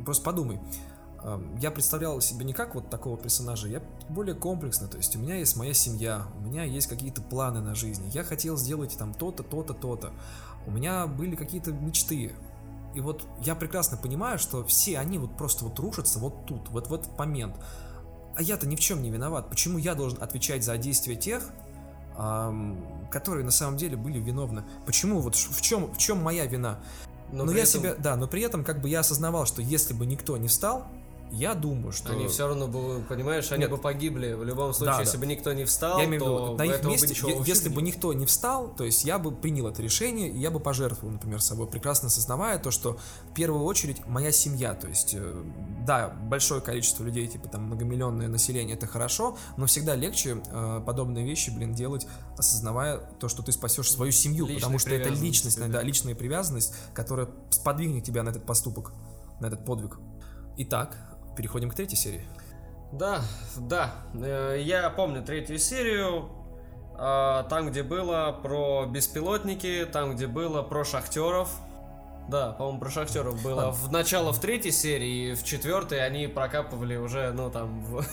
просто 0.06 0.24
подумай, 0.24 0.60
я 1.60 1.70
представлял 1.70 2.20
себе 2.22 2.46
не 2.46 2.54
как 2.54 2.76
вот 2.76 2.90
такого 2.90 3.18
персонажа, 3.18 3.68
я 3.68 3.84
более 4.10 4.34
комплексно, 4.34 4.88
то 4.88 4.98
есть 4.98 5.16
у 5.16 5.20
меня 5.20 5.36
есть 5.36 5.58
моя 5.58 5.74
семья, 5.74 6.28
у 6.40 6.42
меня 6.48 6.64
есть 6.64 6.88
какие-то 6.88 7.22
планы 7.22 7.60
на 7.60 7.76
жизнь, 7.76 8.10
я 8.14 8.24
хотел 8.24 8.56
сделать 8.56 8.98
там 8.98 9.14
то-то, 9.14 9.44
то-то, 9.44 9.74
то-то, 9.74 10.14
у 10.66 10.72
меня 10.72 11.06
были 11.08 11.36
какие-то 11.36 11.74
мечты, 11.74 12.34
и 12.94 13.00
вот 13.00 13.26
я 13.42 13.56
прекрасно 13.56 13.98
понимаю, 13.98 14.40
что 14.40 14.66
все 14.66 14.98
они 15.00 15.18
вот 15.18 15.38
просто 15.38 15.66
вот 15.66 15.80
рушатся 15.80 16.20
вот 16.20 16.46
тут, 16.46 16.70
вот 16.70 16.88
в 16.88 16.94
этот 16.94 17.18
момент. 17.18 17.56
А 18.36 18.42
я-то 18.42 18.68
ни 18.68 18.76
в 18.76 18.80
чем 18.80 19.02
не 19.02 19.10
виноват. 19.10 19.50
Почему 19.50 19.78
я 19.78 19.94
должен 19.94 20.22
отвечать 20.22 20.64
за 20.64 20.78
действия 20.78 21.16
тех, 21.16 21.44
эм, 22.18 23.08
которые 23.10 23.44
на 23.44 23.52
самом 23.52 23.78
деле 23.78 23.98
были 23.98 24.20
виновны? 24.20 24.64
Почему 24.86 25.20
вот 25.20 25.36
в 25.36 25.62
чем 25.62 25.94
в 25.94 25.98
чем 25.98 26.22
моя 26.22 26.46
вина? 26.46 26.80
Но, 27.32 27.46
но 27.46 27.52
я 27.52 27.64
этом... 27.64 27.82
себя, 27.82 27.96
да, 27.96 28.16
но 28.16 28.28
при 28.28 28.42
этом 28.42 28.64
как 28.64 28.82
бы 28.82 28.90
я 28.90 29.00
осознавал, 29.00 29.46
что 29.46 29.62
если 29.62 29.94
бы 29.94 30.06
никто 30.06 30.38
не 30.38 30.48
встал, 30.48 30.88
я 31.32 31.56
думаю, 31.56 31.94
что... 31.94 32.12
Они 32.12 32.28
все 32.28 32.48
равно 32.48 32.68
бы, 32.68 33.02
понимаешь, 33.08 33.52
они 33.52 33.62
Нет. 33.62 33.72
бы 33.72 33.78
погибли 33.78 34.34
в 34.34 34.44
любом 34.44 34.74
случае, 34.74 34.96
да, 34.96 35.02
если 35.02 35.18
да. 35.18 35.20
бы 35.22 35.26
никто 35.28 35.54
не 35.54 35.66
встал, 35.66 35.98
я 36.00 36.06
имею 36.06 36.22
виду, 36.22 36.56
на 36.58 36.64
их 36.64 36.84
месте, 36.84 37.26
бы 37.26 37.44
если 37.46 37.70
бы 37.70 37.82
никто 37.82 38.14
не 38.14 38.26
встал, 38.26 38.74
то 38.76 38.84
есть 38.84 39.06
я 39.06 39.18
бы 39.18 39.32
принял 39.32 39.68
это 39.68 39.82
решение, 39.82 40.30
и 40.30 40.38
я 40.38 40.52
бы 40.52 40.60
пожертвовал, 40.60 41.14
например, 41.14 41.42
собой, 41.42 41.68
прекрасно 41.68 42.08
осознавая 42.08 42.60
то, 42.60 42.70
что 42.70 43.00
в 43.30 43.34
первую 43.34 43.64
очередь 43.64 44.06
моя 44.08 44.32
семья, 44.32 44.74
то 44.74 44.88
есть, 44.88 45.14
э, 45.14 45.44
да, 45.86 46.10
большое 46.10 46.60
количество 46.60 47.04
людей, 47.04 47.28
типа 47.28 47.48
там 47.48 47.64
многомиллионное 47.64 48.28
население, 48.28 48.76
это 48.76 48.86
хорошо, 48.86 49.38
но 49.56 49.66
всегда 49.68 49.96
легче 49.96 50.44
э, 50.52 50.82
подобные 50.86 51.26
вещи, 51.26 51.50
блин, 51.50 51.74
делать, 51.74 52.08
осознавая 52.38 52.98
то, 53.20 53.30
что 53.30 53.42
ты 53.42 53.54
спасешь 53.54 53.90
свою 53.90 54.12
семью, 54.12 54.46
Личной 54.46 54.60
потому 54.60 54.80
что 54.80 54.90
это 54.90 55.10
личность, 55.10 55.60
да, 55.60 55.82
личная 55.82 56.16
привязанность, 56.16 56.74
которая 56.94 57.30
сподвигнет 57.52 58.04
тебя 58.04 58.24
на 58.24 58.30
этот 58.30 58.46
поступок, 58.46 58.92
на 59.40 59.46
этот 59.46 59.66
подвиг. 59.66 59.98
Итак, 60.58 61.11
переходим 61.36 61.70
к 61.70 61.76
третьей 61.76 61.98
серии. 61.98 62.26
Да, 62.92 63.22
да. 63.58 63.94
Э, 64.14 64.58
я 64.60 64.90
помню 64.90 65.24
третью 65.24 65.58
серию. 65.60 66.30
А, 67.04 67.44
там, 67.44 67.70
где 67.70 67.84
было 67.84 68.38
про 68.44 68.86
беспилотники, 68.86 69.88
там, 69.92 70.16
где 70.16 70.28
было 70.28 70.62
про 70.62 70.84
шахтеров. 70.84 71.50
Да, 72.28 72.52
по-моему, 72.52 72.80
про 72.80 72.90
шахтеров 72.90 73.42
было. 73.42 73.70
А. 73.70 73.72
В 73.72 73.92
начало 73.92 74.32
в 74.32 74.40
третьей 74.40 74.72
серии, 74.72 75.34
в 75.34 75.44
четвертой 75.44 76.06
они 76.06 76.28
прокапывали 76.28 76.96
уже, 76.96 77.32
ну, 77.32 77.50
там, 77.50 77.84
в, 77.86 78.06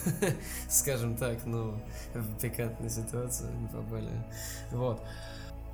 скажем 0.69 1.17
так, 1.17 1.45
ну, 1.45 1.75
в 2.15 2.41
пикантную 2.41 2.91
ситуацию 2.91 3.51
не 3.61 3.69
попали. 3.69 4.11
Вот. 4.71 5.03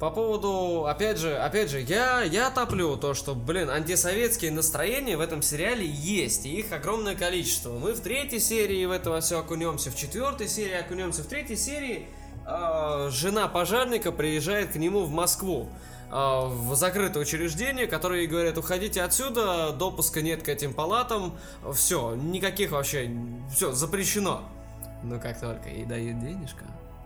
По 0.00 0.10
поводу, 0.10 0.86
опять 0.86 1.18
же, 1.18 1.36
опять 1.36 1.70
же, 1.70 1.80
я, 1.80 2.22
я 2.22 2.50
топлю 2.50 2.96
то, 2.96 3.14
что, 3.14 3.34
блин, 3.34 3.70
антисоветские 3.70 4.50
настроения 4.50 5.16
в 5.16 5.20
этом 5.20 5.40
сериале 5.40 5.86
есть, 5.86 6.46
и 6.46 6.58
их 6.58 6.72
огромное 6.72 7.14
количество. 7.14 7.70
Мы 7.78 7.92
в 7.92 8.00
третьей 8.00 8.40
серии 8.40 8.84
в 8.86 8.90
это 8.90 9.20
все 9.20 9.38
окунемся, 9.38 9.92
в 9.92 9.96
четвертой 9.96 10.48
серии 10.48 10.74
окунемся, 10.74 11.22
в 11.22 11.26
третьей 11.26 11.56
серии 11.56 12.08
э, 12.44 13.08
жена 13.12 13.46
пожарника 13.46 14.10
приезжает 14.10 14.72
к 14.72 14.76
нему 14.76 15.04
в 15.04 15.10
Москву 15.10 15.68
э, 16.10 16.12
в 16.12 16.74
закрытое 16.74 17.22
учреждение, 17.22 17.86
которые 17.86 18.26
говорят, 18.26 18.58
уходите 18.58 19.00
отсюда, 19.00 19.70
допуска 19.70 20.22
нет 20.22 20.42
к 20.42 20.48
этим 20.48 20.74
палатам, 20.74 21.38
все, 21.72 22.16
никаких 22.16 22.72
вообще, 22.72 23.16
все, 23.54 23.70
запрещено. 23.70 24.42
Но 25.04 25.20
как 25.20 25.38
только 25.38 25.68
ей 25.68 25.84
дают 25.84 26.18
денежка, 26.18 26.64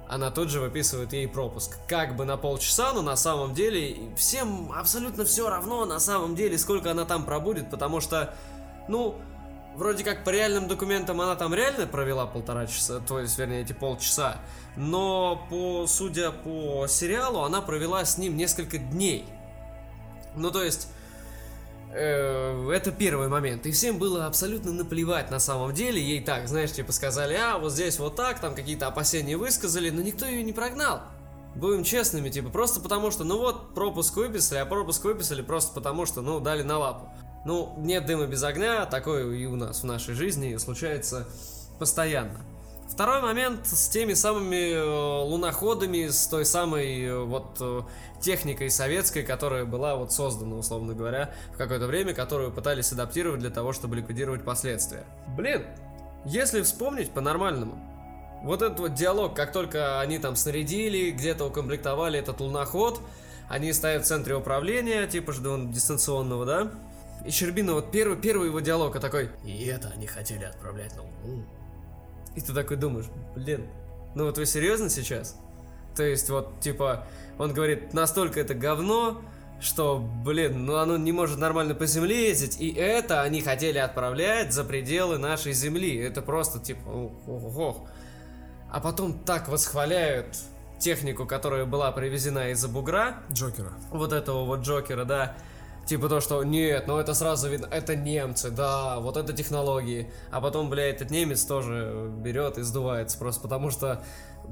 она 0.09 0.31
тут 0.31 0.49
же 0.51 0.61
выписывает 0.61 1.13
ей 1.13 1.29
пропуск. 1.29 1.79
Как 1.87 2.17
бы 2.17 2.25
на 2.25 2.37
полчаса, 2.37 2.93
но 2.93 3.03
на 3.03 3.17
самом 3.17 3.55
деле 3.55 4.15
всем 4.17 4.73
абсолютно 4.73 5.25
все 5.25 5.49
равно 5.49 5.85
на 5.85 6.01
самом 6.01 6.35
деле, 6.35 6.59
сколько 6.59 6.91
она 6.91 7.05
там 7.05 7.25
пробудет, 7.25 7.71
потому 7.71 8.01
что, 8.01 8.35
ну, 8.89 9.17
вроде 9.77 10.05
как 10.05 10.25
по 10.25 10.31
реальным 10.31 10.67
документам 10.67 11.21
она 11.21 11.37
там 11.37 11.55
реально 11.55 11.87
провела 11.87 12.27
полтора 12.27 12.67
часа, 12.67 13.01
то 13.01 13.21
есть, 13.21 13.39
вернее, 13.39 13.63
эти 13.63 13.73
полчаса, 13.73 14.39
но 14.77 15.47
по, 15.51 15.87
судя 15.87 16.31
по 16.31 16.87
сериалу, 16.89 17.43
она 17.43 17.61
провела 17.61 18.05
с 18.05 18.19
ним 18.19 18.37
несколько 18.37 18.79
дней. 18.79 19.27
Ну, 20.35 20.51
то 20.51 20.63
есть, 20.63 20.89
это 21.93 22.93
первый 22.93 23.29
момент. 23.29 23.67
И 23.67 23.73
всем 23.73 23.99
было 23.99 24.27
абсолютно 24.27 24.73
наплевать 24.73 25.31
на 25.31 25.39
самом 25.39 25.73
деле. 25.73 26.01
Ей 26.03 26.23
так, 26.23 26.49
знаешь, 26.49 26.73
типа 26.73 26.93
сказали, 26.93 27.35
а 27.35 27.59
вот 27.59 27.73
здесь 27.73 27.99
вот 27.99 28.17
так, 28.17 28.41
там 28.41 28.55
какие-то 28.55 28.87
опасения 28.87 29.37
высказали, 29.37 29.91
но 29.91 30.03
никто 30.03 30.27
ее 30.27 30.43
не 30.43 30.53
прогнал. 30.53 31.03
Будем 31.55 31.83
честными, 31.83 32.29
типа, 32.29 32.51
просто 32.51 32.81
потому 32.81 33.11
что, 33.11 33.25
ну 33.25 33.39
вот, 33.39 33.75
пропуск 33.75 34.17
выписали, 34.17 34.59
а 34.59 34.67
пропуск 34.67 35.05
выписали 35.05 35.43
просто 35.43 35.73
потому 35.75 36.07
что, 36.07 36.21
ну, 36.21 36.41
дали 36.41 36.63
на 36.63 36.79
лапу. 36.79 37.09
Ну, 37.45 37.75
нет 37.79 38.07
дыма 38.07 38.27
без 38.27 38.43
огня, 38.43 38.85
такое 38.87 39.35
и 39.35 39.47
у 39.47 39.57
нас 39.57 39.83
в 39.83 39.85
нашей 39.85 40.15
жизни 40.15 40.57
случается 40.57 41.27
постоянно. 41.79 42.45
Второй 42.99 43.21
момент 43.21 43.65
с 43.65 43.89
теми 43.91 44.15
самыми 44.15 44.73
э, 44.73 45.23
луноходами, 45.23 46.09
с 46.09 46.27
той 46.27 46.45
самой 46.45 47.05
э, 47.05 47.17
вот 47.17 47.57
э, 47.61 47.83
техникой 48.21 48.71
советской, 48.71 49.23
которая 49.23 49.65
была 49.65 49.95
вот 49.95 50.13
создана, 50.13 50.57
условно 50.57 50.95
говоря, 50.95 51.33
в 51.55 51.57
какое-то 51.57 51.87
время, 51.87 52.13
которую 52.13 52.51
пытались 52.51 52.91
адаптировать 52.91 53.39
для 53.39 53.51
того, 53.51 53.73
чтобы 53.73 53.95
ликвидировать 53.95 54.45
последствия. 54.45 55.05
Блин, 55.37 55.63
если 56.25 56.61
вспомнить 56.63 57.13
по-нормальному, 57.13 57.79
вот 58.43 58.63
этот 58.63 58.81
вот 58.81 58.95
диалог, 58.95 59.33
как 59.33 59.53
только 59.53 60.01
они 60.01 60.19
там 60.19 60.35
снарядили, 60.35 61.13
где-то 61.13 61.45
укомплектовали 61.45 62.19
этот 62.19 62.41
луноход, 62.41 63.01
они 63.49 63.73
стоят 63.75 64.03
в 64.03 64.09
центре 64.09 64.35
управления, 64.35 65.07
типа 65.07 65.33
же 65.33 65.41
дистанционного, 65.69 66.45
да? 66.45 66.73
И 67.25 67.31
Щербина, 67.31 67.75
вот 67.75 67.93
первый, 67.93 68.17
первый 68.17 68.49
его 68.49 68.59
диалог, 68.59 68.97
а 68.97 68.99
такой, 68.99 69.31
и 69.45 69.67
это 69.67 69.87
они 69.95 70.09
хотели 70.09 70.43
отправлять 70.43 70.97
на 70.97 71.03
Луну. 71.03 71.45
И 72.39 72.41
ты 72.41 72.53
такой 72.53 72.77
думаешь, 72.77 73.07
блин, 73.35 73.67
ну 74.15 74.27
вот 74.27 74.39
вы 74.39 74.47
серьезно 74.47 74.89
сейчас? 74.89 75.37
То 75.97 76.05
есть 76.05 76.31
вот, 76.31 76.61
типа, 76.61 77.05
он 77.37 77.53
говорит, 77.53 77.93
настолько 77.93 78.39
это 78.39 78.55
говно, 78.55 79.21
что, 79.61 79.99
блин, 80.25 80.65
ну 80.65 80.77
оно 80.77 80.97
не 80.97 81.11
может 81.11 81.37
нормально 81.41 81.75
по 81.75 81.85
земле 81.87 82.29
ездить, 82.29 82.61
и 82.61 82.73
это 82.73 83.23
они 83.23 83.43
хотели 83.43 83.79
отправлять 83.79 84.53
за 84.53 84.63
пределы 84.63 85.19
нашей 85.19 85.53
земли. 85.53 85.99
Это 85.99 86.23
просто 86.23 86.61
типа, 86.61 86.89
ох. 87.27 87.89
А 88.71 88.79
потом 88.79 89.15
так 89.19 89.49
восхваляют 89.49 90.39
технику, 90.79 91.27
которая 91.27 91.65
была 91.65 91.91
привезена 91.91 92.51
из-за 92.51 92.69
бугра. 92.69 93.17
Джокера. 93.33 93.73
Вот 93.91 94.13
этого 94.13 94.45
вот 94.45 94.61
Джокера, 94.61 95.05
да. 95.05 95.35
Типа 95.89 96.11
то, 96.11 96.21
что 96.21 96.45
нет, 96.45 96.87
ну 96.87 96.99
это 96.99 97.15
сразу 97.15 97.49
видно, 97.49 97.67
это 97.71 97.97
немцы, 97.97 98.51
да, 98.51 99.01
вот 99.01 99.17
это 99.17 99.33
технологии. 99.33 100.13
А 100.31 100.43
потом, 100.43 100.69
бля, 100.69 100.91
этот 100.91 101.11
немец 101.11 101.45
тоже 101.45 102.13
берет 102.15 102.59
и 102.59 102.63
сдувается, 102.63 103.17
просто 103.17 103.41
потому 103.41 103.71
что 103.71 104.05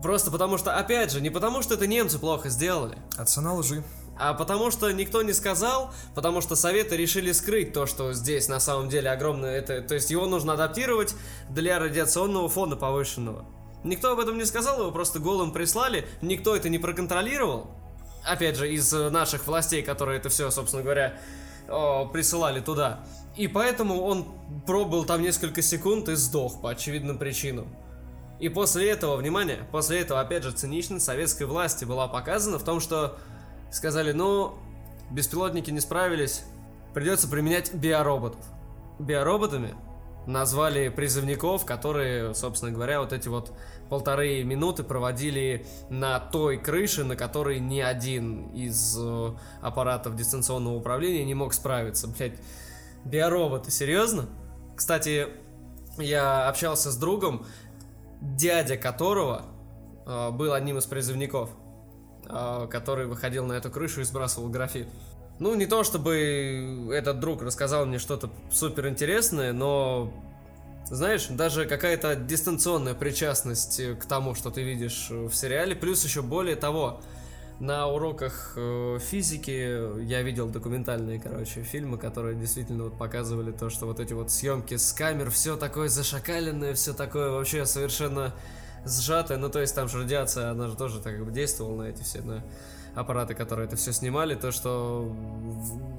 Просто 0.02 0.30
потому 0.30 0.58
что, 0.58 0.76
опять 0.76 1.10
же, 1.10 1.20
не 1.22 1.30
потому 1.30 1.62
что 1.62 1.74
это 1.74 1.86
немцы 1.86 2.18
плохо 2.18 2.50
сделали. 2.50 2.98
А 3.16 3.24
цена 3.24 3.54
лжи. 3.54 3.82
А 4.18 4.34
потому 4.34 4.70
что 4.70 4.90
никто 4.92 5.22
не 5.22 5.32
сказал, 5.32 5.92
потому 6.14 6.40
что 6.40 6.56
советы 6.56 6.96
решили 6.96 7.32
скрыть 7.32 7.72
то, 7.72 7.86
что 7.86 8.12
здесь 8.12 8.48
на 8.48 8.60
самом 8.60 8.88
деле 8.88 9.10
огромное, 9.10 9.58
это, 9.58 9.82
то 9.82 9.94
есть 9.94 10.10
его 10.10 10.26
нужно 10.26 10.54
адаптировать 10.54 11.14
для 11.50 11.78
радиационного 11.78 12.48
фона 12.48 12.76
повышенного. 12.76 13.44
Никто 13.84 14.12
об 14.12 14.18
этом 14.18 14.38
не 14.38 14.44
сказал, 14.44 14.80
его 14.80 14.90
просто 14.90 15.18
голым 15.18 15.52
прислали, 15.52 16.06
никто 16.22 16.56
это 16.56 16.68
не 16.68 16.78
проконтролировал. 16.78 17.70
Опять 18.26 18.56
же, 18.56 18.72
из 18.72 18.92
наших 18.92 19.46
властей, 19.46 19.82
которые 19.82 20.18
это 20.18 20.28
все, 20.28 20.50
собственно 20.50 20.82
говоря, 20.82 21.14
присылали 22.12 22.60
туда. 22.60 23.00
И 23.36 23.48
поэтому 23.48 24.02
он 24.02 24.26
пробыл 24.66 25.04
там 25.04 25.22
несколько 25.22 25.62
секунд 25.62 26.08
и 26.08 26.14
сдох 26.14 26.60
по 26.60 26.70
очевидным 26.70 27.18
причинам. 27.18 27.68
И 28.40 28.48
после 28.48 28.90
этого, 28.90 29.16
внимание, 29.16 29.60
после 29.70 30.00
этого, 30.00 30.20
опять 30.20 30.42
же, 30.42 30.52
циничность 30.52 31.04
советской 31.04 31.44
власти 31.44 31.84
была 31.84 32.08
показана 32.08 32.58
в 32.58 32.64
том, 32.64 32.80
что 32.80 33.18
сказали, 33.70 34.12
ну, 34.12 34.58
беспилотники 35.10 35.70
не 35.70 35.80
справились, 35.80 36.44
придется 36.94 37.28
применять 37.28 37.72
биороботов. 37.74 38.40
Биороботами 38.98 39.74
назвали 40.26 40.88
призывников, 40.88 41.64
которые, 41.64 42.34
собственно 42.34 42.72
говоря, 42.72 43.00
вот 43.00 43.12
эти 43.12 43.28
вот 43.28 43.52
полторы 43.88 44.42
минуты 44.44 44.82
проводили 44.82 45.66
на 45.90 46.18
той 46.18 46.58
крыше, 46.58 47.04
на 47.04 47.16
которой 47.16 47.60
ни 47.60 47.80
один 47.80 48.48
из 48.52 48.96
э, 48.98 49.30
аппаратов 49.60 50.16
дистанционного 50.16 50.74
управления 50.74 51.24
не 51.24 51.34
мог 51.34 51.54
справиться. 51.54 52.08
Блять, 52.08 52.34
биороботы, 53.04 53.70
серьезно? 53.70 54.26
Кстати, 54.74 55.28
я 55.98 56.48
общался 56.48 56.90
с 56.90 56.96
другом, 56.96 57.46
дядя 58.20 58.76
которого 58.76 59.46
э, 60.06 60.30
был 60.30 60.52
одним 60.52 60.78
из 60.78 60.86
призывников, 60.86 61.50
э, 62.28 62.66
который 62.70 63.06
выходил 63.06 63.46
на 63.46 63.54
эту 63.54 63.70
крышу 63.70 64.00
и 64.00 64.04
сбрасывал 64.04 64.48
графит. 64.48 64.88
Ну, 65.38 65.54
не 65.54 65.66
то 65.66 65.84
чтобы 65.84 66.88
этот 66.92 67.20
друг 67.20 67.42
рассказал 67.42 67.84
мне 67.84 67.98
что-то 67.98 68.30
супер 68.50 68.88
интересное, 68.88 69.52
но, 69.52 70.10
знаешь, 70.88 71.26
даже 71.28 71.66
какая-то 71.66 72.14
дистанционная 72.14 72.94
причастность 72.94 73.80
к 73.98 74.06
тому, 74.06 74.34
что 74.34 74.50
ты 74.50 74.62
видишь 74.62 75.08
в 75.10 75.32
сериале, 75.32 75.74
плюс 75.74 76.04
еще 76.04 76.22
более 76.22 76.56
того, 76.56 77.00
на 77.58 77.86
уроках 77.88 78.52
э, 78.56 78.98
физики 79.00 80.00
я 80.02 80.22
видел 80.22 80.48
документальные, 80.48 81.18
короче, 81.18 81.62
фильмы, 81.62 81.96
которые 81.96 82.36
действительно 82.36 82.84
вот 82.84 82.98
показывали 82.98 83.50
то, 83.50 83.70
что 83.70 83.86
вот 83.86 83.98
эти 83.98 84.12
вот 84.12 84.30
съемки 84.30 84.76
с 84.76 84.92
камер, 84.92 85.30
все 85.30 85.56
такое 85.56 85.88
зашакаленное, 85.88 86.74
все 86.74 86.92
такое 86.92 87.30
вообще 87.30 87.64
совершенно 87.64 88.34
сжатое. 88.84 89.38
Ну, 89.38 89.48
то 89.48 89.60
есть 89.60 89.74
там 89.74 89.88
же 89.88 90.00
радиация, 90.00 90.50
она 90.50 90.68
же 90.68 90.76
тоже 90.76 91.00
так 91.00 91.16
как 91.16 91.24
бы 91.24 91.32
действовала 91.32 91.82
на 91.82 91.88
эти 91.88 92.02
все 92.02 92.20
на 92.20 92.44
аппараты, 92.96 93.34
которые 93.34 93.66
это 93.66 93.76
все 93.76 93.92
снимали. 93.92 94.34
То, 94.34 94.50
что 94.50 95.14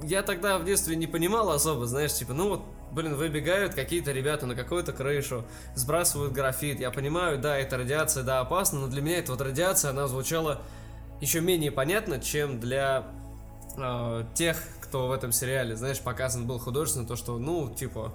я 0.04 0.24
тогда 0.24 0.58
в 0.58 0.66
детстве 0.66 0.96
не 0.96 1.08
понимал 1.08 1.52
особо, 1.52 1.86
знаешь, 1.86 2.14
типа, 2.14 2.34
ну 2.34 2.50
вот, 2.50 2.62
блин, 2.92 3.16
выбегают 3.16 3.76
какие-то 3.76 4.12
ребята 4.12 4.48
на 4.48 4.56
какую-то 4.56 4.92
крышу, 4.92 5.46
сбрасывают 5.76 6.34
графит. 6.34 6.80
Я 6.80 6.92
понимаю, 6.92 7.38
да, 7.38 7.58
это 7.58 7.78
радиация, 7.78 8.24
да, 8.24 8.40
опасно, 8.40 8.80
но 8.82 8.88
для 8.88 9.02
меня 9.02 9.20
эта 9.20 9.32
вот 9.32 9.42
радиация, 9.42 9.92
она 9.92 10.08
звучала 10.08 10.62
еще 11.22 11.40
менее 11.40 11.72
понятно, 11.72 12.20
чем 12.20 12.60
для 12.60 13.06
э, 13.78 14.24
тех, 14.34 14.58
кто 14.82 15.08
в 15.08 15.12
этом 15.12 15.32
сериале, 15.32 15.76
знаешь, 15.76 16.00
показан 16.00 16.48
был 16.48 16.58
художественно, 16.58 17.06
то, 17.06 17.16
что, 17.16 17.38
ну, 17.38 17.74
типа, 17.74 18.14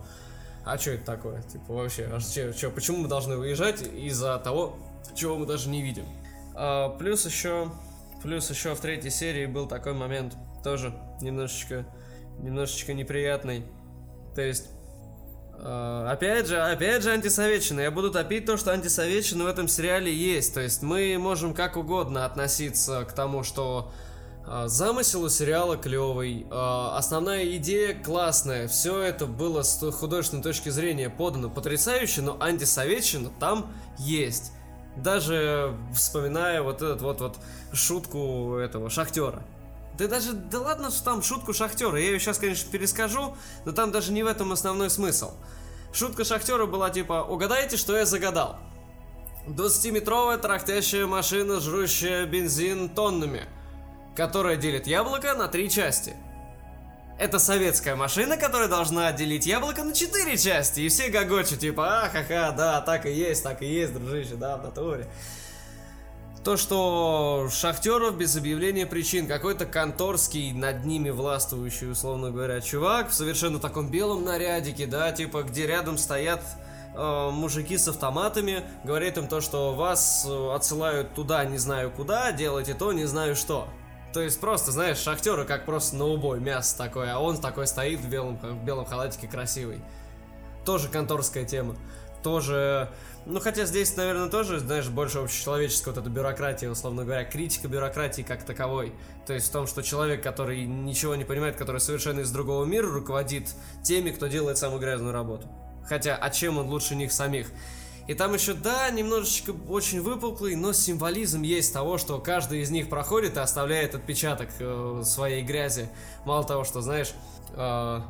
а 0.65 0.77
что 0.77 0.93
это 0.93 1.05
такое? 1.05 1.43
Типа, 1.43 1.73
вообще, 1.73 2.09
а 2.13 2.21
чё, 2.21 2.53
чё, 2.53 2.71
почему 2.71 2.99
мы 2.99 3.09
должны 3.09 3.37
выезжать 3.37 3.83
из-за 3.83 4.39
того, 4.39 4.77
чего 5.15 5.37
мы 5.37 5.47
даже 5.47 5.69
не 5.69 5.83
видим? 5.83 6.05
А, 6.55 6.91
плюс 6.91 7.27
еще, 7.27 7.71
плюс 8.23 8.49
еще 8.51 8.75
в 8.75 8.81
третьей 8.81 9.11
серии 9.11 9.47
был 9.47 9.67
такой 9.67 9.93
момент, 9.93 10.37
тоже 10.63 10.95
немножечко, 11.21 11.87
немножечко 12.39 12.95
неприятный. 12.95 13.65
То 14.35 14.43
есть, 14.43 14.71
Uh, 15.63 16.11
опять 16.11 16.49
же, 16.49 16.61
опять 16.61 17.05
же 17.05 17.13
антисоветчина. 17.13 17.81
Я 17.83 17.93
буду 17.93 18.11
топить 18.11 18.47
то, 18.47 18.57
что 18.57 18.73
антисоветчина 18.73 19.45
в 19.45 19.47
этом 19.47 19.69
сериале 19.69 20.13
есть. 20.13 20.55
То 20.55 20.61
есть 20.61 20.83
мы 20.83 21.17
можем 21.19 21.55
как 21.55 21.77
угодно 21.77 22.25
относиться 22.25 23.05
к 23.05 23.13
тому, 23.13 23.45
что 23.45 23.93
uh, 24.45 24.67
замысел 24.67 25.23
у 25.23 25.29
сериала 25.29 25.77
клевый, 25.77 26.47
uh, 26.51 26.97
основная 26.97 27.45
идея 27.59 27.95
классная, 27.95 28.67
все 28.67 29.03
это 29.03 29.27
было 29.27 29.63
с 29.63 29.89
художественной 29.93 30.43
точки 30.43 30.71
зрения 30.71 31.09
подано 31.09 31.49
потрясающе, 31.49 32.23
но 32.23 32.37
антисоветчина 32.41 33.31
там 33.39 33.73
есть. 33.99 34.53
Даже 34.97 35.75
вспоминая 35.95 36.63
вот 36.63 36.77
этот 36.83 37.01
вот 37.01 37.21
вот 37.21 37.39
шутку 37.73 38.57
этого 38.57 38.91
шахтера. 38.91 39.43
Да 39.99 40.09
даже, 40.09 40.33
да 40.33 40.61
ладно, 40.61 40.91
что 40.91 41.05
там 41.05 41.23
шутку 41.23 41.53
Шахтера, 41.53 41.99
я 41.99 42.07
ее 42.07 42.19
сейчас, 42.19 42.39
конечно, 42.39 42.71
перескажу, 42.71 43.37
но 43.65 43.73
там 43.73 43.93
даже 43.93 44.13
не 44.13 44.23
в 44.23 44.27
этом 44.27 44.51
основной 44.53 44.89
смысл. 44.89 45.33
Шутка 45.93 46.25
Шахтера 46.25 46.65
была 46.65 46.89
типа, 46.89 47.23
угадайте, 47.29 47.77
что 47.77 47.97
я 47.97 48.07
загадал. 48.07 48.59
20-метровая 49.47 50.39
трактящая 50.39 51.07
машина, 51.07 51.61
жрущая 51.61 52.25
бензин 52.25 52.89
тоннами, 52.89 53.43
которая 54.17 54.57
делит 54.57 54.87
яблоко 54.87 55.35
на 55.35 55.49
три 55.49 55.69
части. 55.69 56.15
Это 57.23 57.39
советская 57.39 57.95
машина, 57.95 58.37
которая 58.37 58.67
должна 58.67 59.07
отделить 59.07 59.47
яблоко 59.47 59.85
на 59.85 59.95
четыре 59.95 60.37
части, 60.37 60.81
и 60.81 60.89
все 60.89 61.09
гогочут, 61.09 61.61
типа, 61.61 62.03
ахаха, 62.03 62.53
да, 62.59 62.81
так 62.81 63.07
и 63.07 63.13
есть, 63.13 63.45
так 63.45 63.63
и 63.63 63.67
есть, 63.67 63.95
дружище, 63.95 64.35
да, 64.35 64.57
в 64.57 64.65
натуре. 64.65 65.07
То, 66.43 66.57
что 66.57 67.49
шахтеров 67.53 68.17
без 68.17 68.35
объявления 68.37 68.87
причин, 68.87 69.29
какой-то 69.29 69.67
конторский, 69.67 70.51
над 70.51 70.85
ними 70.85 71.11
властвующий, 71.11 71.93
условно 71.93 72.33
говоря, 72.33 72.61
чувак 72.61 73.11
в 73.11 73.15
совершенно 73.15 73.61
таком 73.61 73.89
белом 73.89 74.25
нарядике, 74.25 74.87
да, 74.87 75.13
типа, 75.13 75.45
где 75.45 75.69
рядом 75.69 75.99
стоят 75.99 76.43
э, 76.97 77.31
мужики 77.31 77.79
с 77.79 77.87
автоматами, 77.87 78.65
говорит 78.83 79.17
им 79.17 79.29
то, 79.29 79.41
что 79.41 79.75
вас 79.75 80.27
э, 80.29 80.55
отсылают 80.57 81.15
туда, 81.15 81.45
не 81.45 81.59
знаю 81.59 81.93
куда, 81.93 82.33
делайте 82.33 82.75
то, 82.75 82.93
не 82.93 83.05
знаю 83.05 83.37
что. 83.37 83.69
То 84.13 84.21
есть 84.21 84.41
просто, 84.41 84.73
знаешь, 84.73 84.99
шахтеры 84.99 85.45
как 85.45 85.65
просто 85.65 85.97
на 85.97 86.07
убой, 86.07 86.41
мясо 86.41 86.77
такое, 86.77 87.15
а 87.15 87.19
он 87.19 87.39
такой 87.39 87.67
стоит 87.67 88.01
в 88.01 88.09
белом, 88.09 88.39
в 88.39 88.65
белом 88.65 88.85
халатике 88.85 89.27
красивый. 89.27 89.81
Тоже 90.65 90.89
конторская 90.89 91.45
тема. 91.45 91.77
Тоже 92.23 92.91
ну, 93.25 93.39
хотя 93.39 93.67
здесь, 93.67 93.97
наверное, 93.97 94.29
тоже, 94.29 94.59
знаешь, 94.59 94.89
больше 94.89 95.19
общечеловеческая 95.19 95.95
вот 95.95 96.01
эта 96.01 96.11
бюрократия, 96.11 96.69
условно 96.69 97.05
говоря, 97.05 97.25
критика 97.25 97.69
бюрократии 97.69 98.23
как 98.23 98.43
таковой. 98.43 98.93
То 99.27 99.33
есть 99.33 99.49
в 99.49 99.53
том, 99.53 99.69
что 99.69 99.83
человек, 99.83 100.25
который 100.25 100.65
ничего 100.65 101.15
не 101.15 101.25
понимает, 101.25 101.55
который 101.55 101.81
совершенно 101.81 102.21
из 102.21 102.33
другого 102.33 102.65
мира, 102.65 102.89
руководит 102.89 103.55
теми, 103.85 104.11
кто 104.11 104.27
делает 104.27 104.59
самую 104.59 104.81
грязную 104.81 105.13
работу. 105.13 105.47
Хотя, 105.89 106.17
а 106.17 106.31
чем 106.31 106.59
он 106.59 106.67
лучше 106.67 106.97
них 106.97 107.13
самих? 107.13 107.47
И 108.09 108.15
там 108.15 108.35
еще, 108.35 108.55
да, 108.55 108.91
немножечко 108.91 109.55
очень 109.69 110.01
выпуклый, 110.01 110.57
но 110.57 110.73
символизм 110.73 111.43
есть 111.43 111.73
того, 111.73 111.99
что 111.99 112.19
каждый 112.19 112.61
из 112.61 112.71
них 112.71 112.89
проходит 112.89 113.37
и 113.37 113.41
оставляет 113.41 113.95
отпечаток 113.95 114.49
э, 114.59 115.03
своей 115.05 115.43
грязи. 115.43 115.89
Мало 116.25 116.45
того, 116.45 116.65
что, 116.65 116.81
знаешь, 116.81 117.15
э, 117.55 118.01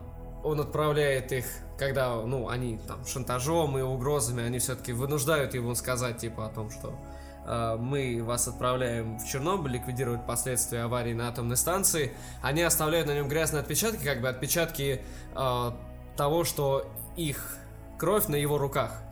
он 0.42 0.60
отправляет 0.60 1.32
их, 1.32 1.44
когда, 1.78 2.14
ну, 2.22 2.48
они 2.48 2.78
там 2.86 3.04
шантажом 3.04 3.76
и 3.78 3.82
угрозами, 3.82 4.42
они 4.42 4.58
все-таки 4.60 4.92
вынуждают 4.92 5.54
его 5.54 5.74
сказать, 5.74 6.18
типа, 6.18 6.46
о 6.46 6.48
том, 6.48 6.70
что 6.70 6.98
э, 7.44 7.76
мы 7.78 8.22
вас 8.24 8.48
отправляем 8.48 9.18
в 9.18 9.26
Чернобыль 9.28 9.72
ликвидировать 9.72 10.26
последствия 10.26 10.82
аварии 10.84 11.12
на 11.12 11.28
атомной 11.28 11.58
станции. 11.58 12.12
Они 12.40 12.62
оставляют 12.62 13.08
на 13.08 13.14
нем 13.14 13.28
грязные 13.28 13.60
отпечатки, 13.60 14.02
как 14.02 14.22
бы 14.22 14.28
отпечатки 14.30 15.02
э, 15.34 15.70
того, 16.16 16.44
что 16.44 16.90
их 17.14 17.58
кровь 17.98 18.28
на 18.28 18.36
его 18.36 18.56
руках. 18.56 19.02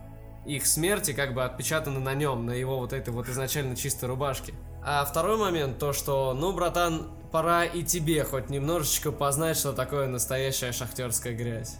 Их 0.45 0.65
смерти 0.65 1.13
как 1.13 1.33
бы 1.33 1.43
отпечатаны 1.43 1.99
на 1.99 2.15
нем, 2.15 2.45
на 2.45 2.51
его 2.51 2.79
вот 2.79 2.93
этой 2.93 3.13
вот 3.13 3.29
изначально 3.29 3.75
чистой 3.75 4.05
рубашке. 4.05 4.53
А 4.83 5.05
второй 5.05 5.37
момент, 5.37 5.77
то 5.77 5.93
что, 5.93 6.33
ну, 6.33 6.51
братан, 6.53 7.11
пора 7.31 7.65
и 7.65 7.83
тебе 7.83 8.23
хоть 8.23 8.49
немножечко 8.49 9.11
познать, 9.11 9.57
что 9.57 9.71
такое 9.73 10.07
настоящая 10.07 10.71
шахтерская 10.71 11.33
грязь. 11.33 11.75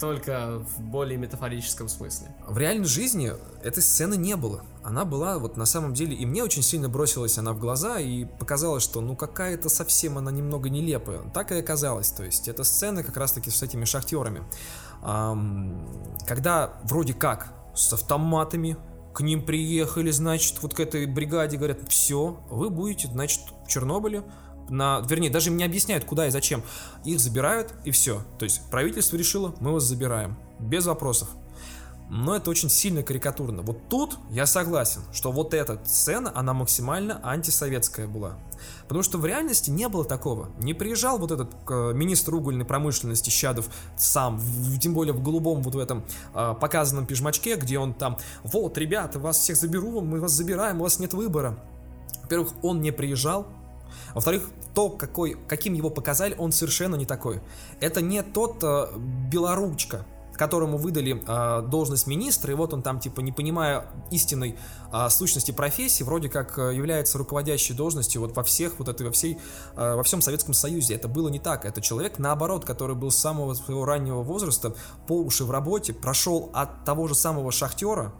Только 0.00 0.58
в 0.58 0.80
более 0.82 1.16
метафорическом 1.16 1.88
смысле. 1.88 2.28
В 2.46 2.58
реальной 2.58 2.86
жизни 2.86 3.32
этой 3.62 3.82
сцены 3.82 4.14
не 4.14 4.36
было. 4.36 4.62
Она 4.84 5.06
была 5.06 5.38
вот 5.38 5.56
на 5.56 5.64
самом 5.64 5.94
деле, 5.94 6.14
и 6.14 6.26
мне 6.26 6.44
очень 6.44 6.62
сильно 6.62 6.90
бросилась 6.90 7.38
она 7.38 7.54
в 7.54 7.58
глаза, 7.58 7.98
и 7.98 8.26
показалось, 8.26 8.82
что 8.82 9.00
ну 9.00 9.16
какая-то 9.16 9.70
совсем 9.70 10.18
она 10.18 10.30
немного 10.30 10.68
нелепая. 10.68 11.20
Так 11.32 11.50
и 11.52 11.58
оказалось. 11.58 12.10
То 12.10 12.24
есть 12.24 12.46
это 12.46 12.62
сцена 12.62 13.02
как 13.02 13.16
раз-таки 13.16 13.50
с 13.50 13.62
этими 13.62 13.86
шахтерами. 13.86 14.42
Когда 16.26 16.74
вроде 16.84 17.14
как 17.14 17.54
с 17.76 17.92
автоматами 17.92 18.76
к 19.14 19.20
ним 19.20 19.44
приехали, 19.44 20.10
значит, 20.10 20.62
вот 20.62 20.74
к 20.74 20.80
этой 20.80 21.06
бригаде, 21.06 21.56
говорят, 21.56 21.88
все, 21.88 22.40
вы 22.50 22.68
будете, 22.70 23.08
значит, 23.08 23.40
в 23.64 23.68
Чернобыле, 23.68 24.24
на, 24.68 25.00
вернее, 25.08 25.30
даже 25.30 25.50
им 25.50 25.56
не 25.56 25.64
объясняют, 25.64 26.04
куда 26.04 26.26
и 26.26 26.30
зачем. 26.30 26.62
Их 27.04 27.20
забирают, 27.20 27.72
и 27.84 27.90
все. 27.92 28.22
То 28.38 28.44
есть 28.44 28.68
правительство 28.70 29.16
решило, 29.16 29.54
мы 29.60 29.72
вас 29.72 29.84
забираем. 29.84 30.36
Без 30.58 30.86
вопросов. 30.86 31.28
Но 32.08 32.36
это 32.36 32.50
очень 32.50 32.68
сильно 32.68 33.02
карикатурно. 33.02 33.62
Вот 33.62 33.88
тут 33.88 34.18
я 34.30 34.46
согласен, 34.46 35.02
что 35.12 35.32
вот 35.32 35.54
эта 35.54 35.80
сцена, 35.84 36.32
она 36.34 36.52
максимально 36.52 37.20
антисоветская 37.24 38.06
была. 38.06 38.38
Потому 38.82 39.02
что 39.02 39.18
в 39.18 39.26
реальности 39.26 39.70
не 39.70 39.88
было 39.88 40.04
такого. 40.04 40.50
Не 40.58 40.74
приезжал 40.74 41.18
вот 41.18 41.30
этот 41.30 41.50
э, 41.68 41.92
министр 41.94 42.34
угольной 42.34 42.64
промышленности 42.64 43.30
Щадов 43.30 43.68
сам, 43.96 44.38
в, 44.38 44.78
тем 44.78 44.94
более 44.94 45.12
в 45.12 45.22
голубом 45.22 45.62
вот 45.62 45.74
в 45.74 45.78
этом 45.78 46.04
э, 46.34 46.54
показанном 46.60 47.06
пижмачке, 47.06 47.56
где 47.56 47.78
он 47.78 47.94
там, 47.94 48.18
вот, 48.42 48.78
ребята, 48.78 49.18
вас 49.18 49.38
всех 49.38 49.56
заберу, 49.56 50.00
мы 50.00 50.20
вас 50.20 50.32
забираем, 50.32 50.80
у 50.80 50.84
вас 50.84 50.98
нет 50.98 51.14
выбора. 51.14 51.58
Во-первых, 52.22 52.52
он 52.62 52.80
не 52.80 52.90
приезжал, 52.90 53.46
во-вторых, 54.14 54.50
то, 54.74 54.90
какой, 54.90 55.36
каким 55.46 55.74
его 55.74 55.90
показали, 55.90 56.34
он 56.38 56.52
совершенно 56.52 56.96
не 56.96 57.06
такой. 57.06 57.40
Это 57.80 58.00
не 58.00 58.22
тот 58.22 58.62
э, 58.62 58.86
белоручка, 59.30 60.04
которому 60.36 60.78
выдали 60.78 61.22
э, 61.26 61.62
должность 61.68 62.06
министра, 62.06 62.52
и 62.52 62.56
вот 62.56 62.74
он 62.74 62.82
там, 62.82 63.00
типа, 63.00 63.20
не 63.20 63.32
понимая 63.32 63.86
истинной 64.10 64.56
э, 64.92 65.08
сущности 65.08 65.50
профессии, 65.50 66.02
вроде 66.02 66.28
как 66.28 66.58
э, 66.58 66.74
является 66.74 67.18
руководящей 67.18 67.74
должностью 67.74 68.20
вот 68.20 68.36
во 68.36 68.42
всех, 68.42 68.78
вот 68.78 68.88
этой, 68.88 69.06
во 69.06 69.12
всей, 69.12 69.38
э, 69.76 69.94
во 69.94 70.02
всем 70.02 70.20
Советском 70.20 70.54
Союзе. 70.54 70.94
Это 70.94 71.08
было 71.08 71.28
не 71.28 71.38
так. 71.38 71.64
Это 71.64 71.80
человек, 71.80 72.18
наоборот, 72.18 72.64
который 72.64 72.96
был 72.96 73.10
с 73.10 73.16
самого 73.16 73.54
своего 73.54 73.84
раннего 73.84 74.22
возраста 74.22 74.74
по 75.06 75.20
уши 75.20 75.44
в 75.44 75.50
работе, 75.50 75.92
прошел 75.92 76.50
от 76.52 76.84
того 76.84 77.08
же 77.08 77.14
самого 77.14 77.52
шахтера 77.52 78.12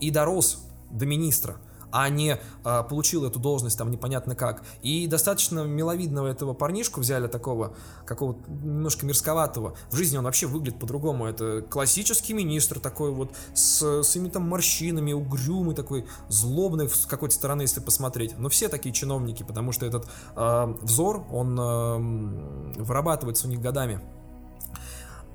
и 0.00 0.10
дорос 0.10 0.64
до 0.90 1.06
министра 1.06 1.56
а 1.94 2.08
не 2.08 2.40
а, 2.64 2.82
получил 2.82 3.24
эту 3.24 3.38
должность 3.38 3.78
там 3.78 3.88
непонятно 3.92 4.34
как. 4.34 4.64
И 4.82 5.06
достаточно 5.06 5.60
миловидного 5.60 6.26
этого 6.26 6.52
парнишку 6.52 7.00
взяли 7.00 7.28
такого, 7.28 7.76
какого 8.04 8.36
немножко 8.48 9.06
мерзковатого. 9.06 9.76
В 9.92 9.96
жизни 9.96 10.16
он 10.16 10.24
вообще 10.24 10.46
выглядит 10.46 10.80
по-другому. 10.80 11.26
Это 11.26 11.62
классический 11.62 12.34
министр 12.34 12.80
такой 12.80 13.12
вот 13.12 13.30
с, 13.54 14.02
с 14.02 14.08
какими 14.08 14.28
там 14.28 14.48
морщинами, 14.48 15.12
угрюмый 15.12 15.76
такой, 15.76 16.04
злобный 16.28 16.88
с 16.88 17.06
какой-то 17.06 17.34
стороны, 17.36 17.62
если 17.62 17.78
посмотреть. 17.78 18.36
Но 18.38 18.48
все 18.48 18.68
такие 18.68 18.92
чиновники, 18.92 19.44
потому 19.44 19.70
что 19.70 19.86
этот 19.86 20.08
э, 20.34 20.74
взор, 20.82 21.24
он 21.30 21.56
э, 21.58 22.82
вырабатывается 22.82 23.46
у 23.46 23.50
них 23.50 23.60
годами. 23.60 24.00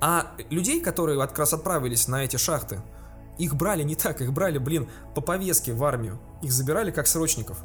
А 0.02 0.32
людей, 0.50 0.82
которые 0.82 1.18
как 1.18 1.38
раз 1.38 1.54
отправились 1.54 2.06
на 2.06 2.24
эти 2.24 2.36
шахты, 2.36 2.82
их 3.40 3.56
брали 3.56 3.82
не 3.82 3.94
так, 3.94 4.20
их 4.20 4.32
брали, 4.32 4.58
блин, 4.58 4.88
по 5.14 5.20
повестке 5.20 5.72
в 5.72 5.82
армию. 5.84 6.20
Их 6.42 6.52
забирали 6.52 6.90
как 6.90 7.06
срочников. 7.06 7.64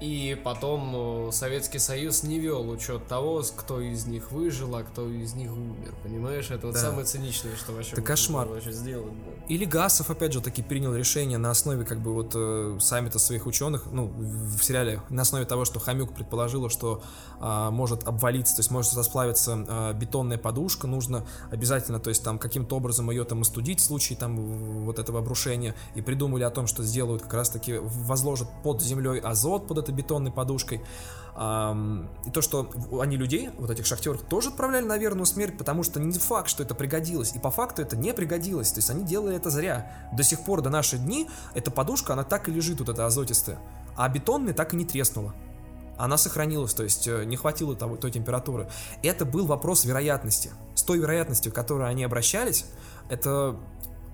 и 0.00 0.38
потом 0.44 1.28
э, 1.28 1.32
Советский 1.32 1.78
Союз 1.78 2.22
не 2.22 2.38
вел 2.38 2.68
учет 2.68 3.06
того, 3.06 3.42
кто 3.56 3.80
из 3.80 4.06
них 4.06 4.30
выжил, 4.30 4.76
а 4.76 4.82
кто 4.82 5.08
из 5.08 5.32
них 5.34 5.52
умер. 5.52 5.94
Понимаешь, 6.02 6.50
это 6.50 6.66
вот 6.66 6.74
да. 6.74 6.82
самое 6.82 7.06
циничное, 7.06 7.56
что 7.56 7.72
вообще 7.72 7.92
это 7.92 8.02
кошмар. 8.02 8.46
вообще 8.46 8.72
сделать. 8.72 9.12
Да. 9.24 9.44
Или 9.48 9.64
Гасов, 9.64 10.10
опять 10.10 10.34
же, 10.34 10.42
таки 10.42 10.62
принял 10.62 10.94
решение 10.94 11.38
на 11.38 11.50
основе 11.50 11.86
как 11.86 12.00
бы 12.00 12.12
вот 12.12 12.32
э, 12.34 12.76
саммита 12.78 13.18
своих 13.18 13.46
ученых, 13.46 13.86
ну, 13.90 14.06
в 14.08 14.62
сериале, 14.62 15.00
на 15.08 15.22
основе 15.22 15.46
того, 15.46 15.64
что 15.64 15.80
Хамюк 15.80 16.12
предположила, 16.12 16.68
что 16.68 17.02
э, 17.40 17.70
может 17.70 18.06
обвалиться, 18.06 18.56
то 18.56 18.60
есть 18.60 18.70
может 18.70 18.92
расплавиться 18.94 19.64
э, 19.66 19.92
бетонная 19.94 20.36
подушка, 20.36 20.86
нужно 20.86 21.26
обязательно, 21.50 22.00
то 22.00 22.10
есть 22.10 22.22
там 22.22 22.38
каким-то 22.38 22.76
образом 22.76 23.10
ее 23.10 23.24
там 23.24 23.40
остудить 23.40 23.80
в 23.80 23.84
случае 23.84 24.18
там 24.18 24.84
вот 24.84 24.98
этого 24.98 25.20
обрушения, 25.20 25.74
и 25.94 26.02
придумали 26.02 26.42
о 26.42 26.50
том, 26.50 26.66
что 26.66 26.82
сделают 26.82 27.22
как 27.22 27.32
раз-таки, 27.32 27.78
возложат 27.80 28.48
под 28.62 28.82
землей 28.82 29.20
азот 29.20 29.66
под 29.66 29.85
бетонной 29.92 30.32
подушкой. 30.32 30.82
И 31.36 32.30
то, 32.32 32.40
что 32.40 32.70
они 32.98 33.18
людей, 33.18 33.50
вот 33.58 33.68
этих 33.68 33.84
шахтеров, 33.84 34.22
тоже 34.22 34.48
отправляли 34.48 34.86
на 34.86 34.96
верную 34.96 35.26
смерть, 35.26 35.58
потому 35.58 35.82
что 35.82 36.00
не 36.00 36.18
факт, 36.18 36.48
что 36.48 36.62
это 36.62 36.74
пригодилось. 36.74 37.34
И 37.34 37.38
по 37.38 37.50
факту 37.50 37.82
это 37.82 37.94
не 37.94 38.14
пригодилось. 38.14 38.72
То 38.72 38.78
есть 38.78 38.88
они 38.88 39.04
делали 39.04 39.36
это 39.36 39.50
зря. 39.50 39.92
До 40.14 40.22
сих 40.22 40.40
пор, 40.40 40.62
до 40.62 40.70
наших 40.70 41.04
дней, 41.04 41.28
эта 41.54 41.70
подушка, 41.70 42.14
она 42.14 42.24
так 42.24 42.48
и 42.48 42.52
лежит, 42.52 42.80
вот 42.80 42.88
эта 42.88 43.04
азотистая. 43.04 43.58
А 43.96 44.08
бетонная 44.08 44.54
так 44.54 44.72
и 44.72 44.76
не 44.76 44.86
треснула 44.86 45.34
она 45.98 46.18
сохранилась, 46.18 46.74
то 46.74 46.82
есть 46.82 47.08
э, 47.08 47.24
не 47.24 47.36
хватило 47.36 47.74
того, 47.74 47.96
той 47.96 48.10
температуры. 48.10 48.68
Это 49.02 49.24
был 49.24 49.46
вопрос 49.46 49.84
вероятности. 49.84 50.50
С 50.74 50.82
той 50.82 50.98
вероятностью, 50.98 51.52
к 51.52 51.54
которой 51.54 51.88
они 51.88 52.04
обращались, 52.04 52.66
это 53.08 53.56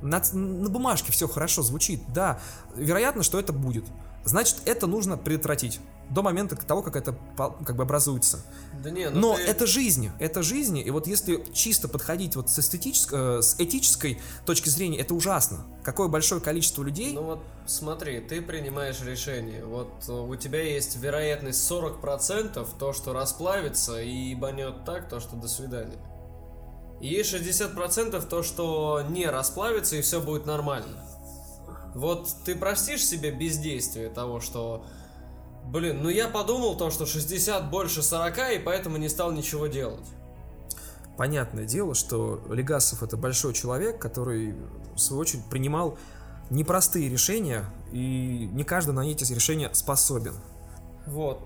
на, 0.01 0.23
на 0.33 0.69
бумажке 0.69 1.13
все 1.13 1.29
хорошо 1.29 1.63
звучит, 1.63 2.03
да, 2.09 2.41
вероятно, 2.77 3.23
что 3.23 3.39
это 3.39 3.53
будет. 3.53 3.85
Значит, 4.25 4.57
это 4.65 4.87
нужно 4.87 5.17
предотвратить 5.17 5.81
до 6.11 6.23
момента 6.23 6.57
того, 6.57 6.83
как 6.83 6.97
это 6.97 7.17
как 7.37 7.75
бы 7.75 7.83
образуется. 7.83 8.41
Да 8.83 8.91
не, 8.91 9.09
ну 9.09 9.21
Но 9.21 9.37
ты... 9.37 9.43
это 9.43 9.67
жизнь, 9.67 10.11
это 10.19 10.43
жизнь, 10.43 10.79
и 10.79 10.91
вот 10.91 11.07
если 11.07 11.43
чисто 11.53 11.89
подходить 11.89 12.37
вот 12.37 12.51
с 12.51 12.59
эстетической, 12.59 13.39
э, 13.39 13.43
с 13.43 13.57
этической 13.59 14.21
точки 14.45 14.69
зрения, 14.69 14.99
это 14.99 15.15
ужасно. 15.15 15.65
Какое 15.83 16.09
большое 16.09 16.41
количество 16.41 16.83
людей... 16.83 17.15
Ну 17.15 17.23
вот 17.23 17.41
смотри, 17.67 18.21
ты 18.21 18.43
принимаешь 18.43 19.01
решение, 19.01 19.65
вот 19.65 19.93
э, 20.09 20.13
у 20.13 20.37
тебя 20.37 20.63
есть 20.63 20.97
вероятность 20.97 21.71
40% 21.71 22.69
то, 22.79 22.93
что 22.93 23.13
расплавится 23.13 24.03
и 24.03 24.35
банет 24.35 24.85
так, 24.85 25.09
то, 25.09 25.19
что 25.19 25.37
до 25.37 25.49
свидания. 25.49 25.99
И 27.01 27.09
есть 27.09 27.33
60% 27.35 28.29
то, 28.29 28.43
что 28.43 29.03
не 29.09 29.27
расплавится 29.27 29.97
и 29.97 30.03
все 30.03 30.21
будет 30.21 30.47
нормально. 30.47 31.03
Вот 31.95 32.29
ты 32.45 32.55
простишь 32.55 33.05
себе 33.05 33.31
бездействие 33.31 34.09
того, 34.09 34.41
что... 34.41 34.85
Блин, 35.65 36.03
ну 36.03 36.09
я 36.09 36.29
подумал 36.29 36.77
то, 36.77 36.91
что 36.91 37.07
60 37.07 37.71
больше 37.71 38.03
40, 38.03 38.55
и 38.55 38.59
поэтому 38.59 38.97
не 38.97 39.09
стал 39.09 39.31
ничего 39.31 39.69
делать. 39.69 40.07
Понятное 41.17 41.65
дело, 41.65 41.95
что 41.95 42.43
Легасов 42.51 43.03
это 43.03 43.17
большой 43.17 43.53
человек, 43.55 44.01
который, 44.01 44.55
в 44.95 44.99
свою 44.99 45.21
очередь, 45.21 45.45
принимал 45.45 45.99
непростые 46.51 47.09
решения, 47.09 47.65
и 47.93 48.49
не 48.53 48.65
каждый 48.65 48.93
на 48.93 49.09
эти 49.09 49.33
решения 49.33 49.71
способен. 49.73 50.35
Вот. 51.07 51.41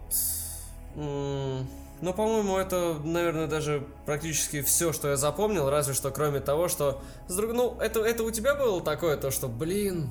Ну, 0.95 2.13
по-моему, 2.13 2.57
это, 2.57 2.99
наверное, 3.05 3.47
даже 3.47 3.87
практически 4.05 4.63
все, 4.63 4.93
что 4.93 5.09
я 5.09 5.17
запомнил, 5.17 5.69
разве 5.69 5.95
что 5.95 6.11
кроме 6.11 6.41
того, 6.41 6.69
что... 6.69 7.03
Ну, 7.29 7.77
это, 7.81 8.01
это 8.01 8.23
у 8.23 8.31
тебя 8.31 8.55
было 8.55 8.81
такое, 8.83 9.17
то, 9.17 9.31
что, 9.31 9.49
блин, 9.49 10.11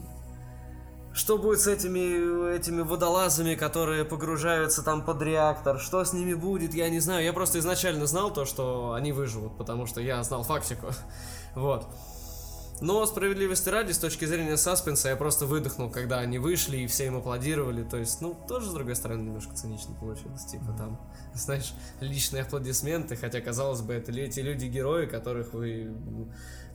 что 1.15 1.37
будет 1.37 1.61
с 1.61 1.67
этими, 1.67 2.53
этими 2.53 2.81
водолазами, 2.81 3.55
которые 3.55 4.03
погружаются 4.03 4.83
там 4.83 5.01
под 5.01 5.21
реактор? 5.21 5.79
Что 5.79 6.03
с 6.03 6.11
ними 6.11 6.33
будет, 6.33 6.73
я 6.73 6.89
не 6.89 6.99
знаю. 6.99 7.23
Я 7.23 7.31
просто 7.31 7.59
изначально 7.59 8.05
знал 8.05 8.33
то, 8.33 8.43
что 8.43 8.91
они 8.93 9.13
выживут, 9.13 9.57
потому 9.57 9.85
что 9.85 10.01
я 10.01 10.21
знал 10.23 10.43
фактику. 10.43 10.87
Вот. 11.55 11.87
Но 12.81 13.05
справедливости 13.05 13.69
ради, 13.69 13.93
с 13.93 13.97
точки 13.97 14.25
зрения 14.25 14.57
саспенса, 14.57 15.07
я 15.07 15.15
просто 15.15 15.45
выдохнул, 15.45 15.89
когда 15.89 16.19
они 16.19 16.37
вышли 16.37 16.79
и 16.79 16.87
все 16.87 17.05
им 17.05 17.15
аплодировали. 17.15 17.83
То 17.83 17.95
есть, 17.95 18.19
ну, 18.19 18.37
тоже, 18.49 18.69
с 18.69 18.73
другой 18.73 18.97
стороны, 18.97 19.21
немножко 19.21 19.55
цинично 19.55 19.95
получилось. 19.95 20.43
Типа 20.43 20.73
там, 20.77 20.99
знаешь, 21.33 21.73
личные 22.01 22.43
аплодисменты, 22.43 23.15
хотя, 23.15 23.39
казалось 23.39 23.79
бы, 23.79 23.93
это 23.93 24.11
эти 24.11 24.41
люди-герои, 24.41 25.05
которых 25.05 25.53
вы... 25.53 25.95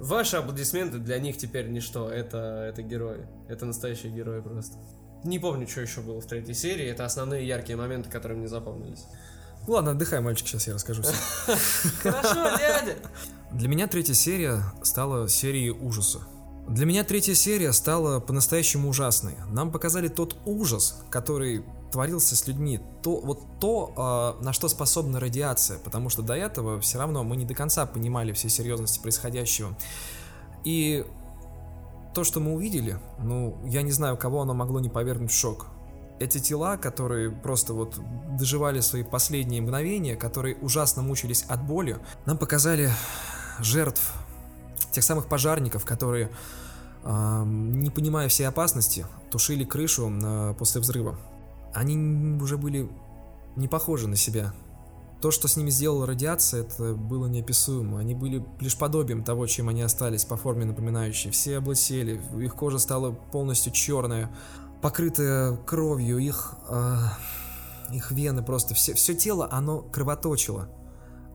Ваши 0.01 0.39
аплодисменты 0.39 0.98
для 0.98 1.18
них 1.18 1.36
теперь 1.36 1.68
ничто. 1.68 2.09
Это, 2.10 2.66
это 2.68 2.82
герои. 2.82 3.28
Это 3.48 3.66
настоящие 3.66 4.10
герои 4.10 4.40
просто. 4.40 4.78
Не 5.24 5.39
помню, 5.39 5.68
что 5.68 5.82
еще 5.82 6.01
было 6.01 6.22
в 6.22 6.27
третьей 6.27 6.55
серии. 6.55 6.86
Это 6.86 7.05
основные 7.05 7.47
яркие 7.47 7.77
моменты, 7.77 8.09
которые 8.09 8.39
мне 8.39 8.48
запомнились. 8.48 9.05
Ладно, 9.66 9.90
отдыхай, 9.90 10.20
мальчик, 10.20 10.48
сейчас 10.48 10.66
я 10.68 10.74
расскажу 10.74 11.02
все. 11.02 11.12
Хорошо, 12.02 12.56
дядя. 12.56 12.97
Для 13.52 13.68
меня 13.68 13.86
третья 13.89 14.14
серия 14.14 14.62
стала 14.82 15.28
серией 15.28 15.68
ужаса. 15.68 16.20
Для 16.66 16.86
меня 16.86 17.05
третья 17.05 17.35
серия 17.35 17.72
стала 17.74 18.20
по-настоящему 18.20 18.89
ужасной. 18.89 19.35
Нам 19.51 19.70
показали 19.70 20.09
тот 20.09 20.36
ужас, 20.47 21.02
который 21.10 21.62
творился 21.91 22.37
с 22.37 22.47
людьми, 22.47 22.81
то 23.03 23.21
вот 23.21 23.61
то, 23.61 24.37
э, 24.41 24.45
на 24.45 24.53
что 24.53 24.69
способна 24.69 25.21
радиация, 25.21 25.79
потому 25.79 26.09
что 26.09 26.23
до 26.23 26.35
этого 26.35 26.81
все 26.81 26.99
равно 26.99 27.25
мы 27.25 27.37
не 27.37 27.45
до 27.45 27.55
конца 27.55 27.87
понимали 27.87 28.33
все 28.33 28.49
серьезности 28.49 29.01
происходящего. 29.01 29.77
И 30.65 31.05
то, 32.15 32.25
что 32.25 32.41
мы 32.41 32.55
увидели, 32.55 32.99
ну, 33.19 33.59
я 33.67 33.83
не 33.83 33.93
знаю, 33.93 34.17
кого 34.17 34.43
оно 34.43 34.55
могло 34.55 34.81
не 34.81 34.89
повергнуть 34.89 35.31
в 35.31 35.39
шок 35.39 35.67
эти 36.21 36.39
тела, 36.39 36.77
которые 36.77 37.31
просто 37.31 37.73
вот 37.73 37.99
доживали 38.37 38.81
свои 38.81 39.03
последние 39.03 39.62
мгновения, 39.62 40.17
которые 40.17 40.55
ужасно 40.57 41.03
мучились 41.03 41.45
от 41.49 41.62
боли, 41.65 41.99
нам 42.27 42.37
показали 42.37 42.91
жертв 43.59 44.12
тех 44.93 45.03
самых 45.03 45.27
пожарников, 45.29 45.85
которые, 45.87 46.31
э, 47.05 47.43
не 47.47 47.91
понимая 47.91 48.29
всей 48.29 48.45
опасности, 48.45 49.07
тушили 49.31 49.65
крышу 49.65 50.12
э, 50.12 50.55
после 50.59 50.83
взрыва. 50.83 51.19
Они 51.75 51.97
уже 52.41 52.57
были 52.57 52.91
не 53.57 53.69
похожи 53.69 54.09
на 54.09 54.17
себя. 54.17 54.53
То, 55.21 55.31
что 55.31 55.49
с 55.49 55.57
ними 55.57 55.69
сделала 55.69 56.07
радиация, 56.07 56.63
это 56.63 56.95
было 56.95 57.27
неописуемо. 57.27 57.99
Они 57.99 58.15
были 58.15 58.45
лишь 58.59 58.77
подобием 58.77 59.23
того, 59.23 59.47
чем 59.47 59.69
они 59.69 59.83
остались, 59.83 60.25
по 60.25 60.37
форме 60.37 60.65
напоминающие. 60.65 61.31
Все 61.31 61.59
облысели, 61.59 62.21
их 62.43 62.55
кожа 62.55 62.79
стала 62.79 63.13
полностью 63.13 63.73
черная, 63.73 64.31
покрытая 64.81 65.57
кровью, 65.57 66.19
их, 66.19 66.55
э, 66.71 66.97
их 67.93 68.11
вены 68.13 68.43
просто, 68.43 68.75
все, 68.75 68.95
все 68.95 69.15
тело, 69.15 69.47
оно 69.51 69.81
кровоточило. 69.83 70.71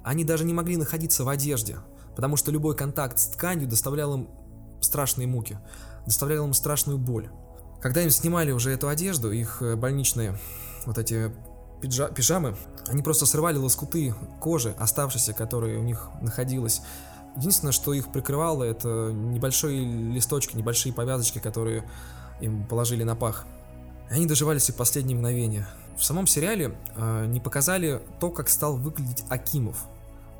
Они 0.03 0.24
даже 0.24 0.45
не 0.45 0.53
могли 0.53 0.78
находиться 0.78 1.24
в 1.24 1.30
одежде, 1.30 1.78
потому 2.16 2.38
что 2.38 2.52
любой 2.52 2.76
контакт 2.76 3.20
с 3.20 3.28
тканью 3.28 3.68
доставлял 3.68 4.16
им 4.16 4.30
страшные 4.82 5.28
муки, 5.28 5.60
доставлял 6.07 6.45
им 6.45 6.53
страшную 6.53 6.98
боль. 6.98 7.30
Когда 7.86 8.02
им 8.02 8.10
снимали 8.10 8.49
уже 8.49 8.72
эту 8.72 8.88
одежду, 8.88 9.32
их 9.32 9.62
э, 9.62 9.76
больничные 9.76 10.36
вот 10.88 10.98
эти 10.98 11.32
пиджа 11.82 12.07
пижамы, 12.07 12.56
они 12.88 13.03
просто 13.03 13.28
срывали 13.28 13.57
лоскуты 13.57 14.16
кожи, 14.40 14.74
оставшиеся, 14.80 15.34
которые 15.34 15.78
у 15.78 15.84
них 15.84 16.10
находилось. 16.20 16.82
Единственное, 17.36 17.74
что 17.74 17.94
их 17.94 18.12
прикрывало, 18.12 18.64
это 18.64 19.12
небольшие 19.14 19.86
листочки, 19.86 20.57
небольшие 20.57 20.94
повязочки, 20.94 21.38
которые 21.38 21.88
им 22.41 22.66
положили 22.66 23.03
на 23.03 23.16
пах. 23.16 23.45
И 24.10 24.16
они 24.16 24.26
доживались 24.26 24.68
и 24.70 24.72
последние 24.72 25.16
мгновения. 25.16 25.68
В 25.95 26.03
самом 26.03 26.26
сериале 26.26 26.76
э, 26.95 27.26
не 27.28 27.40
показали 27.40 28.02
то, 28.20 28.32
как 28.32 28.49
стал 28.49 28.78
выглядеть 28.78 29.26
Акимов. 29.30 29.86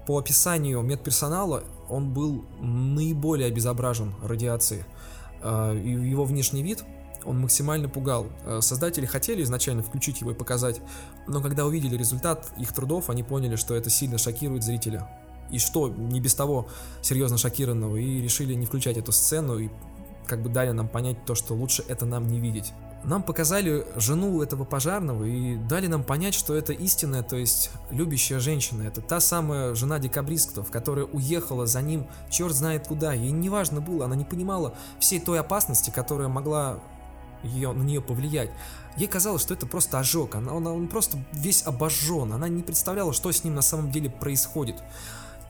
По 0.08 0.18
описанию 0.18 0.82
медперсонала 0.82 1.64
он 1.90 2.12
был 2.12 2.44
наиболее 2.60 3.50
обезображен 3.50 4.16
радиацией. 4.24 4.84
Э, 5.44 5.80
его 5.80 6.26
внешний 6.26 6.64
вид 6.64 6.84
он 7.26 7.40
максимально 7.40 7.90
пугал. 7.90 8.28
Э, 8.46 8.60
создатели 8.62 9.06
хотели 9.06 9.44
изначально 9.44 9.84
включить 9.84 10.22
его 10.22 10.32
и 10.32 10.34
показать, 10.34 10.82
но 11.28 11.42
когда 11.42 11.66
увидели 11.66 11.98
результат 11.98 12.52
их 12.58 12.74
трудов, 12.74 13.10
они 13.10 13.24
поняли, 13.24 13.56
что 13.56 13.76
это 13.76 13.90
сильно 13.90 14.18
шокирует 14.18 14.64
зрителя. 14.64 15.10
И 15.52 15.60
что, 15.60 15.90
не 15.90 16.20
без 16.20 16.34
того 16.34 16.68
серьезно 17.02 17.38
шокированного, 17.38 17.98
и 17.98 18.22
решили 18.22 18.54
не 18.54 18.66
включать 18.66 18.98
эту 18.98 19.12
сцену, 19.12 19.60
и 19.60 19.70
как 20.26 20.42
бы 20.42 20.50
дали 20.50 20.72
нам 20.72 20.88
понять 20.88 21.24
то, 21.26 21.36
что 21.36 21.54
лучше 21.54 21.84
это 21.88 22.06
нам 22.06 22.28
не 22.28 22.40
видеть. 22.40 22.74
Нам 23.04 23.22
показали 23.22 23.86
жену 23.98 24.42
этого 24.42 24.64
пожарного 24.64 25.26
и 25.26 25.58
дали 25.58 25.86
нам 25.86 26.04
понять, 26.04 26.34
что 26.34 26.56
это 26.56 26.74
истинная, 26.74 27.22
то 27.22 27.36
есть 27.36 27.70
любящая 27.92 28.40
женщина. 28.40 28.82
Это 28.82 29.00
та 29.02 29.20
самая 29.20 29.76
жена 29.76 30.00
декабристов, 30.00 30.72
которая 30.72 31.06
уехала 31.06 31.68
за 31.68 31.84
ним 31.84 32.08
черт 32.32 32.56
знает 32.56 32.88
куда. 32.88 33.14
Ей 33.14 33.30
не 33.30 33.50
важно 33.50 33.80
было, 33.80 34.06
она 34.06 34.16
не 34.16 34.26
понимала 34.26 34.74
всей 35.00 35.20
той 35.20 35.40
опасности, 35.40 35.92
которая 35.92 36.30
могла 36.30 36.80
ее, 37.46 37.72
на 37.72 37.84
нее 37.84 38.02
повлиять. 38.02 38.52
Ей 38.98 39.08
казалось, 39.08 39.42
что 39.42 39.54
это 39.54 39.66
просто 39.66 40.00
ожог, 40.00 40.36
она, 40.36 40.54
она, 40.54 40.72
он 40.72 40.88
просто 40.88 41.18
весь 41.34 41.64
обожжен, 41.66 42.32
она 42.32 42.48
не 42.48 42.64
представляла, 42.64 43.14
что 43.14 43.32
с 43.32 43.44
ним 43.44 43.56
на 43.56 43.62
самом 43.62 43.92
деле 43.92 44.10
происходит. 44.10 44.82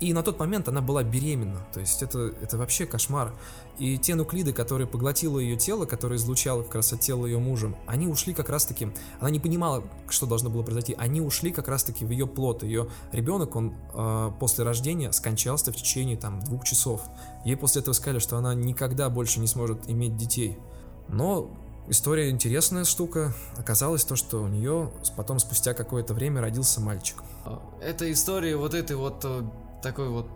И 0.01 0.11
на 0.13 0.23
тот 0.23 0.39
момент 0.39 0.67
она 0.67 0.81
была 0.81 1.03
беременна, 1.03 1.65
то 1.73 1.79
есть 1.79 2.03
это, 2.03 2.33
это 2.41 2.57
вообще 2.57 2.85
кошмар. 2.85 3.33
И 3.79 3.97
те 3.97 4.15
нуклиды, 4.15 4.51
которые 4.51 4.87
поглотило 4.87 5.39
ее 5.39 5.55
тело, 5.55 5.85
которые 5.85 6.17
излучало 6.17 6.63
как 6.63 6.75
раз 6.75 6.91
от 6.91 6.99
тела 6.99 7.25
ее 7.25 7.39
мужа, 7.39 7.73
они 7.85 8.07
ушли 8.07 8.33
как 8.33 8.49
раз 8.49 8.65
таки, 8.65 8.89
она 9.21 9.29
не 9.29 9.39
понимала, 9.39 9.83
что 10.09 10.25
должно 10.25 10.49
было 10.49 10.63
произойти, 10.63 10.95
они 10.97 11.21
ушли 11.21 11.51
как 11.51 11.69
раз 11.69 11.85
таки 11.85 12.03
в 12.03 12.09
ее 12.09 12.27
плод. 12.27 12.63
Ее 12.63 12.89
ребенок, 13.13 13.55
он 13.55 13.73
э, 13.93 14.31
после 14.37 14.65
рождения 14.65 15.13
скончался 15.13 15.71
в 15.71 15.75
течение 15.77 16.17
там 16.17 16.41
двух 16.41 16.65
часов. 16.65 17.01
Ей 17.45 17.55
после 17.55 17.81
этого 17.81 17.93
сказали, 17.93 18.19
что 18.19 18.37
она 18.37 18.53
никогда 18.53 19.09
больше 19.09 19.39
не 19.39 19.47
сможет 19.47 19.89
иметь 19.89 20.17
детей. 20.17 20.57
Но 21.07 21.49
История 21.87 22.31
интересная 22.31 22.83
штука. 22.83 23.33
Оказалось 23.57 24.03
то, 24.03 24.15
что 24.15 24.41
у 24.41 24.47
нее 24.47 24.91
потом 25.15 25.37
спустя 25.37 25.73
какое-то 25.75 26.15
время 26.15 26.41
родился 26.41 26.81
мальчик. 26.81 27.17
Это 27.79 28.11
история 28.11 28.55
вот 28.55 28.73
этой 28.73 28.95
вот 28.95 29.21
э, 29.23 29.43
такой 29.83 30.09
вот 30.09 30.27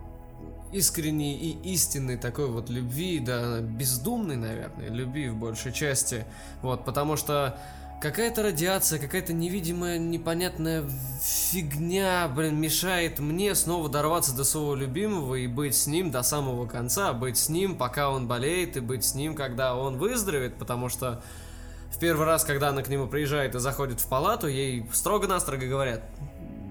искренней 0.72 1.36
и 1.36 1.72
истинной 1.72 2.16
такой 2.16 2.46
вот 2.46 2.70
любви, 2.70 3.18
да, 3.18 3.60
бездумной, 3.60 4.36
наверное, 4.36 4.90
любви 4.90 5.28
в 5.28 5.36
большей 5.36 5.72
части. 5.72 6.24
Вот, 6.62 6.84
потому 6.84 7.16
что 7.16 7.58
какая-то 8.00 8.44
радиация, 8.44 9.00
какая-то 9.00 9.32
невидимая, 9.32 9.98
непонятная 9.98 10.84
фигня, 11.20 12.28
блин, 12.28 12.60
мешает 12.60 13.18
мне 13.18 13.56
снова 13.56 13.88
дорваться 13.88 14.36
до 14.36 14.44
своего 14.44 14.76
любимого 14.76 15.34
и 15.34 15.48
быть 15.48 15.74
с 15.74 15.88
ним 15.88 16.12
до 16.12 16.22
самого 16.22 16.66
конца, 16.66 17.12
быть 17.12 17.36
с 17.36 17.48
ним, 17.48 17.76
пока 17.76 18.10
он 18.10 18.28
болеет, 18.28 18.76
и 18.76 18.80
быть 18.80 19.04
с 19.04 19.14
ним, 19.14 19.34
когда 19.34 19.74
он 19.74 19.98
выздоровеет, 19.98 20.56
потому 20.56 20.88
что 20.88 21.22
первый 22.00 22.26
раз, 22.26 22.44
когда 22.44 22.70
она 22.70 22.82
к 22.82 22.88
нему 22.88 23.06
приезжает 23.06 23.54
и 23.54 23.60
заходит 23.60 24.00
в 24.00 24.08
палату, 24.08 24.48
ей 24.48 24.84
строго-настрого 24.92 25.60
говорят, 25.60 26.02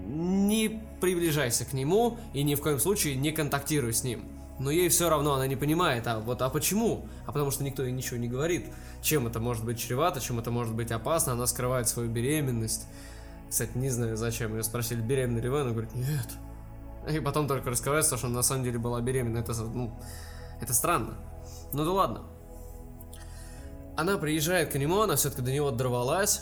не 0.06 0.82
приближайся 1.00 1.64
к 1.64 1.72
нему 1.72 2.18
и 2.34 2.42
ни 2.42 2.54
в 2.54 2.60
коем 2.60 2.78
случае 2.78 3.16
не 3.16 3.32
контактируй 3.32 3.94
с 3.94 4.04
ним. 4.04 4.24
Но 4.58 4.70
ей 4.70 4.90
все 4.90 5.08
равно 5.08 5.32
она 5.34 5.46
не 5.46 5.56
понимает, 5.56 6.06
а 6.06 6.18
вот 6.18 6.42
а 6.42 6.50
почему? 6.50 7.06
А 7.24 7.32
потому 7.32 7.50
что 7.50 7.64
никто 7.64 7.82
ей 7.82 7.92
ничего 7.92 8.18
не 8.18 8.28
говорит. 8.28 8.66
Чем 9.00 9.26
это 9.26 9.40
может 9.40 9.64
быть 9.64 9.80
чревато, 9.80 10.20
чем 10.20 10.38
это 10.38 10.50
может 10.50 10.74
быть 10.74 10.92
опасно, 10.92 11.32
она 11.32 11.46
скрывает 11.46 11.88
свою 11.88 12.10
беременность. 12.10 12.86
Кстати, 13.48 13.70
не 13.76 13.88
знаю 13.88 14.18
зачем, 14.18 14.54
ее 14.54 14.62
спросили, 14.62 15.00
беременна 15.00 15.38
ли 15.38 15.48
вы, 15.48 15.60
она 15.62 15.70
говорит, 15.70 15.94
нет. 15.94 16.28
И 17.10 17.20
потом 17.20 17.48
только 17.48 17.70
раскрывается, 17.70 18.18
что 18.18 18.26
она 18.26 18.36
на 18.36 18.42
самом 18.42 18.64
деле 18.64 18.78
была 18.78 19.00
беременна. 19.00 19.38
Это, 19.38 19.54
ну, 19.54 19.98
это 20.60 20.74
странно. 20.74 21.14
Ну 21.72 21.84
да 21.84 21.90
ладно. 21.92 22.22
Она 24.00 24.16
приезжает 24.16 24.72
к 24.72 24.78
нему, 24.78 25.02
она 25.02 25.16
все-таки 25.16 25.42
до 25.42 25.52
него 25.52 25.70
дорвалась. 25.70 26.40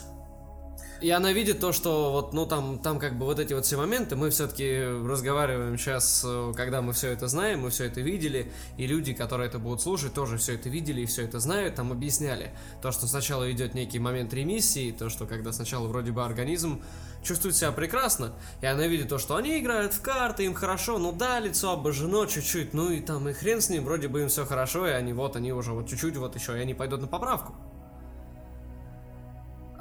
И 1.01 1.09
она 1.09 1.33
видит 1.33 1.59
то, 1.59 1.73
что 1.73 2.13
вот, 2.13 2.31
ну 2.33 2.45
там, 2.45 2.79
там 2.79 2.99
как 2.99 3.17
бы 3.17 3.25
вот 3.25 3.37
эти 3.37 3.53
вот 3.53 3.65
все 3.65 3.75
моменты, 3.75 4.15
мы 4.15 4.29
все-таки 4.29 4.81
разговариваем 4.81 5.77
сейчас, 5.77 6.23
э, 6.25 6.53
когда 6.55 6.81
мы 6.81 6.93
все 6.93 7.09
это 7.09 7.27
знаем, 7.27 7.61
мы 7.61 7.69
все 7.69 7.85
это 7.85 7.99
видели, 7.99 8.49
и 8.77 8.87
люди, 8.87 9.13
которые 9.13 9.47
это 9.49 9.59
будут 9.59 9.81
слушать, 9.81 10.13
тоже 10.13 10.37
все 10.37 10.55
это 10.55 10.69
видели 10.69 11.01
и 11.01 11.05
все 11.05 11.23
это 11.23 11.39
знают, 11.39 11.75
там 11.75 11.91
объясняли. 11.91 12.51
То, 12.81 12.91
что 12.91 13.07
сначала 13.07 13.49
идет 13.51 13.73
некий 13.73 13.99
момент 13.99 14.33
ремиссии, 14.33 14.91
то, 14.91 15.09
что 15.09 15.25
когда 15.25 15.51
сначала 15.51 15.87
вроде 15.87 16.11
бы 16.11 16.23
организм 16.23 16.81
чувствует 17.29 17.55
себя 17.55 17.71
прекрасно, 17.71 18.33
и 18.61 18.65
она 18.65 18.87
видит 18.87 19.09
то, 19.09 19.19
что 19.19 19.35
они 19.35 19.59
играют 19.59 19.93
в 19.93 20.01
карты, 20.01 20.45
им 20.45 20.55
хорошо, 20.55 20.97
ну 20.97 21.11
да, 21.11 21.39
лицо 21.39 21.71
обожжено 21.71 22.25
чуть-чуть, 22.25 22.73
ну 22.73 22.89
и 22.89 22.99
там 22.99 23.29
и 23.29 23.33
хрен 23.33 23.61
с 23.61 23.69
ним, 23.69 23.85
вроде 23.85 24.07
бы 24.07 24.21
им 24.21 24.29
все 24.29 24.45
хорошо, 24.45 24.87
и 24.87 24.91
они 24.91 25.13
вот, 25.13 25.35
они 25.35 25.53
уже 25.53 25.73
вот 25.73 25.87
чуть-чуть 25.87 26.17
вот 26.17 26.35
еще, 26.35 26.57
и 26.57 26.61
они 26.61 26.73
пойдут 26.73 27.01
на 27.01 27.07
поправку 27.07 27.53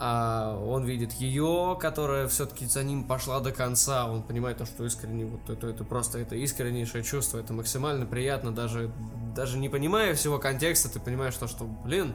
а 0.00 0.56
он 0.56 0.84
видит 0.84 1.12
ее, 1.14 1.76
которая 1.80 2.28
все-таки 2.28 2.66
за 2.66 2.84
ним 2.84 3.02
пошла 3.02 3.40
до 3.40 3.50
конца, 3.50 4.08
он 4.08 4.22
понимает 4.22 4.58
то, 4.58 4.64
что 4.64 4.84
искренне, 4.84 5.24
вот 5.24 5.50
это, 5.50 5.66
это 5.66 5.82
просто 5.82 6.18
это 6.18 6.36
искреннейшее 6.36 7.02
чувство, 7.02 7.38
это 7.38 7.52
максимально 7.52 8.06
приятно, 8.06 8.54
даже, 8.54 8.92
даже 9.34 9.58
не 9.58 9.68
понимая 9.68 10.14
всего 10.14 10.38
контекста, 10.38 10.88
ты 10.88 11.00
понимаешь 11.00 11.34
то, 11.34 11.48
что, 11.48 11.64
блин, 11.64 12.14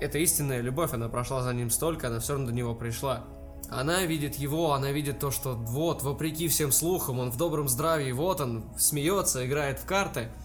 это 0.00 0.18
истинная 0.18 0.60
любовь, 0.60 0.92
она 0.92 1.08
прошла 1.08 1.42
за 1.42 1.54
ним 1.54 1.70
столько, 1.70 2.08
она 2.08 2.18
все 2.18 2.32
равно 2.32 2.48
до 2.48 2.52
него 2.52 2.74
пришла. 2.74 3.22
Она 3.72 4.04
видит 4.04 4.36
его, 4.36 4.72
она 4.72 4.92
видит 4.92 5.18
то, 5.18 5.30
что 5.30 5.54
вот, 5.54 6.02
вопреки 6.02 6.48
всем 6.48 6.72
слухам, 6.72 7.18
он 7.18 7.30
в 7.30 7.36
добром 7.36 7.68
здравии, 7.68 8.12
вот 8.12 8.40
он, 8.40 8.64
смеется, 8.76 9.46
играет 9.46 9.78
в 9.78 9.86
карты– 9.86 10.28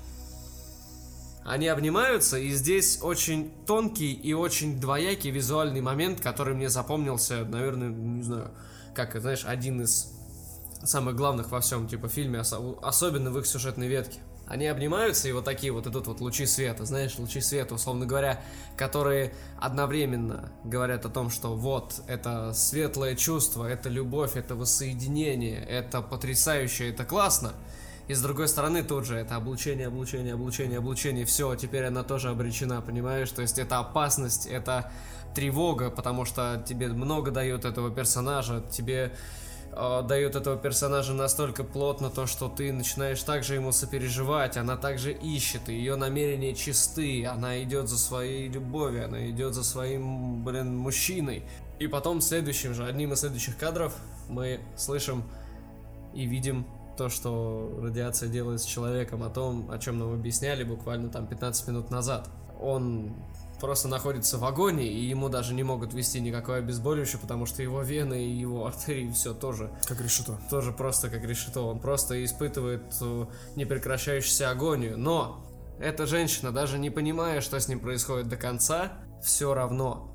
они 1.47 1.69
обнимаются, 1.69 2.37
и 2.37 2.49
здесь 2.49 2.99
очень 3.01 3.53
тонкий 3.65 4.11
и 4.11 4.33
очень 4.33 4.81
двоякий 4.81 5.31
визуальный 5.31 5.79
момент, 5.79 6.19
который 6.19 6.53
мне 6.53 6.67
запомнился, 6.67 7.45
наверное, 7.45 7.87
не 7.87 8.21
знаю, 8.21 8.51
как, 8.93 9.17
знаешь, 9.21 9.45
один 9.45 9.81
из 9.81 10.11
самых 10.83 11.15
главных 11.15 11.49
во 11.49 11.61
всем, 11.61 11.87
типа, 11.87 12.09
фильме, 12.09 12.41
особенно 12.41 13.31
в 13.31 13.39
их 13.39 13.47
сюжетной 13.47 13.87
ветке. 13.87 14.19
Они 14.47 14.65
обнимаются, 14.67 15.27
и 15.27 15.33
вот 15.33 15.43
такие 15.43 15.73
вот 15.73 15.87
идут 15.87 16.07
вот 16.07 16.21
лучи 16.21 16.45
света, 16.45 16.85
знаешь, 16.85 17.17
лучи 17.19 17.41
света, 17.41 17.75
условно 17.75 18.05
говоря, 18.05 18.41
которые 18.77 19.33
одновременно 19.59 20.51
говорят 20.63 21.05
о 21.05 21.09
том, 21.09 21.29
что 21.29 21.55
вот, 21.55 22.01
это 22.07 22.53
светлое 22.53 23.15
чувство, 23.15 23.65
это 23.65 23.89
любовь, 23.89 24.35
это 24.35 24.55
воссоединение, 24.55 25.61
это 25.63 26.01
потрясающе, 26.01 26.89
это 26.89 27.03
классно. 27.03 27.53
И 28.07 28.13
с 28.13 28.21
другой 28.21 28.47
стороны 28.47 28.83
тут 28.83 29.05
же 29.05 29.17
это 29.17 29.35
облучение, 29.35 29.87
облучение, 29.87 30.35
облучение, 30.35 30.77
облучение, 30.77 31.25
все, 31.25 31.55
теперь 31.55 31.83
она 31.83 32.03
тоже 32.03 32.29
обречена, 32.29 32.81
понимаешь? 32.81 33.29
То 33.31 33.41
есть 33.41 33.59
это 33.59 33.79
опасность, 33.79 34.45
это 34.45 34.89
тревога, 35.35 35.89
потому 35.91 36.23
что 36.23 36.63
тебе 36.65 36.87
много 36.87 37.31
дает 37.31 37.65
этого 37.65 37.91
персонажа, 37.91 38.63
тебе 38.71 39.11
э, 39.77 40.07
дает 40.07 40.35
этого 40.35 40.57
персонажа 40.57 41.13
настолько 41.13 41.63
плотно 41.63 42.09
то, 42.09 42.25
что 42.25 42.49
ты 42.49 42.73
начинаешь 42.73 43.21
также 43.23 43.55
ему 43.55 43.71
сопереживать, 43.71 44.57
она 44.57 44.77
также 44.77 45.11
ищет, 45.13 45.69
ее 45.69 45.95
намерения 45.95 46.55
чисты, 46.55 47.25
она 47.25 47.61
идет 47.63 47.87
за 47.87 47.97
своей 47.97 48.49
любовью, 48.49 49.05
она 49.05 49.29
идет 49.29 49.53
за 49.53 49.63
своим, 49.63 50.43
блин, 50.43 50.77
мужчиной. 50.77 51.43
И 51.79 51.87
потом 51.87 52.21
следующим 52.21 52.73
же, 52.73 52.85
одним 52.85 53.13
из 53.13 53.19
следующих 53.19 53.57
кадров 53.57 53.95
мы 54.29 54.59
слышим 54.75 55.23
и 56.13 56.25
видим 56.25 56.65
то, 56.97 57.09
что 57.09 57.79
радиация 57.81 58.27
делает 58.27 58.61
с 58.61 58.65
человеком, 58.65 59.23
о 59.23 59.29
том, 59.29 59.69
о 59.69 59.77
чем 59.77 59.99
нам 59.99 60.13
объясняли 60.13 60.63
буквально 60.63 61.09
там 61.09 61.27
15 61.27 61.67
минут 61.67 61.91
назад. 61.91 62.27
Он 62.59 63.13
просто 63.59 63.87
находится 63.87 64.37
в 64.37 64.45
агонии, 64.45 64.87
и 64.87 65.05
ему 65.05 65.29
даже 65.29 65.53
не 65.53 65.63
могут 65.63 65.93
ввести 65.93 66.19
никакое 66.19 66.59
обезболивающее, 66.59 67.19
потому 67.19 67.45
что 67.45 67.61
его 67.61 67.81
вены 67.81 68.25
и 68.25 68.29
его 68.29 68.65
артерии 68.67 69.11
все 69.11 69.33
тоже... 69.33 69.71
Как 69.85 69.99
решето. 70.01 70.37
Тоже 70.49 70.71
просто 70.71 71.09
как 71.09 71.23
решето. 71.23 71.61
Он 71.61 71.79
просто 71.79 72.23
испытывает 72.23 72.83
э, 73.01 73.25
непрекращающуюся 73.55 74.49
агонию. 74.49 74.97
Но 74.97 75.43
эта 75.79 76.05
женщина, 76.05 76.51
даже 76.51 76.79
не 76.79 76.89
понимая, 76.89 77.41
что 77.41 77.59
с 77.59 77.67
ним 77.67 77.79
происходит 77.79 78.27
до 78.29 78.37
конца, 78.37 78.93
все 79.23 79.53
равно 79.53 80.13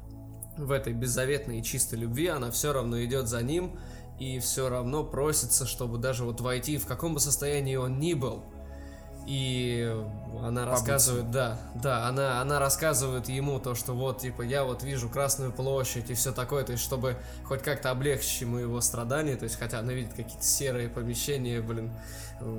в 0.57 0.71
этой 0.71 0.93
беззаветной 0.93 1.61
и 1.61 1.63
чистой 1.63 1.99
любви 1.99 2.27
она 2.27 2.51
все 2.51 2.73
равно 2.73 3.03
идет 3.03 3.29
за 3.29 3.43
ним 3.43 3.79
и 4.19 4.39
все 4.39 4.69
равно 4.69 5.05
просится, 5.05 5.67
чтобы 5.67 5.99
даже 5.99 6.25
вот 6.25 6.41
войти, 6.41 6.79
в 6.79 6.87
каком 6.87 7.15
бы 7.15 7.21
состоянии 7.21 7.77
он 7.77 7.99
ни 7.99 8.15
был, 8.15 8.45
и 9.27 9.95
она 10.43 10.65
рассказывает, 10.65 11.31
да, 11.31 11.59
да, 11.75 12.09
она, 12.09 12.41
она 12.41 12.59
рассказывает 12.59 13.29
ему 13.29 13.61
то, 13.61 13.75
что 13.75 13.93
вот, 13.93 14.19
типа, 14.19 14.43
я 14.43 14.65
вот 14.65 14.83
вижу 14.83 15.09
Красную 15.09 15.53
площадь 15.53 16.11
и 16.11 16.15
все 16.15 16.33
такое, 16.33 16.65
то 16.65 16.73
есть, 16.73 16.83
чтобы 16.83 17.17
хоть 17.45 17.63
как-то 17.63 17.91
облегчить 17.91 18.41
ему 18.41 18.59
его 18.59 18.81
страдания, 18.81 19.37
то 19.37 19.45
есть, 19.45 19.59
хотя 19.59 19.79
она 19.79 19.93
видит 19.93 20.15
какие-то 20.15 20.45
серые 20.45 20.89
помещения, 20.89 21.61
блин, 21.61 21.93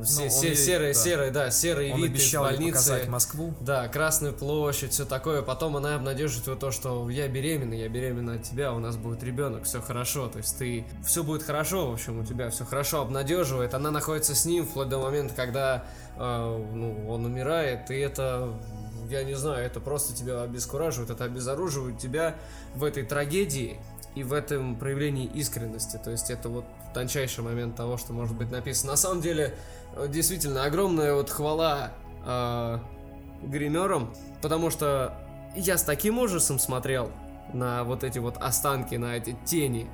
все, 0.04 0.30
все 0.30 0.48
ей, 0.48 0.56
серые, 0.56 0.94
да. 0.94 1.00
серые, 1.00 1.32
да, 1.32 1.52
серые 1.52 1.94
он 1.94 2.02
виды 2.02 2.16
обещал 2.16 2.46
из 2.46 2.52
больницы. 2.52 2.72
показать 2.72 3.08
Москву. 3.08 3.54
Да, 3.60 3.88
Красную 3.88 4.34
площадь, 4.34 4.92
все 4.92 5.06
такое. 5.06 5.42
Потом 5.42 5.78
она 5.78 5.96
обнадеживает 5.96 6.48
его 6.48 6.56
то, 6.56 6.72
что 6.72 7.10
я 7.10 7.28
беременна, 7.28 7.74
я 7.74 7.90
беременна 7.90 8.36
от 8.36 8.44
тебя, 8.44 8.74
у 8.74 8.80
нас 8.80 8.96
будет 8.96 9.24
ребенок, 9.24 9.64
все 9.64 9.82
хорошо. 9.82 10.28
То 10.28 10.40
есть 10.40 10.58
ты, 10.58 10.86
все 11.06 11.24
будет 11.24 11.44
хорошо, 11.44 11.90
в 11.90 11.94
общем, 11.94 12.20
у 12.20 12.26
тебя 12.26 12.50
все 12.50 12.66
хорошо, 12.66 13.02
обнадеживает. 13.02 13.74
Она 13.74 13.92
находится 13.92 14.36
с 14.36 14.46
ним 14.46 14.66
вплоть 14.66 14.90
до 14.90 15.00
момента, 15.00 15.34
когда 15.36 15.86
э, 16.18 16.68
ну, 16.74 17.10
он 17.10 17.26
умирает, 17.26 17.90
и 17.92 17.96
это 17.96 18.54
я 19.10 19.24
не 19.24 19.36
знаю, 19.36 19.66
это 19.66 19.80
просто 19.80 20.16
тебя 20.16 20.42
обескураживает, 20.42 21.10
это 21.10 21.26
обезоруживает 21.26 22.00
тебя 22.00 22.36
в 22.76 22.84
этой 22.84 23.04
трагедии 23.04 23.80
и 24.15 24.23
в 24.23 24.34
этом 24.34 24.76
проявлении 24.76 25.26
искренности. 25.26 25.99
То 26.03 26.11
есть 26.11 26.30
это 26.30 26.49
вот 26.49 26.65
тончайший 26.94 27.44
момент 27.44 27.76
того, 27.76 27.98
что 27.98 28.14
может 28.14 28.35
быть 28.35 28.52
написано. 28.52 28.91
На 28.91 28.98
самом 28.98 29.22
деле, 29.22 29.56
э, 29.95 30.07
действительно, 30.07 30.65
огромная 30.65 31.15
вот 31.15 31.30
хвала 31.30 31.91
э, 32.26 32.80
гримерам, 33.44 34.14
потому 34.41 34.69
что 34.69 35.18
я 35.56 35.77
с 35.77 35.84
таким 35.84 36.19
ужасом 36.19 36.60
смотрел 36.60 37.11
на 37.53 37.84
вот 37.84 38.03
эти 38.03 38.19
вот 38.19 38.38
останки, 38.38 38.95
на 38.95 39.18
эти 39.18 39.35
тени 39.45 39.88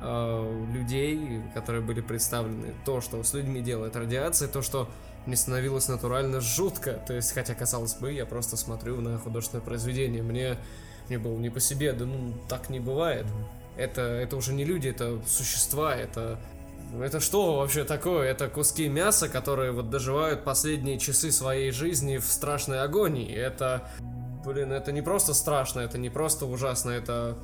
э, 0.00 0.66
людей, 0.72 1.42
которые 1.54 1.82
были 1.82 2.00
представлены. 2.00 2.74
То, 2.84 3.00
что 3.00 3.22
с 3.22 3.34
людьми 3.34 3.60
делает 3.60 3.96
радиация, 3.96 4.48
то, 4.48 4.62
что 4.62 4.88
мне 5.26 5.36
становилось 5.36 5.88
натурально 5.88 6.40
жутко. 6.40 6.92
То 7.06 7.14
есть, 7.14 7.32
хотя, 7.32 7.54
казалось 7.54 7.94
бы, 7.94 8.12
я 8.12 8.26
просто 8.26 8.56
смотрю 8.56 9.00
на 9.00 9.18
художественное 9.18 9.64
произведение. 9.64 10.22
Мне, 10.22 10.56
мне 11.08 11.18
было 11.18 11.38
не 11.38 11.50
по 11.50 11.60
себе, 11.60 11.92
да 11.92 12.04
ну, 12.04 12.34
так 12.48 12.70
не 12.70 12.80
бывает. 12.80 13.26
Это, 13.76 14.02
это 14.02 14.36
уже 14.36 14.52
не 14.52 14.64
люди, 14.64 14.88
это 14.88 15.18
существа, 15.26 15.94
это... 15.94 16.38
Это 17.00 17.18
что 17.18 17.56
вообще 17.56 17.82
такое? 17.82 18.30
Это 18.30 18.48
куски 18.48 18.88
мяса, 18.88 19.28
которые 19.28 19.72
вот 19.72 19.90
доживают 19.90 20.44
последние 20.44 20.98
часы 20.98 21.32
своей 21.32 21.72
жизни 21.72 22.18
в 22.18 22.24
страшной 22.24 22.82
агонии. 22.82 23.34
Это, 23.34 23.88
блин, 24.44 24.70
это 24.70 24.92
не 24.92 25.02
просто 25.02 25.34
страшно, 25.34 25.80
это 25.80 25.98
не 25.98 26.08
просто 26.08 26.46
ужасно, 26.46 26.90
это 26.90 27.36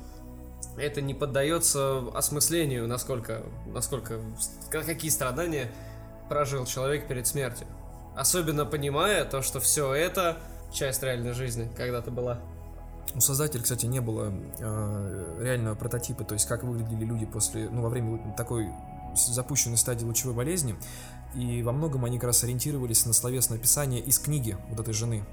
это 0.77 1.01
не 1.01 1.13
поддается 1.13 2.03
осмыслению, 2.13 2.87
насколько, 2.87 3.43
насколько, 3.65 4.19
какие 4.69 5.11
страдания 5.11 5.69
прожил 6.29 6.65
человек 6.65 7.07
перед 7.07 7.27
смертью. 7.27 7.67
Особенно 8.15 8.65
понимая 8.65 9.25
то, 9.25 9.41
что 9.41 9.59
все 9.59 9.93
это 9.93 10.37
часть 10.71 11.03
реальной 11.03 11.33
жизни 11.33 11.69
когда-то 11.75 12.11
была. 12.11 12.39
У 13.13 13.19
создателя, 13.19 13.61
кстати, 13.61 13.85
не 13.85 13.99
было 13.99 14.33
э, 14.59 15.37
реального 15.41 15.75
прототипа, 15.75 16.23
то 16.23 16.33
есть 16.33 16.47
как 16.47 16.63
выглядели 16.63 17.03
люди 17.03 17.25
после, 17.25 17.69
ну, 17.69 17.81
во 17.81 17.89
время 17.89 18.33
такой 18.37 18.69
запущенной 19.15 19.77
стадии 19.77 20.05
лучевой 20.05 20.33
болезни. 20.33 20.75
И 21.35 21.63
во 21.63 21.71
многом 21.71 22.05
они 22.05 22.17
как 22.17 22.27
раз 22.27 22.43
ориентировались 22.43 23.05
на 23.05 23.13
словесное 23.13 23.57
описание 23.57 24.01
из 24.01 24.19
книги 24.19 24.57
вот 24.69 24.79
этой 24.79 24.93
жены, 24.93 25.25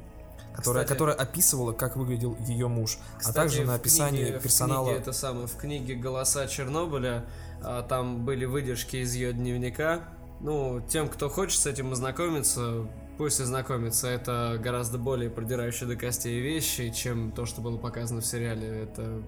которая, 0.54 0.84
Кстати, 0.84 0.96
которая 0.96 1.16
описывала, 1.16 1.72
как 1.72 1.96
выглядел 1.96 2.36
ее 2.46 2.68
муж, 2.68 2.98
а 3.16 3.18
кстати, 3.18 3.36
а 3.36 3.40
также 3.40 3.64
на 3.64 3.74
описание 3.74 4.26
книге, 4.26 4.40
персонала. 4.40 4.84
В 4.84 4.88
книге, 4.88 5.00
это 5.00 5.12
самое, 5.12 5.46
в 5.46 5.56
книге 5.56 5.94
«Голоса 5.94 6.46
Чернобыля» 6.46 7.26
а, 7.62 7.82
там 7.82 8.24
были 8.24 8.44
выдержки 8.44 8.96
из 8.96 9.14
ее 9.14 9.32
дневника. 9.32 10.04
Ну, 10.40 10.80
тем, 10.88 11.08
кто 11.08 11.28
хочет 11.28 11.60
с 11.60 11.66
этим 11.66 11.92
ознакомиться, 11.92 12.86
Пусть 13.18 13.40
ознакомиться, 13.40 14.06
это 14.06 14.60
гораздо 14.62 14.96
более 14.96 15.28
продирающие 15.28 15.88
до 15.88 15.96
костей 15.96 16.40
вещи, 16.40 16.90
чем 16.90 17.32
то, 17.32 17.46
что 17.46 17.60
было 17.60 17.76
показано 17.76 18.20
в 18.20 18.26
сериале. 18.26 18.84
Это 18.84 19.20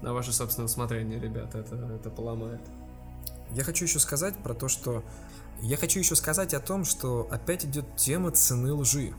на 0.00 0.14
ваше 0.14 0.32
собственное 0.32 0.66
усмотрение, 0.66 1.18
ребята, 1.18 1.58
это, 1.58 1.74
это 1.74 2.08
поломает. 2.08 2.60
Я 3.50 3.64
хочу 3.64 3.84
еще 3.86 3.98
сказать 3.98 4.36
про 4.36 4.54
то, 4.54 4.68
что... 4.68 5.02
Я 5.60 5.76
хочу 5.76 5.98
еще 5.98 6.14
сказать 6.14 6.54
о 6.54 6.60
том, 6.60 6.84
что 6.84 7.26
опять 7.32 7.64
идет 7.64 7.96
тема 7.96 8.30
цены 8.30 8.72
лжи. 8.72 9.12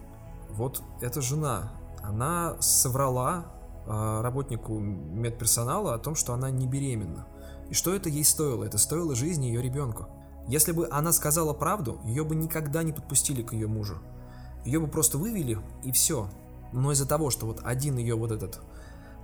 Вот 0.51 0.81
эта 1.01 1.19
жена, 1.21 1.73
она 2.01 2.55
соврала 2.61 3.45
э, 3.85 4.21
работнику 4.21 4.79
медперсонала 4.79 5.95
о 5.95 5.97
том, 5.97 6.15
что 6.15 6.33
она 6.33 6.49
не 6.49 6.65
беременна. 6.65 7.27
И 7.69 7.73
что 7.73 7.93
это 7.93 8.07
ей 8.07 8.23
стоило? 8.23 8.63
Это 8.63 8.77
стоило 8.77 9.15
жизни 9.15 9.47
ее 9.47 9.61
ребенку. 9.61 10.07
Если 10.47 10.71
бы 10.71 10.87
она 10.91 11.11
сказала 11.11 11.53
правду, 11.53 11.99
ее 12.05 12.23
бы 12.23 12.35
никогда 12.35 12.83
не 12.83 12.91
подпустили 12.91 13.41
к 13.41 13.53
ее 13.53 13.67
мужу. 13.67 13.97
Ее 14.63 14.79
бы 14.79 14.87
просто 14.87 15.17
вывели 15.17 15.59
и 15.83 15.91
все. 15.91 16.29
Но 16.71 16.91
из-за 16.91 17.07
того, 17.07 17.29
что 17.29 17.45
вот 17.45 17.61
один 17.63 17.97
ее 17.97 18.15
вот 18.15 18.31
этот 18.31 18.61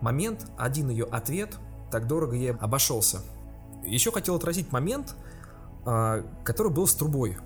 момент, 0.02 0.48
один 0.58 0.90
ее 0.90 1.06
ответ 1.06 1.58
так 1.92 2.08
дорого 2.08 2.36
ей 2.36 2.54
обошелся. 2.54 3.20
Еще 3.84 4.12
хотел 4.12 4.36
отразить 4.36 4.72
момент, 4.72 5.16
а, 5.86 6.24
который 6.44 6.72
был 6.72 6.88
с 6.88 6.94
трубой. 6.94 7.38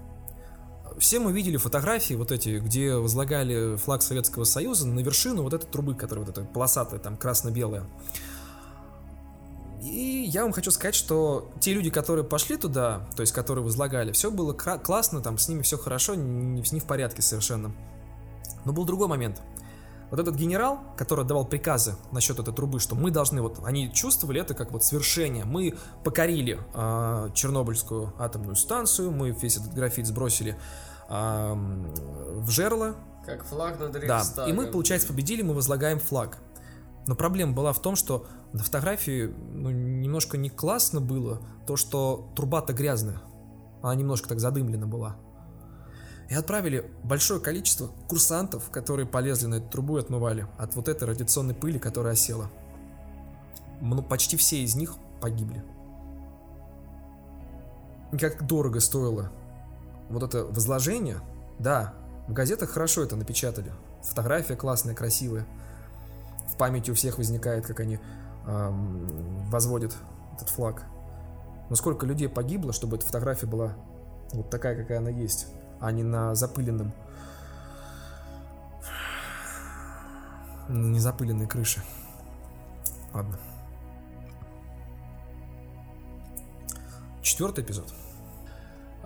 Все 0.97 1.19
мы 1.19 1.33
видели 1.33 1.57
фотографии 1.57 2.13
вот 2.13 2.31
эти, 2.31 2.59
где 2.59 2.95
возлагали 2.95 3.75
флаг 3.75 4.01
Советского 4.01 4.45
Союза 4.45 4.87
на 4.87 4.99
вершину 4.99 5.43
вот 5.43 5.53
этой 5.53 5.67
трубы, 5.67 5.95
которая 5.95 6.25
вот 6.25 6.37
эта 6.37 6.47
полосатая, 6.47 6.99
там 6.99 7.17
красно-белая. 7.17 7.83
И 9.85 10.27
я 10.27 10.41
вам 10.41 10.51
хочу 10.51 10.71
сказать, 10.71 10.95
что 10.95 11.51
те 11.59 11.71
люди, 11.71 11.91
которые 11.91 12.25
пошли 12.25 12.57
туда, 12.57 13.07
то 13.15 13.21
есть 13.21 13.33
которые 13.33 13.63
возлагали, 13.63 14.11
все 14.13 14.31
было 14.31 14.51
классно, 14.53 15.21
там 15.21 15.37
с 15.37 15.47
ними 15.47 15.61
все 15.61 15.77
хорошо, 15.77 16.15
не, 16.15 16.63
не 16.71 16.79
в 16.79 16.85
порядке 16.85 17.21
совершенно. 17.21 17.71
Но 18.65 18.73
был 18.73 18.85
другой 18.85 19.07
момент. 19.07 19.43
Вот 20.09 20.19
этот 20.19 20.35
генерал, 20.35 20.79
который 20.97 21.23
давал 21.23 21.45
приказы 21.45 21.95
насчет 22.11 22.39
этой 22.39 22.51
трубы, 22.51 22.79
что 22.79 22.95
мы 22.95 23.11
должны, 23.11 23.43
вот 23.43 23.59
они 23.63 23.93
чувствовали 23.93 24.41
это 24.41 24.55
как 24.55 24.71
вот 24.71 24.83
свершение. 24.83 25.45
Мы 25.45 25.75
покорили 26.03 26.59
э, 26.73 27.29
Чернобыльскую 27.35 28.11
атомную 28.17 28.55
станцию, 28.55 29.11
мы 29.11 29.31
весь 29.31 29.57
этот 29.57 29.73
графит 29.75 30.07
сбросили 30.07 30.57
э, 31.09 31.53
в 31.53 32.49
жерло. 32.49 32.95
Как 33.23 33.45
флаг 33.45 33.79
над 33.79 33.95
Рейхстагом. 33.95 34.33
Да, 34.35 34.49
и 34.49 34.53
мы, 34.53 34.71
получается, 34.71 35.07
победили, 35.07 35.43
мы 35.43 35.53
возлагаем 35.53 35.99
флаг. 35.99 36.39
Но 37.07 37.15
проблема 37.15 37.53
была 37.53 37.71
в 37.71 37.79
том, 37.79 37.95
что 37.95 38.25
на 38.55 38.63
фотографии 38.63 39.33
ну, 39.51 39.69
немножко 39.69 40.37
не 40.37 40.49
классно 40.49 41.01
было 41.01 41.41
то, 41.67 41.75
что 41.75 42.31
труба-то 42.37 42.71
грязная. 42.71 43.21
Она 43.81 43.93
немножко 43.95 44.29
так 44.29 44.39
задымлена 44.39 44.87
была. 44.87 45.17
И 46.29 46.35
отправили 46.35 46.89
большое 47.03 47.41
количество 47.41 47.87
курсантов, 48.07 48.69
которые 48.71 49.05
полезли 49.05 49.47
на 49.47 49.55
эту 49.55 49.67
трубу 49.67 49.97
и 49.97 49.99
отмывали 49.99 50.47
от 50.57 50.73
вот 50.77 50.87
этой 50.87 51.03
радиационной 51.03 51.53
пыли, 51.53 51.79
которая 51.79 52.13
осела. 52.13 52.49
Ну, 53.81 54.01
почти 54.01 54.37
все 54.37 54.63
из 54.63 54.73
них 54.75 54.95
погибли. 55.19 55.61
И 58.13 58.17
как 58.17 58.47
дорого 58.47 58.79
стоило 58.79 59.33
вот 60.09 60.23
это 60.23 60.45
возложение. 60.45 61.19
Да, 61.59 61.93
в 62.29 62.31
газетах 62.31 62.69
хорошо 62.69 63.03
это 63.03 63.17
напечатали. 63.17 63.73
Фотография 64.01 64.55
классная, 64.55 64.95
красивая 64.95 65.45
в 66.47 66.57
памяти 66.57 66.91
у 66.91 66.93
всех 66.93 67.17
возникает, 67.17 67.65
как 67.65 67.81
они 67.81 67.99
возводят 68.45 69.95
этот 70.35 70.49
флаг. 70.49 70.83
Но 71.69 71.75
сколько 71.75 72.05
людей 72.05 72.29
погибло, 72.29 72.73
чтобы 72.73 72.97
эта 72.97 73.05
фотография 73.05 73.47
была 73.47 73.73
вот 74.33 74.49
такая, 74.49 74.75
какая 74.75 74.99
она 74.99 75.09
есть, 75.09 75.47
а 75.79 75.91
не 75.91 76.03
на 76.03 76.35
запыленном 76.35 76.93
не 80.67 80.99
запыленной 80.99 81.47
крыше. 81.47 81.83
Ладно. 83.13 83.37
Четвертый 87.21 87.63
эпизод. 87.63 87.93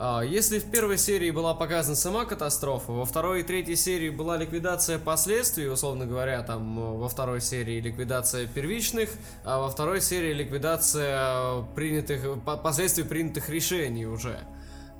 А, 0.01 0.21
если 0.21 0.59
в 0.59 0.71
первой 0.71 0.97
серии 0.97 1.29
была 1.29 1.53
показана 1.53 1.93
сама 1.97 2.23
катастрофа, 2.23 2.93
во 2.93 3.03
второй 3.03 3.41
и 3.41 3.43
третьей 3.43 3.75
серии 3.75 4.09
была 4.09 4.37
ликвидация 4.37 4.97
последствий, 4.97 5.67
условно 5.67 6.05
говоря, 6.05 6.41
там 6.41 6.79
э, 6.79 6.97
во 6.99 7.09
второй 7.09 7.41
серии 7.41 7.81
ликвидация 7.81 8.47
первичных, 8.47 9.09
а 9.43 9.59
во 9.59 9.69
второй 9.69 9.99
серии 9.99 10.31
ликвидация 10.31 11.63
принятых, 11.75 12.41
последствий 12.63 13.03
принятых 13.03 13.49
решений 13.49 14.05
уже, 14.05 14.39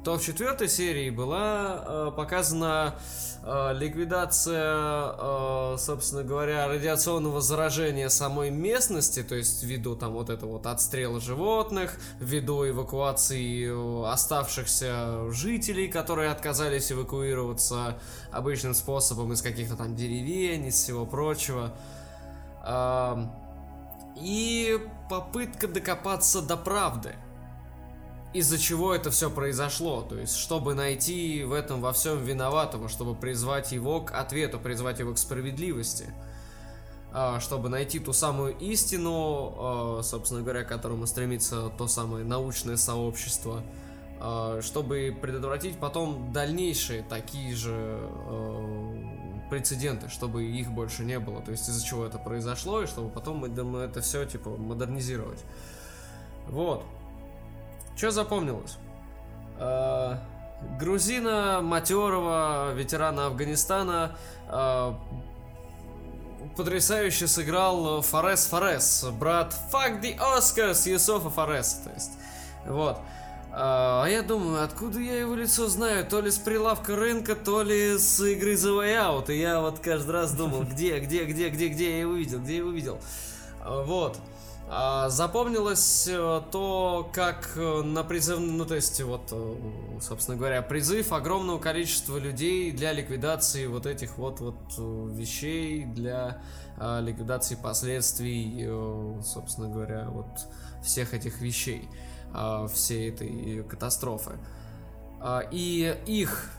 то 0.04 0.18
в 0.18 0.24
четвертой 0.24 0.70
серии 0.70 1.10
была 1.10 1.84
э, 1.86 2.12
показана 2.16 2.96
э, 3.44 3.74
ликвидация, 3.74 5.14
э, 5.18 5.76
собственно 5.78 6.24
говоря, 6.24 6.68
радиационного 6.68 7.42
заражения 7.42 8.08
самой 8.08 8.50
местности, 8.50 9.24
то 9.24 9.36
есть 9.36 9.62
ввиду 9.64 9.96
там 9.96 10.14
вот 10.14 10.30
этого 10.30 10.54
вот 10.54 10.68
отстрела 10.68 11.20
животных, 11.20 11.98
ввиду 12.20 12.68
эвакуации 12.68 13.68
э, 13.68 14.10
оставшихся 14.10 15.30
жителей, 15.32 15.90
которые 15.90 16.32
отказались 16.32 16.92
эвакуироваться 16.92 18.00
обычным 18.32 18.74
способом 18.76 19.34
из 19.34 19.42
каких-то 19.42 19.76
там 19.76 19.96
деревень, 19.96 20.68
из 20.68 20.76
всего 20.76 21.06
прочего. 21.06 21.74
Э, 22.64 23.18
и 24.16 24.80
попытка 25.10 25.68
докопаться 25.68 26.42
до 26.42 26.56
правды 26.56 27.16
из-за 28.34 28.60
чего 28.60 28.93
это 28.93 29.10
все 29.10 29.30
произошло, 29.30 30.01
то 30.01 30.15
есть 30.15 30.35
чтобы 30.35 30.76
найти 30.76 31.43
в 31.43 31.53
этом 31.53 31.81
во 31.81 31.93
всем 31.93 32.23
виноватого, 32.23 32.88
чтобы 32.88 33.15
призвать 33.15 33.72
его 33.72 34.01
к 34.01 34.11
ответу, 34.11 34.60
призвать 34.60 34.99
его 34.99 35.14
к 35.14 35.18
справедливости, 35.18 36.14
а, 37.11 37.39
чтобы 37.39 37.69
найти 37.69 37.97
ту 37.99 38.14
самую 38.14 38.56
истину, 38.60 39.56
а, 39.57 40.01
собственно 40.03 40.41
говоря, 40.41 40.64
к 40.64 40.68
которому 40.68 41.07
стремится 41.07 41.69
то 41.69 41.88
самое 41.88 42.23
научное 42.23 42.77
сообщество, 42.77 43.64
а, 44.19 44.61
чтобы 44.61 45.18
предотвратить 45.19 45.80
потом 45.80 46.31
дальнейшие 46.31 47.01
такие 47.01 47.56
же 47.56 47.99
прецеденты, 49.49 50.10
чтобы 50.10 50.45
их 50.45 50.69
больше 50.69 51.03
не 51.03 51.18
было, 51.18 51.41
то 51.41 51.49
есть 51.49 51.68
из-за 51.68 51.84
чего 51.84 52.06
это 52.06 52.19
произошло, 52.19 52.84
и 52.84 52.85
чтобы 52.85 53.10
потом 53.10 53.38
мы 53.38 53.80
это 53.80 54.01
все 54.01 54.23
типа 54.26 54.51
модернизировать. 54.51 55.43
Вот. 56.47 56.85
Что 58.00 58.12
запомнилось? 58.12 58.78
Э, 59.58 60.16
грузина 60.80 61.60
матерого 61.62 62.72
ветерана 62.74 63.26
Афганистана 63.26 64.16
э, 64.48 64.94
потрясающе 66.56 67.28
сыграл 67.28 68.02
Форес 68.02 68.46
Форес, 68.46 69.06
брат 69.20 69.54
Fuck 69.74 70.02
the 70.02 70.18
Oscars 70.18 70.90
Юсофа 70.90 71.30
Форес, 71.30 71.82
то 71.84 71.90
есть, 71.90 72.12
вот. 72.66 73.00
А, 73.52 74.04
а 74.06 74.08
я 74.08 74.22
думаю, 74.22 74.64
откуда 74.64 75.02
я 75.02 75.20
его 75.20 75.36
лицо 75.36 75.68
знаю? 75.68 76.06
То 76.06 76.22
ли 76.22 76.32
с 76.32 76.38
прилавка 76.38 76.96
рынка, 76.96 77.36
то 77.36 77.64
ли 77.64 77.98
с 77.98 78.18
игры 78.22 78.54
The 78.54 78.80
Way 78.80 78.96
Out. 78.96 79.34
И 79.34 79.38
я 79.38 79.60
вот 79.60 79.80
каждый 79.80 80.12
раз 80.12 80.32
думал, 80.32 80.64
где, 80.64 81.00
где, 81.00 81.26
где, 81.26 81.50
где, 81.50 81.68
где 81.68 81.90
я 81.92 82.00
его 82.00 82.14
видел, 82.14 82.40
где 82.40 82.54
я 82.54 82.60
его 82.60 82.70
видел. 82.70 82.98
Вот. 83.66 84.18
А, 84.72 85.10
запомнилось 85.10 86.08
э, 86.08 86.41
то, 86.52 87.10
как 87.12 87.54
э, 87.56 87.82
на 87.82 88.04
призыв, 88.04 88.38
ну 88.40 88.66
то 88.66 88.76
есть 88.76 89.02
вот, 89.02 89.30
э, 89.32 89.56
собственно 90.00 90.38
говоря, 90.38 90.62
призыв 90.62 91.12
огромного 91.12 91.58
количества 91.58 92.18
людей 92.20 92.72
для 92.72 92.94
ликвидации 92.94 93.66
вот 93.66 93.88
этих 93.88 94.20
вот 94.20 94.41
вот 94.41 94.58
вещей, 95.12 95.86
для 95.86 96.44
а, 96.78 97.02
ликвидации 97.02 97.56
последствий, 97.56 98.70
собственно 99.24 99.70
говоря, 99.70 100.08
вот 100.08 100.28
всех 100.84 101.16
этих 101.16 101.41
вещей, 101.41 101.90
а, 102.32 102.68
всей 102.68 103.10
этой 103.10 103.64
катастрофы. 103.64 104.38
И 105.52 105.98
их, 106.06 106.52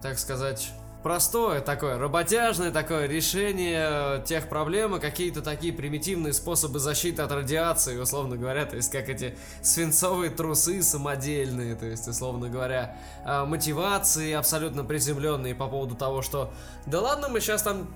так 0.00 0.18
сказать, 0.18 0.70
простое 1.06 1.60
такое, 1.60 1.98
работяжное 1.98 2.72
такое 2.72 3.06
решение 3.06 4.20
тех 4.24 4.48
проблем 4.48 4.96
и 4.96 4.98
какие-то 4.98 5.40
такие 5.40 5.72
примитивные 5.72 6.32
способы 6.32 6.80
защиты 6.80 7.22
от 7.22 7.30
радиации, 7.30 7.96
условно 7.96 8.36
говоря, 8.36 8.66
то 8.66 8.74
есть 8.74 8.90
как 8.90 9.08
эти 9.08 9.38
свинцовые 9.62 10.32
трусы 10.32 10.82
самодельные, 10.82 11.76
то 11.76 11.86
есть, 11.86 12.08
условно 12.08 12.48
говоря, 12.48 12.98
а, 13.24 13.46
мотивации 13.46 14.32
абсолютно 14.32 14.82
приземленные 14.82 15.54
по 15.54 15.68
поводу 15.68 15.94
того, 15.94 16.22
что 16.22 16.52
да 16.86 17.00
ладно, 17.00 17.28
мы 17.28 17.38
сейчас 17.40 17.62
там 17.62 17.86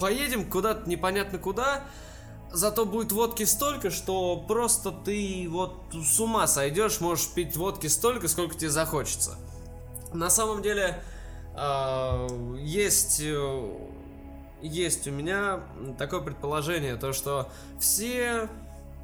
поедем 0.00 0.48
куда-то 0.48 0.88
непонятно 0.88 1.38
куда, 1.38 1.82
зато 2.50 2.86
будет 2.86 3.12
водки 3.12 3.42
столько, 3.42 3.90
что 3.90 4.42
просто 4.48 4.90
ты 4.90 5.48
вот 5.50 5.74
с 5.92 6.18
ума 6.18 6.46
сойдешь, 6.46 6.98
можешь 7.02 7.28
пить 7.28 7.58
водки 7.58 7.88
столько, 7.88 8.26
сколько 8.26 8.54
тебе 8.54 8.70
захочется. 8.70 9.36
На 10.14 10.30
самом 10.30 10.62
деле, 10.62 11.02
есть 12.58 13.20
э, 13.22 13.84
есть 14.64 15.06
у 15.06 15.10
меня 15.10 15.60
такое 15.98 16.20
предположение, 16.20 16.96
то 16.96 17.12
что 17.12 17.48
все, 17.78 18.48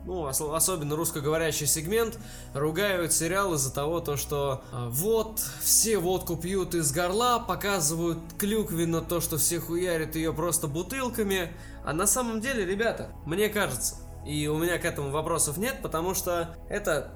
ну, 0.06 0.26
особенно 0.26 0.96
русскоговорящий 0.96 1.66
сегмент, 1.66 2.18
ругают 2.54 3.12
сериал 3.12 3.54
из-за 3.54 3.72
того, 3.72 4.00
то 4.00 4.16
что 4.16 4.62
а, 4.72 4.88
вот, 4.88 5.40
все 5.60 5.98
водку 5.98 6.36
пьют 6.36 6.74
из 6.74 6.92
горла, 6.92 7.44
показывают 7.46 8.18
клюквенно 8.38 9.02
то, 9.02 9.20
что 9.20 9.36
все 9.36 9.60
хуярят 9.60 10.16
ее 10.16 10.32
просто 10.32 10.66
бутылками, 10.66 11.52
а 11.84 11.92
на 11.92 12.06
самом 12.06 12.40
деле, 12.40 12.64
ребята, 12.64 13.10
мне 13.26 13.50
кажется, 13.50 13.96
и 14.26 14.46
у 14.48 14.56
меня 14.56 14.78
к 14.78 14.84
этому 14.86 15.10
вопросов 15.10 15.58
нет, 15.58 15.76
потому 15.82 16.14
что 16.14 16.56
это... 16.68 17.12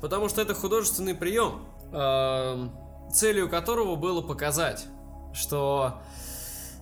Потому 0.00 0.28
что 0.28 0.42
это 0.42 0.54
художественный 0.54 1.14
прием 1.14 1.62
целью 3.12 3.48
которого 3.48 3.96
было 3.96 4.20
показать, 4.20 4.86
что 5.32 6.00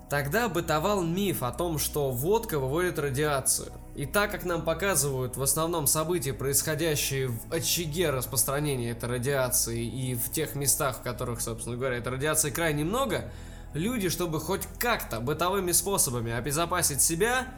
тогда 0.09 0.49
бытовал 0.49 1.03
миф 1.03 1.43
о 1.43 1.53
том, 1.53 1.79
что 1.79 2.11
водка 2.11 2.59
выводит 2.59 2.99
радиацию. 2.99 3.73
И 3.95 4.07
так 4.07 4.31
как 4.31 4.45
нам 4.45 4.63
показывают 4.63 5.37
в 5.37 5.43
основном 5.43 5.87
события, 5.87 6.33
происходящие 6.33 7.29
в 7.29 7.53
очаге 7.53 8.11
распространения 8.11 8.93
этой 8.93 9.09
радиации 9.09 9.85
и 9.85 10.15
в 10.15 10.31
тех 10.31 10.55
местах, 10.55 10.99
в 10.99 11.03
которых, 11.03 11.41
собственно 11.41 11.77
говоря, 11.77 11.97
этой 11.97 12.13
радиации 12.13 12.51
крайне 12.51 12.85
много, 12.85 13.31
люди, 13.75 14.09
чтобы 14.09 14.41
хоть 14.41 14.67
как-то 14.79 15.21
бытовыми 15.21 15.73
способами 15.73 16.33
обезопасить 16.33 17.03
себя, 17.03 17.49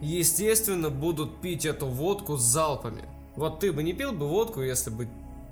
естественно, 0.00 0.90
будут 0.90 1.40
пить 1.40 1.64
эту 1.64 1.86
водку 1.86 2.36
с 2.36 2.42
залпами. 2.42 3.04
Вот 3.34 3.60
ты 3.60 3.72
бы 3.72 3.82
не 3.82 3.94
пил 3.94 4.12
бы 4.12 4.28
водку, 4.28 4.62
если 4.62 4.90
бы 4.90 5.08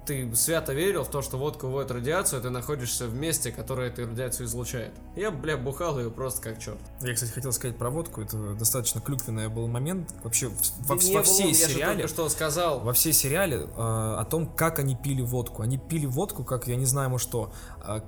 ты 0.06 0.34
свято 0.36 0.72
верил 0.72 1.04
в 1.04 1.08
то, 1.08 1.20
что 1.20 1.36
водка 1.36 1.66
выводит 1.66 1.90
радиацию, 1.90 2.40
ты 2.40 2.50
находишься 2.50 3.06
в 3.06 3.14
месте, 3.14 3.50
которое 3.50 3.90
эту 3.90 4.06
радиацию 4.06 4.46
излучает. 4.46 4.92
Я, 5.16 5.30
бля, 5.30 5.56
бухал 5.56 5.98
ее 5.98 6.10
просто 6.10 6.40
как 6.42 6.58
черт. 6.60 6.78
Я, 7.00 7.14
кстати, 7.14 7.32
хотел 7.32 7.52
сказать 7.52 7.76
про 7.76 7.90
водку, 7.90 8.22
это 8.22 8.54
достаточно 8.54 9.00
клюквенный 9.00 9.48
был 9.48 9.66
момент 9.66 10.14
вообще 10.22 10.48
во, 10.48 10.54
во, 10.54 10.94
во 10.94 11.22
всей 11.22 11.44
было, 11.44 11.54
сериале. 11.54 12.02
Я 12.02 12.08
что 12.08 12.28
сказал. 12.28 12.80
Во 12.80 12.92
всей 12.92 13.12
сериале 13.12 13.56
э, 13.56 13.66
о 13.76 14.24
том, 14.30 14.46
как 14.46 14.78
они 14.78 14.96
пили 14.96 15.22
водку. 15.22 15.62
Они 15.62 15.78
пили 15.78 16.06
водку, 16.06 16.44
как 16.44 16.68
я 16.68 16.76
не 16.76 16.86
знаю, 16.86 17.10
может 17.10 17.28
что. 17.28 17.52
Э, 17.84 18.00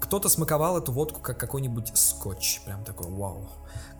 кто-то 0.00 0.28
смаковал 0.28 0.78
эту 0.78 0.92
водку 0.92 1.20
как 1.20 1.38
какой-нибудь 1.38 1.92
скотч, 1.96 2.60
прям 2.64 2.84
такой, 2.84 3.10
вау. 3.10 3.48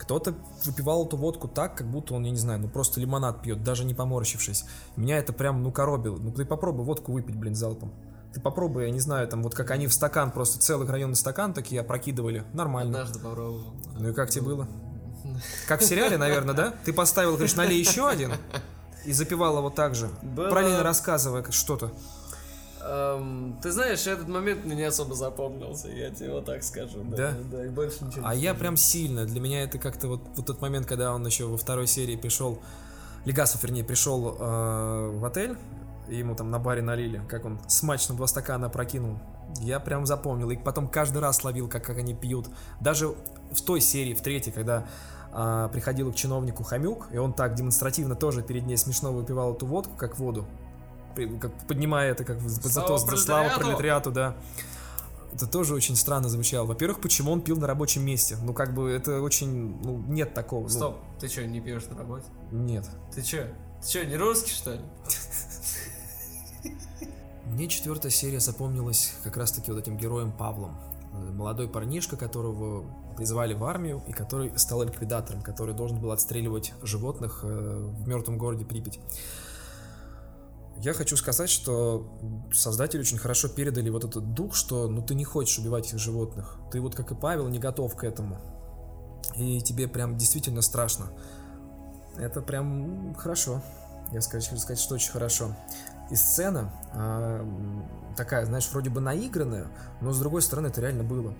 Кто-то 0.06 0.36
выпивал 0.64 1.04
эту 1.04 1.16
водку 1.16 1.48
так, 1.48 1.76
как 1.76 1.88
будто 1.88 2.14
он, 2.14 2.24
я 2.24 2.30
не 2.30 2.38
знаю, 2.38 2.60
ну 2.60 2.68
просто 2.68 3.00
лимонад 3.00 3.42
пьет, 3.42 3.64
даже 3.64 3.84
не 3.84 3.92
поморщившись. 3.92 4.64
Меня 4.94 5.18
это 5.18 5.32
прям, 5.32 5.64
ну, 5.64 5.72
коробило. 5.72 6.16
Ну, 6.16 6.30
ты 6.30 6.44
попробуй 6.44 6.84
водку 6.84 7.10
выпить, 7.10 7.34
блин, 7.34 7.56
залпом. 7.56 7.92
Ты 8.32 8.40
попробуй, 8.40 8.84
я 8.84 8.92
не 8.92 9.00
знаю, 9.00 9.26
там 9.26 9.42
вот 9.42 9.56
как 9.56 9.72
они 9.72 9.88
в 9.88 9.92
стакан, 9.92 10.30
просто 10.30 10.60
целый 10.60 10.86
районный 10.86 11.16
стакан 11.16 11.52
такие 11.52 11.80
опрокидывали. 11.80 12.44
Нормально. 12.52 13.00
Однажды 13.00 13.18
попробовал. 13.18 13.74
Ну 13.98 14.10
и 14.10 14.12
как 14.12 14.30
тебе 14.30 14.44
было? 14.44 14.68
Как 15.66 15.80
в 15.80 15.84
сериале, 15.84 16.18
наверное, 16.18 16.54
да? 16.54 16.74
Ты 16.84 16.92
поставил, 16.92 17.32
говоришь, 17.32 17.56
налей 17.56 17.80
еще 17.80 18.08
один 18.08 18.30
и 19.06 19.12
запивал 19.12 19.58
его 19.58 19.70
так 19.70 19.94
же. 19.94 20.10
Было... 20.22 20.50
Параллельно 20.50 20.82
рассказывая 20.82 21.44
что-то. 21.50 21.92
Эм, 22.88 23.58
ты 23.62 23.72
знаешь, 23.72 24.06
этот 24.06 24.28
момент 24.28 24.64
мне 24.64 24.76
не 24.76 24.84
особо 24.84 25.14
запомнился, 25.14 25.88
я 25.88 26.10
тебе 26.10 26.32
вот 26.32 26.44
так 26.44 26.62
скажу. 26.62 27.02
Да? 27.04 27.16
Да, 27.16 27.34
да 27.50 27.66
и 27.66 27.68
больше 27.68 28.04
ничего 28.04 28.26
А 28.26 28.34
я 28.34 28.54
прям 28.54 28.76
сильно, 28.76 29.24
для 29.24 29.40
меня 29.40 29.62
это 29.62 29.78
как-то 29.78 30.08
вот, 30.08 30.20
вот 30.36 30.46
тот 30.46 30.60
момент, 30.60 30.86
когда 30.86 31.12
он 31.12 31.26
еще 31.26 31.46
во 31.46 31.56
второй 31.56 31.86
серии 31.86 32.16
пришел, 32.16 32.60
Легасов, 33.24 33.62
вернее, 33.64 33.82
пришел 33.82 34.36
э, 34.38 35.18
в 35.18 35.24
отель, 35.24 35.56
и 36.08 36.16
ему 36.16 36.36
там 36.36 36.50
на 36.50 36.60
баре 36.60 36.80
налили, 36.80 37.20
как 37.28 37.44
он 37.44 37.58
смачно 37.66 38.14
два 38.14 38.28
стакана 38.28 38.68
прокинул. 38.68 39.18
Я 39.60 39.80
прям 39.80 40.06
запомнил, 40.06 40.50
и 40.50 40.56
потом 40.56 40.86
каждый 40.88 41.18
раз 41.18 41.42
ловил, 41.42 41.68
как, 41.68 41.84
как 41.84 41.98
они 41.98 42.14
пьют. 42.14 42.46
Даже 42.80 43.14
в 43.50 43.60
той 43.62 43.80
серии, 43.80 44.14
в 44.14 44.22
третьей, 44.22 44.52
когда 44.52 44.86
э, 45.32 45.68
приходил 45.72 46.12
к 46.12 46.14
чиновнику 46.14 46.62
Хомюк, 46.62 47.08
и 47.12 47.18
он 47.18 47.32
так 47.32 47.54
демонстративно 47.54 48.14
тоже 48.14 48.42
перед 48.42 48.64
ней 48.64 48.76
смешно 48.76 49.12
выпивал 49.12 49.54
эту 49.54 49.66
водку, 49.66 49.96
как 49.96 50.20
воду, 50.20 50.46
как 51.40 51.66
поднимая 51.66 52.12
это 52.12 52.24
как 52.24 52.40
за 52.40 52.82
то, 52.82 52.98
за 52.98 53.16
славу 53.16 53.50
пролетариату, 53.58 54.10
да. 54.10 54.36
Это 55.32 55.46
тоже 55.46 55.74
очень 55.74 55.96
странно 55.96 56.30
звучало. 56.30 56.64
Во-первых, 56.64 57.00
почему 57.00 57.30
он 57.30 57.42
пил 57.42 57.58
на 57.58 57.66
рабочем 57.66 58.02
месте? 58.04 58.38
Ну, 58.42 58.54
как 58.54 58.72
бы, 58.72 58.90
это 58.90 59.20
очень... 59.20 59.76
Ну, 59.82 59.98
нет 60.08 60.32
такого. 60.32 60.62
Ну. 60.62 60.68
Стоп, 60.70 60.96
ну... 60.96 61.20
ты 61.20 61.28
что, 61.28 61.46
не 61.46 61.60
пьешь 61.60 61.84
на 61.90 61.98
работе? 61.98 62.24
Нет. 62.50 62.88
Ты 63.14 63.22
что? 63.22 63.48
Ты 63.82 63.88
что, 63.88 64.06
не 64.06 64.16
русский, 64.16 64.52
что 64.52 64.72
ли? 64.72 64.80
Мне 67.44 67.68
четвертая 67.68 68.10
серия 68.10 68.40
запомнилась 68.40 69.14
как 69.24 69.36
раз-таки 69.36 69.70
вот 69.70 69.78
этим 69.78 69.98
героем 69.98 70.32
Павлом. 70.32 70.74
Молодой 71.12 71.68
парнишка, 71.68 72.16
которого 72.16 72.84
призвали 73.16 73.54
в 73.54 73.64
армию 73.64 74.02
и 74.06 74.12
который 74.12 74.56
стал 74.58 74.82
ликвидатором, 74.82 75.42
который 75.42 75.74
должен 75.74 76.00
был 76.00 76.12
отстреливать 76.12 76.74
животных 76.82 77.40
э, 77.42 77.46
в 77.46 78.08
мертвом 78.08 78.36
городе 78.36 78.64
Припять. 78.64 79.00
Я 80.82 80.92
хочу 80.92 81.16
сказать, 81.16 81.48
что 81.48 82.18
создатели 82.52 83.00
очень 83.00 83.18
хорошо 83.18 83.48
передали 83.48 83.88
вот 83.90 84.04
этот 84.04 84.34
дух, 84.34 84.54
что 84.54 84.88
ну 84.88 85.02
ты 85.02 85.14
не 85.14 85.24
хочешь 85.24 85.58
убивать 85.58 85.86
этих 85.88 85.98
животных. 85.98 86.58
Ты 86.70 86.80
вот 86.80 86.94
как 86.94 87.10
и 87.12 87.14
Павел 87.14 87.48
не 87.48 87.58
готов 87.58 87.94
к 87.96 88.04
этому. 88.04 88.38
И 89.36 89.60
тебе 89.60 89.88
прям 89.88 90.16
действительно 90.16 90.62
страшно. 90.62 91.10
Это 92.18 92.40
прям 92.40 93.14
хорошо. 93.14 93.62
Я 94.12 94.20
хочу 94.20 94.56
сказать, 94.56 94.78
что 94.78 94.94
очень 94.94 95.10
хорошо. 95.10 95.56
И 96.10 96.14
сцена 96.14 96.72
э, 96.94 97.44
такая, 98.16 98.46
знаешь, 98.46 98.68
вроде 98.70 98.90
бы 98.90 99.00
наигранная, 99.00 99.66
но 100.00 100.12
с 100.12 100.20
другой 100.20 100.42
стороны 100.42 100.68
это 100.68 100.80
реально 100.80 101.02
было. 101.02 101.34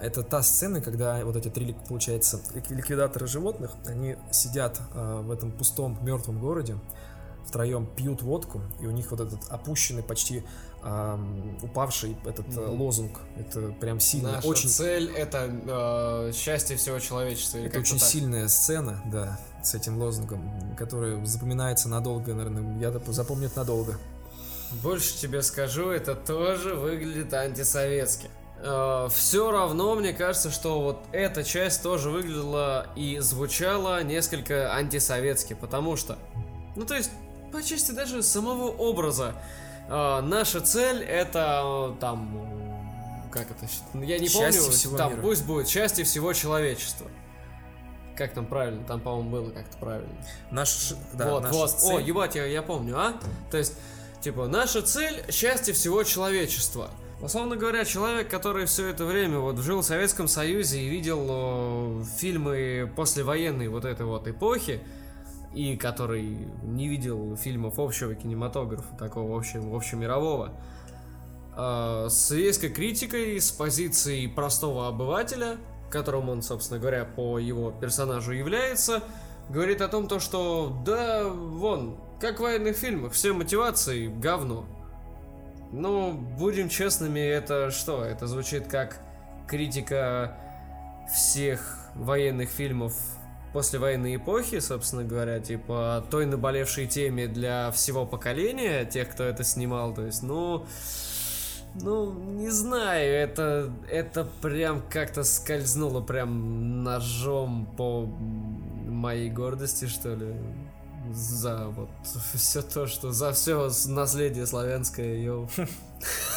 Это 0.00 0.22
та 0.22 0.42
сцена, 0.42 0.80
когда 0.80 1.24
вот 1.24 1.36
эти 1.36 1.48
три, 1.48 1.76
получается, 1.88 2.40
ликвидаторы 2.54 3.26
животных, 3.26 3.72
они 3.86 4.16
сидят 4.30 4.80
э, 4.94 5.20
в 5.22 5.30
этом 5.30 5.52
пустом 5.52 5.98
мертвом 6.02 6.40
городе, 6.40 6.78
втроем 7.48 7.86
пьют 7.86 8.22
водку, 8.22 8.60
и 8.80 8.86
у 8.86 8.90
них 8.90 9.10
вот 9.10 9.20
этот 9.20 9.40
опущенный, 9.48 10.02
почти 10.02 10.44
э, 10.82 11.18
упавший 11.62 12.16
этот 12.24 12.46
mm-hmm. 12.46 12.76
лозунг. 12.76 13.18
Это 13.36 13.72
прям 13.80 13.98
сильно. 14.00 14.32
Наша 14.32 14.46
очень... 14.46 14.68
цель 14.68 15.10
это 15.16 15.48
э, 15.48 16.32
счастье 16.34 16.76
всего 16.76 16.98
человечества. 16.98 17.58
Это 17.58 17.80
очень 17.80 17.98
так. 17.98 18.08
сильная 18.08 18.48
сцена, 18.48 19.02
да, 19.06 19.40
с 19.62 19.74
этим 19.74 19.98
лозунгом, 19.98 20.76
которая 20.76 21.24
запоминается 21.24 21.88
надолго, 21.88 22.34
наверное. 22.34 22.78
Я 22.78 22.92
запомню 23.12 23.46
это 23.46 23.60
надолго. 23.60 23.98
Больше 24.82 25.16
тебе 25.16 25.42
скажу, 25.42 25.88
это 25.88 26.14
тоже 26.14 26.74
выглядит 26.74 27.32
антисоветски. 27.32 28.28
Э, 28.60 29.08
Все 29.10 29.50
равно 29.50 29.94
мне 29.94 30.12
кажется, 30.12 30.50
что 30.50 30.80
вот 30.82 30.98
эта 31.12 31.44
часть 31.44 31.82
тоже 31.82 32.10
выглядела 32.10 32.88
и 32.96 33.18
звучала 33.20 34.02
несколько 34.02 34.74
антисоветски, 34.74 35.54
потому 35.54 35.96
что, 35.96 36.18
ну 36.76 36.84
то 36.84 36.94
есть, 36.94 37.10
по 37.52 37.62
части 37.62 37.92
даже 37.92 38.22
самого 38.22 38.68
образа, 38.68 39.34
э, 39.88 40.20
наша 40.20 40.60
цель 40.60 41.02
это 41.02 41.96
там, 42.00 43.28
как 43.30 43.50
это, 43.50 43.66
я 43.94 44.18
не 44.18 44.28
счастье 44.28 44.60
помню, 44.62 44.76
всего 44.76 44.96
там 44.96 45.12
мира. 45.12 45.22
пусть 45.22 45.44
будет 45.44 45.68
счастье 45.68 46.04
всего 46.04 46.32
человечества. 46.32 47.06
Как 48.16 48.34
там 48.34 48.46
правильно? 48.46 48.84
Там, 48.84 49.00
по-моему, 49.00 49.30
было 49.30 49.50
как-то 49.50 49.76
правильно. 49.78 50.12
Наш, 50.50 50.94
да, 51.12 51.30
вот, 51.30 51.48
вот. 51.50 51.70
Цель. 51.70 51.96
О, 51.96 52.00
ебать, 52.00 52.34
я, 52.34 52.46
я 52.46 52.62
помню, 52.62 52.98
а? 52.98 53.14
То 53.50 53.58
есть, 53.58 53.74
типа, 54.20 54.48
наша 54.48 54.82
цель 54.82 55.24
счастье 55.30 55.72
всего 55.72 56.02
человечества. 56.02 56.90
Условно 57.20 57.56
говоря, 57.56 57.84
человек, 57.84 58.28
который 58.28 58.66
все 58.66 58.88
это 58.88 59.04
время 59.04 59.38
вот 59.38 59.58
жил 59.58 59.80
в 59.80 59.84
Советском 59.84 60.28
Союзе 60.28 60.80
и 60.80 60.88
видел 60.88 61.26
о, 61.28 62.04
фильмы 62.16 62.92
послевоенной 62.96 63.68
вот 63.68 63.84
этой 63.84 64.06
вот 64.06 64.26
эпохи, 64.26 64.80
и 65.58 65.76
который 65.76 66.38
не 66.62 66.86
видел 66.86 67.36
фильмов 67.36 67.80
общего 67.80 68.14
кинематографа, 68.14 68.94
такого 68.96 69.36
общего, 69.36 69.76
общемирового, 69.76 70.52
э, 71.56 72.06
с 72.08 72.30
резкой 72.30 72.70
критикой, 72.70 73.40
с 73.40 73.50
позиции 73.50 74.28
простого 74.28 74.86
обывателя, 74.86 75.56
которым 75.90 76.28
он, 76.28 76.42
собственно 76.42 76.78
говоря, 76.78 77.04
по 77.04 77.40
его 77.40 77.72
персонажу 77.72 78.30
является, 78.30 79.02
говорит 79.50 79.80
о 79.80 79.88
том, 79.88 80.06
то, 80.06 80.20
что 80.20 80.80
да, 80.86 81.28
вон, 81.28 81.98
как 82.20 82.38
в 82.38 82.42
военных 82.42 82.76
фильмах, 82.76 83.12
все 83.12 83.32
мотивации 83.32 84.06
говно. 84.06 84.64
Ну, 85.72 86.12
будем 86.12 86.68
честными, 86.68 87.18
это 87.18 87.72
что? 87.72 88.04
Это 88.04 88.28
звучит 88.28 88.68
как 88.68 89.00
критика 89.48 90.38
всех 91.12 91.90
военных 91.96 92.48
фильмов 92.48 92.94
после 93.58 93.80
военной 93.80 94.14
эпохи, 94.14 94.60
собственно 94.60 95.02
говоря, 95.02 95.40
типа 95.40 96.04
той 96.12 96.26
наболевшей 96.26 96.86
теме 96.86 97.26
для 97.26 97.72
всего 97.72 98.06
поколения, 98.06 98.84
тех, 98.84 99.10
кто 99.10 99.24
это 99.24 99.42
снимал, 99.42 99.92
то 99.92 100.06
есть, 100.06 100.22
ну, 100.22 100.64
ну, 101.74 102.12
не 102.12 102.50
знаю, 102.50 103.12
это, 103.12 103.72
это 103.90 104.28
прям 104.42 104.80
как-то 104.88 105.24
скользнуло 105.24 106.00
прям 106.00 106.84
ножом 106.84 107.66
по 107.76 108.06
моей 108.06 109.28
гордости, 109.28 109.86
что 109.86 110.14
ли 110.14 110.36
за 111.10 111.66
вот 111.66 111.90
все 112.34 112.62
то, 112.62 112.86
что 112.86 113.10
за 113.10 113.32
все 113.32 113.68
наследие 113.88 114.46
славянское, 114.46 115.16
йоу. 115.20 115.50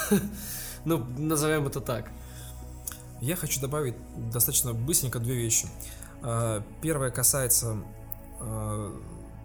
Ну, 0.86 1.06
назовем 1.20 1.68
это 1.68 1.82
так. 1.82 2.10
Я 3.22 3.36
хочу 3.36 3.62
добавить 3.62 3.94
достаточно 4.32 4.74
быстренько 4.74 5.20
две 5.20 5.36
вещи. 5.36 5.68
А, 6.22 6.64
первое 6.82 7.12
касается 7.12 7.78
а, 8.40 8.92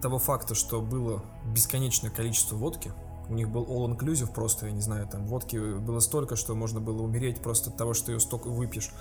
того 0.01 0.19
факта, 0.19 0.55
что 0.55 0.81
было 0.81 1.23
бесконечное 1.45 2.11
количество 2.11 2.55
водки. 2.55 2.91
У 3.29 3.33
них 3.33 3.49
был 3.49 3.65
all 3.65 3.93
inclusive 3.93 4.33
просто, 4.33 4.67
я 4.67 4.71
не 4.71 4.81
знаю, 4.81 5.07
там 5.07 5.27
водки 5.27 5.57
было 5.57 5.99
столько, 5.99 6.35
что 6.35 6.55
можно 6.55 6.79
было 6.79 7.01
умереть 7.01 7.41
просто 7.41 7.69
от 7.69 7.77
того, 7.77 7.93
что 7.93 8.11
ее 8.11 8.19
столько 8.19 8.47
выпьешь. 8.47 8.91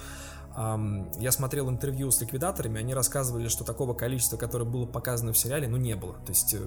Я 0.56 1.32
смотрел 1.32 1.68
интервью 1.68 2.10
с 2.10 2.20
ликвидаторами, 2.22 2.80
они 2.80 2.94
рассказывали, 2.94 3.46
что 3.48 3.62
такого 3.62 3.92
количества, 3.92 4.38
которое 4.38 4.64
было 4.64 4.86
показано 4.86 5.34
в 5.34 5.38
сериале, 5.38 5.68
ну 5.68 5.76
не 5.76 5.94
было. 5.96 6.14
То 6.14 6.30
есть 6.30 6.54
э, 6.54 6.60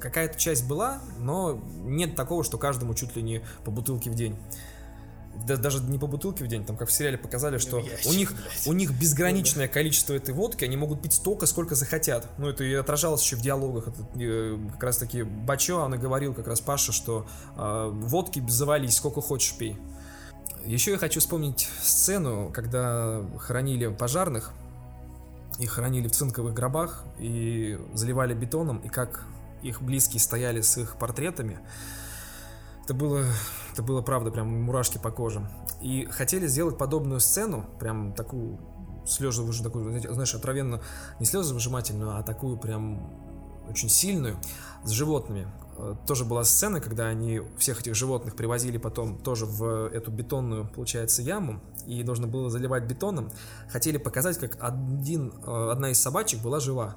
какая-то 0.00 0.38
часть 0.38 0.66
была, 0.66 1.00
но 1.18 1.60
нет 1.84 2.16
такого, 2.16 2.42
что 2.44 2.56
каждому 2.56 2.94
чуть 2.94 3.14
ли 3.14 3.22
не 3.22 3.42
по 3.62 3.70
бутылке 3.70 4.10
в 4.10 4.14
день. 4.14 4.38
Да, 5.44 5.56
даже 5.56 5.80
не 5.80 5.98
по 5.98 6.06
бутылке 6.06 6.44
в 6.44 6.48
день, 6.48 6.64
там 6.64 6.76
как 6.76 6.88
в 6.88 6.92
сериале 6.92 7.18
показали, 7.18 7.58
что 7.58 7.78
ящик, 7.78 8.10
у 8.10 8.14
них 8.14 8.32
блядь. 8.32 8.66
у 8.66 8.72
них 8.72 8.90
безграничное 8.92 9.68
количество 9.68 10.14
этой 10.14 10.34
водки, 10.34 10.64
они 10.64 10.76
могут 10.76 11.02
пить 11.02 11.14
столько, 11.14 11.46
сколько 11.46 11.74
захотят. 11.74 12.28
Ну 12.38 12.48
это 12.48 12.64
и 12.64 12.72
отражалось 12.74 13.22
еще 13.22 13.36
в 13.36 13.40
диалогах. 13.40 13.88
Это, 13.88 14.06
э, 14.18 14.58
как 14.72 14.82
раз 14.82 14.98
таки 14.98 15.22
Бачо, 15.22 15.80
он 15.84 15.94
и 15.94 15.98
говорил 15.98 16.34
как 16.34 16.48
раз 16.48 16.60
Паша, 16.60 16.92
что 16.92 17.26
э, 17.56 17.90
водки 17.92 18.42
завались, 18.48 18.96
сколько 18.96 19.20
хочешь 19.20 19.54
пей. 19.56 19.76
Еще 20.64 20.92
я 20.92 20.98
хочу 20.98 21.20
вспомнить 21.20 21.68
сцену, 21.80 22.50
когда 22.52 23.22
хоронили 23.38 23.86
пожарных, 23.88 24.52
их 25.58 25.70
хоронили 25.70 26.08
в 26.08 26.12
цинковых 26.12 26.54
гробах 26.54 27.04
и 27.18 27.78
заливали 27.94 28.34
бетоном, 28.34 28.78
и 28.78 28.88
как 28.88 29.24
их 29.62 29.82
близкие 29.82 30.20
стояли 30.20 30.60
с 30.60 30.76
их 30.76 30.96
портретами. 30.96 31.58
Это 32.84 32.94
было, 32.94 33.24
это 33.76 33.82
было 33.82 34.00
правда, 34.00 34.30
прям 34.30 34.48
мурашки 34.62 34.96
по 34.96 35.10
коже. 35.10 35.46
И 35.82 36.06
хотели 36.06 36.46
сделать 36.46 36.78
подобную 36.78 37.20
сцену, 37.20 37.66
прям 37.78 38.14
такую 38.14 38.58
слезы 39.04 39.42
уже 39.42 39.62
такую, 39.62 40.00
знаешь, 40.00 40.34
откровенно 40.34 40.80
не 41.20 41.26
слезы 41.26 41.52
выжимательную, 41.52 42.16
а 42.16 42.22
такую 42.22 42.56
прям 42.56 43.12
очень 43.68 43.90
сильную 43.90 44.38
с 44.82 44.90
животными. 44.92 45.46
Э, 45.76 45.94
тоже 46.06 46.24
была 46.24 46.42
сцена, 46.44 46.80
когда 46.80 47.08
они 47.08 47.42
всех 47.58 47.82
этих 47.82 47.94
животных 47.94 48.34
привозили 48.34 48.78
потом 48.78 49.18
тоже 49.18 49.44
в 49.44 49.90
эту 49.92 50.10
бетонную, 50.10 50.66
получается, 50.74 51.20
яму, 51.20 51.60
и 51.84 52.02
нужно 52.02 52.26
было 52.26 52.48
заливать 52.48 52.84
бетоном. 52.84 53.30
Хотели 53.68 53.98
показать, 53.98 54.38
как 54.38 54.56
один, 54.58 55.34
э, 55.46 55.68
одна 55.70 55.90
из 55.90 56.00
собачек 56.00 56.40
была 56.40 56.60
жива. 56.60 56.96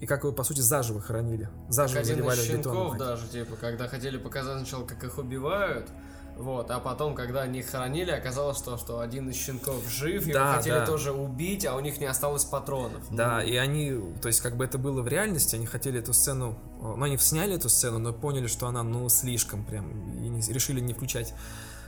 И 0.00 0.06
как 0.06 0.24
его, 0.24 0.32
по 0.32 0.42
сути, 0.42 0.58
заживо 0.58 1.00
хоронили. 1.00 1.48
Заживо 1.68 1.98
как 1.98 2.06
заливали 2.06 2.40
один 2.40 2.56
из 2.56 2.58
бетоном. 2.58 2.98
даже, 2.98 3.28
типа, 3.28 3.54
когда 3.54 3.86
хотели 3.86 4.16
показать 4.18 4.58
сначала, 4.58 4.84
как 4.84 5.04
их 5.04 5.18
убивают, 5.18 5.88
вот, 6.36 6.70
а 6.70 6.80
потом, 6.80 7.14
когда 7.14 7.42
они 7.42 7.60
их 7.60 7.70
хоронили, 7.70 8.10
оказалось, 8.10 8.58
что, 8.58 8.76
что 8.76 9.00
один 9.00 9.30
из 9.30 9.36
щенков 9.36 9.88
жив, 9.88 10.24
да, 10.26 10.30
его 10.30 10.56
хотели 10.58 10.74
да. 10.74 10.86
тоже 10.86 11.12
убить, 11.12 11.64
а 11.64 11.74
у 11.74 11.80
них 11.80 11.98
не 11.98 12.04
осталось 12.04 12.44
патронов. 12.44 13.02
Да, 13.10 13.40
ну. 13.40 13.46
и 13.46 13.56
они, 13.56 13.92
то 14.20 14.28
есть, 14.28 14.40
как 14.40 14.56
бы 14.56 14.64
это 14.64 14.76
было 14.76 15.00
в 15.00 15.08
реальности, 15.08 15.56
они 15.56 15.64
хотели 15.64 15.98
эту 15.98 16.12
сцену, 16.12 16.58
ну, 16.80 17.02
они 17.02 17.16
сняли 17.16 17.54
эту 17.54 17.70
сцену, 17.70 17.98
но 17.98 18.12
поняли, 18.12 18.48
что 18.48 18.66
она, 18.66 18.82
ну, 18.82 19.08
слишком 19.08 19.64
прям, 19.64 19.90
и 20.18 20.28
не, 20.28 20.40
решили 20.52 20.80
не 20.80 20.92
включать 20.92 21.32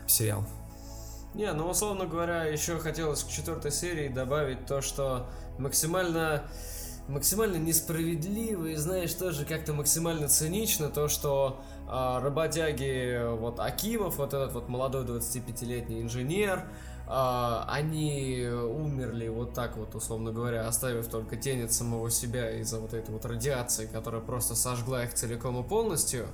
в 0.07 0.11
сериал. 0.11 0.47
Не, 1.35 1.53
ну, 1.53 1.69
условно 1.69 2.07
говоря, 2.07 2.45
еще 2.45 2.79
хотелось 2.79 3.23
к 3.25 3.29
четвертой 3.29 3.71
серии 3.71 4.09
добавить 4.09 4.65
то, 4.65 4.81
что 4.81 5.29
максимально 5.59 6.43
максимально 7.09 7.57
несправедливо 7.57 8.67
и, 8.67 8.75
знаешь, 8.77 9.13
тоже 9.15 9.45
как-то 9.45 9.73
максимально 9.73 10.29
цинично 10.29 10.89
то, 10.89 11.09
что 11.09 11.61
а, 11.89 12.21
работяги, 12.21 13.35
вот 13.37 13.59
Акимов, 13.61 14.19
вот 14.19 14.35
этот 14.35 14.53
вот 14.53 14.69
молодой 14.69 15.05
25-летний 15.05 16.03
инженер, 16.03 16.65
а, 17.07 17.65
они 17.67 18.47
умерли 18.47 19.29
вот 19.29 19.55
так 19.55 19.79
вот, 19.79 19.95
условно 19.95 20.31
говоря, 20.31 20.69
оставив 20.69 21.09
только 21.09 21.37
тень 21.37 21.65
от 21.65 21.73
самого 21.73 22.11
себя 22.11 22.51
из-за 22.61 22.79
вот 22.79 22.93
этой 22.93 23.11
вот 23.11 23.25
радиации, 23.25 23.87
которая 23.87 24.21
просто 24.21 24.55
сожгла 24.55 25.05
их 25.05 25.15
целиком 25.15 25.59
и 25.65 25.67
полностью. 25.67 26.27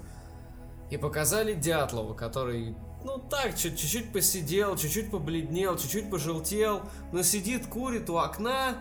И 0.90 0.96
показали 0.96 1.54
Дятлова, 1.54 2.14
который, 2.14 2.76
ну 3.04 3.18
так, 3.18 3.56
чуть-чуть 3.56 4.12
посидел, 4.12 4.76
чуть-чуть 4.76 5.10
побледнел, 5.12 5.78
чуть-чуть 5.78 6.10
пожелтел, 6.10 6.82
но 7.12 7.22
сидит, 7.22 7.66
курит 7.68 8.10
у 8.10 8.18
окна, 8.18 8.74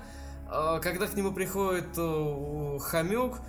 когда 0.49 1.07
к 1.07 1.15
нему 1.15 1.31
приходит 1.31 1.97
э, 1.97 2.77
хомюк, 2.79 3.39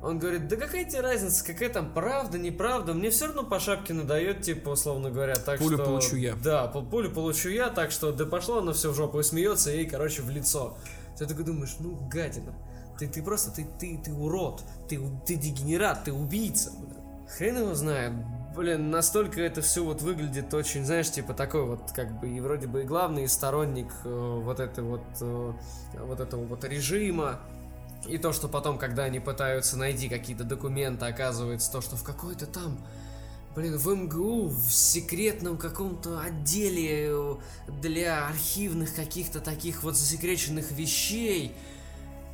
он 0.00 0.18
говорит, 0.18 0.46
да 0.46 0.56
какая 0.56 0.84
тебе 0.84 1.00
разница, 1.00 1.44
какая 1.44 1.70
там 1.70 1.92
правда, 1.92 2.38
неправда, 2.38 2.94
мне 2.94 3.10
все 3.10 3.26
равно 3.26 3.42
по 3.42 3.58
шапке 3.58 3.94
надает, 3.94 4.42
типа, 4.42 4.70
условно 4.70 5.10
говоря, 5.10 5.34
так 5.34 5.58
пулю 5.58 5.76
что... 5.76 5.84
Пулю 5.84 5.86
получу 5.86 6.16
я. 6.16 6.34
Да, 6.36 6.68
пулю 6.68 7.10
получу 7.10 7.48
я, 7.48 7.68
так 7.68 7.90
что 7.90 8.12
да 8.12 8.24
пошло 8.24 8.58
оно 8.58 8.72
все 8.72 8.92
в 8.92 8.94
жопу 8.94 9.18
и 9.18 9.22
смеется 9.24 9.70
ей, 9.70 9.86
короче, 9.86 10.22
в 10.22 10.30
лицо. 10.30 10.76
Ты 11.18 11.26
такой 11.26 11.44
думаешь, 11.44 11.74
ну, 11.80 11.96
гадина, 12.08 12.54
ты, 12.98 13.08
ты 13.08 13.22
просто, 13.22 13.50
ты, 13.50 13.66
ты, 13.78 13.98
ты 13.98 14.12
урод, 14.12 14.62
ты, 14.88 15.00
ты 15.26 15.34
дегенерат, 15.34 16.04
ты 16.04 16.12
убийца, 16.12 16.70
блин. 16.78 16.94
Хрен 17.36 17.58
его 17.58 17.74
знает. 17.74 18.12
Блин, 18.58 18.90
настолько 18.90 19.40
это 19.40 19.62
все 19.62 19.84
вот 19.84 20.02
выглядит 20.02 20.52
очень, 20.52 20.84
знаешь, 20.84 21.08
типа 21.12 21.32
такой 21.32 21.64
вот, 21.64 21.92
как 21.94 22.18
бы, 22.18 22.28
и 22.28 22.40
вроде 22.40 22.66
бы 22.66 22.82
и 22.82 22.84
главный 22.84 23.28
сторонник 23.28 23.86
э, 24.04 24.40
вот 24.42 24.58
этой 24.58 24.82
вот, 24.82 25.04
э, 25.20 25.52
вот 26.00 26.18
этого 26.18 26.44
вот 26.44 26.64
режима. 26.64 27.38
И 28.08 28.18
то, 28.18 28.32
что 28.32 28.48
потом, 28.48 28.76
когда 28.76 29.04
они 29.04 29.20
пытаются 29.20 29.78
найти 29.78 30.08
какие-то 30.08 30.42
документы, 30.42 31.06
оказывается 31.06 31.70
то, 31.70 31.80
что 31.80 31.94
в 31.94 32.02
какой-то 32.02 32.46
там, 32.46 32.84
блин, 33.54 33.76
в 33.76 33.94
МГУ, 33.94 34.48
в 34.48 34.72
секретном 34.72 35.56
каком-то 35.56 36.20
отделе 36.20 37.10
э, 37.10 37.34
для 37.80 38.26
архивных 38.26 38.92
каких-то 38.92 39.38
таких 39.38 39.84
вот 39.84 39.96
засекреченных 39.96 40.72
вещей, 40.72 41.54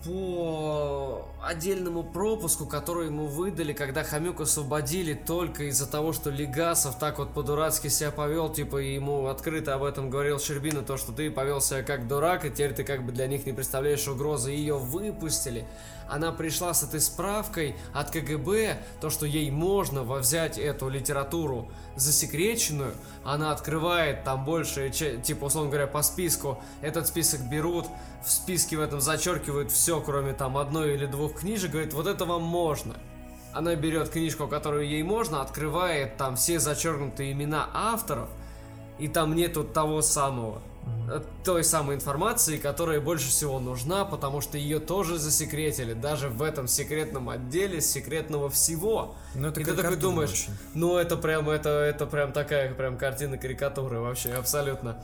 по 0.04 1.26
отдельному 1.42 2.02
пропуску, 2.02 2.66
который 2.66 3.06
ему 3.06 3.26
выдали, 3.26 3.72
когда 3.72 4.04
Хомюк 4.04 4.40
освободили 4.40 5.14
только 5.14 5.64
из-за 5.64 5.90
того, 5.90 6.12
что 6.12 6.30
Легасов 6.30 6.98
так 6.98 7.18
вот 7.18 7.32
по-дурацки 7.32 7.88
себя 7.88 8.10
повел, 8.10 8.52
типа 8.52 8.78
ему 8.78 9.26
открыто 9.26 9.74
об 9.74 9.82
этом 9.82 10.10
говорил 10.10 10.38
Щербина, 10.38 10.82
то, 10.82 10.96
что 10.96 11.12
ты 11.12 11.30
повел 11.30 11.60
себя 11.60 11.82
как 11.82 12.06
дурак, 12.06 12.44
и 12.44 12.50
теперь 12.50 12.74
ты 12.74 12.84
как 12.84 13.04
бы 13.04 13.12
для 13.12 13.26
них 13.26 13.46
не 13.46 13.52
представляешь 13.52 14.06
угрозы, 14.06 14.50
ее 14.50 14.78
выпустили. 14.78 15.64
Она 16.08 16.32
пришла 16.32 16.74
с 16.74 16.82
этой 16.82 17.00
справкой 17.00 17.76
от 17.92 18.10
КГБ, 18.10 18.78
то, 19.00 19.10
что 19.10 19.26
ей 19.26 19.50
можно 19.50 20.02
взять 20.02 20.58
эту 20.58 20.88
литературу 20.88 21.70
засекреченную, 21.96 22.94
она 23.24 23.52
открывает 23.52 24.24
там 24.24 24.44
больше, 24.44 24.90
типа, 24.90 25.44
условно 25.44 25.70
говоря, 25.70 25.86
по 25.86 26.02
списку, 26.02 26.62
этот 26.82 27.06
список 27.06 27.40
берут, 27.48 27.86
в 28.24 28.30
списке 28.30 28.76
в 28.76 28.80
этом 28.80 29.00
зачеркивают 29.00 29.70
все, 29.70 30.00
кроме 30.00 30.32
там 30.32 30.56
одной 30.56 30.94
или 30.94 31.06
двух 31.06 31.40
книжек, 31.40 31.72
говорит, 31.72 31.94
вот 31.94 32.06
это 32.06 32.24
вам 32.24 32.42
можно. 32.42 32.94
Она 33.52 33.74
берет 33.76 34.08
книжку, 34.08 34.48
которую 34.48 34.86
ей 34.88 35.02
можно, 35.02 35.40
открывает 35.40 36.16
там 36.16 36.36
все 36.36 36.58
зачеркнутые 36.58 37.32
имена 37.32 37.68
авторов, 37.72 38.28
и 38.98 39.08
там 39.08 39.34
нету 39.34 39.64
того 39.64 40.02
самого. 40.02 40.60
Той 41.44 41.64
самой 41.64 41.96
информации, 41.96 42.56
которая 42.56 43.00
больше 43.00 43.28
всего 43.28 43.60
нужна, 43.60 44.04
потому 44.04 44.40
что 44.40 44.56
ее 44.56 44.80
тоже 44.80 45.18
засекретили, 45.18 45.92
даже 45.92 46.28
в 46.28 46.42
этом 46.42 46.66
секретном 46.66 47.28
отделе 47.28 47.80
секретного 47.80 48.48
всего. 48.48 49.14
Ну, 49.34 49.48
это 49.48 49.60
и 49.60 49.64
ты 49.64 49.74
такой 49.74 49.96
думаешь, 49.96 50.30
очень. 50.30 50.52
ну 50.74 50.96
это 50.96 51.16
прям, 51.16 51.50
это, 51.50 51.68
это 51.68 52.06
прям 52.06 52.32
такая 52.32 52.72
прям 52.74 52.96
картина 52.96 53.36
карикатуры 53.36 54.00
вообще, 54.00 54.32
абсолютно. 54.32 55.02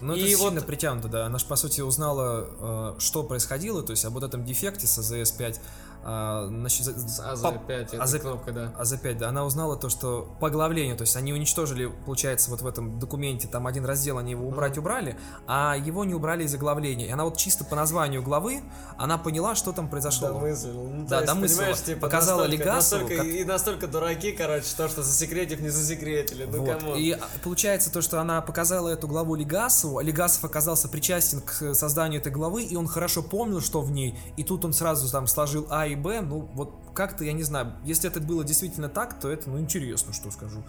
Ну, 0.00 0.14
это 0.14 0.22
и 0.22 0.34
сильно 0.34 0.60
вот... 0.60 0.66
притянуто, 0.66 1.08
да. 1.08 1.26
Она 1.26 1.38
же, 1.38 1.46
по 1.46 1.56
сути, 1.56 1.80
узнала, 1.80 2.94
э, 2.96 3.00
что 3.00 3.22
происходило, 3.22 3.82
то 3.82 3.92
есть 3.92 4.04
об 4.04 4.14
вот 4.14 4.22
этом 4.22 4.44
дефекте 4.44 4.86
с 4.86 4.98
AZS-5. 4.98 5.58
А, 6.06 6.46
значит, 6.48 6.86
АЗ5, 6.86 7.70
это 7.70 8.02
АЗ, 8.02 8.18
кнопка, 8.20 8.52
да. 8.52 8.74
АЗ5, 8.78 9.18
да. 9.18 9.28
Она 9.30 9.46
узнала 9.46 9.76
то, 9.76 9.88
что 9.88 10.36
по 10.38 10.48
оглавлению, 10.48 10.96
то 10.96 11.02
есть 11.02 11.16
они 11.16 11.32
уничтожили, 11.32 11.90
получается, 12.04 12.50
вот 12.50 12.60
в 12.60 12.66
этом 12.66 12.98
документе, 12.98 13.48
там 13.48 13.66
один 13.66 13.86
раздел, 13.86 14.18
они 14.18 14.32
его 14.32 14.46
убрать 14.46 14.76
mm-hmm. 14.76 14.80
убрали, 14.80 15.16
а 15.46 15.76
его 15.76 16.04
не 16.04 16.12
убрали 16.12 16.44
из 16.44 16.54
оглавления. 16.54 17.06
И 17.06 17.10
она 17.10 17.24
вот 17.24 17.38
чисто 17.38 17.64
по 17.64 17.74
названию 17.74 18.22
главы, 18.22 18.62
она 18.98 19.16
поняла, 19.16 19.54
что 19.54 19.72
там 19.72 19.88
произошло. 19.88 20.28
Домыслил. 20.28 20.84
Ну, 20.84 21.06
да, 21.08 21.22
домыслила. 21.22 21.74
Типа, 21.74 22.00
показала 22.02 22.42
настолько, 22.42 22.62
Легасову. 22.64 23.02
Настолько, 23.02 23.24
как... 23.24 23.34
И 23.34 23.44
настолько 23.44 23.86
дураки, 23.86 24.32
короче, 24.32 24.66
то, 24.76 24.88
что 24.88 25.02
засекретив, 25.02 25.60
не 25.60 25.70
засекретили. 25.70 26.44
Ну, 26.44 26.64
вот. 26.64 26.98
И 26.98 27.12
а, 27.12 27.20
получается 27.42 27.90
то, 27.90 28.02
что 28.02 28.20
она 28.20 28.42
показала 28.42 28.90
эту 28.90 29.08
главу 29.08 29.36
Легасову, 29.36 29.96
а 29.96 30.02
Легасов 30.02 30.44
оказался 30.44 30.88
причастен 30.88 31.40
к 31.40 31.74
созданию 31.74 32.20
этой 32.20 32.30
главы, 32.30 32.64
и 32.64 32.76
он 32.76 32.86
хорошо 32.86 33.22
помнил, 33.22 33.62
что 33.62 33.80
в 33.80 33.90
ней, 33.90 34.18
и 34.36 34.44
тут 34.44 34.66
он 34.66 34.74
сразу 34.74 35.10
там 35.10 35.26
сложил 35.26 35.66
А 35.70 35.86
и 35.86 35.93
Б, 35.96 36.20
ну, 36.20 36.48
вот 36.54 36.74
как-то, 36.94 37.24
я 37.24 37.32
не 37.32 37.42
знаю, 37.42 37.74
если 37.84 38.08
это 38.08 38.20
было 38.20 38.44
действительно 38.44 38.88
так, 38.88 39.18
то 39.18 39.28
это, 39.28 39.50
ну, 39.50 39.58
интересно, 39.58 40.12
что 40.12 40.30
скажу. 40.30 40.62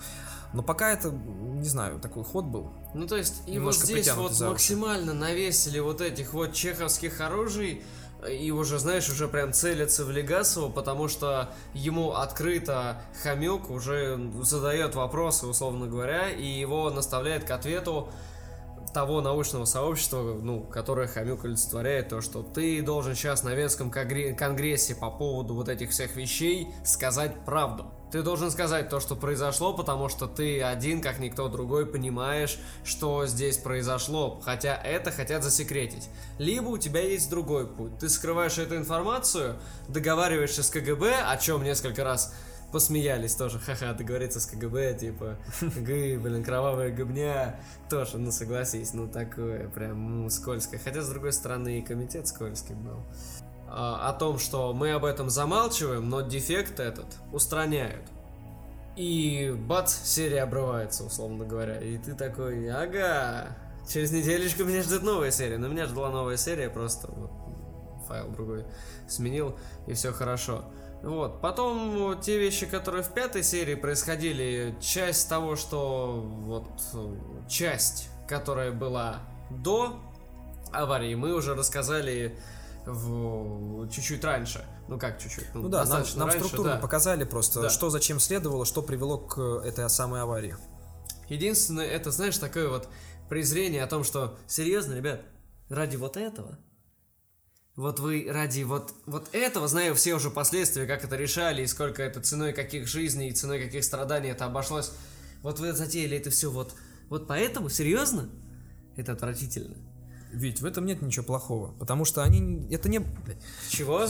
Но 0.54 0.64
пока 0.64 0.92
это, 0.92 1.12
не 1.12 1.68
знаю, 1.68 2.00
такой 2.00 2.24
ход 2.24 2.46
был. 2.46 2.72
Ну, 2.94 3.08
то 3.08 3.18
есть, 3.18 3.44
и 3.48 3.60
вот 3.60 3.76
здесь 3.76 4.12
вот 4.14 4.40
максимально 4.42 5.14
навесили 5.14 5.80
вот 5.80 6.02
этих 6.02 6.34
вот 6.34 6.54
чеховских 6.54 7.22
оружий, 7.22 7.84
и 8.30 8.52
уже, 8.52 8.80
знаешь, 8.80 9.10
уже 9.10 9.28
прям 9.28 9.54
целятся 9.54 10.04
в 10.04 10.12
Легасову, 10.12 10.72
потому 10.72 11.08
что 11.08 11.50
ему 11.74 12.14
открыто 12.14 13.02
Хомюк 13.22 13.70
уже 13.70 14.20
задает 14.42 14.96
вопросы, 14.96 15.46
условно 15.46 15.88
говоря, 15.88 16.30
и 16.30 16.46
его 16.46 16.90
наставляет 16.90 17.44
к 17.44 17.52
ответу 17.52 18.10
того 18.96 19.20
научного 19.20 19.66
сообщества, 19.66 20.40
ну, 20.42 20.62
которое 20.62 21.06
Хомюк 21.06 21.44
олицетворяет, 21.44 22.08
то, 22.08 22.22
что 22.22 22.44
ты 22.44 22.82
должен 22.82 23.14
сейчас 23.14 23.44
на 23.44 23.54
Венском 23.54 23.92
конгрессе 23.92 24.96
по 24.96 25.12
поводу 25.12 25.54
вот 25.54 25.68
этих 25.68 25.90
всех 25.90 26.16
вещей 26.16 26.70
сказать 26.86 27.44
правду. 27.46 27.92
Ты 28.14 28.24
должен 28.24 28.50
сказать 28.52 28.88
то, 28.88 29.02
что 29.02 29.18
произошло, 29.18 29.74
потому 29.74 30.08
что 30.08 30.28
ты 30.28 30.64
один, 30.64 31.02
как 31.02 31.20
никто 31.20 31.50
другой, 31.50 31.86
понимаешь, 31.86 32.58
что 32.86 33.26
здесь 33.26 33.58
произошло, 33.58 34.40
хотя 34.46 34.74
это 34.74 35.12
хотят 35.12 35.44
засекретить. 35.44 36.08
Либо 36.40 36.70
у 36.70 36.78
тебя 36.78 37.02
есть 37.02 37.30
другой 37.30 37.68
путь. 37.68 37.98
Ты 38.00 38.08
скрываешь 38.08 38.58
эту 38.58 38.78
информацию, 38.78 39.58
договариваешься 39.90 40.64
с 40.64 40.70
КГБ, 40.70 41.14
о 41.28 41.36
чем 41.36 41.64
несколько 41.64 42.06
раз 42.06 42.34
посмеялись 42.76 43.34
тоже, 43.36 43.58
ха-ха, 43.58 43.94
договориться 43.94 44.42
с 44.42 44.48
КГБ, 44.48 44.98
типа, 45.00 45.38
гы, 45.62 46.20
блин, 46.22 46.44
кровавая 46.44 46.92
гыбня, 46.92 47.58
тоже, 47.90 48.18
ну 48.18 48.34
согласись, 48.34 48.94
ну 48.94 49.08
такое 49.08 49.70
прям, 49.70 50.24
ну, 50.24 50.30
скользкое. 50.30 50.78
Хотя, 50.84 51.02
с 51.02 51.08
другой 51.08 51.32
стороны, 51.32 51.80
и 51.80 51.82
комитет 51.82 52.28
скользкий 52.28 52.76
был. 52.76 53.00
А, 53.70 54.10
о 54.10 54.12
том, 54.12 54.40
что 54.40 54.74
мы 54.74 54.92
об 54.92 55.06
этом 55.06 55.30
замалчиваем, 55.30 56.10
но 56.10 56.20
дефект 56.20 56.82
этот 56.82 57.16
устраняют. 57.32 58.04
И 58.98 59.56
бац, 59.58 59.96
серия 60.04 60.44
обрывается, 60.44 61.06
условно 61.06 61.46
говоря. 61.46 61.80
И 61.80 61.98
ты 61.98 62.14
такой, 62.14 62.70
ага, 62.70 63.56
через 63.88 64.12
неделечку 64.12 64.66
меня 64.66 64.84
ждет 64.84 65.02
новая 65.02 65.32
серия. 65.32 65.58
Но 65.58 65.70
меня 65.70 65.86
ждала 65.86 66.10
новая 66.10 66.36
серия, 66.36 66.70
просто 66.70 67.08
вот 67.10 67.32
файл 68.06 68.28
другой 68.32 68.66
сменил, 69.08 69.58
и 69.88 69.94
все 69.94 70.12
хорошо. 70.12 70.66
Вот. 71.06 71.40
Потом 71.40 72.20
те 72.20 72.40
вещи, 72.40 72.66
которые 72.66 73.04
в 73.04 73.14
пятой 73.14 73.44
серии 73.44 73.76
происходили, 73.76 74.76
часть 74.82 75.30
того, 75.30 75.56
что 75.56 76.20
вот 76.24 76.68
часть, 77.48 78.10
которая 78.28 78.72
была 78.72 79.20
до 79.52 80.00
аварии, 80.72 81.14
мы 81.14 81.36
уже 81.36 81.54
рассказали 81.54 82.40
в 82.88 83.88
чуть-чуть 83.90 84.24
раньше. 84.24 84.66
Ну 84.88 84.98
как 84.98 85.20
чуть-чуть? 85.20 85.46
Ну, 85.54 85.64
ну 85.64 85.70
да, 85.70 85.86
нам, 85.86 86.04
нам 86.16 86.28
раньше, 86.28 86.40
структурно 86.40 86.74
да. 86.74 86.80
показали 86.80 87.24
просто, 87.24 87.62
да. 87.62 87.70
что 87.70 87.92
зачем 87.92 88.20
следовало, 88.20 88.66
что 88.66 88.82
привело 88.82 89.20
к 89.20 89.40
этой 89.64 89.88
самой 89.92 90.24
аварии. 90.24 90.58
Единственное, 91.30 91.86
это, 91.86 92.10
знаешь, 92.10 92.38
такое 92.40 92.68
вот 92.68 92.90
презрение 93.30 93.84
о 93.84 93.88
том, 93.88 94.04
что 94.04 94.40
серьезно, 94.48 94.94
ребят, 94.94 95.22
ради 95.70 95.98
вот 95.98 96.18
этого 96.18 96.58
вот 97.76 98.00
вы 98.00 98.28
ради 98.30 98.64
вот, 98.64 98.94
вот 99.06 99.28
этого, 99.34 99.68
знаю 99.68 99.96
все 99.96 100.16
уже 100.16 100.30
последствия, 100.30 100.86
как 100.86 101.04
это 101.04 101.16
решали, 101.16 101.64
и 101.64 101.68
сколько 101.68 102.02
это 102.02 102.22
ценой 102.22 102.54
каких 102.54 102.88
жизней, 102.88 103.30
и 103.30 103.34
ценой 103.34 103.64
каких 103.64 103.84
страданий 103.84 104.30
это 104.30 104.46
обошлось. 104.46 104.92
Вот 105.42 105.60
вы 105.60 105.74
затеяли 105.74 106.18
это 106.18 106.30
все 106.30 106.50
вот, 106.50 106.74
вот 107.10 107.28
поэтому, 107.28 107.70
серьезно? 107.70 108.30
Это 108.96 109.12
отвратительно. 109.12 109.76
Ведь 110.32 110.62
в 110.62 110.66
этом 110.66 110.86
нет 110.86 111.02
ничего 111.02 111.26
плохого, 111.26 111.74
потому 111.74 112.06
что 112.06 112.24
они, 112.24 112.68
это 112.72 112.90
не... 112.90 113.02
Чего? 113.70 114.06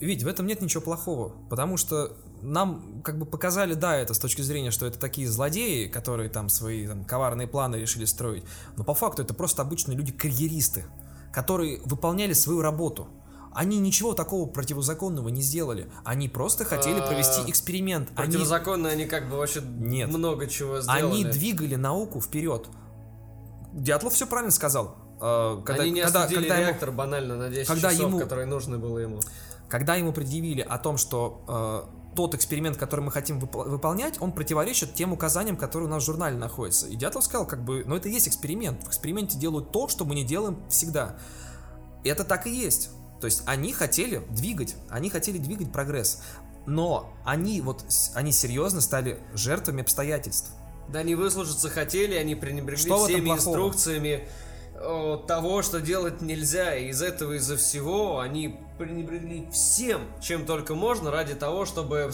Ведь 0.00 0.22
в 0.22 0.28
этом 0.28 0.46
нет 0.46 0.60
ничего 0.60 0.82
плохого, 0.82 1.34
потому 1.48 1.76
что 1.76 2.16
нам 2.40 3.02
как 3.02 3.18
бы 3.18 3.26
показали, 3.26 3.74
да, 3.74 3.96
это 3.96 4.14
с 4.14 4.18
точки 4.18 4.42
зрения, 4.42 4.70
что 4.70 4.86
это 4.86 4.98
такие 4.98 5.28
злодеи, 5.28 5.88
которые 5.88 6.30
там 6.30 6.48
свои 6.48 6.86
там, 6.86 7.04
коварные 7.04 7.48
планы 7.48 7.76
решили 7.76 8.04
строить, 8.04 8.44
но 8.76 8.84
по 8.84 8.94
факту 8.94 9.22
это 9.22 9.34
просто 9.34 9.62
обычные 9.62 9.96
люди-карьеристы, 9.96 10.84
которые 11.38 11.80
выполняли 11.84 12.32
свою 12.32 12.62
работу. 12.62 13.06
Они 13.52 13.78
ничего 13.78 14.12
такого 14.12 14.48
противозаконного 14.48 15.28
не 15.28 15.40
сделали. 15.40 15.88
Они 16.04 16.28
просто 16.28 16.64
хотели 16.64 16.98
провести 16.98 17.42
а, 17.46 17.48
эксперимент. 17.48 18.08
Противозаконно 18.08 18.88
они, 18.88 19.02
они 19.02 19.08
как 19.08 19.30
бы 19.30 19.36
вообще 19.36 19.60
Нет. 19.62 20.08
много 20.08 20.48
чего 20.48 20.80
сделали. 20.80 21.00
Они 21.00 21.24
двигали 21.24 21.76
науку 21.76 22.20
вперед. 22.20 22.66
Дятлов 23.72 24.14
все 24.14 24.26
правильно 24.26 24.50
сказал. 24.50 24.96
А, 25.20 25.62
когда, 25.62 25.84
они 25.84 25.92
не 25.92 26.02
когда, 26.02 26.26
когда 26.26 26.58
реактор 26.58 26.88
ему, 26.88 26.98
банально 26.98 27.36
на 27.36 27.50
10 27.50 27.68
когда 27.68 27.92
часов, 27.92 28.08
ему, 28.08 28.18
который 28.18 28.46
нужно 28.46 28.80
было 28.80 28.98
ему. 28.98 29.20
Когда 29.68 29.94
ему 29.94 30.12
предъявили 30.12 30.62
о 30.62 30.76
том, 30.78 30.96
что 30.96 31.86
э, 31.86 32.07
тот 32.14 32.34
эксперимент, 32.34 32.76
который 32.76 33.00
мы 33.00 33.10
хотим 33.10 33.38
вып- 33.38 33.68
выполнять, 33.68 34.20
он 34.20 34.32
противоречит 34.32 34.94
тем 34.94 35.12
указаниям, 35.12 35.56
которые 35.56 35.88
у 35.88 35.90
нас 35.90 36.02
в 36.02 36.06
журнале 36.06 36.36
находятся. 36.36 36.86
И 36.88 36.96
Дятлов 36.96 37.24
сказал, 37.24 37.46
как 37.46 37.64
бы, 37.64 37.84
ну 37.86 37.96
это 37.96 38.08
и 38.08 38.12
есть 38.12 38.28
эксперимент. 38.28 38.82
В 38.84 38.88
эксперименте 38.88 39.38
делают 39.38 39.72
то, 39.72 39.88
что 39.88 40.04
мы 40.04 40.14
не 40.14 40.24
делаем 40.24 40.62
всегда. 40.68 41.18
И 42.04 42.08
это 42.08 42.24
так 42.24 42.46
и 42.46 42.50
есть. 42.50 42.90
То 43.20 43.26
есть 43.26 43.42
они 43.46 43.72
хотели 43.72 44.22
двигать, 44.30 44.76
они 44.88 45.10
хотели 45.10 45.38
двигать 45.38 45.72
прогресс. 45.72 46.22
Но 46.66 47.14
они 47.24 47.60
вот, 47.60 47.84
они 48.14 48.32
серьезно 48.32 48.80
стали 48.80 49.20
жертвами 49.32 49.82
обстоятельств. 49.82 50.50
Да 50.88 51.00
они 51.00 51.14
выслужиться 51.14 51.68
хотели, 51.68 52.14
они 52.14 52.34
пренебрегли 52.34 52.84
Что 52.84 53.04
всеми 53.04 53.30
инструкциями 53.30 54.28
того, 55.26 55.62
что 55.62 55.80
делать 55.80 56.20
нельзя. 56.22 56.74
И 56.76 56.88
из 56.88 57.02
этого, 57.02 57.34
из-за 57.34 57.56
всего 57.56 58.20
они 58.20 58.58
пренебрегли 58.78 59.48
всем, 59.52 60.02
чем 60.20 60.46
только 60.46 60.74
можно, 60.74 61.10
ради 61.10 61.34
того, 61.34 61.66
чтобы 61.66 62.10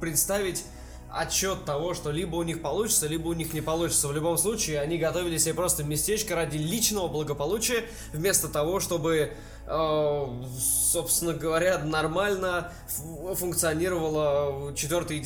представить 0.00 0.64
отчет 1.12 1.64
того, 1.64 1.94
что 1.94 2.10
либо 2.10 2.36
у 2.36 2.42
них 2.42 2.62
получится, 2.62 3.06
либо 3.06 3.28
у 3.28 3.32
них 3.34 3.52
не 3.52 3.60
получится. 3.60 4.08
В 4.08 4.12
любом 4.12 4.38
случае, 4.38 4.80
они 4.80 4.98
готовили 4.98 5.36
себе 5.36 5.54
просто 5.54 5.84
местечко 5.84 6.34
ради 6.34 6.56
личного 6.56 7.08
благополучия, 7.08 7.84
вместо 8.12 8.48
того, 8.48 8.80
чтобы, 8.80 9.16
э, 9.16 9.32
собственно 9.66 11.34
говоря, 11.34 11.78
нормально 11.78 12.72
функционировала 13.34 14.74
четвертый, 14.74 15.20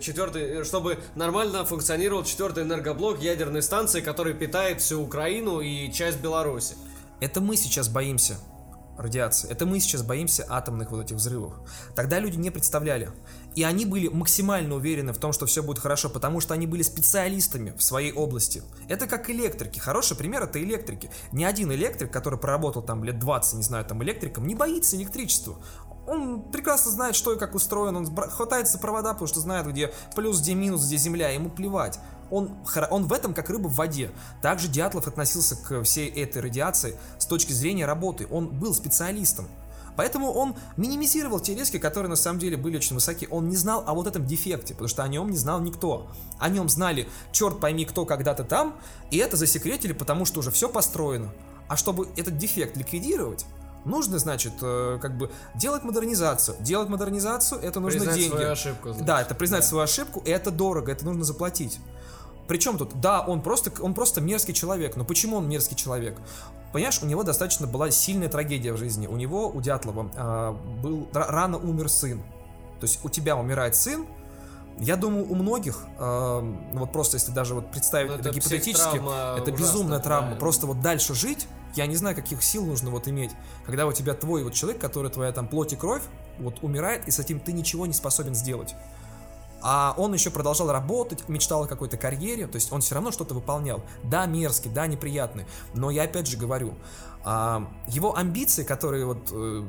четвертый, 0.00 0.64
чтобы 0.64 0.98
нормально 1.14 1.64
функционировал 1.64 2.24
четвертый 2.24 2.62
энергоблок 2.64 3.20
ядерной 3.20 3.62
станции, 3.62 4.00
который 4.00 4.34
питает 4.34 4.80
всю 4.80 5.02
Украину 5.02 5.60
и 5.60 5.90
часть 5.92 6.20
Беларуси. 6.20 6.76
Это 7.20 7.40
мы 7.40 7.56
сейчас 7.56 7.88
боимся 7.88 8.36
радиации. 8.98 9.50
Это 9.50 9.66
мы 9.66 9.80
сейчас 9.80 10.02
боимся 10.02 10.46
атомных 10.48 10.90
вот 10.90 11.04
этих 11.04 11.16
взрывов. 11.16 11.54
Тогда 11.94 12.18
люди 12.18 12.36
не 12.36 12.50
представляли. 12.50 13.10
И 13.54 13.62
они 13.62 13.84
были 13.84 14.08
максимально 14.08 14.74
уверены 14.74 15.12
в 15.12 15.18
том, 15.18 15.32
что 15.32 15.46
все 15.46 15.62
будет 15.62 15.78
хорошо, 15.78 16.08
потому 16.08 16.40
что 16.40 16.54
они 16.54 16.66
были 16.66 16.82
специалистами 16.82 17.74
в 17.76 17.82
своей 17.82 18.12
области. 18.12 18.62
Это 18.88 19.06
как 19.06 19.28
электрики. 19.30 19.78
Хороший 19.78 20.16
пример 20.16 20.42
это 20.42 20.62
электрики. 20.62 21.10
Ни 21.32 21.44
один 21.44 21.70
электрик, 21.72 22.10
который 22.10 22.38
проработал 22.38 22.82
там 22.82 23.04
лет 23.04 23.18
20, 23.18 23.54
не 23.54 23.62
знаю, 23.62 23.84
там 23.84 24.02
электриком, 24.02 24.46
не 24.46 24.54
боится 24.54 24.96
электричества. 24.96 25.58
Он 26.06 26.42
прекрасно 26.50 26.90
знает, 26.90 27.14
что 27.14 27.32
и 27.32 27.38
как 27.38 27.54
устроен, 27.54 27.96
он 27.96 28.06
хватается 28.06 28.78
провода, 28.78 29.12
потому 29.12 29.28
что 29.28 29.40
знает, 29.40 29.66
где 29.68 29.92
плюс, 30.16 30.40
где 30.40 30.54
минус, 30.54 30.84
где 30.86 30.96
земля, 30.96 31.28
ему 31.30 31.48
плевать. 31.48 32.00
Он, 32.30 32.56
он 32.90 33.06
в 33.06 33.12
этом 33.12 33.34
как 33.34 33.50
рыба 33.50 33.68
в 33.68 33.74
воде. 33.74 34.10
Также 34.40 34.66
Дятлов 34.66 35.06
относился 35.06 35.54
к 35.54 35.82
всей 35.84 36.08
этой 36.08 36.40
радиации 36.40 36.96
с 37.18 37.26
точки 37.26 37.52
зрения 37.52 37.84
работы. 37.84 38.26
Он 38.30 38.48
был 38.48 38.74
специалистом. 38.74 39.46
Поэтому 40.02 40.32
он 40.32 40.56
минимизировал 40.76 41.38
те 41.38 41.54
риски, 41.54 41.78
которые 41.78 42.10
на 42.10 42.16
самом 42.16 42.40
деле 42.40 42.56
были 42.56 42.76
очень 42.76 42.96
высоки. 42.96 43.28
Он 43.30 43.48
не 43.48 43.54
знал 43.54 43.84
о 43.86 43.94
вот 43.94 44.08
этом 44.08 44.26
дефекте, 44.26 44.74
потому 44.74 44.88
что 44.88 45.04
о 45.04 45.06
нем 45.06 45.30
не 45.30 45.36
знал 45.36 45.60
никто. 45.60 46.08
О 46.40 46.48
нем 46.48 46.68
знали, 46.68 47.08
черт 47.30 47.60
пойми, 47.60 47.84
кто 47.84 48.04
когда-то 48.04 48.42
там, 48.42 48.76
и 49.12 49.18
это 49.18 49.36
засекретили, 49.36 49.92
потому 49.92 50.24
что 50.24 50.40
уже 50.40 50.50
все 50.50 50.68
построено. 50.68 51.32
А 51.68 51.76
чтобы 51.76 52.08
этот 52.16 52.36
дефект 52.36 52.76
ликвидировать, 52.76 53.46
Нужно, 53.84 54.20
значит, 54.20 54.52
э, 54.62 55.00
как 55.02 55.18
бы 55.18 55.28
делать 55.56 55.82
модернизацию. 55.82 56.56
Делать 56.60 56.88
модернизацию 56.88 57.60
это 57.60 57.80
нужно 57.80 57.98
признать 57.98 58.16
деньги. 58.16 58.34
Свою 58.34 58.50
ошибку, 58.52 58.88
значит. 58.90 59.04
Да, 59.04 59.22
это 59.22 59.34
признать 59.34 59.62
да. 59.62 59.66
свою 59.66 59.82
ошибку, 59.82 60.22
и 60.24 60.30
это 60.30 60.52
дорого, 60.52 60.92
это 60.92 61.04
нужно 61.04 61.24
заплатить. 61.24 61.80
Причем 62.48 62.78
тут, 62.78 63.00
да, 63.00 63.20
он 63.20 63.40
просто, 63.40 63.72
он 63.82 63.94
просто 63.94 64.20
мерзкий 64.20 64.54
человек, 64.54 64.96
но 64.96 65.04
почему 65.04 65.36
он 65.36 65.48
мерзкий 65.48 65.76
человек? 65.76 66.18
Понимаешь, 66.72 67.00
у 67.02 67.06
него 67.06 67.22
достаточно 67.22 67.66
была 67.66 67.90
сильная 67.90 68.28
трагедия 68.28 68.72
в 68.72 68.78
жизни. 68.78 69.06
У 69.06 69.16
него, 69.16 69.48
у 69.48 69.60
Дятлова, 69.60 70.10
э, 70.14 70.80
был 70.82 71.08
рано 71.12 71.58
умер 71.58 71.88
сын. 71.88 72.22
То 72.80 72.86
есть 72.86 73.04
у 73.04 73.08
тебя 73.08 73.36
умирает 73.36 73.76
сын, 73.76 74.06
я 74.78 74.96
думаю, 74.96 75.30
у 75.30 75.34
многих, 75.34 75.84
э, 75.98 76.54
вот 76.72 76.92
просто 76.92 77.16
если 77.16 77.30
даже 77.30 77.54
вот 77.54 77.70
представить 77.70 78.08
Но 78.08 78.14
это, 78.16 78.30
это 78.30 78.38
гипотетически, 78.38 79.00
это 79.38 79.52
безумная 79.52 80.00
травма. 80.00 80.22
Правильно. 80.22 80.40
Просто 80.40 80.66
вот 80.66 80.80
дальше 80.80 81.14
жить, 81.14 81.46
я 81.76 81.86
не 81.86 81.96
знаю, 81.96 82.16
каких 82.16 82.42
сил 82.42 82.64
нужно 82.64 82.90
вот 82.90 83.06
иметь, 83.06 83.32
когда 83.66 83.86
у 83.86 83.92
тебя 83.92 84.14
твой 84.14 84.42
вот 84.42 84.54
человек, 84.54 84.80
который 84.80 85.10
твоя 85.10 85.32
там 85.32 85.46
плоть 85.46 85.72
и 85.72 85.76
кровь, 85.76 86.02
вот 86.38 86.62
умирает, 86.62 87.06
и 87.06 87.10
с 87.10 87.18
этим 87.18 87.38
ты 87.38 87.52
ничего 87.52 87.86
не 87.86 87.92
способен 87.92 88.34
сделать. 88.34 88.74
А 89.62 89.94
он 89.96 90.12
еще 90.12 90.30
продолжал 90.30 90.70
работать, 90.72 91.28
мечтал 91.28 91.64
о 91.64 91.66
какой-то 91.66 91.96
карьере, 91.96 92.46
то 92.46 92.56
есть 92.56 92.72
он 92.72 92.80
все 92.80 92.94
равно 92.94 93.12
что-то 93.12 93.34
выполнял. 93.34 93.82
Да, 94.02 94.26
мерзкий, 94.26 94.70
да, 94.70 94.86
неприятный, 94.86 95.46
но 95.74 95.90
я 95.90 96.02
опять 96.02 96.26
же 96.26 96.36
говорю, 96.36 96.74
а, 97.24 97.70
его 97.86 98.16
амбиции, 98.16 98.64
которые 98.64 99.06
вот 99.06 99.28
э, 99.30 99.62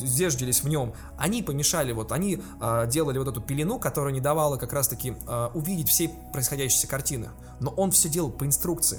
зеждились 0.00 0.62
в 0.62 0.68
нем, 0.68 0.94
они 1.18 1.42
помешали, 1.42 1.92
вот 1.92 2.12
они 2.12 2.42
э, 2.60 2.86
делали 2.88 3.18
вот 3.18 3.28
эту 3.28 3.40
пелену, 3.40 3.78
которая 3.78 4.12
не 4.12 4.20
давала 4.20 4.56
как 4.56 4.72
раз-таки 4.72 5.14
э, 5.26 5.50
увидеть 5.54 5.88
всей 5.88 6.10
происходящейся 6.32 6.86
картины. 6.86 7.30
Но 7.60 7.70
он 7.72 7.90
все 7.90 8.08
делал 8.08 8.30
по 8.30 8.46
инструкции. 8.46 8.98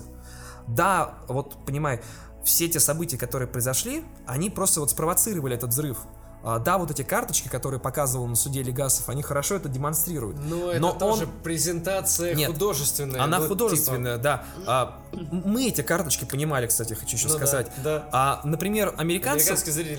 Да, 0.67 1.15
вот 1.27 1.65
понимай, 1.65 2.01
все 2.43 2.67
те 2.67 2.79
события, 2.79 3.17
которые 3.17 3.47
произошли, 3.47 4.03
они 4.27 4.49
просто 4.49 4.79
вот 4.79 4.91
спровоцировали 4.91 5.55
этот 5.55 5.71
взрыв. 5.71 5.97
А, 6.43 6.59
да, 6.59 6.77
вот 6.77 6.89
эти 6.89 7.03
карточки, 7.03 7.47
которые 7.47 7.79
показывал 7.79 8.27
на 8.27 8.35
суде 8.35 8.63
Легасов, 8.63 9.09
они 9.09 9.21
хорошо 9.21 9.55
это 9.55 9.69
демонстрируют. 9.69 10.37
Но, 10.43 10.73
Но 10.79 10.89
это 10.89 10.99
тоже 10.99 11.27
презентация 11.43 12.33
Нет, 12.33 12.51
художественная. 12.51 13.21
Она 13.21 13.39
ну, 13.39 13.47
художественная, 13.47 14.17
типа... 14.17 14.23
да. 14.23 14.45
А, 14.65 15.01
мы 15.13 15.67
эти 15.67 15.81
карточки 15.81 16.25
понимали, 16.25 16.67
кстати, 16.67 16.93
хочу 16.93 17.15
еще 17.15 17.27
ну, 17.27 17.35
сказать. 17.35 17.71
Да, 17.77 17.99
да. 17.99 18.09
А, 18.11 18.41
например, 18.43 18.93
американцы, 18.97 19.53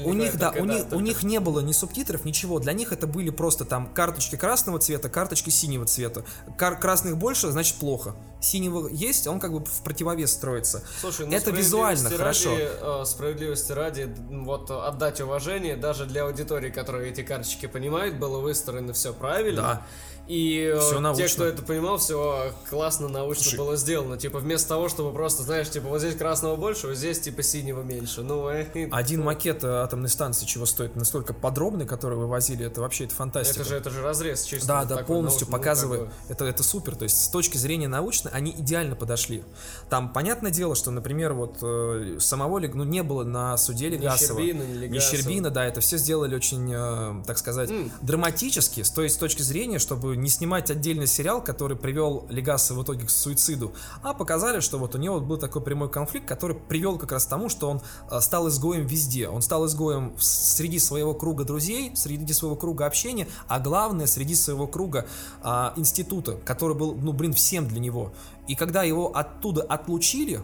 у 0.05 0.13
них, 0.13 0.37
да, 0.37 0.53
у 0.59 0.65
них, 0.65 0.87
у 0.91 1.01
них 1.01 1.23
не 1.23 1.39
было 1.39 1.61
ни 1.61 1.73
субтитров, 1.73 2.25
ничего. 2.25 2.59
Для 2.59 2.73
них 2.73 2.93
это 2.93 3.07
были 3.07 3.31
просто 3.31 3.65
там 3.65 3.87
карточки 3.93 4.37
красного 4.37 4.79
цвета, 4.79 5.09
карточки 5.09 5.51
синего 5.51 5.87
цвета. 5.87 6.25
Кар 6.57 6.79
красных 6.79 7.17
больше, 7.17 7.51
значит 7.51 7.77
плохо. 7.77 8.15
Синего 8.41 8.89
есть, 8.89 9.29
он 9.29 9.39
как 9.39 9.53
бы 9.53 9.65
в 9.65 9.83
противовес 9.85 10.33
строится. 10.33 10.83
Слушай, 11.01 11.27
ну, 11.27 11.37
это 11.37 11.53
визуально 11.53 12.09
ради, 12.09 12.17
хорошо. 12.17 12.51
Э, 12.57 13.05
справедливости 13.07 13.71
ради, 13.71 14.13
вот 14.31 14.71
отдать 14.71 15.21
уважение 15.21 15.77
даже 15.77 16.07
для 16.07 16.25
аудитории, 16.33 16.71
которая 16.71 17.07
эти 17.07 17.23
карточки 17.23 17.67
понимает, 17.67 18.19
было 18.19 18.39
выстроено 18.41 18.93
все 18.93 19.13
правильно. 19.13 19.63
Да. 19.63 19.87
И 20.29 20.75
все 20.81 21.01
э, 21.01 21.15
те, 21.17 21.29
кто 21.29 21.45
это 21.45 21.63
понимал, 21.63 21.99
все 21.99 22.53
классно 22.71 23.09
научно 23.09 23.43
Слушай. 23.43 23.57
было 23.57 23.77
сделано. 23.77 24.17
Типа, 24.17 24.39
вместо 24.39 24.69
того, 24.69 24.89
чтобы 24.89 25.13
просто, 25.13 25.43
знаешь, 25.43 25.69
типа, 25.69 25.89
вот 25.89 25.99
здесь 25.99 26.15
красного 26.15 26.57
больше, 26.57 26.87
вот 26.87 26.97
здесь, 26.97 27.21
типа, 27.21 27.43
синего 27.43 27.83
меньше. 27.83 28.23
Ну, 28.23 28.49
э, 28.49 28.89
Один 28.93 29.25
макет 29.25 29.65
атомной 29.65 30.09
станции 30.09 30.47
чего 30.47 30.65
стоит 30.65 30.95
настолько 30.95 31.35
подробный, 31.35 31.87
который 31.87 32.17
вывозили, 32.17 32.67
это 32.67 32.81
вообще 32.81 33.05
это 33.05 33.15
фантастика. 33.15 33.61
Это 33.61 33.69
же, 33.69 33.77
это 33.77 33.91
же 33.91 34.03
разрез 34.03 34.45
чисто. 34.45 34.69
Да, 34.69 34.85
да, 34.85 34.99
полностью 34.99 35.47
научный, 35.47 35.59
показывает. 35.59 36.01
Ну, 36.03 36.07
бы... 36.07 36.13
это, 36.29 36.45
это 36.45 36.63
супер. 36.63 36.95
То 36.95 37.03
есть, 37.03 37.25
с 37.25 37.29
точки 37.29 37.57
зрения 37.57 37.89
научной, 37.89 38.31
они 38.31 38.53
идеально 38.53 38.95
подошли. 38.95 39.43
Там, 39.91 40.13
понятное 40.13 40.53
дело, 40.53 40.77
что, 40.77 40.93
например, 40.93 41.33
вот 41.33 41.59
э, 41.63 42.19
самого, 42.21 42.61
ну, 42.61 42.85
не 42.85 43.03
было 43.03 43.25
на 43.25 43.57
суде 43.57 43.89
Легасова. 43.89 44.39
Ни 44.39 44.47
Щербина, 44.47 44.63
ни 44.63 44.73
Легасова. 44.75 44.95
Ни 44.95 44.99
Щербина, 44.99 45.51
да, 45.51 45.67
это 45.67 45.81
все 45.81 45.97
сделали 45.97 46.37
очень, 46.37 46.73
э, 46.73 47.25
так 47.27 47.39
сказать, 47.39 47.71
mm. 47.71 47.91
драматически, 48.03 48.85
то 48.95 49.03
есть, 49.03 49.17
с 49.17 49.19
точки 49.19 49.43
зрения, 49.43 49.79
чтобы 49.79 50.12
не 50.15 50.29
снимать 50.29 50.71
отдельный 50.71 51.07
сериал, 51.07 51.43
который 51.43 51.77
привел 51.77 52.27
Легаса 52.29 52.75
в 52.75 52.83
итоге 52.83 53.07
к 53.07 53.11
суициду, 53.11 53.73
а 54.03 54.15
показали, 54.15 54.61
что 54.61 54.79
вот 54.79 54.95
у 54.95 54.99
него 54.99 55.21
был 55.21 55.37
такой 55.39 55.63
прямой 55.63 55.91
конфликт, 55.91 56.27
который 56.27 56.57
привел 56.57 56.99
как 56.99 57.13
раз 57.13 57.27
к 57.27 57.29
тому, 57.29 57.49
что 57.49 57.69
он 57.69 57.81
а, 58.11 58.21
стал 58.21 58.49
изгоем 58.49 58.87
везде. 58.87 59.29
Он 59.29 59.43
стал 59.43 59.67
изгоем 59.67 60.15
среди 60.19 60.79
своего 60.79 61.15
круга 61.15 61.45
друзей, 61.45 61.95
среди 61.97 62.33
своего 62.33 62.57
круга 62.57 62.87
общения, 62.87 63.29
а 63.49 63.61
главное, 63.61 64.07
среди 64.07 64.35
своего 64.35 64.67
круга 64.67 65.07
а, 65.43 65.73
института, 65.77 66.33
который 66.45 66.77
был, 66.77 66.95
ну, 66.95 67.13
блин, 67.13 67.33
всем 67.33 67.69
для 67.69 67.81
него. 67.81 68.13
И 68.49 68.55
когда 68.55 68.83
его 68.83 69.17
оттуда 69.17 69.63
отлучили, 69.63 70.41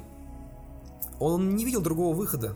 он 1.21 1.57
не 1.57 1.65
видел 1.65 1.81
другого 1.81 2.15
выхода. 2.15 2.55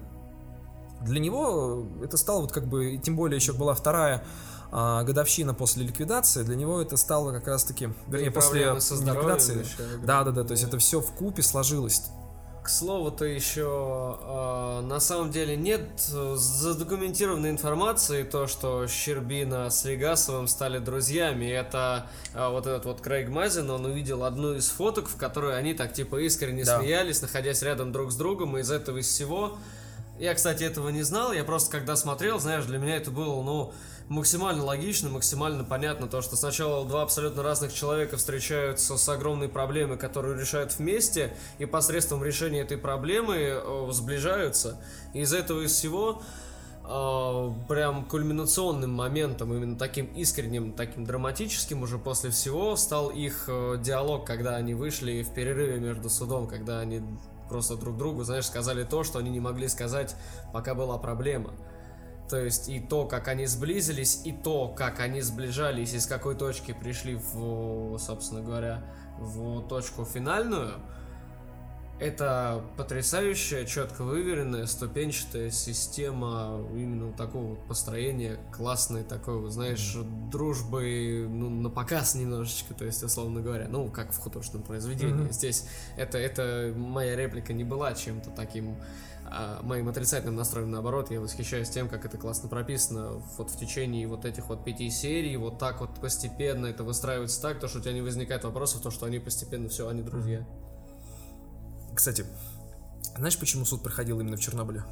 Для 1.03 1.19
него 1.19 1.87
это 2.03 2.17
стало 2.17 2.43
вот 2.43 2.53
как 2.53 2.69
бы, 2.69 3.01
тем 3.03 3.17
более 3.17 3.37
еще 3.37 3.53
была 3.53 3.75
вторая 3.75 4.25
а, 4.75 5.03
годовщина 5.03 5.53
после 5.53 5.85
ликвидации, 5.85 6.45
для 6.45 6.57
него 6.57 6.81
это 6.81 6.97
стало 6.97 7.31
как 7.31 7.47
раз-таки, 7.47 7.91
вернее, 8.09 8.31
после 8.31 8.65
ликвидации. 8.65 9.67
да, 10.03 10.25
да, 10.25 10.31
да, 10.31 10.45
то 10.45 10.53
есть 10.53 10.65
это 10.65 10.79
все 10.79 11.03
в 11.03 11.13
купе 11.13 11.43
сложилось. 11.43 12.05
К 12.63 12.71
слову-то 12.71 13.27
еще, 13.27 14.19
э, 14.23 14.81
на 14.87 14.99
самом 14.99 15.31
деле 15.31 15.57
нет 15.57 15.83
задокументированной 15.99 17.51
информации, 17.51 18.23
то, 18.23 18.47
что 18.47 18.87
Щербина 18.87 19.69
с 19.69 19.85
Легасовым 19.85 20.47
стали 20.47 20.79
друзьями. 20.79 21.47
Это 21.47 22.07
э, 22.33 22.49
вот 22.49 22.67
этот 22.67 22.87
вот 22.87 23.01
Крейг 23.03 23.29
Мазин, 23.29 23.69
он 23.69 23.85
увидел 23.85 24.25
одну 24.25 24.55
из 24.55 24.69
фоток, 24.69 25.09
в 25.09 25.17
которой 25.17 25.59
они 25.59 25.75
так 25.75 25.93
типа 25.93 26.17
искренне 26.25 26.65
да. 26.65 26.79
смеялись, 26.79 27.21
находясь 27.21 27.61
рядом 27.63 27.93
друг 27.93 28.11
с 28.11 28.17
другом, 28.17 28.57
и 28.57 28.61
из 28.61 28.71
этого 28.71 28.99
из 28.99 29.09
всего... 29.09 29.59
Я, 30.19 30.35
кстати, 30.35 30.63
этого 30.63 30.91
не 30.91 31.03
знал, 31.03 31.33
я 31.33 31.43
просто 31.43 31.73
когда 31.73 31.97
смотрел, 31.97 32.39
знаешь, 32.39 32.65
для 32.65 32.79
меня 32.79 32.97
это 32.97 33.11
было, 33.11 33.43
ну, 33.43 33.73
максимально 34.13 34.65
логично, 34.65 35.09
максимально 35.09 35.65
понятно 35.65 36.07
то, 36.07 36.21
что 36.21 36.37
сначала 36.37 36.87
два 36.87 37.03
абсолютно 37.03 37.43
разных 37.43 37.73
человека 37.73 38.19
встречаются 38.19 38.97
с 38.97 39.09
огромной 39.09 39.49
проблемой, 39.49 39.97
которую 39.97 40.39
решают 40.39 40.79
вместе, 40.79 41.35
и 41.59 41.65
посредством 41.65 42.23
решения 42.23 42.61
этой 42.61 42.77
проблемы 42.77 43.37
э, 43.37 43.89
сближаются. 43.91 44.79
И 45.15 45.21
из 45.21 45.33
этого 45.33 45.63
из 45.63 45.73
всего 45.73 46.23
э, 46.85 47.53
прям 47.69 48.05
кульминационным 48.05 48.93
моментом, 48.93 49.55
именно 49.55 49.79
таким 49.79 50.07
искренним, 50.07 50.75
таким 50.75 51.07
драматическим 51.07 51.83
уже 51.83 51.99
после 51.99 52.31
всего 52.31 52.77
стал 52.77 53.09
их 53.09 53.45
э, 53.49 53.79
диалог, 53.81 54.27
когда 54.27 54.57
они 54.57 54.75
вышли 54.75 55.23
в 55.23 55.33
перерыве 55.33 55.81
между 55.81 56.11
судом, 56.11 56.47
когда 56.47 56.81
они 56.81 57.01
просто 57.49 57.77
друг 57.77 57.97
другу, 57.97 58.25
знаешь, 58.25 58.47
сказали 58.47 58.85
то, 58.85 59.05
что 59.05 59.19
они 59.19 59.31
не 59.31 59.41
могли 59.41 59.69
сказать, 59.69 60.15
пока 60.53 60.75
была 60.75 60.99
проблема. 60.99 61.55
То 62.33 62.43
есть 62.43 62.71
и 62.71 62.81
то, 62.81 63.05
как 63.05 63.29
они 63.29 63.45
сблизились, 63.45 64.23
и 64.25 64.33
то, 64.33 64.69
как 64.69 65.01
они 65.01 65.21
сближались, 65.21 65.93
из 65.93 66.07
какой 66.07 66.35
точки 66.35 66.73
пришли 66.73 67.15
в, 67.15 67.99
собственно 67.99 68.41
говоря, 68.41 68.83
в 69.19 69.69
точку 69.69 70.07
финальную, 70.07 70.73
Это 72.03 72.65
потрясающая, 72.77 73.65
четко 73.65 74.03
выверенная, 74.03 74.67
ступенчатая 74.67 75.51
система 75.51 76.61
именно 76.73 77.13
такого 77.13 77.51
вот 77.51 77.69
построения, 77.69 78.41
классной 78.53 79.05
такой, 79.05 79.39
вот, 79.39 79.53
знаешь, 79.53 79.97
дружбы, 80.33 81.29
ну, 81.31 81.49
на 81.49 81.71
показ 81.71 82.17
немножечко, 82.17 82.75
то 82.75 82.85
есть, 82.85 83.05
условно 83.05 83.41
говоря, 83.41 83.69
ну, 83.69 83.89
как 83.89 84.13
в 84.13 84.19
художественном 84.19 84.67
произведении. 84.67 85.27
Mm-hmm. 85.27 85.33
Здесь 85.33 85.69
это, 85.97 86.19
это 86.19 86.73
моя 86.77 87.15
реплика 87.15 87.53
не 87.53 87.63
была 87.63 87.95
чем-то 87.95 88.31
таким 88.31 88.75
а 89.35 89.63
моим 89.63 89.89
отрицательным 89.89 90.37
настроем 90.37 90.71
наоборот, 90.71 91.11
я 91.11 91.21
восхищаюсь 91.21 91.71
тем, 91.71 91.89
как 91.89 92.05
это 92.05 92.19
классно 92.19 92.49
прописано 92.49 93.23
вот 93.39 93.51
в 93.51 93.59
течение 93.59 94.07
вот 94.07 94.25
этих 94.25 94.49
вот 94.49 94.65
пяти 94.65 94.91
серий, 94.91 95.37
вот 95.37 95.59
так 95.59 95.81
вот 95.81 96.01
постепенно 96.01 96.67
это 96.67 96.85
выстраивается 96.85 97.41
так, 97.41 97.59
то, 97.59 97.69
что 97.69 97.79
у 97.79 97.81
тебя 97.81 97.95
не 97.95 98.03
возникает 98.03 98.45
вопросов, 98.45 98.83
то, 98.83 98.91
что 98.91 99.07
они 99.07 99.19
постепенно 99.19 99.69
все, 99.69 99.89
они 99.89 100.03
друзья. 100.03 100.47
Кстати, 101.95 102.27
знаешь, 103.17 103.39
почему 103.39 103.65
суд 103.65 103.83
проходил 103.83 104.21
именно 104.21 104.37
в 104.37 104.41
Чернобыле? 104.41 104.85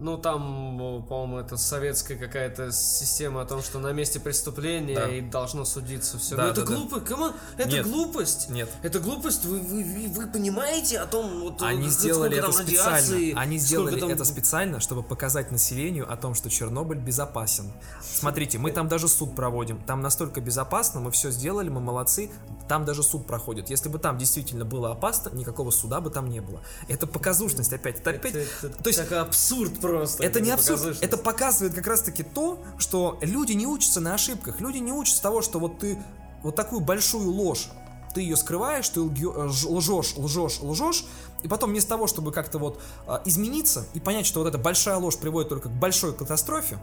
Ну, 0.00 0.16
там, 0.16 1.04
по-моему, 1.06 1.38
это 1.38 1.58
советская 1.58 2.16
какая-то 2.16 2.72
система 2.72 3.42
о 3.42 3.44
том, 3.44 3.62
что 3.62 3.78
на 3.78 3.92
месте 3.92 4.18
преступления 4.18 4.94
да. 4.94 5.08
и 5.08 5.20
должно 5.20 5.66
судиться 5.66 6.18
все. 6.18 6.36
Да, 6.36 6.44
Но 6.44 6.48
это 6.48 6.64
да, 6.64 6.74
глупо, 6.74 7.00
да. 7.00 7.34
это 7.58 7.68
Нет. 7.68 7.86
глупость. 7.86 8.48
Нет. 8.48 8.70
Это 8.82 8.98
глупость, 8.98 9.44
вы, 9.44 9.58
вы, 9.58 10.08
вы 10.08 10.26
понимаете 10.26 11.00
о 11.00 11.06
том, 11.06 11.40
вот, 11.40 11.60
Они 11.60 11.88
сделали 11.90 12.38
это 12.38 12.50
специально. 12.50 13.38
Они 13.38 13.58
сделали 13.58 14.00
там... 14.00 14.08
это 14.08 14.24
специально, 14.24 14.80
чтобы 14.80 15.02
показать 15.02 15.52
населению 15.52 16.10
о 16.10 16.16
том, 16.16 16.34
что 16.34 16.48
Чернобыль 16.48 16.98
безопасен. 16.98 17.70
Смотрите, 18.02 18.56
мы 18.56 18.72
там 18.72 18.88
даже 18.88 19.06
суд 19.06 19.36
проводим. 19.36 19.82
Там 19.82 20.00
настолько 20.00 20.40
безопасно, 20.40 21.00
мы 21.00 21.10
все 21.10 21.30
сделали, 21.30 21.68
мы 21.68 21.80
молодцы. 21.80 22.30
Там 22.68 22.86
даже 22.86 23.02
суд 23.02 23.26
проходит. 23.26 23.68
Если 23.68 23.90
бы 23.90 23.98
там 23.98 24.16
действительно 24.16 24.64
было 24.64 24.92
опасно, 24.92 25.28
никакого 25.36 25.70
суда 25.70 26.00
бы 26.00 26.08
там 26.08 26.30
не 26.30 26.40
было. 26.40 26.62
Это 26.88 27.06
показушность 27.06 27.72
опять. 27.74 28.00
Это, 28.00 28.10
опять... 28.10 28.34
это, 28.34 28.66
это, 28.66 28.82
то 28.82 28.88
есть 28.88 28.98
такой 28.98 29.18
абсурд 29.18 29.72
просто. 29.72 29.89
Это 30.20 30.40
не 30.40 30.50
абсурд. 30.50 30.98
Это 31.00 31.16
показывает 31.16 31.74
как 31.74 31.86
раз-таки 31.86 32.22
то, 32.22 32.62
что 32.78 33.18
люди 33.20 33.52
не 33.52 33.66
учатся 33.66 34.00
на 34.00 34.14
ошибках. 34.14 34.60
Люди 34.60 34.78
не 34.78 34.92
учатся 34.92 35.22
того, 35.22 35.42
что 35.42 35.58
вот 35.58 35.78
ты 35.78 35.98
вот 36.42 36.56
такую 36.56 36.80
большую 36.80 37.30
ложь 37.30 37.68
ты 38.14 38.22
ее 38.22 38.36
скрываешь, 38.36 38.88
ты 38.88 39.00
лжешь, 39.00 40.16
лжешь, 40.16 40.60
лжешь, 40.60 41.04
и 41.42 41.48
потом 41.48 41.70
вместо 41.70 41.90
того, 41.90 42.06
чтобы 42.06 42.32
как-то 42.32 42.58
вот 42.58 42.80
а, 43.06 43.22
измениться 43.24 43.86
и 43.94 44.00
понять, 44.00 44.26
что 44.26 44.40
вот 44.40 44.48
эта 44.48 44.58
большая 44.58 44.96
ложь 44.96 45.16
приводит 45.16 45.48
только 45.48 45.68
к 45.68 45.72
большой 45.72 46.12
катастрофе, 46.12 46.78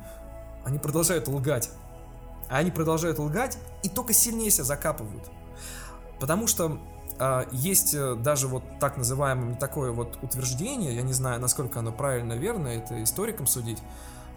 они 0.64 0.80
продолжают 0.80 1.28
лгать. 1.28 1.70
А 2.50 2.58
они 2.58 2.72
продолжают 2.72 3.20
лгать 3.20 3.58
и 3.84 3.90
только 3.90 4.14
сильнее 4.14 4.52
себя 4.52 4.64
закапывают. 4.64 5.30
Потому 6.20 6.48
что 6.48 6.66
э, 6.68 6.97
есть 7.52 7.94
э, 7.94 8.16
даже 8.16 8.48
вот 8.48 8.64
так 8.80 8.98
называемое 8.98 9.56
такое 9.56 9.92
вот 9.92 10.20
утверждение, 10.22 10.96
я 10.96 11.02
не 11.02 11.14
знаю, 11.14 11.40
насколько 11.42 11.80
оно 11.80 11.92
правильно, 11.92 12.34
верно, 12.34 12.68
это 12.68 13.04
историкам 13.04 13.48
судить, 13.48 13.80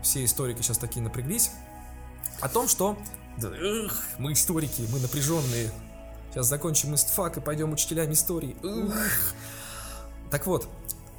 все 0.03 0.25
историки 0.25 0.63
сейчас 0.63 0.79
такие 0.79 1.03
напряглись, 1.03 1.51
о 2.41 2.49
том, 2.49 2.69
что 2.69 2.97
да, 3.37 3.49
эх, 3.49 4.01
мы 4.19 4.33
историки, 4.33 4.87
мы 4.93 4.99
напряженные, 4.99 5.71
сейчас 6.31 6.47
закончим 6.47 6.95
истфак 6.95 7.37
и 7.37 7.41
пойдем 7.41 7.73
учителями 7.73 8.13
истории. 8.13 8.57
Эх. 8.63 9.35
Так 10.31 10.47
вот, 10.47 10.69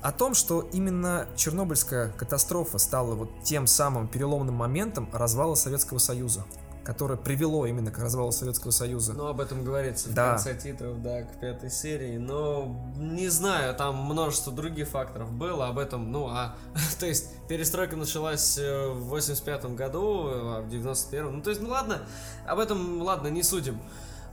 о 0.02 0.12
том, 0.12 0.34
что 0.34 0.62
именно 0.74 1.28
Чернобыльская 1.36 2.10
катастрофа 2.10 2.80
стала 2.80 3.14
вот 3.14 3.44
тем 3.44 3.68
самым 3.68 4.08
переломным 4.08 4.56
моментом 4.56 5.08
развала 5.14 5.56
Советского 5.56 6.00
Союза 6.00 6.46
которое 6.84 7.18
привело 7.18 7.66
именно 7.66 7.92
к 7.92 8.00
развалу 8.00 8.32
Советского 8.32 8.72
Союза. 8.72 9.14
Ну, 9.14 9.28
об 9.28 9.40
этом 9.40 9.64
говорится 9.64 10.10
в 10.10 10.14
да. 10.14 10.32
конце 10.32 10.56
титров, 10.56 11.02
да, 11.02 11.24
к 11.24 11.40
пятой 11.40 11.70
серии. 11.70 12.18
Но 12.18 12.92
не 12.96 13.30
знаю, 13.30 13.76
там 13.76 13.98
множество 13.98 14.52
других 14.52 14.88
факторов 14.88 15.32
было 15.32 15.68
об 15.68 15.78
этом. 15.78 16.12
Ну, 16.12 16.28
а 16.28 16.56
то 17.00 17.06
есть 17.06 17.30
перестройка 17.48 17.96
началась 17.96 18.58
э, 18.58 18.88
в 18.90 19.10
85 19.10 19.66
году, 19.76 20.28
а 20.28 20.62
в 20.62 20.70
91 20.70 21.32
Ну, 21.32 21.42
то 21.42 21.50
есть, 21.50 21.62
ну 21.62 21.70
ладно, 21.70 22.00
об 22.48 22.60
этом, 22.60 23.02
ладно, 23.02 23.28
не 23.28 23.44
судим. 23.44 23.80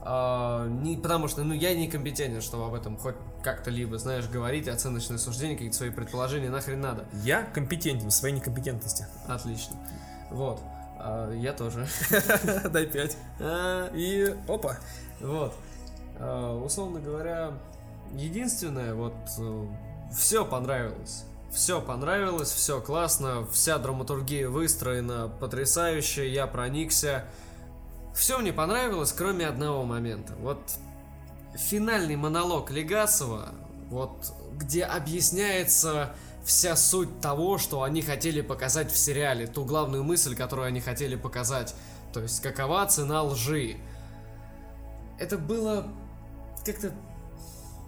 А, 0.01 0.65
не, 0.67 0.95
потому 0.95 1.27
что, 1.27 1.43
ну, 1.43 1.53
я 1.53 1.75
некомпетентен, 1.75 2.41
чтобы 2.41 2.65
об 2.65 2.73
этом 2.73 2.97
хоть 2.97 3.15
как-то 3.43 3.69
либо, 3.69 3.97
знаешь, 3.97 4.27
говорить, 4.27 4.67
оценочные 4.67 5.19
суждения, 5.19 5.55
какие-то 5.55 5.75
свои 5.75 5.89
предположения, 5.89 6.49
нахрен 6.49 6.79
надо. 6.79 7.05
Я 7.23 7.43
компетентен 7.43 8.07
в 8.07 8.13
своей 8.13 8.35
некомпетентности. 8.35 9.05
Отлично. 9.27 9.75
Вот. 10.31 10.61
А, 10.99 11.31
я 11.33 11.53
тоже. 11.53 11.87
Дай 12.71 12.85
пять. 12.85 13.17
А, 13.39 13.89
и 13.93 14.35
опа. 14.47 14.77
Вот. 15.21 15.55
А, 16.19 16.55
условно 16.57 16.99
говоря, 16.99 17.53
единственное, 18.13 18.93
вот 18.93 19.15
э, 19.39 19.65
все 20.13 20.45
понравилось. 20.45 21.23
Все 21.51 21.81
понравилось, 21.81 22.51
все 22.51 22.79
классно, 22.79 23.47
вся 23.51 23.79
драматургия 23.79 24.49
выстроена 24.49 25.31
потрясающе, 25.39 26.29
я 26.29 26.45
проникся. 26.45 27.25
Все 28.13 28.37
мне 28.37 28.53
понравилось, 28.53 29.11
кроме 29.13 29.47
одного 29.47 29.83
момента. 29.83 30.33
Вот 30.41 30.59
финальный 31.55 32.17
монолог 32.17 32.69
Легасова, 32.69 33.49
вот 33.89 34.31
где 34.53 34.83
объясняется 34.83 36.13
вся 36.49 36.75
суть 36.75 37.21
того, 37.21 37.59
что 37.59 37.83
они 37.83 38.01
хотели 38.01 38.41
показать 38.41 38.91
в 38.91 38.97
сериале, 38.97 39.45
ту 39.45 39.65
главную 39.65 40.03
мысль, 40.03 40.35
которую 40.35 40.67
они 40.67 40.81
хотели 40.81 41.15
показать. 41.15 41.75
То 42.11 42.21
есть, 42.21 42.41
какова 42.41 42.87
цена 42.87 43.21
лжи. 43.21 43.77
Это 45.19 45.37
было 45.37 45.85
как-то 46.65 46.91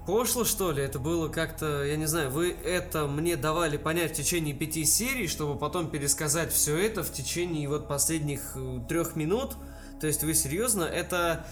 пошло, 0.06 0.46
что 0.46 0.72
ли? 0.72 0.84
Это 0.84 1.00
было 1.00 1.28
как-то, 1.28 1.84
я 1.84 1.96
не 1.96 2.06
знаю, 2.06 2.30
вы 2.30 2.52
это 2.52 3.08
мне 3.08 3.36
давали 3.36 3.78
понять 3.78 4.12
в 4.12 4.16
течение 4.16 4.54
пяти 4.54 4.86
серий, 4.86 5.28
чтобы 5.28 5.58
потом 5.58 5.90
пересказать 5.90 6.54
все 6.54 6.78
это 6.78 7.04
в 7.04 7.12
течение 7.12 7.68
вот 7.68 7.88
последних 7.88 8.56
э, 8.56 8.80
трех 8.88 9.16
минут. 9.16 9.56
То 10.00 10.06
есть 10.06 10.24
вы 10.24 10.36
серьезно? 10.36 10.84
Это, 10.84 11.48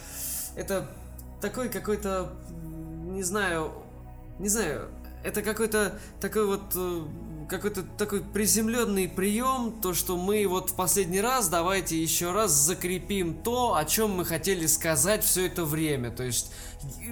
это 0.55 0.87
такой 1.41 1.69
какой-то, 1.69 2.33
не 3.07 3.23
знаю, 3.23 3.71
не 4.37 4.47
знаю, 4.47 4.89
это 5.23 5.41
какой-то 5.41 5.99
такой 6.21 6.45
вот 6.45 6.61
э, 6.75 7.01
какой-то 7.49 7.83
такой 7.97 8.21
приземленный 8.21 9.09
прием, 9.09 9.73
то, 9.81 9.93
что 9.93 10.15
мы 10.15 10.45
вот 10.47 10.69
в 10.69 10.75
последний 10.75 11.19
раз 11.19 11.49
давайте 11.49 12.01
еще 12.01 12.31
раз 12.31 12.51
закрепим 12.51 13.33
то, 13.41 13.75
о 13.75 13.83
чем 13.85 14.11
мы 14.11 14.25
хотели 14.25 14.65
сказать 14.67 15.23
все 15.23 15.47
это 15.47 15.65
время. 15.65 16.11
То 16.11 16.23
есть 16.23 16.53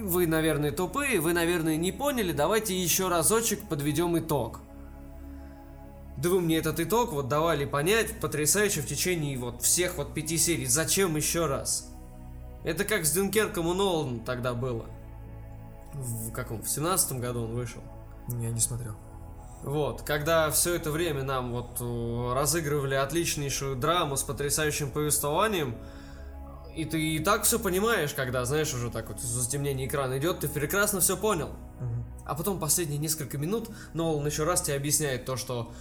вы, 0.00 0.26
наверное, 0.26 0.70
тупые, 0.70 1.20
вы, 1.20 1.32
наверное, 1.32 1.76
не 1.76 1.92
поняли, 1.92 2.32
давайте 2.32 2.80
еще 2.80 3.08
разочек 3.08 3.68
подведем 3.68 4.18
итог. 4.18 4.60
Да 6.16 6.30
вы 6.30 6.40
мне 6.40 6.56
этот 6.56 6.80
итог 6.80 7.12
вот 7.12 7.28
давали 7.28 7.64
понять 7.64 8.18
потрясающе 8.20 8.80
в 8.80 8.86
течение 8.86 9.38
вот 9.38 9.62
всех 9.62 9.98
вот 9.98 10.14
пяти 10.14 10.36
серий. 10.38 10.66
Зачем 10.66 11.14
еще 11.16 11.46
раз? 11.46 11.92
Это 12.64 12.84
как 12.84 13.04
с 13.04 13.12
Дюнкерком 13.12 13.66
у 13.66 13.74
Нолана 13.74 14.20
тогда 14.20 14.54
было. 14.54 14.86
В 15.94 16.32
каком? 16.32 16.62
В 16.62 16.68
семнадцатом 16.68 17.20
году 17.20 17.42
он 17.42 17.54
вышел. 17.54 17.82
Я 18.28 18.50
не 18.50 18.60
смотрел. 18.60 18.94
Вот, 19.62 20.02
когда 20.02 20.50
все 20.50 20.74
это 20.74 20.90
время 20.90 21.24
нам 21.24 21.52
вот 21.52 21.78
э, 21.80 22.32
разыгрывали 22.34 22.94
отличнейшую 22.94 23.76
драму 23.76 24.16
с 24.16 24.22
потрясающим 24.22 24.90
повествованием, 24.90 25.74
и 26.76 26.84
ты 26.84 27.00
и 27.00 27.18
так 27.18 27.42
все 27.42 27.58
понимаешь, 27.58 28.14
когда, 28.14 28.44
знаешь, 28.44 28.72
уже 28.72 28.88
так 28.90 29.08
вот 29.08 29.20
затемнение 29.20 29.88
экрана 29.88 30.18
идет, 30.18 30.40
ты 30.40 30.48
прекрасно 30.48 31.00
все 31.00 31.16
понял. 31.16 31.48
Угу. 31.48 32.24
А 32.26 32.34
потом 32.36 32.60
последние 32.60 32.98
несколько 32.98 33.36
минут 33.36 33.68
Нолан 33.94 34.24
еще 34.24 34.44
раз 34.44 34.62
тебе 34.62 34.76
объясняет 34.76 35.24
то, 35.24 35.36
что 35.36 35.72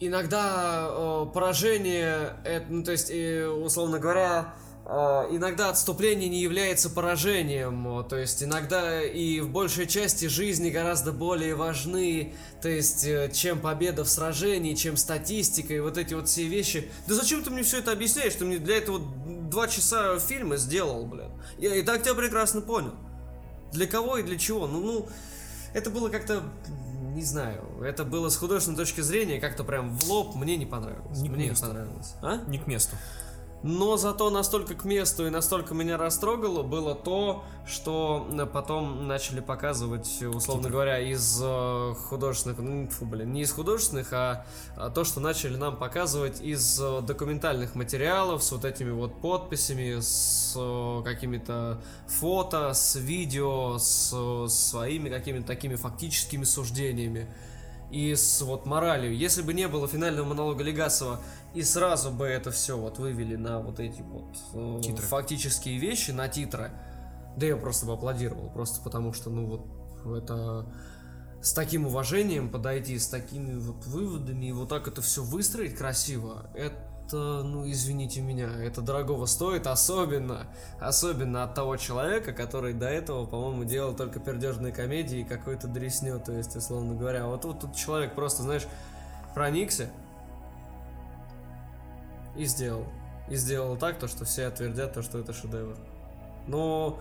иногда 0.00 0.88
э, 0.88 1.26
поражение, 1.32 2.36
это, 2.44 2.66
ну, 2.68 2.82
то 2.82 2.90
есть, 2.90 3.10
э, 3.10 3.46
условно 3.46 4.00
говоря, 4.00 4.54
иногда 4.88 5.68
отступление 5.68 6.30
не 6.30 6.40
является 6.40 6.88
поражением, 6.88 8.06
то 8.08 8.16
есть 8.16 8.42
иногда 8.42 9.02
и 9.02 9.40
в 9.40 9.50
большей 9.50 9.86
части 9.86 10.26
жизни 10.26 10.70
гораздо 10.70 11.12
более 11.12 11.54
важны, 11.54 12.32
то 12.62 12.70
есть 12.70 13.04
э, 13.04 13.30
чем 13.34 13.60
победа 13.60 14.04
в 14.04 14.08
сражении, 14.08 14.74
чем 14.74 14.96
статистика 14.96 15.74
и 15.74 15.80
вот 15.80 15.98
эти 15.98 16.14
вот 16.14 16.28
все 16.28 16.44
вещи. 16.44 16.90
Да 17.06 17.14
зачем 17.14 17.42
ты 17.42 17.50
мне 17.50 17.62
все 17.62 17.80
это 17.80 17.92
объясняешь? 17.92 18.34
Ты 18.34 18.46
мне 18.46 18.56
для 18.56 18.78
этого 18.78 18.98
два 18.98 19.68
часа 19.68 20.18
фильма 20.18 20.56
сделал, 20.56 21.04
блин. 21.04 21.30
Я 21.58 21.74
и 21.74 21.82
так 21.82 22.02
тебя 22.02 22.14
прекрасно 22.14 22.62
понял. 22.62 22.94
Для 23.72 23.86
кого 23.86 24.16
и 24.16 24.22
для 24.22 24.38
чего? 24.38 24.66
Ну, 24.66 24.80
ну, 24.80 25.08
это 25.74 25.90
было 25.90 26.08
как-то 26.08 26.42
не 27.14 27.24
знаю, 27.24 27.64
это 27.82 28.04
было 28.04 28.28
с 28.28 28.36
художественной 28.36 28.78
точки 28.78 29.00
зрения 29.00 29.40
как-то 29.40 29.64
прям 29.64 29.98
в 29.98 30.08
лоб, 30.08 30.36
мне 30.36 30.56
не 30.56 30.66
понравилось. 30.66 31.18
Не 31.18 31.28
мне 31.28 31.48
не 31.48 31.54
понравилось. 31.54 32.14
А? 32.22 32.38
Не 32.46 32.58
к 32.58 32.66
месту. 32.66 32.96
Но 33.62 33.96
зато 33.96 34.30
настолько 34.30 34.74
к 34.74 34.84
месту 34.84 35.26
и 35.26 35.30
настолько 35.30 35.74
меня 35.74 35.96
растрогало 35.96 36.62
было 36.62 36.94
то, 36.94 37.44
что 37.66 38.28
э, 38.30 38.46
потом 38.46 39.08
начали 39.08 39.40
показывать, 39.40 40.22
условно 40.22 40.64
Титры. 40.64 40.72
говоря, 40.72 41.00
из 41.00 41.40
э, 41.42 41.94
художественных, 42.08 42.58
ну, 42.58 42.88
фу, 42.88 43.04
блин, 43.04 43.32
не 43.32 43.42
из 43.42 43.50
художественных, 43.50 44.12
а, 44.12 44.46
а 44.76 44.90
то, 44.90 45.02
что 45.02 45.18
начали 45.18 45.56
нам 45.56 45.76
показывать 45.76 46.40
из 46.40 46.80
э, 46.80 47.00
документальных 47.02 47.74
материалов 47.74 48.44
с 48.44 48.52
вот 48.52 48.64
этими 48.64 48.90
вот 48.90 49.20
подписями, 49.20 49.98
с 50.00 50.56
какими-то 51.04 51.80
фото, 52.06 52.72
с 52.74 52.94
видео, 52.94 53.78
с 53.78 54.46
своими 54.48 55.08
какими-то 55.08 55.48
такими 55.48 55.74
фактическими 55.74 56.44
суждениями 56.44 57.28
и 57.90 58.14
с 58.14 58.40
вот 58.42 58.66
моралью. 58.66 59.16
Если 59.16 59.42
бы 59.42 59.54
не 59.54 59.66
было 59.68 59.88
финального 59.88 60.26
монолога 60.26 60.62
Легасова, 60.62 61.20
и 61.58 61.62
сразу 61.64 62.12
бы 62.12 62.24
это 62.24 62.52
все 62.52 62.78
вот 62.78 63.00
вывели 63.00 63.34
на 63.34 63.58
вот 63.58 63.80
эти 63.80 64.00
вот 64.00 64.36
э, 64.54 64.80
титры. 64.80 65.04
фактические 65.04 65.78
вещи, 65.78 66.12
на 66.12 66.28
титры, 66.28 66.70
да 67.36 67.46
я 67.46 67.56
просто 67.56 67.84
бы 67.84 67.94
аплодировал, 67.94 68.48
просто 68.50 68.80
потому 68.80 69.12
что, 69.12 69.28
ну 69.28 69.46
вот, 69.46 70.16
это 70.22 70.72
с 71.42 71.52
таким 71.52 71.88
уважением 71.88 72.48
подойти, 72.48 72.96
с 72.96 73.08
такими 73.08 73.58
вот 73.58 73.84
выводами 73.86 74.46
и 74.46 74.52
вот 74.52 74.68
так 74.68 74.86
это 74.86 75.02
все 75.02 75.24
выстроить 75.24 75.74
красиво, 75.74 76.48
это, 76.54 77.42
ну, 77.42 77.68
извините 77.68 78.20
меня, 78.20 78.50
это 78.62 78.80
дорогого 78.80 79.26
стоит, 79.26 79.66
особенно, 79.66 80.46
особенно 80.78 81.42
от 81.42 81.56
того 81.56 81.76
человека, 81.76 82.32
который 82.32 82.72
до 82.72 82.86
этого, 82.86 83.26
по-моему, 83.26 83.64
делал 83.64 83.96
только 83.96 84.20
пердежные 84.20 84.72
комедии 84.72 85.22
и 85.22 85.24
какой-то 85.24 85.66
дресню, 85.66 86.20
то 86.24 86.30
есть, 86.30 86.54
условно 86.54 86.94
говоря, 86.94 87.26
вот 87.26 87.42
тут 87.42 87.64
вот, 87.64 87.74
человек 87.74 88.14
просто, 88.14 88.44
знаешь, 88.44 88.68
проникся, 89.34 89.90
и 92.38 92.44
сделал. 92.46 92.86
И 93.28 93.36
сделал 93.36 93.76
так, 93.76 93.98
то, 93.98 94.08
что 94.08 94.24
все 94.24 94.46
отвердят, 94.46 94.94
то, 94.94 95.02
что 95.02 95.18
это 95.18 95.32
шедевр. 95.32 95.76
Но, 96.46 96.98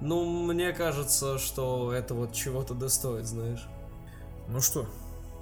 ну, 0.00 0.24
мне 0.24 0.72
кажется, 0.72 1.38
что 1.38 1.92
это 1.92 2.14
вот 2.14 2.32
чего-то 2.32 2.74
достоит, 2.74 3.26
знаешь. 3.26 3.68
Ну 4.48 4.60
что, 4.60 4.86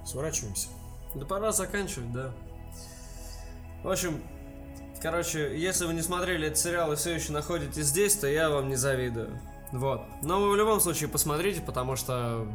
сворачиваемся? 0.04 0.68
Да 1.14 1.24
пора 1.24 1.52
заканчивать, 1.52 2.12
да. 2.12 2.32
В 3.82 3.90
общем, 3.90 4.22
короче, 5.00 5.58
если 5.58 5.86
вы 5.86 5.94
не 5.94 6.02
смотрели 6.02 6.48
этот 6.48 6.58
сериал 6.58 6.92
и 6.92 6.96
все 6.96 7.14
еще 7.14 7.32
находитесь 7.32 7.86
здесь, 7.86 8.14
то 8.16 8.26
я 8.26 8.50
вам 8.50 8.68
не 8.68 8.76
завидую. 8.76 9.40
Вот. 9.72 10.02
Но 10.22 10.40
вы 10.40 10.50
в 10.50 10.56
любом 10.56 10.80
случае 10.80 11.08
посмотрите, 11.08 11.62
потому 11.62 11.96
что 11.96 12.46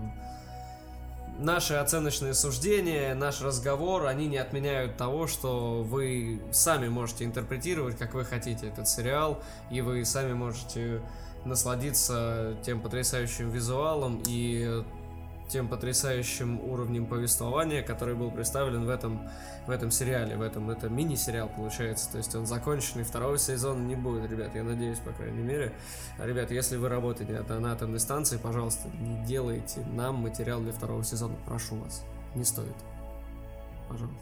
наши 1.38 1.76
оценочные 1.76 2.34
суждения, 2.34 3.14
наш 3.16 3.42
разговор, 3.42 4.08
они 4.08 4.28
не 4.28 4.38
отменяют 4.38 4.98
того, 4.98 5.28
что 5.28 5.84
вы 5.84 6.42
сами 6.52 6.88
можете 6.88 7.26
интерпретировать, 7.26 7.98
как 7.98 8.14
вы 8.14 8.26
хотите 8.26 8.68
этот 8.68 8.88
сериал, 8.88 9.42
и 9.70 9.82
вы 9.82 10.04
сами 10.06 10.34
можете 10.34 11.02
насладиться 11.46 12.56
тем 12.64 12.82
потрясающим 12.82 13.50
визуалом 13.50 14.22
и 14.28 14.84
тем 15.48 15.68
потрясающим 15.68 16.60
уровнем 16.62 17.06
повествования, 17.06 17.82
который 17.82 18.16
был 18.16 18.32
представлен 18.32 18.86
в 18.86 18.90
этом, 18.90 19.30
в 19.66 19.72
этом 19.72 19.92
сериале, 19.92 20.36
в 20.36 20.42
этом, 20.42 20.70
это 20.70 20.90
мини-сериал 20.90 21.50
получается, 21.56 22.12
то 22.12 22.18
есть 22.18 22.36
он 22.36 22.46
законченный, 22.46 23.04
второго 23.04 23.38
сезона 23.38 23.80
не 23.80 23.96
будет, 23.96 24.30
ребят, 24.30 24.56
я 24.56 24.64
надеюсь, 24.64 25.00
по 25.00 25.12
крайней 25.12 25.42
мере. 25.42 25.74
Ребят, 26.20 26.52
если 26.52 26.78
вы 26.78 26.90
работаете 26.90 27.42
на 27.42 27.72
атомной 27.72 28.00
станции, 28.00 28.38
пожалуйста, 28.38 28.90
не 29.00 29.26
делайте 29.26 29.82
нам 29.94 30.16
материал 30.16 30.60
для 30.60 30.74
второго 30.74 31.04
сезона, 31.04 31.36
прошу 31.46 31.76
вас, 31.76 32.04
не 32.36 32.44
стоит. 32.44 32.76
Пожалуйста. 33.90 34.18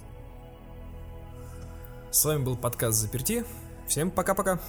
С 2.12 2.24
вами 2.24 2.44
был 2.44 2.56
подкаст 2.56 3.00
«Заперти», 3.00 3.44
всем 3.88 4.12
пока-пока. 4.12 4.60